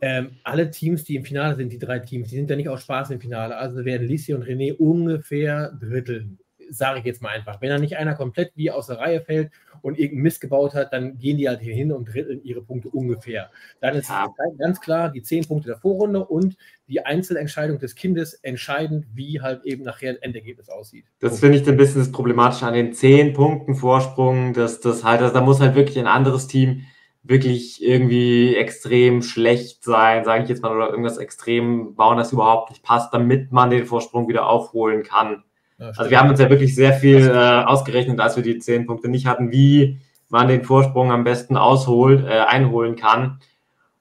ähm, 0.00 0.36
alle 0.44 0.70
Teams, 0.70 1.04
die 1.04 1.16
im 1.16 1.24
Finale 1.24 1.56
sind, 1.56 1.72
die 1.72 1.78
drei 1.78 1.98
Teams, 1.98 2.28
die 2.28 2.36
sind 2.36 2.50
ja 2.50 2.56
nicht 2.56 2.68
aus 2.68 2.82
Spaß 2.82 3.10
im 3.10 3.20
Finale. 3.20 3.56
Also 3.56 3.84
werden 3.84 4.06
Lissi 4.06 4.34
und 4.34 4.44
René 4.44 4.74
ungefähr 4.76 5.72
dritteln 5.80 6.38
sage 6.70 7.00
ich 7.00 7.04
jetzt 7.04 7.20
mal 7.20 7.30
einfach. 7.30 7.60
Wenn 7.60 7.68
da 7.68 7.78
nicht 7.78 7.96
einer 7.96 8.14
komplett 8.14 8.52
wie 8.54 8.70
aus 8.70 8.86
der 8.86 8.98
Reihe 8.98 9.20
fällt 9.20 9.50
und 9.82 9.98
irgendeinen 9.98 10.22
Mist 10.22 10.40
gebaut 10.40 10.74
hat, 10.74 10.92
dann 10.92 11.18
gehen 11.18 11.36
die 11.36 11.48
halt 11.48 11.60
hier 11.60 11.74
hin 11.74 11.92
und 11.92 12.06
dritteln 12.06 12.42
ihre 12.44 12.62
Punkte 12.62 12.88
ungefähr. 12.88 13.50
Dann 13.80 13.96
ist 13.96 14.08
ja. 14.08 14.28
ganz 14.58 14.80
klar 14.80 15.10
die 15.10 15.22
zehn 15.22 15.44
Punkte 15.46 15.68
der 15.68 15.78
Vorrunde 15.78 16.24
und 16.24 16.56
die 16.86 17.04
Einzelentscheidung 17.04 17.78
des 17.78 17.94
Kindes 17.94 18.34
entscheidend, 18.34 19.06
wie 19.14 19.40
halt 19.40 19.64
eben 19.64 19.84
nachher 19.84 20.10
ein 20.10 20.22
Endergebnis 20.22 20.68
aussieht. 20.68 21.04
Das 21.20 21.40
finde 21.40 21.58
ich 21.58 21.68
ein 21.68 21.76
bisschen 21.76 22.00
das 22.00 22.12
Problematische 22.12 22.66
an 22.66 22.74
den 22.74 22.92
zehn 22.92 23.32
Punkten 23.32 23.74
Vorsprung, 23.74 24.54
dass 24.54 24.80
das 24.80 25.04
halt, 25.04 25.20
also 25.20 25.34
da 25.34 25.40
muss 25.40 25.60
halt 25.60 25.74
wirklich 25.74 25.98
ein 25.98 26.06
anderes 26.06 26.46
Team 26.46 26.82
wirklich 27.22 27.82
irgendwie 27.82 28.54
extrem 28.56 29.22
schlecht 29.22 29.84
sein, 29.84 30.24
sage 30.24 30.44
ich 30.44 30.48
jetzt 30.48 30.62
mal, 30.62 30.74
oder 30.74 30.90
irgendwas 30.90 31.18
extrem 31.18 31.94
bauen, 31.94 32.16
das 32.16 32.32
überhaupt 32.32 32.70
nicht 32.70 32.82
passt, 32.82 33.12
damit 33.12 33.52
man 33.52 33.70
den 33.70 33.86
Vorsprung 33.86 34.28
wieder 34.28 34.48
aufholen 34.48 35.02
kann 35.02 35.44
also 35.80 36.10
wir 36.10 36.20
haben 36.20 36.28
uns 36.28 36.40
ja 36.40 36.50
wirklich 36.50 36.74
sehr 36.74 36.92
viel 36.92 37.28
äh, 37.28 37.64
ausgerechnet, 37.64 38.20
als 38.20 38.36
wir 38.36 38.42
die 38.42 38.58
zehn 38.58 38.86
Punkte 38.86 39.08
nicht 39.08 39.26
hatten, 39.26 39.50
wie 39.50 39.98
man 40.28 40.46
den 40.48 40.62
Vorsprung 40.62 41.10
am 41.10 41.24
besten 41.24 41.56
ausholt, 41.56 42.24
äh, 42.24 42.40
einholen 42.40 42.96
kann. 42.96 43.40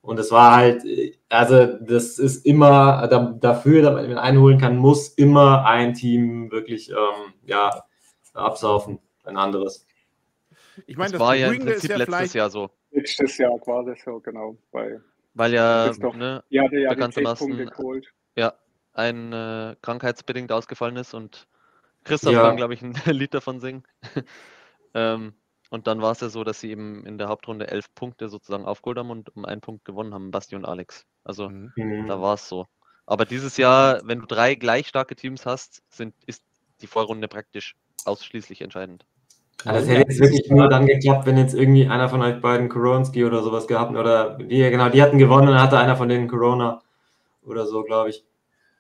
Und 0.01 0.19
es 0.19 0.31
war 0.31 0.55
halt, 0.55 0.83
also 1.29 1.65
das 1.65 2.19
ist 2.19 2.45
immer 2.45 3.07
da, 3.07 3.35
dafür, 3.39 3.81
damit 3.81 4.09
man 4.09 4.17
einholen 4.17 4.57
kann, 4.57 4.77
muss 4.77 5.09
immer 5.09 5.65
ein 5.65 5.93
Team 5.93 6.51
wirklich 6.51 6.89
ähm, 6.89 7.33
ja, 7.45 7.83
absaufen. 8.33 8.99
Ein 9.23 9.37
anderes. 9.37 9.85
Ich 10.87 10.97
meine, 10.97 11.11
das, 11.11 11.19
das 11.19 11.27
war 11.27 11.35
ja 11.35 11.51
im 11.51 11.63
Prinzip 11.63 11.91
ja 11.91 11.97
letztes 11.97 12.33
Jahr 12.33 12.49
so. 12.49 12.69
Letztes 12.91 13.37
Jahr 13.37 13.51
war 13.65 13.85
das 13.85 14.01
so, 14.03 14.19
genau. 14.19 14.57
Weil, 14.71 15.03
weil 15.33 15.53
ja, 15.53 15.91
doch, 15.93 16.15
ne, 16.15 16.43
ja, 16.49 16.67
der 16.67 16.79
ja 16.81 16.89
bekanntermaßen 16.89 17.71
ja, 18.35 18.53
ein 18.93 19.33
äh, 19.33 19.75
krankheitsbedingt 19.81 20.51
ausgefallen 20.51 20.95
ist 20.95 21.13
und 21.13 21.47
Christoph 22.03 22.33
ja. 22.33 22.41
kann, 22.43 22.57
glaube 22.57 22.73
ich, 22.73 22.81
ein 22.81 22.93
Lied 23.05 23.33
davon 23.33 23.59
singen. 23.59 23.83
ähm, 24.93 25.33
und 25.69 25.87
dann 25.87 26.01
war 26.01 26.11
es 26.11 26.21
ja 26.21 26.29
so, 26.29 26.43
dass 26.43 26.59
sie 26.59 26.71
eben 26.71 27.05
in 27.05 27.17
der 27.17 27.27
Hauptrunde 27.27 27.67
elf 27.67 27.93
Punkte 27.93 28.27
sozusagen 28.29 28.65
aufgeholt 28.65 28.97
haben 28.97 29.11
und 29.11 29.35
um 29.35 29.45
einen 29.45 29.61
Punkt 29.61 29.85
gewonnen 29.85 30.13
haben, 30.13 30.31
Basti 30.31 30.55
und 30.55 30.65
Alex. 30.65 31.05
Also 31.23 31.49
mhm. 31.49 32.05
da 32.07 32.19
war 32.21 32.33
es 32.33 32.49
so. 32.49 32.65
Aber 33.05 33.25
dieses 33.25 33.57
Jahr, 33.57 34.01
wenn 34.03 34.19
du 34.19 34.25
drei 34.25 34.55
gleich 34.55 34.87
starke 34.87 35.15
Teams 35.15 35.45
hast, 35.45 35.83
sind, 35.89 36.15
ist 36.25 36.43
die 36.81 36.87
Vorrunde 36.87 37.27
praktisch 37.27 37.75
ausschließlich 38.05 38.61
entscheidend. 38.61 39.05
Ja, 39.65 39.73
das 39.73 39.87
hätte 39.87 40.09
jetzt 40.09 40.19
wirklich 40.19 40.49
nur 40.49 40.69
dann 40.69 40.85
geklappt, 40.85 41.25
wenn 41.25 41.37
jetzt 41.37 41.53
irgendwie 41.53 41.87
einer 41.87 42.07
von 42.07 42.21
euch 42.21 42.39
beiden 42.39 42.69
Koronski 42.69 43.25
oder 43.25 43.43
sowas 43.43 43.67
gehabt 43.67 43.95
oder 43.95 44.37
die, 44.37 44.57
genau, 44.57 44.89
die 44.89 45.01
hatten 45.01 45.17
gewonnen 45.17 45.49
und 45.49 45.53
dann 45.55 45.63
hatte 45.63 45.77
einer 45.77 45.97
von 45.97 46.07
denen 46.07 46.27
Corona 46.27 46.81
oder 47.43 47.65
so, 47.65 47.83
glaube 47.83 48.11
ich. 48.11 48.23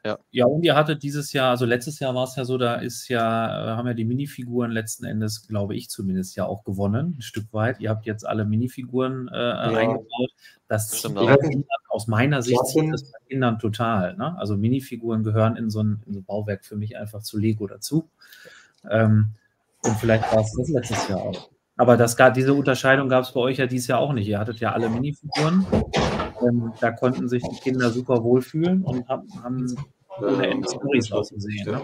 Ja. 0.05 0.17
ja, 0.31 0.45
und 0.45 0.63
ihr 0.63 0.75
hattet 0.75 1.03
dieses 1.03 1.33
Jahr, 1.33 1.49
also 1.49 1.65
letztes 1.65 1.99
Jahr 1.99 2.15
war 2.15 2.23
es 2.23 2.37
ja 2.37 2.45
so, 2.45 2.57
da 2.57 2.75
ist 2.75 3.09
ja, 3.09 3.73
äh, 3.73 3.75
haben 3.75 3.85
ja 3.85 3.93
die 3.93 4.05
Minifiguren 4.05 4.71
letzten 4.71 5.03
Endes, 5.03 5.45
glaube 5.45 5.75
ich 5.75 5.89
zumindest, 5.89 6.37
ja 6.37 6.45
auch 6.45 6.63
gewonnen, 6.63 7.15
ein 7.17 7.21
Stück 7.21 7.51
weit. 7.51 7.81
Ihr 7.81 7.89
habt 7.89 8.05
jetzt 8.05 8.25
alle 8.25 8.45
Minifiguren 8.45 9.27
äh, 9.27 9.37
ja. 9.37 9.59
eingebaut. 9.59 10.31
Das 10.69 10.89
zieht 10.89 11.13
aus 11.89 12.07
meiner 12.07 12.41
Sicht 12.41 12.61
das 12.61 13.11
bei 13.11 13.19
Kindern 13.27 13.59
total. 13.59 14.15
Ne? 14.15 14.37
Also 14.37 14.55
Minifiguren 14.55 15.23
gehören 15.23 15.57
in 15.57 15.69
so, 15.69 15.83
ein, 15.83 16.01
in 16.05 16.13
so 16.13 16.19
ein 16.21 16.23
Bauwerk 16.23 16.63
für 16.63 16.77
mich 16.77 16.95
einfach 16.97 17.21
zu 17.21 17.37
Lego 17.37 17.67
dazu. 17.67 18.07
Ähm, 18.89 19.33
und 19.83 19.95
vielleicht 19.97 20.31
war 20.33 20.41
es 20.41 20.53
das 20.57 20.69
letztes 20.69 21.07
Jahr 21.07 21.21
auch. 21.21 21.49
Aber 21.77 21.95
das, 21.95 22.17
diese 22.35 22.53
Unterscheidung 22.53 23.07
gab 23.07 23.23
es 23.23 23.31
bei 23.31 23.39
euch 23.39 23.57
ja 23.57 23.65
dieses 23.65 23.87
Jahr 23.87 23.99
auch 23.99 24.11
nicht. 24.11 24.27
Ihr 24.27 24.37
hattet 24.37 24.59
ja 24.59 24.73
alle 24.73 24.89
Minifiguren. 24.89 25.65
Ähm, 26.41 26.73
da 26.81 26.91
konnten 26.91 27.29
sich 27.29 27.41
die 27.41 27.59
Kinder 27.61 27.89
super 27.89 28.21
wohlfühlen 28.21 28.83
und 28.83 29.07
haben, 29.07 29.27
haben 29.41 29.75
ohne 30.19 30.47
Ende 30.47 30.67
Storys 30.67 31.11
ausgesehen. 31.11 31.71
Ne? 31.71 31.81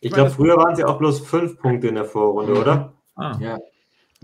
Ich 0.00 0.12
glaube, 0.12 0.30
früher 0.30 0.56
waren 0.56 0.74
es 0.74 0.78
ja 0.78 0.86
auch 0.86 0.98
bloß 0.98 1.20
fünf 1.20 1.58
Punkte 1.58 1.88
in 1.88 1.96
der 1.96 2.04
Vorrunde, 2.04 2.54
oder? 2.54 2.92
Ah. 3.16 3.36
Ja. 3.40 3.58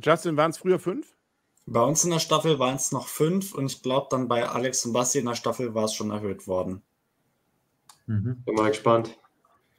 Justin, 0.00 0.36
waren 0.36 0.50
es 0.50 0.58
früher 0.58 0.78
fünf? 0.78 1.14
Bei 1.66 1.82
uns 1.82 2.04
in 2.04 2.10
der 2.10 2.18
Staffel 2.18 2.58
waren 2.58 2.76
es 2.76 2.92
noch 2.92 3.08
fünf 3.08 3.54
und 3.54 3.66
ich 3.66 3.82
glaube, 3.82 4.06
dann 4.10 4.28
bei 4.28 4.48
Alex 4.48 4.84
und 4.84 4.92
Basti 4.92 5.18
in 5.18 5.26
der 5.26 5.34
Staffel 5.34 5.74
war 5.74 5.84
es 5.84 5.94
schon 5.94 6.10
erhöht 6.10 6.46
worden. 6.46 6.82
Mhm. 8.06 8.42
Bin 8.44 8.54
mal 8.54 8.68
gespannt. 8.68 9.18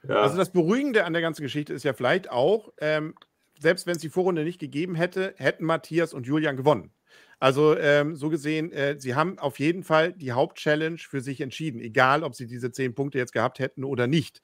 Ja. 0.08 0.22
Also 0.22 0.38
das 0.38 0.52
Beruhigende 0.52 1.06
an 1.06 1.14
der 1.14 1.22
ganzen 1.22 1.42
Geschichte 1.42 1.74
ist 1.74 1.84
ja 1.84 1.94
vielleicht 1.94 2.30
auch, 2.30 2.72
ähm, 2.80 3.16
selbst 3.60 3.88
wenn 3.88 3.96
es 3.96 4.02
die 4.02 4.10
Vorrunde 4.10 4.44
nicht 4.44 4.60
gegeben 4.60 4.96
hätte, 4.96 5.34
hätten 5.38 5.66
Matthias 5.66 6.14
und 6.14 6.26
Julian 6.26 6.58
gewonnen. 6.58 6.92
Also 7.40 7.78
ähm, 7.78 8.16
so 8.16 8.30
gesehen, 8.30 8.72
äh, 8.72 8.96
sie 9.00 9.16
haben 9.16 9.40
auf 9.40 9.60
jeden 9.60 9.84
Fall 9.84 10.14
die 10.14 10.32
Hauptchallenge 10.32 10.98
für 10.98 11.22
sich 11.22 11.42
entschieden, 11.42 11.80
egal 11.80 12.24
ob 12.24 12.36
sie 12.36 12.48
diese 12.48 12.72
zehn 12.72 12.96
Punkte 12.96 13.18
jetzt 13.18 13.34
gehabt 13.34 13.60
hätten 13.60 13.84
oder 13.84 14.08
nicht. 14.08 14.42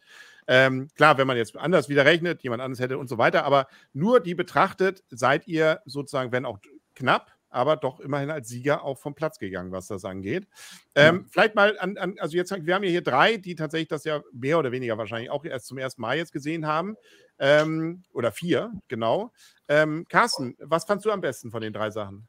Ähm, 0.47 0.89
klar, 0.95 1.17
wenn 1.17 1.27
man 1.27 1.37
jetzt 1.37 1.55
anders 1.55 1.87
wieder 1.87 2.05
rechnet, 2.05 2.43
jemand 2.43 2.61
anderes 2.61 2.81
hätte 2.81 2.97
und 2.97 3.07
so 3.07 3.17
weiter, 3.17 3.45
aber 3.45 3.67
nur 3.93 4.19
die 4.19 4.35
betrachtet, 4.35 5.03
seid 5.09 5.47
ihr 5.47 5.81
sozusagen, 5.85 6.31
wenn 6.31 6.45
auch 6.45 6.59
knapp, 6.95 7.31
aber 7.51 7.75
doch 7.75 7.99
immerhin 7.99 8.31
als 8.31 8.47
Sieger 8.49 8.83
auch 8.83 8.97
vom 8.97 9.13
Platz 9.13 9.37
gegangen, 9.37 9.71
was 9.71 9.87
das 9.87 10.05
angeht. 10.05 10.47
Ähm, 10.95 11.17
ja. 11.17 11.25
Vielleicht 11.29 11.55
mal 11.55 11.77
an, 11.79 11.97
an, 11.97 12.15
also 12.19 12.35
jetzt, 12.35 12.51
wir 12.65 12.73
haben 12.73 12.83
ja 12.83 12.89
hier 12.89 13.03
drei, 13.03 13.37
die 13.37 13.55
tatsächlich 13.55 13.89
das 13.89 14.03
ja 14.05 14.21
mehr 14.31 14.57
oder 14.57 14.71
weniger 14.71 14.97
wahrscheinlich 14.97 15.29
auch 15.29 15.45
erst 15.45 15.67
zum 15.67 15.77
ersten 15.77 16.01
Mal 16.01 16.17
jetzt 16.17 16.31
gesehen 16.31 16.65
haben. 16.65 16.95
Ähm, 17.37 18.03
oder 18.13 18.31
vier, 18.31 18.71
genau. 18.87 19.31
Ähm, 19.67 20.05
Carsten, 20.07 20.55
was 20.59 20.85
fandst 20.85 21.05
du 21.05 21.11
am 21.11 21.21
besten 21.21 21.51
von 21.51 21.61
den 21.61 21.73
drei 21.73 21.91
Sachen? 21.91 22.27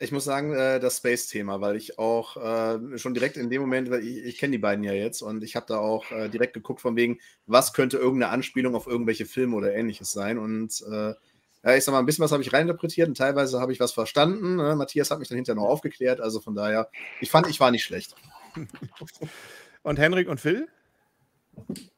Ich 0.00 0.10
muss 0.10 0.24
sagen, 0.24 0.52
äh, 0.54 0.80
das 0.80 0.96
Space-Thema, 0.96 1.60
weil 1.60 1.76
ich 1.76 1.98
auch 1.98 2.36
äh, 2.36 2.98
schon 2.98 3.14
direkt 3.14 3.36
in 3.36 3.48
dem 3.48 3.60
Moment, 3.60 3.90
weil 3.90 4.04
ich, 4.04 4.24
ich 4.24 4.38
kenne 4.38 4.52
die 4.52 4.58
beiden 4.58 4.82
ja 4.84 4.92
jetzt 4.92 5.22
und 5.22 5.44
ich 5.44 5.54
habe 5.54 5.66
da 5.68 5.78
auch 5.78 6.10
äh, 6.10 6.28
direkt 6.28 6.54
geguckt 6.54 6.80
von 6.80 6.96
wegen, 6.96 7.20
was 7.46 7.72
könnte 7.72 7.98
irgendeine 7.98 8.32
Anspielung 8.32 8.74
auf 8.74 8.88
irgendwelche 8.88 9.24
Filme 9.24 9.54
oder 9.54 9.72
ähnliches 9.72 10.10
sein 10.10 10.38
und 10.38 10.84
äh, 11.64 11.70
ja, 11.70 11.76
ich 11.76 11.84
sag 11.84 11.92
mal, 11.92 11.98
ein 11.98 12.06
bisschen 12.06 12.24
was 12.24 12.32
habe 12.32 12.42
ich 12.42 12.52
reininterpretiert 12.52 13.08
und 13.08 13.16
teilweise 13.16 13.60
habe 13.60 13.72
ich 13.72 13.80
was 13.80 13.92
verstanden. 13.92 14.56
Ne? 14.56 14.76
Matthias 14.76 15.10
hat 15.10 15.18
mich 15.18 15.28
dann 15.28 15.36
hinterher 15.36 15.60
noch 15.60 15.68
aufgeklärt. 15.68 16.20
Also 16.20 16.40
von 16.40 16.54
daher, 16.54 16.88
ich 17.20 17.30
fand, 17.30 17.48
ich 17.48 17.60
war 17.60 17.70
nicht 17.70 17.84
schlecht. 17.84 18.14
und 19.82 19.98
Henrik 19.98 20.28
und 20.28 20.40
Phil? 20.40 20.68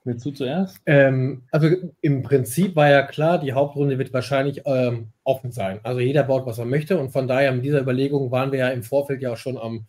Willst 0.05 0.25
du 0.25 0.31
zuerst? 0.31 0.79
Ähm, 0.87 1.43
also 1.51 1.69
im 2.01 2.23
Prinzip 2.23 2.77
war 2.77 2.91
ja 2.91 3.03
klar, 3.03 3.39
die 3.39 3.55
Hauptrunde 3.55 3.99
wird 3.99 4.13
wahrscheinlich 4.13 4.63
ähm, 4.67 5.09
offen 5.25 5.51
sein. 5.51 5.81
Also 5.83 6.01
jeder 6.01 6.23
baut, 6.25 6.47
was 6.47 6.59
er 6.59 6.67
möchte. 6.67 6.99
Und 6.99 7.11
von 7.11 7.27
daher 7.27 7.53
mit 7.53 7.65
dieser 7.65 7.81
Überlegung 7.81 8.31
waren 8.31 8.53
wir 8.53 8.61
ja 8.61 8.69
im 8.69 8.83
Vorfeld 8.83 9.23
ja 9.23 9.33
auch 9.33 9.37
schon 9.37 9.57
am 9.57 9.87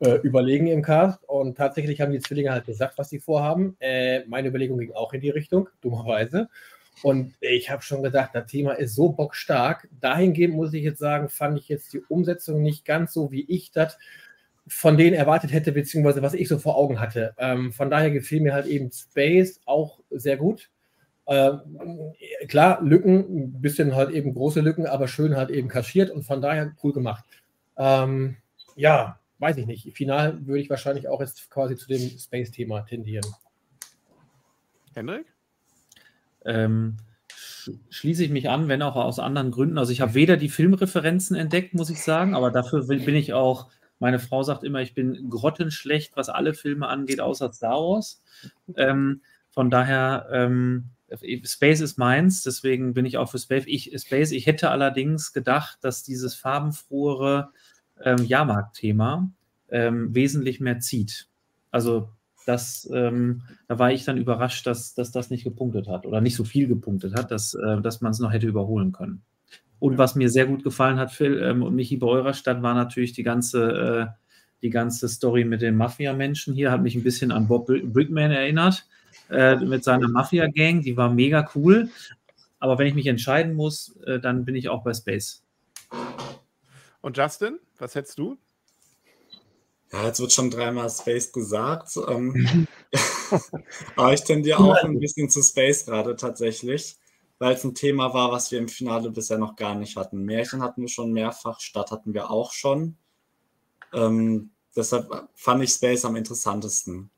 äh, 0.00 0.16
Überlegen 0.22 0.66
im 0.66 0.82
Cast. 0.82 1.22
Und 1.28 1.56
tatsächlich 1.56 2.00
haben 2.00 2.12
die 2.12 2.20
Zwillinge 2.20 2.50
halt 2.50 2.64
gesagt, 2.64 2.98
was 2.98 3.10
sie 3.10 3.20
vorhaben. 3.20 3.76
Äh, 3.78 4.24
meine 4.26 4.48
Überlegung 4.48 4.78
ging 4.78 4.92
auch 4.92 5.12
in 5.12 5.20
die 5.20 5.30
Richtung, 5.30 5.68
dummerweise. 5.82 6.48
Und 7.02 7.34
ich 7.40 7.70
habe 7.70 7.82
schon 7.82 8.02
gedacht, 8.02 8.30
das 8.34 8.46
Thema 8.46 8.72
ist 8.72 8.94
so 8.94 9.10
bockstark. 9.10 9.88
Dahingehend 10.00 10.54
muss 10.54 10.72
ich 10.74 10.82
jetzt 10.82 10.98
sagen, 10.98 11.28
fand 11.28 11.58
ich 11.58 11.68
jetzt 11.68 11.92
die 11.92 12.02
Umsetzung 12.08 12.62
nicht 12.62 12.84
ganz 12.84 13.12
so, 13.12 13.32
wie 13.32 13.44
ich 13.48 13.72
das 13.72 13.98
von 14.66 14.96
denen 14.96 15.16
erwartet 15.16 15.52
hätte, 15.52 15.72
beziehungsweise 15.72 16.22
was 16.22 16.34
ich 16.34 16.48
so 16.48 16.58
vor 16.58 16.76
Augen 16.76 17.00
hatte. 17.00 17.34
Ähm, 17.38 17.72
von 17.72 17.90
daher 17.90 18.10
gefiel 18.10 18.40
mir 18.40 18.52
halt 18.52 18.66
eben 18.66 18.92
Space 18.92 19.60
auch 19.64 20.00
sehr 20.10 20.36
gut. 20.36 20.70
Ähm, 21.26 22.12
klar, 22.48 22.82
Lücken, 22.82 23.18
ein 23.18 23.60
bisschen 23.60 23.94
halt 23.94 24.10
eben 24.10 24.34
große 24.34 24.60
Lücken, 24.60 24.86
aber 24.86 25.08
schön 25.08 25.36
halt 25.36 25.50
eben 25.50 25.68
kaschiert 25.68 26.10
und 26.10 26.22
von 26.22 26.42
daher 26.42 26.72
cool 26.82 26.92
gemacht. 26.92 27.24
Ähm, 27.76 28.36
ja, 28.76 29.18
weiß 29.38 29.56
ich 29.56 29.66
nicht. 29.66 29.96
Final 29.96 30.46
würde 30.46 30.60
ich 30.60 30.70
wahrscheinlich 30.70 31.08
auch 31.08 31.20
jetzt 31.20 31.50
quasi 31.50 31.76
zu 31.76 31.88
dem 31.88 32.00
Space-Thema 32.00 32.82
tendieren. 32.82 33.26
Hendrik? 34.94 35.26
Ähm, 36.44 36.96
schließe 37.90 38.24
ich 38.24 38.30
mich 38.30 38.48
an, 38.48 38.68
wenn 38.68 38.82
auch 38.82 38.96
aus 38.96 39.18
anderen 39.18 39.50
Gründen. 39.50 39.78
Also 39.78 39.92
ich 39.92 40.00
habe 40.00 40.14
weder 40.14 40.36
die 40.36 40.48
Filmreferenzen 40.48 41.36
entdeckt, 41.36 41.74
muss 41.74 41.90
ich 41.90 42.02
sagen, 42.02 42.34
aber 42.34 42.50
dafür 42.50 42.86
bin 42.86 43.14
ich 43.14 43.32
auch, 43.32 43.68
meine 43.98 44.18
Frau 44.18 44.42
sagt 44.42 44.64
immer, 44.64 44.80
ich 44.80 44.94
bin 44.94 45.28
grottenschlecht, 45.28 46.16
was 46.16 46.28
alle 46.28 46.54
Filme 46.54 46.88
angeht, 46.88 47.20
außer 47.20 47.52
Star 47.52 47.78
Wars. 47.78 48.22
Ähm, 48.76 49.20
von 49.50 49.70
daher, 49.70 50.28
ähm, 50.32 50.90
Space 51.44 51.80
ist 51.80 51.98
meins, 51.98 52.42
deswegen 52.44 52.94
bin 52.94 53.04
ich 53.04 53.18
auch 53.18 53.30
für 53.30 53.38
Space. 53.38 53.64
Ich, 53.66 53.92
Space. 54.00 54.30
ich 54.30 54.46
hätte 54.46 54.70
allerdings 54.70 55.32
gedacht, 55.32 55.78
dass 55.82 56.04
dieses 56.04 56.36
farbenfrohere 56.36 57.50
ähm, 58.00 58.24
Jahrmarkt-Thema 58.24 59.30
ähm, 59.70 60.14
wesentlich 60.14 60.60
mehr 60.60 60.78
zieht. 60.78 61.28
Also 61.70 62.10
das, 62.46 62.88
ähm, 62.92 63.42
da 63.68 63.78
war 63.78 63.92
ich 63.92 64.04
dann 64.04 64.16
überrascht, 64.16 64.66
dass, 64.66 64.94
dass 64.94 65.12
das 65.12 65.30
nicht 65.30 65.44
gepunktet 65.44 65.88
hat 65.88 66.06
oder 66.06 66.20
nicht 66.20 66.36
so 66.36 66.44
viel 66.44 66.66
gepunktet 66.66 67.14
hat, 67.14 67.30
dass, 67.30 67.54
äh, 67.54 67.80
dass 67.80 68.00
man 68.00 68.12
es 68.12 68.18
noch 68.18 68.32
hätte 68.32 68.46
überholen 68.46 68.92
können. 68.92 69.22
Und 69.78 69.98
was 69.98 70.14
mir 70.14 70.28
sehr 70.28 70.46
gut 70.46 70.62
gefallen 70.62 70.98
hat, 70.98 71.10
Phil 71.10 71.42
ähm, 71.42 71.62
und 71.62 71.74
Michi 71.74 71.96
bei 71.96 72.06
eurer 72.06 72.34
Stadt, 72.34 72.62
war 72.62 72.74
natürlich 72.74 73.12
die 73.12 73.22
ganze, 73.22 73.70
äh, 73.70 74.06
die 74.62 74.70
ganze 74.70 75.08
Story 75.08 75.44
mit 75.44 75.62
den 75.62 75.76
Mafia-Menschen 75.76 76.54
hier, 76.54 76.70
hat 76.70 76.82
mich 76.82 76.94
ein 76.94 77.02
bisschen 77.02 77.32
an 77.32 77.48
Bob 77.48 77.66
Brickman 77.66 78.30
erinnert, 78.30 78.86
äh, 79.30 79.56
mit 79.56 79.84
seiner 79.84 80.08
Mafia-Gang, 80.08 80.82
die 80.82 80.96
war 80.96 81.12
mega 81.12 81.48
cool. 81.54 81.88
Aber 82.58 82.78
wenn 82.78 82.86
ich 82.86 82.94
mich 82.94 83.06
entscheiden 83.06 83.54
muss, 83.54 83.96
äh, 84.04 84.20
dann 84.20 84.44
bin 84.44 84.54
ich 84.54 84.68
auch 84.68 84.84
bei 84.84 84.92
Space. 84.92 85.42
Und 87.00 87.16
Justin, 87.16 87.58
was 87.78 87.94
hättest 87.94 88.18
du? 88.18 88.36
Ja, 89.92 90.04
jetzt 90.06 90.20
wird 90.20 90.32
schon 90.32 90.50
dreimal 90.50 90.88
Space 90.88 91.32
gesagt. 91.32 91.96
Ähm, 92.08 92.66
aber 93.96 94.12
ich 94.12 94.22
tendiere 94.22 94.58
auch 94.58 94.84
ein 94.84 95.00
bisschen 95.00 95.28
zu 95.28 95.42
Space 95.42 95.84
gerade 95.86 96.14
tatsächlich, 96.16 96.96
weil 97.38 97.54
es 97.54 97.64
ein 97.64 97.74
Thema 97.74 98.14
war, 98.14 98.30
was 98.30 98.52
wir 98.52 98.58
im 98.58 98.68
Finale 98.68 99.10
bisher 99.10 99.38
noch 99.38 99.56
gar 99.56 99.74
nicht 99.74 99.96
hatten. 99.96 100.24
Märchen 100.24 100.62
hatten 100.62 100.82
wir 100.82 100.88
schon 100.88 101.12
mehrfach, 101.12 101.60
Stadt 101.60 101.90
hatten 101.90 102.14
wir 102.14 102.30
auch 102.30 102.52
schon. 102.52 102.96
Ähm, 103.92 104.52
deshalb 104.76 105.28
fand 105.34 105.64
ich 105.64 105.70
Space 105.70 106.04
am 106.04 106.16
interessantesten. 106.16 107.10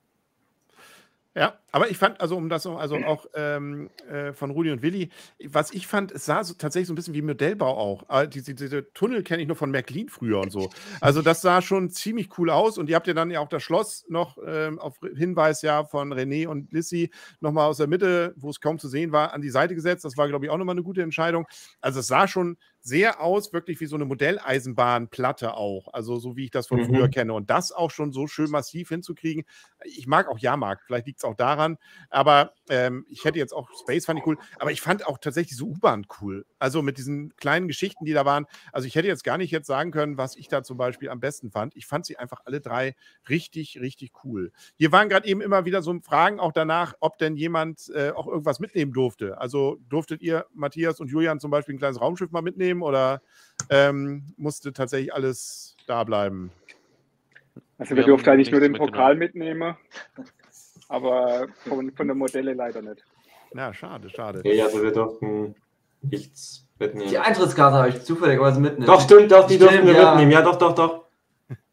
Ja, 1.35 1.59
aber 1.73 1.91
ich 1.91 1.97
fand, 1.97 2.21
also 2.21 2.37
um 2.37 2.51
das 2.51 2.67
also 2.67 2.97
auch 2.99 3.27
ähm, 3.35 3.91
äh, 4.09 4.35
von 4.35 4.51
Rudi 4.51 4.71
und 4.71 4.83
Willi, 4.83 5.09
was 5.47 5.73
ich 5.73 5.87
fand, 5.87 6.13
es 6.13 6.27
sah 6.27 6.45
so, 6.45 6.53
tatsächlich 6.55 6.87
so 6.87 6.93
ein 6.93 6.97
bisschen 6.97 7.15
wie 7.15 7.23
Modellbau 7.23 7.77
auch. 7.77 8.09
Äh, 8.11 8.29
diese, 8.29 8.55
diese, 8.55 8.93
Tunnel 8.93 9.23
kenne 9.23 9.43
ich 9.43 9.49
nur 9.49 9.57
von 9.57 9.71
Märklin 9.71 10.11
früher 10.11 10.41
und 10.41 10.53
so. 10.53 10.69
Also 11.01 11.23
das 11.23 11.41
sah 11.41 11.63
schon 11.63 11.89
ziemlich 11.89 12.39
cool 12.39 12.51
aus 12.51 12.77
und 12.77 12.91
ihr 12.91 12.97
habt 12.97 13.07
ja 13.07 13.15
dann 13.15 13.31
ja 13.31 13.41
auch 13.41 13.49
das 13.49 13.63
Schloss 13.63 14.05
noch 14.09 14.37
ähm, 14.47 14.79
auf 14.79 14.99
Hinweis 15.17 15.63
ja 15.63 15.85
von 15.85 16.13
René 16.13 16.47
und 16.47 16.73
Lissy 16.73 17.11
nochmal 17.41 17.69
aus 17.69 17.79
der 17.79 17.87
Mitte, 17.87 18.35
wo 18.37 18.51
es 18.51 18.61
kaum 18.61 18.79
zu 18.79 18.89
sehen 18.89 19.11
war, 19.11 19.33
an 19.33 19.41
die 19.41 19.51
Seite 19.51 19.75
gesetzt. 19.75 20.05
Das 20.05 20.19
war, 20.19 20.29
glaube 20.29 20.45
ich, 20.45 20.51
auch 20.51 20.59
nochmal 20.59 20.75
eine 20.75 20.83
gute 20.83 21.03
Entscheidung. 21.03 21.47
Also 21.81 22.01
es 22.01 22.07
sah 22.07 22.29
schon 22.29 22.59
sehr 22.83 23.21
aus, 23.21 23.53
wirklich 23.53 23.81
wie 23.81 23.87
so 23.87 23.95
eine 23.95 24.05
Modelleisenbahnplatte 24.05 25.55
auch. 25.55 25.89
Also 25.95 26.17
so 26.17 26.37
wie 26.37 26.45
ich 26.45 26.51
das 26.51 26.67
von 26.67 26.81
mhm. 26.81 26.87
früher 26.87 27.09
kenne. 27.09 27.33
Und 27.33 27.49
das 27.49 27.73
auch 27.73 27.91
schon 27.91 28.13
so 28.13 28.27
schön 28.27 28.51
massiv 28.51 28.89
hinzukriegen. 28.89 29.45
Ich 29.85 30.07
mag 30.07 30.29
auch 30.29 30.39
Jahrmarkt, 30.39 30.83
vielleicht 30.85 31.07
liegt 31.07 31.21
es 31.21 31.25
auch 31.25 31.37
daran. 31.37 31.62
Aber 32.11 32.53
ähm, 32.69 33.07
ich 33.09 33.25
hätte 33.25 33.39
jetzt 33.39 33.53
auch 33.53 33.69
Space 33.81 34.07
fand 34.07 34.19
ich 34.19 34.27
cool, 34.27 34.39
aber 34.59 34.73
ich 34.73 34.81
fand 34.81 35.07
auch 35.07 35.19
tatsächlich 35.19 35.57
so 35.57 35.67
U-Bahn 35.67 36.07
cool. 36.21 36.45
Also 36.59 36.83
mit 36.83 36.99
diesen 36.99 37.35
kleinen 37.37 37.69
Geschichten, 37.69 38.05
die 38.05 38.13
da 38.13 38.25
waren. 38.25 38.47
Also 38.73 38.87
ich 38.87 38.95
hätte 38.95 39.09
jetzt 39.09 39.25
gar 39.25 39.39
nicht 39.39 39.51
jetzt 39.51 39.67
sagen 39.67 39.91
können, 39.91 40.19
was 40.19 40.37
ich 40.37 40.49
da 40.49 40.63
zum 40.63 40.77
Beispiel 40.77 41.09
am 41.09 41.21
besten 41.21 41.51
fand. 41.51 41.77
Ich 41.77 41.87
fand 41.87 42.07
sie 42.07 42.19
einfach 42.19 42.41
alle 42.45 42.61
drei 42.61 42.95
richtig, 43.29 43.81
richtig 43.81 44.13
cool. 44.25 44.53
Hier 44.77 44.93
waren 44.93 45.09
gerade 45.09 45.27
eben 45.27 45.41
immer 45.41 45.65
wieder 45.65 45.83
so 45.83 45.93
Fragen 46.01 46.41
auch 46.41 46.53
danach, 46.53 46.95
ob 47.01 47.19
denn 47.19 47.37
jemand 47.37 47.91
äh, 47.95 48.11
auch 48.11 48.27
irgendwas 48.27 48.61
mitnehmen 48.61 48.93
durfte. 48.93 49.39
Also 49.39 49.79
durftet 49.89 50.23
ihr, 50.23 50.47
Matthias 50.55 51.01
und 51.01 51.09
Julian, 51.09 51.41
zum 51.41 51.51
Beispiel 51.51 51.75
ein 51.75 51.79
kleines 51.79 52.01
Raumschiff 52.01 52.31
mal 52.31 52.43
mitnehmen 52.43 52.83
oder 52.83 53.21
ähm, 53.71 54.35
musste 54.37 54.73
tatsächlich 54.73 55.13
alles 55.13 55.77
da 55.87 56.05
bleiben? 56.05 56.51
Also 57.79 57.91
wir, 57.91 57.99
wir 57.99 58.05
durften 58.05 58.31
eigentlich 58.31 58.51
nur 58.51 58.61
den 58.61 58.75
Pokal 58.75 59.17
mitnehmen, 59.17 59.77
aber 60.93 61.47
von, 61.67 61.91
von 61.93 62.07
der 62.07 62.15
Modelle 62.15 62.53
leider 62.53 62.83
nicht. 62.83 63.03
Ja, 63.55 63.73
schade, 63.73 64.11
schade. 64.11 64.43
Ja, 64.45 64.67
also 64.67 64.83
wir 64.83 64.93
durften 64.93 65.55
nichts 66.03 66.67
mitnehmen. 66.79 67.11
Die 67.11 67.19
Eintrittskarte 67.19 67.77
habe 67.79 67.89
ich 67.89 68.03
zufälligerweise 68.03 68.61
mitnehmen. 68.61 68.87
Doch, 68.87 69.01
stimmt, 69.01 69.33
doch, 69.33 69.47
die 69.47 69.55
stimmt, 69.55 69.71
durften 69.71 69.87
wir 69.87 69.95
ja. 69.95 70.11
mitnehmen. 70.11 70.33
Ja, 70.33 70.43
doch, 70.43 70.57
doch, 70.57 70.75
doch. 70.75 71.05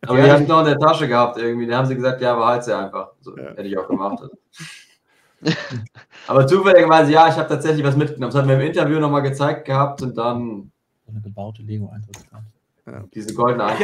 Aber 0.06 0.18
die, 0.18 0.24
die 0.24 0.32
hatte 0.32 0.44
ich 0.44 0.50
noch 0.50 0.60
in 0.60 0.66
der 0.66 0.80
Tasche 0.80 1.08
gehabt 1.08 1.38
irgendwie. 1.38 1.68
Da 1.68 1.78
haben 1.78 1.88
sie 1.88 1.96
gesagt, 1.96 2.22
ja, 2.22 2.34
behalt 2.34 2.64
sie 2.64 2.76
einfach. 2.76 3.12
So, 3.20 3.38
ja. 3.38 3.50
Hätte 3.50 3.64
ich 3.64 3.78
auch 3.78 3.88
gemacht. 3.88 4.24
aber 6.28 6.48
zufälligerweise, 6.48 7.12
ja, 7.12 7.28
ich 7.28 7.36
habe 7.36 7.48
tatsächlich 7.48 7.86
was 7.86 7.96
mitgenommen. 7.96 8.32
Das 8.32 8.42
hat 8.42 8.48
mir 8.48 8.56
im 8.56 8.62
Interview 8.62 9.00
nochmal 9.00 9.22
gezeigt 9.22 9.66
gehabt 9.66 10.02
und 10.02 10.18
dann. 10.18 10.72
Eine 11.08 11.22
gebaute 11.22 11.62
Lego-Eintrittskarte. 11.64 12.46
Ja. 12.92 13.06
Diese 13.14 13.34
goldene 13.34 13.64
Ach, 13.64 13.80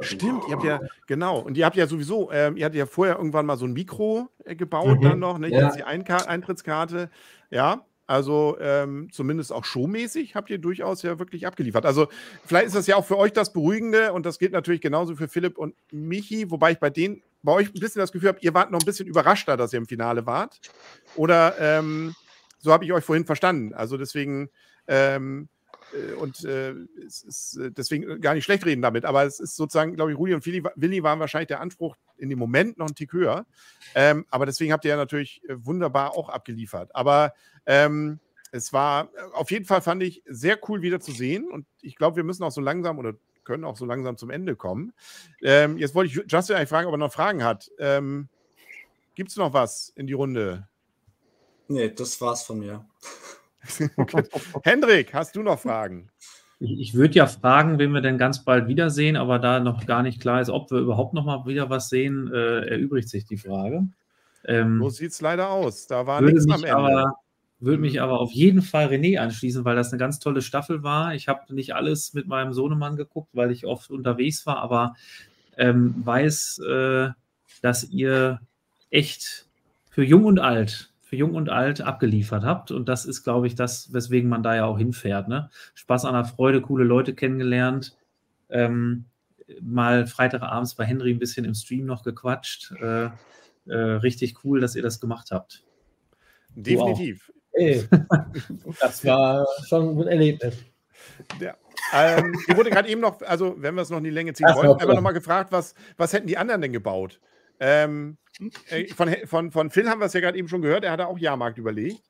Stimmt, 0.00 0.44
ihr 0.48 0.54
habt 0.54 0.64
ja, 0.64 0.80
genau. 1.06 1.38
Und 1.40 1.56
ihr 1.56 1.64
habt 1.64 1.76
ja 1.76 1.86
sowieso, 1.86 2.30
ähm, 2.32 2.56
ihr 2.56 2.64
hattet 2.64 2.78
ja 2.78 2.86
vorher 2.86 3.16
irgendwann 3.16 3.46
mal 3.46 3.56
so 3.56 3.66
ein 3.66 3.72
Mikro 3.72 4.28
äh, 4.44 4.56
gebaut, 4.56 4.98
mhm. 4.98 5.02
dann 5.02 5.18
noch, 5.18 5.38
ne? 5.38 5.48
Ja. 5.48 5.70
die 5.70 5.84
Eintrittskarte. 5.84 7.10
Ja, 7.50 7.84
also 8.08 8.56
ähm, 8.58 9.10
zumindest 9.12 9.52
auch 9.52 9.66
showmäßig 9.66 10.34
habt 10.34 10.48
ihr 10.48 10.56
durchaus 10.56 11.02
ja 11.02 11.18
wirklich 11.18 11.46
abgeliefert. 11.46 11.84
Also 11.84 12.08
vielleicht 12.46 12.68
ist 12.68 12.74
das 12.74 12.86
ja 12.86 12.96
auch 12.96 13.04
für 13.04 13.18
euch 13.18 13.34
das 13.34 13.52
Beruhigende 13.52 14.14
und 14.14 14.24
das 14.24 14.38
gilt 14.38 14.52
natürlich 14.52 14.80
genauso 14.80 15.14
für 15.14 15.28
Philipp 15.28 15.58
und 15.58 15.74
Michi, 15.92 16.50
wobei 16.50 16.72
ich 16.72 16.78
bei 16.78 16.88
denen, 16.88 17.22
bei 17.42 17.52
euch 17.52 17.68
ein 17.68 17.78
bisschen 17.80 18.00
das 18.00 18.10
Gefühl 18.10 18.30
habe, 18.30 18.38
ihr 18.40 18.54
wart 18.54 18.70
noch 18.70 18.80
ein 18.80 18.86
bisschen 18.86 19.06
überraschter, 19.06 19.58
dass 19.58 19.74
ihr 19.74 19.78
im 19.78 19.86
Finale 19.86 20.24
wart. 20.24 20.58
Oder 21.16 21.54
ähm, 21.60 22.14
so 22.58 22.72
habe 22.72 22.86
ich 22.86 22.92
euch 22.94 23.04
vorhin 23.04 23.26
verstanden. 23.26 23.74
Also 23.74 23.98
deswegen 23.98 24.48
ähm, 24.86 25.42
äh, 25.42 25.57
und 26.20 26.44
äh, 26.44 26.74
es 27.06 27.22
ist 27.22 27.56
äh, 27.56 27.70
deswegen 27.70 28.20
gar 28.20 28.34
nicht 28.34 28.44
schlecht 28.44 28.64
reden 28.66 28.82
damit, 28.82 29.04
aber 29.04 29.24
es 29.24 29.40
ist 29.40 29.56
sozusagen, 29.56 29.94
glaube 29.94 30.12
ich, 30.12 30.18
Rudi 30.18 30.34
und 30.34 30.44
Willi, 30.44 30.62
Willi 30.76 31.02
waren 31.02 31.20
wahrscheinlich 31.20 31.48
der 31.48 31.60
Anspruch 31.60 31.96
in 32.16 32.28
dem 32.28 32.38
Moment 32.38 32.78
noch 32.78 32.88
ein 32.88 32.94
Tick 32.94 33.12
höher. 33.12 33.46
Ähm, 33.94 34.26
aber 34.30 34.46
deswegen 34.46 34.72
habt 34.72 34.84
ihr 34.84 34.90
ja 34.90 34.96
natürlich 34.96 35.42
äh, 35.48 35.54
wunderbar 35.64 36.12
auch 36.16 36.28
abgeliefert. 36.28 36.94
Aber 36.94 37.34
ähm, 37.66 38.18
es 38.52 38.72
war 38.72 39.10
auf 39.32 39.50
jeden 39.50 39.64
Fall, 39.64 39.82
fand 39.82 40.02
ich, 40.02 40.22
sehr 40.26 40.58
cool 40.68 40.82
wieder 40.82 41.00
zu 41.00 41.12
sehen. 41.12 41.50
Und 41.50 41.66
ich 41.80 41.96
glaube, 41.96 42.16
wir 42.16 42.24
müssen 42.24 42.42
auch 42.42 42.52
so 42.52 42.60
langsam 42.60 42.98
oder 42.98 43.14
können 43.44 43.64
auch 43.64 43.76
so 43.76 43.86
langsam 43.86 44.16
zum 44.16 44.30
Ende 44.30 44.56
kommen. 44.56 44.92
Ähm, 45.42 45.78
jetzt 45.78 45.94
wollte 45.94 46.12
ich 46.12 46.30
Justin 46.30 46.56
eigentlich 46.56 46.68
fragen, 46.68 46.86
ob 46.86 46.94
er 46.94 46.98
noch 46.98 47.12
Fragen 47.12 47.42
hat. 47.42 47.70
Ähm, 47.78 48.28
Gibt 49.14 49.30
es 49.30 49.36
noch 49.36 49.52
was 49.52 49.90
in 49.96 50.06
die 50.06 50.12
Runde? 50.12 50.68
Nee, 51.66 51.90
das 51.90 52.20
war's 52.20 52.42
von 52.42 52.58
mir. 52.60 52.86
Hendrik, 54.62 55.14
hast 55.14 55.36
du 55.36 55.42
noch 55.42 55.58
Fragen? 55.58 56.10
Ich, 56.60 56.80
ich 56.80 56.94
würde 56.94 57.14
ja 57.14 57.26
fragen, 57.26 57.78
wen 57.78 57.92
wir 57.92 58.00
denn 58.00 58.18
ganz 58.18 58.44
bald 58.44 58.68
wiedersehen, 58.68 59.16
aber 59.16 59.38
da 59.38 59.60
noch 59.60 59.86
gar 59.86 60.02
nicht 60.02 60.20
klar 60.20 60.40
ist, 60.40 60.50
ob 60.50 60.70
wir 60.70 60.78
überhaupt 60.78 61.14
noch 61.14 61.24
mal 61.24 61.46
wieder 61.46 61.70
was 61.70 61.88
sehen, 61.88 62.32
äh, 62.32 62.66
erübrigt 62.66 63.08
sich 63.08 63.24
die 63.24 63.36
Frage. 63.36 63.86
Ähm, 64.44 64.80
so 64.82 64.88
sieht 64.88 65.12
es 65.12 65.20
leider 65.20 65.50
aus. 65.50 65.86
Da 65.86 66.06
war 66.06 66.20
nichts 66.20 66.48
am 66.48 66.64
Ende. 66.64 66.76
Aber, 66.76 67.14
würde 67.60 67.78
mich 67.78 68.00
aber 68.00 68.20
auf 68.20 68.30
jeden 68.30 68.62
Fall 68.62 68.86
René 68.86 69.18
anschließen, 69.18 69.64
weil 69.64 69.74
das 69.74 69.90
eine 69.90 69.98
ganz 69.98 70.20
tolle 70.20 70.42
Staffel 70.42 70.84
war. 70.84 71.14
Ich 71.14 71.26
habe 71.26 71.52
nicht 71.52 71.74
alles 71.74 72.14
mit 72.14 72.28
meinem 72.28 72.52
Sohnemann 72.52 72.96
geguckt, 72.96 73.30
weil 73.32 73.50
ich 73.50 73.66
oft 73.66 73.90
unterwegs 73.90 74.46
war, 74.46 74.58
aber 74.58 74.94
ähm, 75.56 75.94
weiß, 76.04 76.60
äh, 76.60 77.08
dass 77.60 77.90
ihr 77.90 78.40
echt 78.90 79.48
für 79.90 80.04
jung 80.04 80.24
und 80.24 80.38
alt 80.38 80.92
für 81.08 81.16
Jung 81.16 81.34
und 81.34 81.48
Alt 81.48 81.80
abgeliefert 81.80 82.44
habt. 82.44 82.70
Und 82.70 82.86
das 82.86 83.06
ist, 83.06 83.24
glaube 83.24 83.46
ich, 83.46 83.54
das, 83.54 83.94
weswegen 83.94 84.28
man 84.28 84.42
da 84.42 84.54
ja 84.54 84.66
auch 84.66 84.76
hinfährt. 84.76 85.26
Ne? 85.26 85.48
Spaß 85.72 86.04
an 86.04 86.12
der 86.12 86.26
Freude, 86.26 86.60
coole 86.60 86.84
Leute 86.84 87.14
kennengelernt. 87.14 87.96
Ähm, 88.50 89.06
mal 89.62 90.06
Freitagabends 90.06 90.74
bei 90.74 90.84
Henry 90.84 91.10
ein 91.10 91.18
bisschen 91.18 91.46
im 91.46 91.54
Stream 91.54 91.86
noch 91.86 92.02
gequatscht. 92.02 92.72
Äh, 92.72 93.08
äh, 93.68 93.74
richtig 93.74 94.44
cool, 94.44 94.60
dass 94.60 94.76
ihr 94.76 94.82
das 94.82 95.00
gemacht 95.00 95.30
habt. 95.30 95.64
Definitiv. 96.54 97.32
Ey, 97.52 97.88
das 98.80 99.02
war 99.06 99.46
schon 99.66 99.98
ein 99.98 100.08
Erlebnis. 100.08 100.58
Ja. 101.40 101.56
Ähm, 101.94 102.34
hier 102.44 102.56
wurde 102.58 102.68
gerade 102.68 102.90
eben 102.90 103.00
noch, 103.00 103.22
also 103.22 103.54
wenn 103.56 103.74
wir 103.76 103.80
es 103.80 103.88
noch 103.88 103.96
in 103.96 104.04
die 104.04 104.10
Länge 104.10 104.34
ziehen 104.34 104.46
wollen, 104.54 104.72
einfach 104.72 104.94
nochmal 104.94 105.14
gefragt, 105.14 105.52
was, 105.52 105.74
was 105.96 106.12
hätten 106.12 106.26
die 106.26 106.36
anderen 106.36 106.60
denn 106.60 106.72
gebaut? 106.74 107.18
Ähm, 107.60 108.18
äh, 108.68 108.86
von, 108.88 109.08
von, 109.24 109.50
von 109.50 109.70
Phil 109.70 109.88
haben 109.88 110.00
wir 110.00 110.06
es 110.06 110.12
ja 110.12 110.20
gerade 110.20 110.38
eben 110.38 110.48
schon 110.48 110.62
gehört, 110.62 110.84
er 110.84 110.92
hatte 110.92 111.08
auch 111.08 111.18
Jahrmarkt 111.18 111.58
überlegt. 111.58 112.00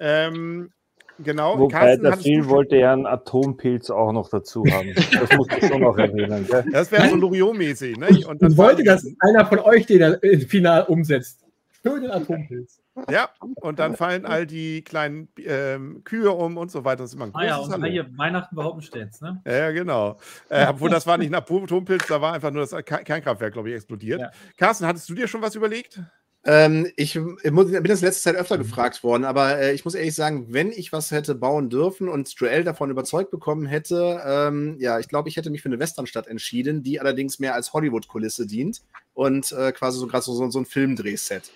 Ähm, 0.00 0.70
genau. 1.18 1.58
Wobei 1.58 1.78
Carsten, 1.78 2.02
der 2.02 2.16
Phil 2.16 2.48
wollte 2.48 2.76
ja 2.76 2.92
einen 2.92 3.06
Atompilz 3.06 3.90
auch 3.90 4.12
noch 4.12 4.28
dazu 4.28 4.64
haben. 4.70 4.92
Das 4.94 5.36
muss 5.36 5.48
ich 5.56 5.66
schon 5.66 5.80
noch 5.80 5.96
erwähnen. 5.96 6.46
Gell? 6.46 6.64
Das 6.72 6.90
wäre 6.90 7.08
so 7.08 7.16
Loriot-mäßig. 7.16 7.98
Ne? 7.98 8.08
Und 8.26 8.42
ich 8.42 8.56
wollte, 8.56 8.82
dass 8.82 9.06
einer 9.20 9.46
von 9.46 9.60
euch 9.60 9.86
den 9.86 10.18
Final 10.48 10.84
umsetzt. 10.84 11.45
Für 11.86 12.00
den 12.00 12.10
Atompilz. 12.10 12.82
Ja, 13.10 13.28
und 13.60 13.78
dann 13.78 13.94
fallen 13.94 14.26
all 14.26 14.46
die 14.46 14.82
kleinen 14.82 15.28
ähm, 15.38 16.02
Kühe 16.02 16.32
um 16.32 16.56
und 16.56 16.70
so 16.70 16.84
weiter. 16.84 17.04
Das 17.04 17.10
ist 17.10 17.14
immer 17.14 17.26
ein 17.26 17.34
ah 17.34 17.44
ja, 17.44 17.56
und 17.58 17.70
Hallo. 17.70 17.86
hier 17.86 18.06
Weihnachten 18.16 18.54
überhaupt 18.54 18.82
stets, 18.82 19.20
ne? 19.20 19.40
Ja, 19.46 19.70
genau. 19.70 20.18
Äh, 20.48 20.66
obwohl 20.68 20.90
das 20.90 21.06
war 21.06 21.18
nicht 21.18 21.30
nach 21.30 21.42
Atompilz, 21.42 22.06
da 22.06 22.20
war 22.20 22.32
einfach 22.32 22.50
nur 22.50 22.66
das 22.66 22.84
Kernkraftwerk, 22.84 23.52
glaube 23.52 23.68
ich, 23.68 23.76
explodiert. 23.76 24.20
Ja. 24.20 24.30
Carsten, 24.56 24.86
hattest 24.86 25.08
du 25.08 25.14
dir 25.14 25.28
schon 25.28 25.42
was 25.42 25.54
überlegt? 25.54 26.00
Ähm, 26.48 26.90
ich, 26.96 27.16
ich 27.16 27.50
muss, 27.50 27.72
bin 27.72 27.84
das 27.84 28.02
letzte 28.02 28.22
Zeit 28.22 28.36
öfter 28.36 28.56
gefragt 28.56 29.02
worden, 29.02 29.24
aber 29.24 29.58
äh, 29.58 29.74
ich 29.74 29.84
muss 29.84 29.96
ehrlich 29.96 30.14
sagen, 30.14 30.46
wenn 30.52 30.70
ich 30.70 30.92
was 30.92 31.10
hätte 31.10 31.34
bauen 31.34 31.70
dürfen 31.70 32.08
und 32.08 32.32
Joel 32.34 32.62
davon 32.62 32.88
überzeugt 32.88 33.32
bekommen 33.32 33.66
hätte, 33.66 34.22
ähm, 34.24 34.76
ja, 34.78 35.00
ich 35.00 35.08
glaube, 35.08 35.28
ich 35.28 35.36
hätte 35.36 35.50
mich 35.50 35.62
für 35.62 35.68
eine 35.68 35.80
Westernstadt 35.80 36.28
entschieden, 36.28 36.84
die 36.84 37.00
allerdings 37.00 37.40
mehr 37.40 37.54
als 37.54 37.72
Hollywood-Kulisse 37.72 38.46
dient 38.46 38.82
und 39.12 39.50
äh, 39.50 39.72
quasi 39.72 39.98
so 39.98 40.06
gerade 40.06 40.24
so, 40.24 40.48
so 40.48 40.58
ein 40.58 40.66
Filmdrehset. 40.66 41.50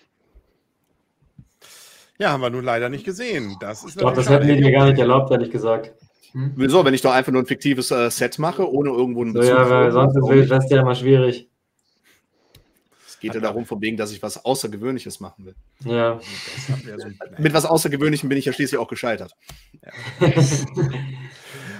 Ja, 2.20 2.32
haben 2.32 2.42
wir 2.42 2.50
nun 2.50 2.64
leider 2.64 2.90
nicht 2.90 3.06
gesehen. 3.06 3.56
Das 3.60 3.82
ist 3.82 3.98
doch, 3.98 4.12
das 4.12 4.28
hätten 4.28 4.46
die 4.46 4.60
mir 4.60 4.72
gar 4.72 4.86
nicht 4.90 4.98
erlaubt, 4.98 5.30
ehrlich 5.30 5.50
gesagt. 5.50 5.92
Hm? 6.32 6.52
Wieso, 6.54 6.84
wenn 6.84 6.92
ich 6.92 7.00
doch 7.00 7.12
einfach 7.12 7.32
nur 7.32 7.42
ein 7.42 7.46
fiktives 7.46 7.90
äh, 7.90 8.10
Set 8.10 8.38
mache, 8.38 8.70
ohne 8.70 8.90
irgendwo 8.90 9.22
einen 9.22 9.32
Bezug 9.32 9.48
so, 9.50 9.56
Ja, 9.56 9.70
weil 9.70 9.90
sonst 9.90 10.16
ist 10.16 10.50
das 10.50 10.68
ja 10.68 10.82
immer 10.82 10.94
schwierig. 10.94 11.48
Es 13.08 13.18
geht 13.18 13.34
ja 13.34 13.40
darum, 13.40 13.64
von 13.64 13.80
wegen, 13.80 13.96
dass 13.96 14.12
ich 14.12 14.22
was 14.22 14.44
Außergewöhnliches 14.44 15.20
machen 15.20 15.46
will. 15.46 15.54
Ja. 15.84 16.20
So 16.98 17.08
Mit 17.38 17.54
was 17.54 17.64
Außergewöhnlichem 17.64 18.28
bin 18.28 18.36
ich 18.36 18.44
ja 18.44 18.52
schließlich 18.52 18.78
auch 18.78 18.88
gescheitert. 18.88 19.34
Ja. 20.20 20.28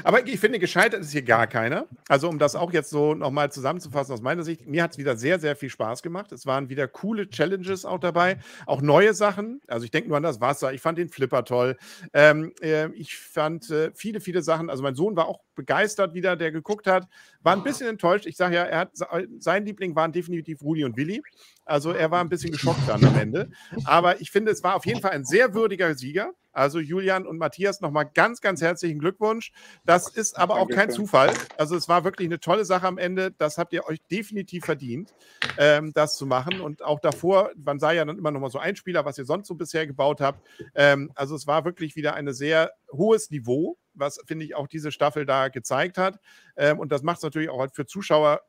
Aber 0.05 0.27
ich 0.27 0.41
finde, 0.41 0.59
gescheitert 0.59 1.01
ist 1.01 1.13
hier 1.13 1.23
gar 1.23 1.47
keiner. 1.47 1.87
Also, 2.09 2.29
um 2.29 2.39
das 2.39 2.55
auch 2.55 2.73
jetzt 2.73 2.91
so 2.91 3.15
nochmal 3.15 3.51
zusammenzufassen 3.53 4.13
aus 4.15 4.23
meiner 4.23 4.43
Sicht, 4.43 4.67
mir 4.67 4.83
hat 4.83 4.93
es 4.93 4.99
wieder 4.99 5.17
sehr, 5.17 5.39
sehr 5.39 5.57
viel 5.57 5.71
Spaß 5.71 6.03
gemacht. 6.03 6.33
Es 6.33 6.47
waren 6.47 6.69
wieder 6.69 6.89
coole 6.89 7.29
Challenges 7.29 7.85
auch 7.85 7.99
dabei, 7.99 8.39
auch 8.67 8.83
neue 8.83 9.15
Sachen. 9.15 9.61
Also, 9.67 9.85
ich 9.85 9.91
denke 9.91 10.09
nur 10.09 10.17
an 10.17 10.23
das 10.23 10.41
Wasser. 10.41 10.73
Ich 10.73 10.81
fand 10.81 10.99
den 10.99 11.09
Flipper 11.09 11.45
toll. 11.45 11.77
Ähm, 12.13 12.53
äh, 12.61 12.89
ich 12.93 13.17
fand 13.17 13.71
äh, 13.71 13.91
viele, 13.95 14.21
viele 14.21 14.43
Sachen. 14.43 14.71
Also, 14.71 14.83
mein 14.83 14.95
Sohn 14.95 15.17
war 15.17 15.27
auch 15.27 15.41
begeistert 15.61 16.15
wieder, 16.15 16.37
der 16.37 16.53
geguckt 16.53 16.87
hat. 16.87 17.07
War 17.43 17.55
ein 17.55 17.63
bisschen 17.63 17.87
enttäuscht. 17.87 18.25
Ich 18.27 18.37
sage 18.37 18.55
ja, 18.55 18.65
er 18.65 18.79
hat, 18.81 18.93
sein 19.39 19.67
Liebling 19.67 19.95
waren 19.95 20.13
definitiv 20.13 20.63
Rudi 20.63 20.85
und 20.85 20.97
Willi. 20.97 21.23
Also, 21.67 21.93
er 21.93 22.11
war 22.11 22.21
ein 22.21 22.31
bisschen 22.31 22.51
geschockt 22.51 22.89
dann 22.89 23.05
am 23.05 23.17
Ende. 23.19 23.51
Aber 23.85 24.21
ich 24.21 24.31
finde, 24.31 24.51
es 24.51 24.63
war 24.63 24.75
auf 24.75 24.87
jeden 24.87 25.01
Fall 25.01 25.13
ein 25.13 25.25
sehr 25.25 25.55
würdiger 25.55 25.95
Sieger. 25.95 26.33
Also 26.53 26.81
Julian 26.81 27.27
und 27.27 27.39
Matthias 27.39 27.81
nochmal 27.81 28.11
ganz, 28.13 28.41
ganz 28.41 28.61
herzlichen 28.61 28.99
Glückwunsch. 28.99 29.53
Das 29.85 30.09
ist 30.09 30.37
aber 30.37 30.57
auch 30.57 30.69
kein 30.69 30.91
Zufall. 30.91 31.33
Also 31.57 31.77
es 31.77 31.89
war 31.89 32.05
wirklich 32.05 32.27
eine 32.27 32.41
tolle 32.41 32.65
Sache 32.65 32.87
am 32.87 32.99
Ende. 32.99 33.31
Das 33.31 33.59
habt 33.59 33.73
ihr 33.73 33.87
euch 33.87 34.01
definitiv 34.11 34.65
verdient, 34.65 35.15
ähm, 35.59 35.93
das 35.95 36.17
zu 36.17 36.27
machen. 36.27 36.61
Und 36.61 36.83
auch 36.83 37.01
davor, 37.01 37.51
man 37.57 37.79
sah 37.79 37.93
ja 37.93 38.05
dann 38.05 38.19
immer 38.19 38.31
noch 38.31 38.41
mal 38.41 38.51
so 38.51 38.59
Einspieler, 38.59 39.05
was 39.05 39.19
ihr 39.19 39.25
sonst 39.25 39.47
so 39.47 39.55
bisher 39.55 39.87
gebaut 39.87 40.21
habt. 40.21 40.45
Ähm, 40.75 41.13
also 41.15 41.37
es 41.37 41.47
war 41.47 41.65
wirklich 41.65 41.95
wieder 41.95 42.15
ein 42.15 42.33
sehr 42.33 42.73
hohes 42.93 43.31
Niveau, 43.31 43.77
was, 43.95 44.21
finde 44.27 44.45
ich, 44.45 44.55
auch 44.55 44.67
diese 44.67 44.93
Staffel 44.93 45.27
da 45.27 45.49
gezeigt 45.49 45.99
hat. 45.99 46.21
Ähm, 46.57 46.79
und 46.79 46.93
das 46.93 47.03
macht 47.03 47.19
es 47.19 47.23
natürlich 47.23 47.51
auch 47.51 47.61
halt 47.61 47.75
für 47.75 47.87
Zuschauer 47.87 48.41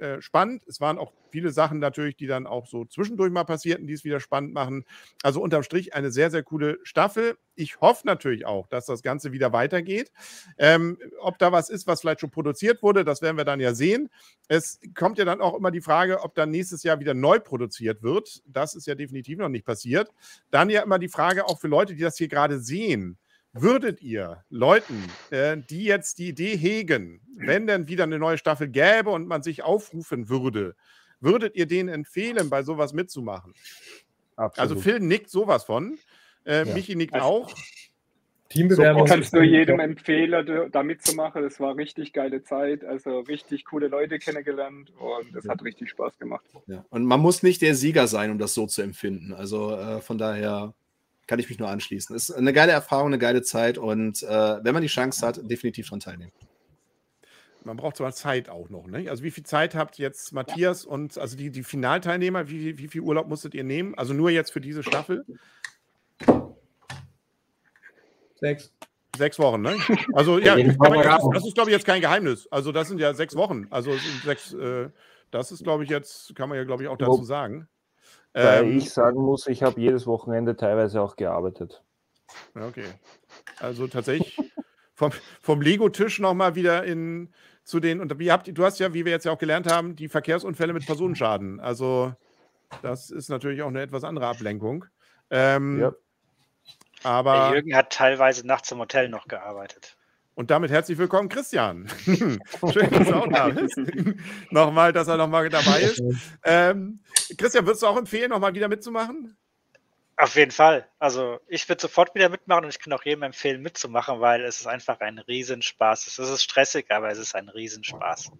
äh, 0.00 0.22
spannend. 0.22 0.62
Es 0.66 0.80
waren 0.80 0.98
auch 0.98 1.12
viele 1.30 1.50
Sachen 1.50 1.78
natürlich, 1.78 2.16
die 2.16 2.26
dann 2.26 2.46
auch 2.46 2.66
so 2.66 2.86
zwischendurch 2.86 3.30
mal 3.30 3.44
passierten, 3.44 3.86
die 3.86 3.92
es 3.92 4.02
wieder 4.02 4.18
spannend 4.18 4.54
machen. 4.54 4.86
Also 5.22 5.42
unterm 5.42 5.62
Strich 5.62 5.92
eine 5.92 6.10
sehr, 6.10 6.30
sehr 6.30 6.42
coole 6.42 6.78
Staffel. 6.84 7.36
Ich 7.54 7.82
hoffe 7.82 8.06
natürlich 8.06 8.46
auch, 8.46 8.66
dass 8.66 8.86
das 8.86 9.02
Ganze 9.02 9.32
wieder 9.32 9.52
weitergeht. 9.52 10.10
Ähm, 10.56 10.98
ob 11.20 11.38
da 11.38 11.52
was 11.52 11.68
ist, 11.68 11.86
was 11.86 12.00
vielleicht 12.00 12.20
schon 12.20 12.30
produziert 12.30 12.82
wurde, 12.82 13.04
das 13.04 13.20
werden 13.20 13.36
wir 13.36 13.44
dann 13.44 13.60
ja 13.60 13.74
sehen. 13.74 14.08
Es 14.48 14.80
kommt 14.94 15.18
ja 15.18 15.26
dann 15.26 15.42
auch 15.42 15.54
immer 15.54 15.70
die 15.70 15.82
Frage, 15.82 16.22
ob 16.22 16.34
dann 16.34 16.50
nächstes 16.50 16.82
Jahr 16.82 16.98
wieder 16.98 17.12
neu 17.12 17.38
produziert 17.38 18.02
wird. 18.02 18.42
Das 18.46 18.74
ist 18.74 18.86
ja 18.86 18.94
definitiv 18.94 19.38
noch 19.38 19.50
nicht 19.50 19.66
passiert. 19.66 20.08
Dann 20.50 20.70
ja 20.70 20.82
immer 20.82 20.98
die 20.98 21.08
Frage 21.08 21.46
auch 21.46 21.60
für 21.60 21.68
Leute, 21.68 21.94
die 21.94 22.02
das 22.02 22.16
hier 22.16 22.28
gerade 22.28 22.58
sehen. 22.58 23.18
Würdet 23.52 24.00
ihr 24.00 24.44
Leuten, 24.48 25.02
äh, 25.30 25.56
die 25.56 25.84
jetzt 25.84 26.18
die 26.18 26.28
Idee 26.28 26.56
hegen, 26.56 27.20
wenn 27.34 27.66
denn 27.66 27.88
wieder 27.88 28.04
eine 28.04 28.18
neue 28.18 28.38
Staffel 28.38 28.68
gäbe 28.68 29.10
und 29.10 29.26
man 29.26 29.42
sich 29.42 29.62
aufrufen 29.64 30.28
würde, 30.28 30.76
würdet 31.20 31.56
ihr 31.56 31.66
denen 31.66 31.88
empfehlen, 31.88 32.48
bei 32.48 32.62
sowas 32.62 32.92
mitzumachen? 32.92 33.54
Also 34.36 34.62
Absolut. 34.62 34.70
Also 34.70 34.80
Phil 34.80 35.00
nickt 35.00 35.30
sowas 35.30 35.64
von. 35.64 35.98
Äh, 36.44 36.66
ja. 36.66 36.74
Michi 36.74 36.94
nickt 36.94 37.14
also, 37.14 37.26
auch. 37.26 37.54
Teambewerbung. 38.50 39.06
So, 39.06 39.14
kannst 39.14 39.32
du 39.32 39.42
jedem 39.42 39.78
empfehlen, 39.80 40.70
da 40.72 40.82
mitzumachen. 40.82 41.42
Das 41.42 41.60
war 41.60 41.76
richtig 41.76 42.12
geile 42.12 42.42
Zeit. 42.42 42.84
Also 42.84 43.20
richtig 43.20 43.64
coole 43.64 43.88
Leute 43.88 44.18
kennengelernt 44.18 44.92
und 44.98 45.36
es 45.36 45.44
ja. 45.44 45.52
hat 45.52 45.62
richtig 45.62 45.90
Spaß 45.90 46.18
gemacht. 46.18 46.44
Ja. 46.66 46.84
Und 46.90 47.04
man 47.04 47.20
muss 47.20 47.42
nicht 47.42 47.62
der 47.62 47.74
Sieger 47.74 48.06
sein, 48.08 48.30
um 48.30 48.38
das 48.38 48.54
so 48.54 48.66
zu 48.66 48.82
empfinden. 48.82 49.32
Also 49.32 49.76
äh, 49.76 50.00
von 50.00 50.18
daher 50.18 50.74
kann 51.30 51.38
ich 51.38 51.48
mich 51.48 51.60
nur 51.60 51.68
anschließen. 51.68 52.16
Ist 52.16 52.32
eine 52.32 52.52
geile 52.52 52.72
Erfahrung, 52.72 53.06
eine 53.06 53.18
geile 53.18 53.42
Zeit 53.42 53.78
und 53.78 54.20
äh, 54.24 54.28
wenn 54.64 54.74
man 54.74 54.82
die 54.82 54.88
Chance 54.88 55.24
hat, 55.24 55.38
definitiv 55.48 55.86
daran 55.86 56.00
teilnehmen. 56.00 56.32
Man 57.62 57.76
braucht 57.76 57.98
zwar 57.98 58.12
Zeit 58.12 58.48
auch 58.48 58.68
noch, 58.68 58.88
ne? 58.88 59.08
Also 59.08 59.22
wie 59.22 59.30
viel 59.30 59.44
Zeit 59.44 59.76
habt 59.76 59.96
jetzt 59.98 60.32
Matthias 60.32 60.86
ja. 60.86 60.90
und 60.90 61.18
also 61.18 61.36
die, 61.36 61.50
die 61.50 61.62
Finalteilnehmer, 61.62 62.50
wie, 62.50 62.78
wie 62.78 62.88
viel 62.88 63.02
Urlaub 63.02 63.28
musstet 63.28 63.54
ihr 63.54 63.62
nehmen? 63.62 63.94
Also 63.94 64.12
nur 64.12 64.30
jetzt 64.30 64.50
für 64.50 64.60
diese 64.60 64.82
Staffel? 64.82 65.24
Sechs. 68.40 68.72
Sechs 69.16 69.38
Wochen, 69.38 69.60
ne? 69.60 69.76
Also 70.14 70.40
ja, 70.40 70.56
das, 70.56 70.76
das 71.32 71.46
ist, 71.46 71.54
glaube 71.54 71.70
ich, 71.70 71.76
jetzt 71.76 71.86
kein 71.86 72.00
Geheimnis. 72.00 72.48
Also 72.50 72.72
das 72.72 72.88
sind 72.88 72.98
ja 72.98 73.14
sechs 73.14 73.36
Wochen. 73.36 73.68
Also 73.70 73.92
sechs, 74.24 74.52
äh, 74.52 74.88
das 75.30 75.52
ist, 75.52 75.62
glaube 75.62 75.84
ich, 75.84 75.90
jetzt, 75.90 76.34
kann 76.34 76.48
man 76.48 76.58
ja, 76.58 76.64
glaube 76.64 76.82
ich, 76.82 76.88
auch 76.88 76.98
dazu 76.98 77.22
sagen. 77.22 77.68
Weil 78.32 78.64
ähm, 78.64 78.78
ich 78.78 78.90
sagen 78.90 79.20
muss, 79.20 79.46
ich 79.46 79.62
habe 79.62 79.80
jedes 79.80 80.06
Wochenende 80.06 80.56
teilweise 80.56 81.00
auch 81.00 81.16
gearbeitet. 81.16 81.82
Okay. 82.54 82.86
Also 83.58 83.88
tatsächlich 83.88 84.38
vom, 84.94 85.10
vom 85.40 85.60
Lego-Tisch 85.60 86.20
nochmal 86.20 86.54
wieder 86.54 86.84
in 86.84 87.32
zu 87.64 87.78
den, 87.80 88.00
und 88.00 88.18
wie 88.18 88.32
habt, 88.32 88.56
du 88.56 88.64
hast 88.64 88.80
ja, 88.80 88.94
wie 88.94 89.04
wir 89.04 89.12
jetzt 89.12 89.24
ja 89.24 89.32
auch 89.32 89.38
gelernt 89.38 89.70
haben, 89.70 89.94
die 89.94 90.08
Verkehrsunfälle 90.08 90.72
mit 90.72 90.86
Personenschaden. 90.86 91.60
Also 91.60 92.12
das 92.82 93.10
ist 93.10 93.28
natürlich 93.28 93.62
auch 93.62 93.68
eine 93.68 93.82
etwas 93.82 94.04
andere 94.04 94.26
Ablenkung. 94.26 94.86
Ähm, 95.30 95.80
ja. 95.80 95.92
Aber 97.02 97.48
Der 97.48 97.54
Jürgen 97.54 97.76
hat 97.76 97.92
teilweise 97.92 98.46
nachts 98.46 98.70
im 98.72 98.78
Hotel 98.78 99.08
noch 99.08 99.28
gearbeitet. 99.28 99.96
Und 100.34 100.50
damit 100.50 100.70
herzlich 100.70 100.96
willkommen, 100.96 101.28
Christian. 101.28 101.88
Schön, 102.04 102.40
dass 102.90 103.08
du 103.08 103.14
auch 103.14 103.28
da 103.28 103.48
bist. 103.48 103.78
nochmal, 104.50 104.92
dass 104.92 105.08
er 105.08 105.16
nochmal 105.16 105.48
dabei 105.48 105.82
ist. 105.82 106.02
Ähm, 106.44 107.00
Christian, 107.36 107.66
würdest 107.66 107.82
du 107.82 107.86
auch 107.86 107.96
empfehlen, 107.96 108.30
nochmal 108.30 108.54
wieder 108.54 108.68
mitzumachen? 108.68 109.36
Auf 110.16 110.36
jeden 110.36 110.50
Fall. 110.50 110.86
Also 110.98 111.40
ich 111.48 111.66
würde 111.68 111.80
sofort 111.80 112.14
wieder 112.14 112.28
mitmachen 112.28 112.64
und 112.64 112.70
ich 112.70 112.78
kann 112.78 112.92
auch 112.92 113.04
jedem 113.04 113.22
empfehlen, 113.22 113.62
mitzumachen, 113.62 114.20
weil 114.20 114.44
es 114.44 114.60
ist 114.60 114.66
einfach 114.66 115.00
ein 115.00 115.18
Riesenspaß. 115.18 116.06
Es 116.06 116.18
ist 116.18 116.42
stressig, 116.42 116.86
aber 116.90 117.10
es 117.10 117.18
ist 117.18 117.34
ein 117.34 117.48
Riesenspaß. 117.48 118.30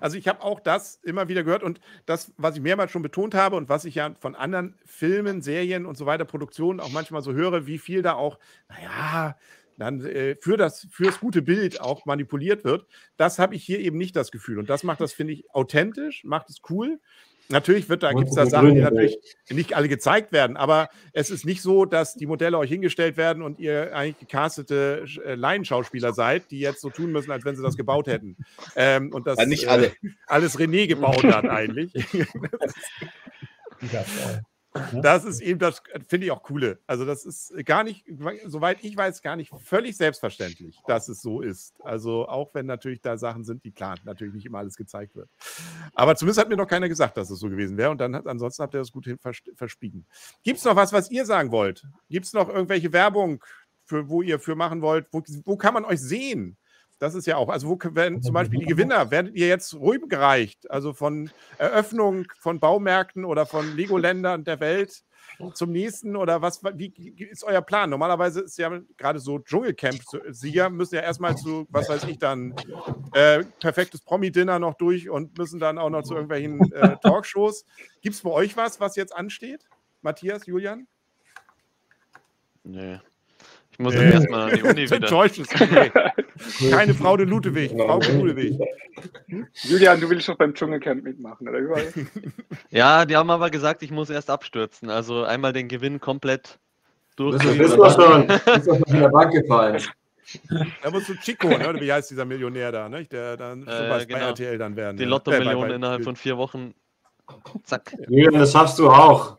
Also 0.00 0.16
ich 0.16 0.28
habe 0.28 0.42
auch 0.42 0.60
das 0.60 0.96
immer 1.02 1.28
wieder 1.28 1.44
gehört 1.44 1.62
und 1.62 1.80
das, 2.06 2.32
was 2.36 2.56
ich 2.56 2.62
mehrmals 2.62 2.90
schon 2.90 3.02
betont 3.02 3.34
habe 3.34 3.56
und 3.56 3.68
was 3.68 3.84
ich 3.84 3.94
ja 3.94 4.14
von 4.18 4.34
anderen 4.34 4.78
Filmen, 4.84 5.42
Serien 5.42 5.86
und 5.86 5.96
so 5.96 6.06
weiter, 6.06 6.24
Produktionen 6.24 6.80
auch 6.80 6.90
manchmal 6.90 7.22
so 7.22 7.32
höre, 7.32 7.66
wie 7.66 7.78
viel 7.78 8.02
da 8.02 8.14
auch, 8.14 8.38
naja, 8.68 9.36
dann 9.80 10.04
äh, 10.04 10.36
für 10.36 10.56
das 10.56 10.86
fürs 10.90 11.20
gute 11.20 11.42
Bild 11.42 11.80
auch 11.80 12.06
manipuliert 12.06 12.64
wird. 12.64 12.86
Das 13.16 13.38
habe 13.38 13.54
ich 13.54 13.64
hier 13.64 13.80
eben 13.80 13.98
nicht 13.98 14.14
das 14.16 14.30
Gefühl. 14.30 14.58
Und 14.58 14.70
das 14.70 14.82
macht 14.82 15.00
das, 15.00 15.12
finde 15.12 15.32
ich, 15.32 15.50
authentisch, 15.52 16.24
macht 16.24 16.50
es 16.50 16.58
cool. 16.68 17.00
Natürlich 17.50 17.88
wird 17.88 18.04
da, 18.04 18.12
gibt 18.12 18.28
es 18.28 18.36
da 18.36 18.46
Sachen, 18.46 18.76
die 18.76 18.80
natürlich 18.80 19.18
nicht 19.48 19.74
alle 19.74 19.88
gezeigt 19.88 20.30
werden, 20.30 20.56
aber 20.56 20.88
es 21.12 21.30
ist 21.30 21.44
nicht 21.44 21.62
so, 21.62 21.84
dass 21.84 22.14
die 22.14 22.26
Modelle 22.26 22.56
euch 22.56 22.70
hingestellt 22.70 23.16
werden 23.16 23.42
und 23.42 23.58
ihr 23.58 23.94
eigentlich 23.94 24.18
gecastete 24.18 25.04
äh, 25.24 25.34
Laienschauspieler 25.34 26.12
seid, 26.12 26.52
die 26.52 26.60
jetzt 26.60 26.80
so 26.80 26.90
tun 26.90 27.10
müssen, 27.10 27.32
als 27.32 27.44
wenn 27.44 27.56
sie 27.56 27.62
das 27.62 27.76
gebaut 27.76 28.06
hätten. 28.06 28.36
Ähm, 28.76 29.12
und 29.12 29.26
das 29.26 29.36
ja, 29.36 29.46
nicht 29.46 29.66
alle. 29.66 29.86
Äh, 29.86 29.94
alles 30.28 30.60
René 30.60 30.86
gebaut 30.86 31.24
hat 31.24 31.44
eigentlich. 31.46 31.92
ja, 33.92 34.04
das 35.02 35.24
ist 35.24 35.40
eben 35.40 35.58
das, 35.58 35.82
finde 36.08 36.26
ich 36.26 36.32
auch 36.32 36.42
coole. 36.42 36.78
Also, 36.86 37.04
das 37.04 37.24
ist 37.24 37.52
gar 37.64 37.82
nicht, 37.82 38.04
soweit 38.46 38.84
ich 38.84 38.96
weiß, 38.96 39.22
gar 39.22 39.36
nicht 39.36 39.52
völlig 39.64 39.96
selbstverständlich, 39.96 40.78
dass 40.86 41.08
es 41.08 41.20
so 41.22 41.40
ist. 41.40 41.74
Also, 41.82 42.28
auch 42.28 42.54
wenn 42.54 42.66
natürlich 42.66 43.00
da 43.00 43.16
Sachen 43.16 43.44
sind, 43.44 43.64
die 43.64 43.72
klar, 43.72 43.96
natürlich 44.04 44.34
nicht 44.34 44.46
immer 44.46 44.58
alles 44.58 44.76
gezeigt 44.76 45.16
wird. 45.16 45.28
Aber 45.94 46.14
zumindest 46.14 46.40
hat 46.40 46.48
mir 46.48 46.56
noch 46.56 46.68
keiner 46.68 46.88
gesagt, 46.88 47.16
dass 47.16 47.30
es 47.30 47.40
so 47.40 47.48
gewesen 47.48 47.76
wäre. 47.76 47.90
Und 47.90 47.98
dann 47.98 48.14
hat, 48.14 48.26
ansonsten 48.26 48.62
habt 48.62 48.74
ihr 48.74 48.78
das 48.78 48.92
gut 48.92 49.06
hin 49.06 49.18
verspiegen. 49.56 50.06
Gibt 50.42 50.58
es 50.58 50.64
noch 50.64 50.76
was, 50.76 50.92
was 50.92 51.10
ihr 51.10 51.24
sagen 51.26 51.50
wollt? 51.50 51.86
Gibt 52.08 52.26
es 52.26 52.32
noch 52.32 52.48
irgendwelche 52.48 52.92
Werbung, 52.92 53.42
für, 53.90 54.08
wo 54.08 54.22
ihr 54.22 54.38
für 54.38 54.54
machen 54.54 54.82
wollt? 54.82 55.08
Wo, 55.10 55.22
wo 55.44 55.56
kann 55.56 55.74
man 55.74 55.84
euch 55.84 56.00
sehen? 56.00 56.56
Das 57.00 57.14
ist 57.14 57.26
ja 57.26 57.36
auch, 57.36 57.48
also 57.48 57.68
wo 57.68 57.78
werden 57.96 58.22
zum 58.22 58.34
Beispiel 58.34 58.60
die 58.60 58.66
Gewinner, 58.66 59.10
werdet 59.10 59.34
ihr 59.34 59.48
jetzt 59.48 59.74
rübergereicht? 59.74 60.70
Also 60.70 60.92
von 60.92 61.30
Eröffnung 61.58 62.26
von 62.38 62.60
Baumärkten 62.60 63.24
oder 63.24 63.46
von 63.46 63.74
Lego-Ländern 63.74 64.44
der 64.44 64.60
Welt 64.60 65.02
zum 65.54 65.72
nächsten 65.72 66.16
oder 66.16 66.42
was, 66.42 66.62
wie 66.62 66.92
ist 67.18 67.44
euer 67.44 67.62
Plan? 67.62 67.88
Normalerweise 67.88 68.42
ist 68.42 68.58
ja 68.58 68.80
gerade 68.98 69.18
so 69.18 69.38
Dschungelcamp-Sieger 69.38 70.68
müssen 70.68 70.96
ja 70.96 71.00
erstmal 71.00 71.36
zu, 71.36 71.66
was 71.70 71.88
weiß 71.88 72.04
ich 72.04 72.18
dann, 72.18 72.54
äh, 73.14 73.44
perfektes 73.60 74.02
Promi-Dinner 74.02 74.58
noch 74.58 74.74
durch 74.74 75.08
und 75.08 75.38
müssen 75.38 75.58
dann 75.58 75.78
auch 75.78 75.90
noch 75.90 76.02
zu 76.02 76.14
irgendwelchen 76.14 76.70
äh, 76.72 76.96
Talkshows. 76.98 77.64
Gibt 78.02 78.16
es 78.16 78.22
bei 78.22 78.30
euch 78.30 78.56
was, 78.56 78.80
was 78.80 78.96
jetzt 78.96 79.16
ansteht? 79.16 79.64
Matthias, 80.02 80.46
Julian? 80.46 80.86
Nee. 82.62 82.98
Ich 83.72 83.78
muss 83.78 83.94
äh, 83.94 84.12
erstmal 84.12 84.50
an 84.50 84.56
die 84.56 84.62
Uni 84.62 84.90
wieder. 84.90 86.12
Keine 86.70 86.94
Frau 86.94 87.16
de 87.16 87.26
Ludewig. 87.26 87.72
Frau 87.72 87.98
de 87.98 88.18
Ludewig. 88.18 88.58
Julian, 89.62 90.00
du 90.00 90.10
willst 90.10 90.28
doch 90.28 90.36
beim 90.36 90.54
Dschungelcamp 90.54 91.02
mitmachen, 91.02 91.48
oder? 91.48 91.60
Ja, 92.70 93.04
die 93.04 93.16
haben 93.16 93.30
aber 93.30 93.50
gesagt, 93.50 93.82
ich 93.82 93.90
muss 93.90 94.10
erst 94.10 94.30
abstürzen. 94.30 94.90
Also 94.90 95.24
einmal 95.24 95.52
den 95.52 95.68
Gewinn 95.68 96.00
komplett 96.00 96.58
durch. 97.16 97.42
Das 97.42 97.56
ist 97.56 97.76
doch 97.76 97.94
schon. 97.94 98.28
Das 98.28 98.58
ist 98.58 98.68
doch 98.68 98.80
in 98.86 99.00
der 99.00 99.08
Bank 99.08 99.32
gefallen. 99.32 99.82
Da 100.82 100.90
musst 100.90 101.08
du 101.08 101.14
Chico, 101.16 101.48
ne? 101.48 101.68
oder 101.68 101.80
wie 101.80 101.92
heißt 101.92 102.10
dieser 102.10 102.24
Millionär 102.24 102.70
da, 102.70 102.88
ne? 102.88 103.04
der 103.04 103.36
dann 103.36 103.62
äh, 103.62 104.04
genau. 104.06 104.18
bei 104.18 104.26
RTL 104.26 104.58
dann 104.58 104.76
werden. 104.76 104.96
Die 104.96 105.04
Lotto-Millionen 105.04 105.72
äh, 105.72 105.74
innerhalb 105.74 106.04
von 106.04 106.14
vier 106.14 106.36
Wochen. 106.36 106.74
Zack. 107.64 107.96
Julian, 108.08 108.34
das 108.34 108.52
schaffst 108.52 108.78
du 108.78 108.88
auch. 108.90 109.36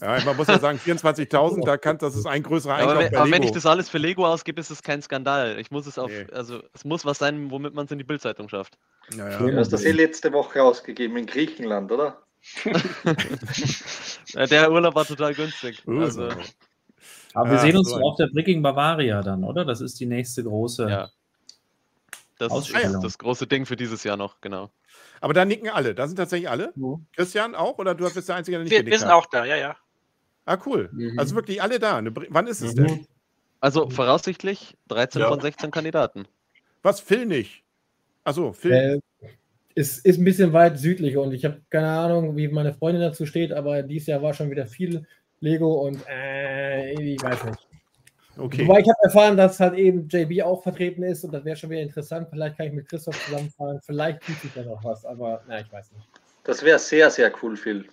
Ja, 0.00 0.20
man 0.24 0.36
muss 0.36 0.46
ja 0.48 0.58
sagen, 0.58 0.78
24.000, 0.78 1.64
da 1.64 1.78
kann, 1.78 1.96
das 1.96 2.14
ist 2.16 2.26
ein 2.26 2.42
größerer 2.42 2.74
Einkauf 2.74 2.92
aber, 2.92 3.00
wenn, 3.00 3.16
aber 3.16 3.30
wenn 3.30 3.42
ich 3.42 3.52
das 3.52 3.64
alles 3.64 3.88
für 3.88 3.96
Lego 3.98 4.26
ausgebe, 4.26 4.60
ist 4.60 4.70
es 4.70 4.82
kein 4.82 5.00
Skandal. 5.00 5.58
Ich 5.58 5.70
muss 5.70 5.86
es 5.86 5.98
auf, 5.98 6.10
nee. 6.10 6.26
also 6.32 6.62
es 6.74 6.84
muss 6.84 7.06
was 7.06 7.18
sein, 7.18 7.50
womit 7.50 7.74
man 7.74 7.86
es 7.86 7.92
in 7.92 7.98
die 7.98 8.04
Bildzeitung 8.04 8.48
schafft. 8.48 8.76
Ja, 9.16 9.30
ja. 9.30 9.38
Du 9.38 9.56
hast 9.56 9.72
das 9.72 9.84
eh 9.84 9.92
letzte 9.92 10.32
Woche 10.32 10.62
ausgegeben 10.62 11.16
in 11.16 11.24
Griechenland, 11.24 11.90
oder? 11.90 12.22
der 14.34 14.70
Urlaub 14.70 14.94
war 14.94 15.06
total 15.06 15.34
günstig. 15.34 15.82
Also. 15.86 16.28
Aber 17.34 17.50
wir 17.50 17.58
sehen 17.58 17.76
uns 17.76 17.90
so 17.90 17.96
auf 17.96 18.16
der 18.16 18.28
Bricking 18.28 18.62
Bavaria 18.62 19.22
dann, 19.22 19.44
oder? 19.44 19.64
Das 19.64 19.80
ist 19.80 19.98
die 19.98 20.06
nächste 20.06 20.44
große. 20.44 20.88
Ja. 20.88 21.10
Das 22.38 22.52
ist 22.52 22.74
das 23.02 23.18
große 23.18 23.46
Ding 23.46 23.64
für 23.64 23.76
dieses 23.76 24.04
Jahr 24.04 24.18
noch, 24.18 24.40
genau. 24.42 24.70
Aber 25.20 25.32
da 25.32 25.44
nicken 25.44 25.70
alle. 25.70 25.94
Da 25.94 26.06
sind 26.06 26.16
tatsächlich 26.16 26.50
alle. 26.50 26.72
Ja. 26.76 27.00
Christian 27.14 27.54
auch? 27.54 27.78
Oder 27.78 27.94
du 27.94 28.08
bist 28.12 28.28
der 28.28 28.36
Einzige, 28.36 28.58
der 28.58 28.64
nicht 28.64 28.72
wir, 28.72 28.84
wir 28.84 28.98
sind 28.98 29.10
auch 29.10 29.26
da, 29.26 29.44
ja, 29.44 29.56
ja. 29.56 29.76
Ah, 30.46 30.58
cool. 30.64 30.88
Mhm. 30.92 31.18
Also 31.18 31.34
wirklich 31.34 31.60
alle 31.60 31.78
da. 31.78 32.00
Wann 32.30 32.46
ist 32.46 32.62
es 32.62 32.74
mhm. 32.74 32.86
denn? 32.86 33.06
Also 33.60 33.90
voraussichtlich 33.90 34.76
13 34.88 35.20
ja. 35.20 35.28
von 35.28 35.40
16 35.40 35.70
Kandidaten. 35.70 36.26
Was, 36.82 37.00
Phil 37.00 37.26
nicht? 37.26 37.64
Achso, 38.24 38.52
Phil. 38.52 38.72
Äh, 38.72 39.00
ist, 39.74 40.06
ist 40.06 40.18
ein 40.18 40.24
bisschen 40.24 40.52
weit 40.52 40.78
südlich 40.78 41.16
und 41.16 41.32
ich 41.32 41.44
habe 41.44 41.60
keine 41.68 41.88
Ahnung, 41.88 42.36
wie 42.36 42.48
meine 42.48 42.72
Freundin 42.72 43.02
dazu 43.02 43.26
steht, 43.26 43.52
aber 43.52 43.82
dieses 43.82 44.06
Jahr 44.06 44.22
war 44.22 44.32
schon 44.32 44.50
wieder 44.50 44.66
viel 44.66 45.06
Lego 45.40 45.86
und 45.86 46.00
äh, 46.08 46.92
ich 46.92 47.22
weiß 47.22 47.44
nicht. 47.44 47.68
Okay. 48.38 48.66
Wobei 48.66 48.80
ich 48.80 48.88
habe 48.88 48.98
erfahren, 49.02 49.36
dass 49.36 49.60
halt 49.60 49.74
eben 49.74 50.08
JB 50.08 50.42
auch 50.42 50.62
vertreten 50.62 51.02
ist 51.02 51.24
und 51.24 51.32
das 51.32 51.44
wäre 51.44 51.56
schon 51.56 51.70
wieder 51.70 51.82
interessant. 51.82 52.28
Vielleicht 52.30 52.56
kann 52.56 52.66
ich 52.66 52.72
mit 52.72 52.88
Christoph 52.88 53.22
zusammenfahren. 53.24 53.80
Vielleicht 53.82 54.22
tut 54.22 54.38
sich 54.40 54.52
da 54.54 54.62
noch 54.62 54.82
was, 54.84 55.04
aber 55.04 55.42
na, 55.48 55.60
ich 55.60 55.72
weiß 55.72 55.92
nicht. 55.92 56.06
Das 56.44 56.62
wäre 56.62 56.78
sehr, 56.78 57.10
sehr 57.10 57.32
cool, 57.42 57.56
Phil. 57.56 57.86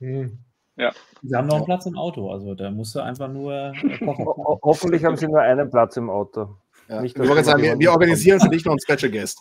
Hm. 0.00 0.38
Ja. 0.76 0.92
Sie 1.22 1.34
haben 1.34 1.46
noch 1.46 1.56
einen 1.56 1.64
Platz 1.64 1.86
im 1.86 1.96
Auto, 1.96 2.30
also 2.30 2.54
da 2.54 2.70
musst 2.70 2.94
du 2.94 3.00
einfach 3.00 3.28
nur. 3.28 3.52
Äh, 3.52 4.00
Ho 4.06 4.58
hoffentlich 4.62 5.04
haben 5.04 5.16
sie 5.16 5.28
nur 5.28 5.40
einen 5.40 5.70
Platz 5.70 5.96
im 5.96 6.10
Auto. 6.10 6.56
Ja. 6.88 7.00
Nicht, 7.00 7.18
wir, 7.18 7.44
sagen, 7.44 7.62
wir, 7.62 7.78
wir, 7.78 7.92
organisieren 7.92 8.40
für 8.40 8.50
dich 8.50 8.64
noch 8.64 8.72
einen 8.72 8.80
Special 8.80 9.10
Guest. 9.10 9.38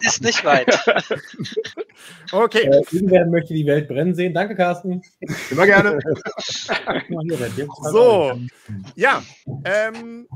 ist 0.00 0.22
nicht 0.22 0.42
weit. 0.44 0.66
okay. 2.32 2.66
Äh, 2.66 2.82
irgendwer 2.90 3.26
möchte 3.26 3.52
die 3.52 3.66
Welt 3.66 3.88
brennen 3.88 4.14
sehen. 4.14 4.32
Danke, 4.32 4.56
Carsten. 4.56 5.02
Immer 5.50 5.66
gerne. 5.66 5.98
so, 7.90 8.32
ja. 8.94 9.22
Ähm, 9.64 10.26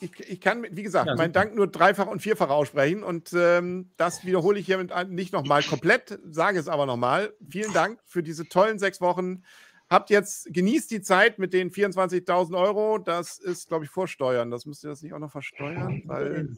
ich, 0.00 0.20
ich, 0.20 0.40
kann, 0.40 0.66
wie 0.70 0.82
gesagt, 0.82 1.06
ja, 1.06 1.14
meinen 1.14 1.32
Dank 1.32 1.54
nur 1.54 1.66
dreifach 1.66 2.06
und 2.06 2.20
vierfach 2.20 2.50
aussprechen 2.50 3.02
und 3.02 3.32
ähm, 3.32 3.90
das 3.96 4.24
wiederhole 4.24 4.58
ich 4.58 4.66
hier 4.66 4.84
nicht 5.08 5.32
nochmal 5.32 5.62
komplett, 5.62 6.18
sage 6.28 6.58
es 6.58 6.68
aber 6.68 6.86
nochmal. 6.86 7.32
Vielen 7.48 7.72
Dank 7.72 8.00
für 8.04 8.22
diese 8.22 8.48
tollen 8.48 8.78
sechs 8.78 9.00
Wochen. 9.00 9.42
Habt 9.90 10.10
jetzt, 10.10 10.52
genießt 10.52 10.90
die 10.90 11.02
Zeit 11.02 11.38
mit 11.38 11.52
den 11.52 11.70
24.000 11.70 12.58
Euro. 12.58 12.98
Das 12.98 13.38
ist, 13.38 13.68
glaube 13.68 13.84
ich, 13.84 13.90
Vorsteuern. 13.90 14.50
Das 14.50 14.66
müsst 14.66 14.82
ihr 14.82 14.90
das 14.90 15.02
nicht 15.02 15.12
auch 15.12 15.18
noch 15.18 15.30
versteuern, 15.30 16.02
weil 16.06 16.48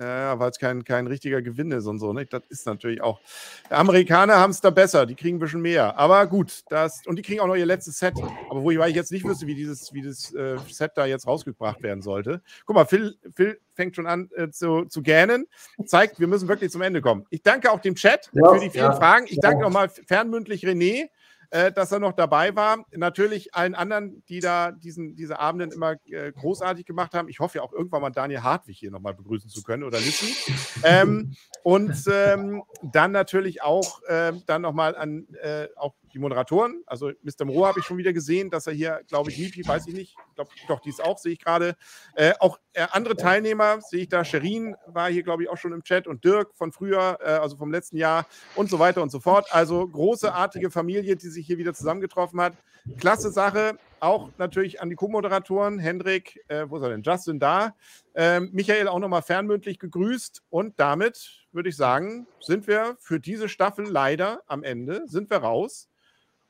ja, 0.00 0.38
weil 0.38 0.50
es 0.50 0.58
kein, 0.58 0.84
kein 0.84 1.06
richtiger 1.06 1.42
Gewinn 1.42 1.72
ist 1.72 1.86
und 1.86 1.98
so. 1.98 2.12
Ne? 2.12 2.26
Das 2.26 2.42
ist 2.48 2.66
natürlich 2.66 3.02
auch. 3.02 3.20
Amerikaner 3.68 4.36
haben 4.36 4.50
es 4.50 4.60
da 4.60 4.70
besser, 4.70 5.06
die 5.06 5.14
kriegen 5.14 5.36
ein 5.36 5.40
bisschen 5.40 5.60
mehr. 5.60 5.98
Aber 5.98 6.26
gut, 6.26 6.62
das, 6.68 7.06
und 7.06 7.16
die 7.16 7.22
kriegen 7.22 7.40
auch 7.40 7.46
noch 7.46 7.56
ihr 7.56 7.66
letztes 7.66 7.98
Set. 7.98 8.14
Aber 8.48 8.62
wo 8.62 8.70
ich, 8.70 8.78
weil 8.78 8.90
ich 8.90 8.96
jetzt 8.96 9.10
nicht 9.10 9.24
wüsste, 9.24 9.46
wie 9.46 9.54
dieses, 9.54 9.92
wie 9.92 10.02
das 10.02 10.32
äh, 10.34 10.56
Set 10.68 10.92
da 10.94 11.06
jetzt 11.06 11.26
rausgebracht 11.26 11.82
werden 11.82 12.02
sollte. 12.02 12.42
Guck 12.64 12.76
mal, 12.76 12.84
Phil, 12.84 13.16
Phil 13.34 13.60
fängt 13.74 13.96
schon 13.96 14.06
an 14.06 14.30
äh, 14.36 14.50
zu, 14.50 14.84
zu 14.84 15.02
gähnen. 15.02 15.46
Zeigt, 15.84 16.20
wir 16.20 16.28
müssen 16.28 16.48
wirklich 16.48 16.70
zum 16.70 16.82
Ende 16.82 17.00
kommen. 17.00 17.26
Ich 17.30 17.42
danke 17.42 17.70
auch 17.72 17.80
dem 17.80 17.96
Chat 17.96 18.30
ja, 18.32 18.52
für 18.52 18.60
die 18.60 18.70
vielen 18.70 18.92
ja, 18.92 18.96
Fragen. 18.96 19.26
Ich 19.28 19.38
danke 19.40 19.62
nochmal 19.62 19.88
fernmündlich 19.88 20.64
René 20.64 21.08
äh, 21.50 21.72
dass 21.72 21.92
er 21.92 21.98
noch 21.98 22.12
dabei 22.12 22.54
war. 22.56 22.84
Natürlich 22.92 23.54
allen 23.54 23.74
anderen, 23.74 24.22
die 24.28 24.40
da 24.40 24.72
diesen, 24.72 25.16
diese 25.16 25.38
Abenden 25.38 25.72
immer 25.72 25.96
äh, 26.06 26.32
großartig 26.32 26.84
gemacht 26.84 27.14
haben. 27.14 27.28
Ich 27.28 27.40
hoffe 27.40 27.58
ja 27.58 27.64
auch 27.64 27.72
irgendwann 27.72 28.02
mal 28.02 28.10
Daniel 28.10 28.42
Hartwig 28.42 28.78
hier 28.78 28.90
nochmal 28.90 29.14
begrüßen 29.14 29.48
zu 29.48 29.62
können 29.62 29.84
oder 29.84 29.98
Lissen. 29.98 30.28
Ähm, 30.84 31.34
und 31.64 32.04
ähm, 32.06 32.62
dann 32.82 33.10
natürlich 33.10 33.62
auch 33.62 34.00
ähm, 34.08 34.44
dann 34.46 34.62
nochmal 34.62 34.94
an 34.94 35.26
äh, 35.42 35.66
auch 35.74 35.94
die 36.12 36.18
Moderatoren. 36.18 36.82
Also 36.86 37.10
Mr. 37.22 37.44
Moreau 37.44 37.66
habe 37.66 37.80
ich 37.80 37.86
schon 37.86 37.98
wieder 37.98 38.12
gesehen, 38.12 38.50
dass 38.50 38.66
er 38.66 38.72
hier, 38.72 39.00
glaube 39.08 39.30
ich, 39.30 39.38
Mipi, 39.38 39.66
weiß 39.66 39.86
ich 39.86 39.94
nicht, 39.94 40.16
ich 40.28 40.34
glaube, 40.34 40.50
doch, 40.66 40.80
dies 40.80 41.00
auch, 41.00 41.18
sehe 41.18 41.32
ich 41.32 41.38
gerade. 41.38 41.76
Äh, 42.14 42.34
auch 42.40 42.58
äh, 42.72 42.86
andere 42.90 43.16
Teilnehmer 43.16 43.80
sehe 43.80 44.02
ich 44.02 44.08
da. 44.08 44.24
Sherin 44.24 44.76
war 44.86 45.10
hier, 45.10 45.22
glaube 45.22 45.42
ich, 45.42 45.48
auch 45.48 45.56
schon 45.56 45.72
im 45.72 45.82
Chat 45.82 46.06
und 46.06 46.24
Dirk 46.24 46.54
von 46.54 46.72
früher, 46.72 47.18
äh, 47.20 47.30
also 47.30 47.56
vom 47.56 47.70
letzten 47.70 47.96
Jahr 47.96 48.26
und 48.54 48.70
so 48.70 48.78
weiter 48.78 49.02
und 49.02 49.10
so 49.10 49.20
fort. 49.20 49.46
Also 49.50 49.86
großartige 49.86 50.70
Familie, 50.70 51.16
die 51.16 51.28
sich 51.28 51.46
hier 51.46 51.58
wieder 51.58 51.74
zusammengetroffen 51.74 52.40
hat. 52.40 52.54
Klasse 52.98 53.30
Sache. 53.30 53.78
Auch 54.00 54.30
natürlich 54.38 54.80
an 54.80 54.90
die 54.90 54.94
Co-Moderatoren. 54.94 55.78
Hendrik, 55.78 56.40
äh, 56.48 56.66
wo 56.68 56.76
ist 56.76 56.82
er 56.82 56.90
denn? 56.90 57.02
Justin 57.02 57.40
da. 57.40 57.74
Ähm, 58.14 58.50
Michael 58.52 58.86
auch 58.86 59.00
nochmal 59.00 59.22
fernmündlich 59.22 59.78
gegrüßt. 59.78 60.42
Und 60.50 60.78
damit 60.78 61.47
würde 61.58 61.70
ich 61.70 61.76
sagen, 61.76 62.28
sind 62.40 62.68
wir 62.68 62.96
für 63.00 63.18
diese 63.18 63.48
Staffel 63.48 63.84
leider 63.84 64.42
am 64.46 64.62
Ende, 64.62 65.02
sind 65.06 65.28
wir 65.28 65.38
raus. 65.38 65.88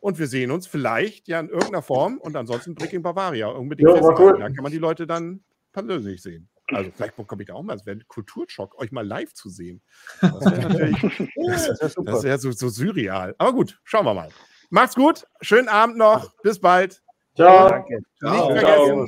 Und 0.00 0.18
wir 0.18 0.26
sehen 0.28 0.50
uns 0.50 0.66
vielleicht 0.66 1.26
ja 1.28 1.40
in 1.40 1.48
irgendeiner 1.48 1.80
Form 1.80 2.18
und 2.18 2.36
ansonsten 2.36 2.74
Breaking 2.74 3.02
Bavaria 3.02 3.48
unbedingt. 3.48 3.88
Ja, 3.88 4.00
cool. 4.18 4.38
Da 4.38 4.48
kann 4.50 4.62
man 4.62 4.70
die 4.70 4.78
Leute 4.78 5.06
dann 5.06 5.42
persönlich 5.72 6.22
sehen. 6.22 6.50
Also 6.68 6.90
vielleicht 6.94 7.16
komme 7.16 7.42
ich 7.42 7.48
da 7.48 7.54
auch 7.54 7.62
mal, 7.62 7.74
es 7.74 7.86
wäre 7.86 7.96
ein 7.96 8.04
Kulturschock, 8.06 8.78
euch 8.78 8.92
mal 8.92 9.06
live 9.06 9.32
zu 9.32 9.48
sehen. 9.48 9.80
Das 10.20 10.44
wäre 10.44 10.68
natürlich 10.68 11.00
das 12.04 12.22
wär 12.22 12.38
so, 12.38 12.52
so 12.52 12.68
surreal. 12.68 13.34
Aber 13.38 13.54
gut, 13.54 13.80
schauen 13.84 14.04
wir 14.04 14.12
mal. 14.12 14.28
Macht's 14.68 14.94
gut, 14.94 15.26
schönen 15.40 15.68
Abend 15.68 15.96
noch, 15.96 16.34
bis 16.42 16.60
bald. 16.60 17.02
Ciao. 17.34 17.70
Danke. 17.70 18.02
Nicht 18.20 18.60
vergessen, 18.60 19.06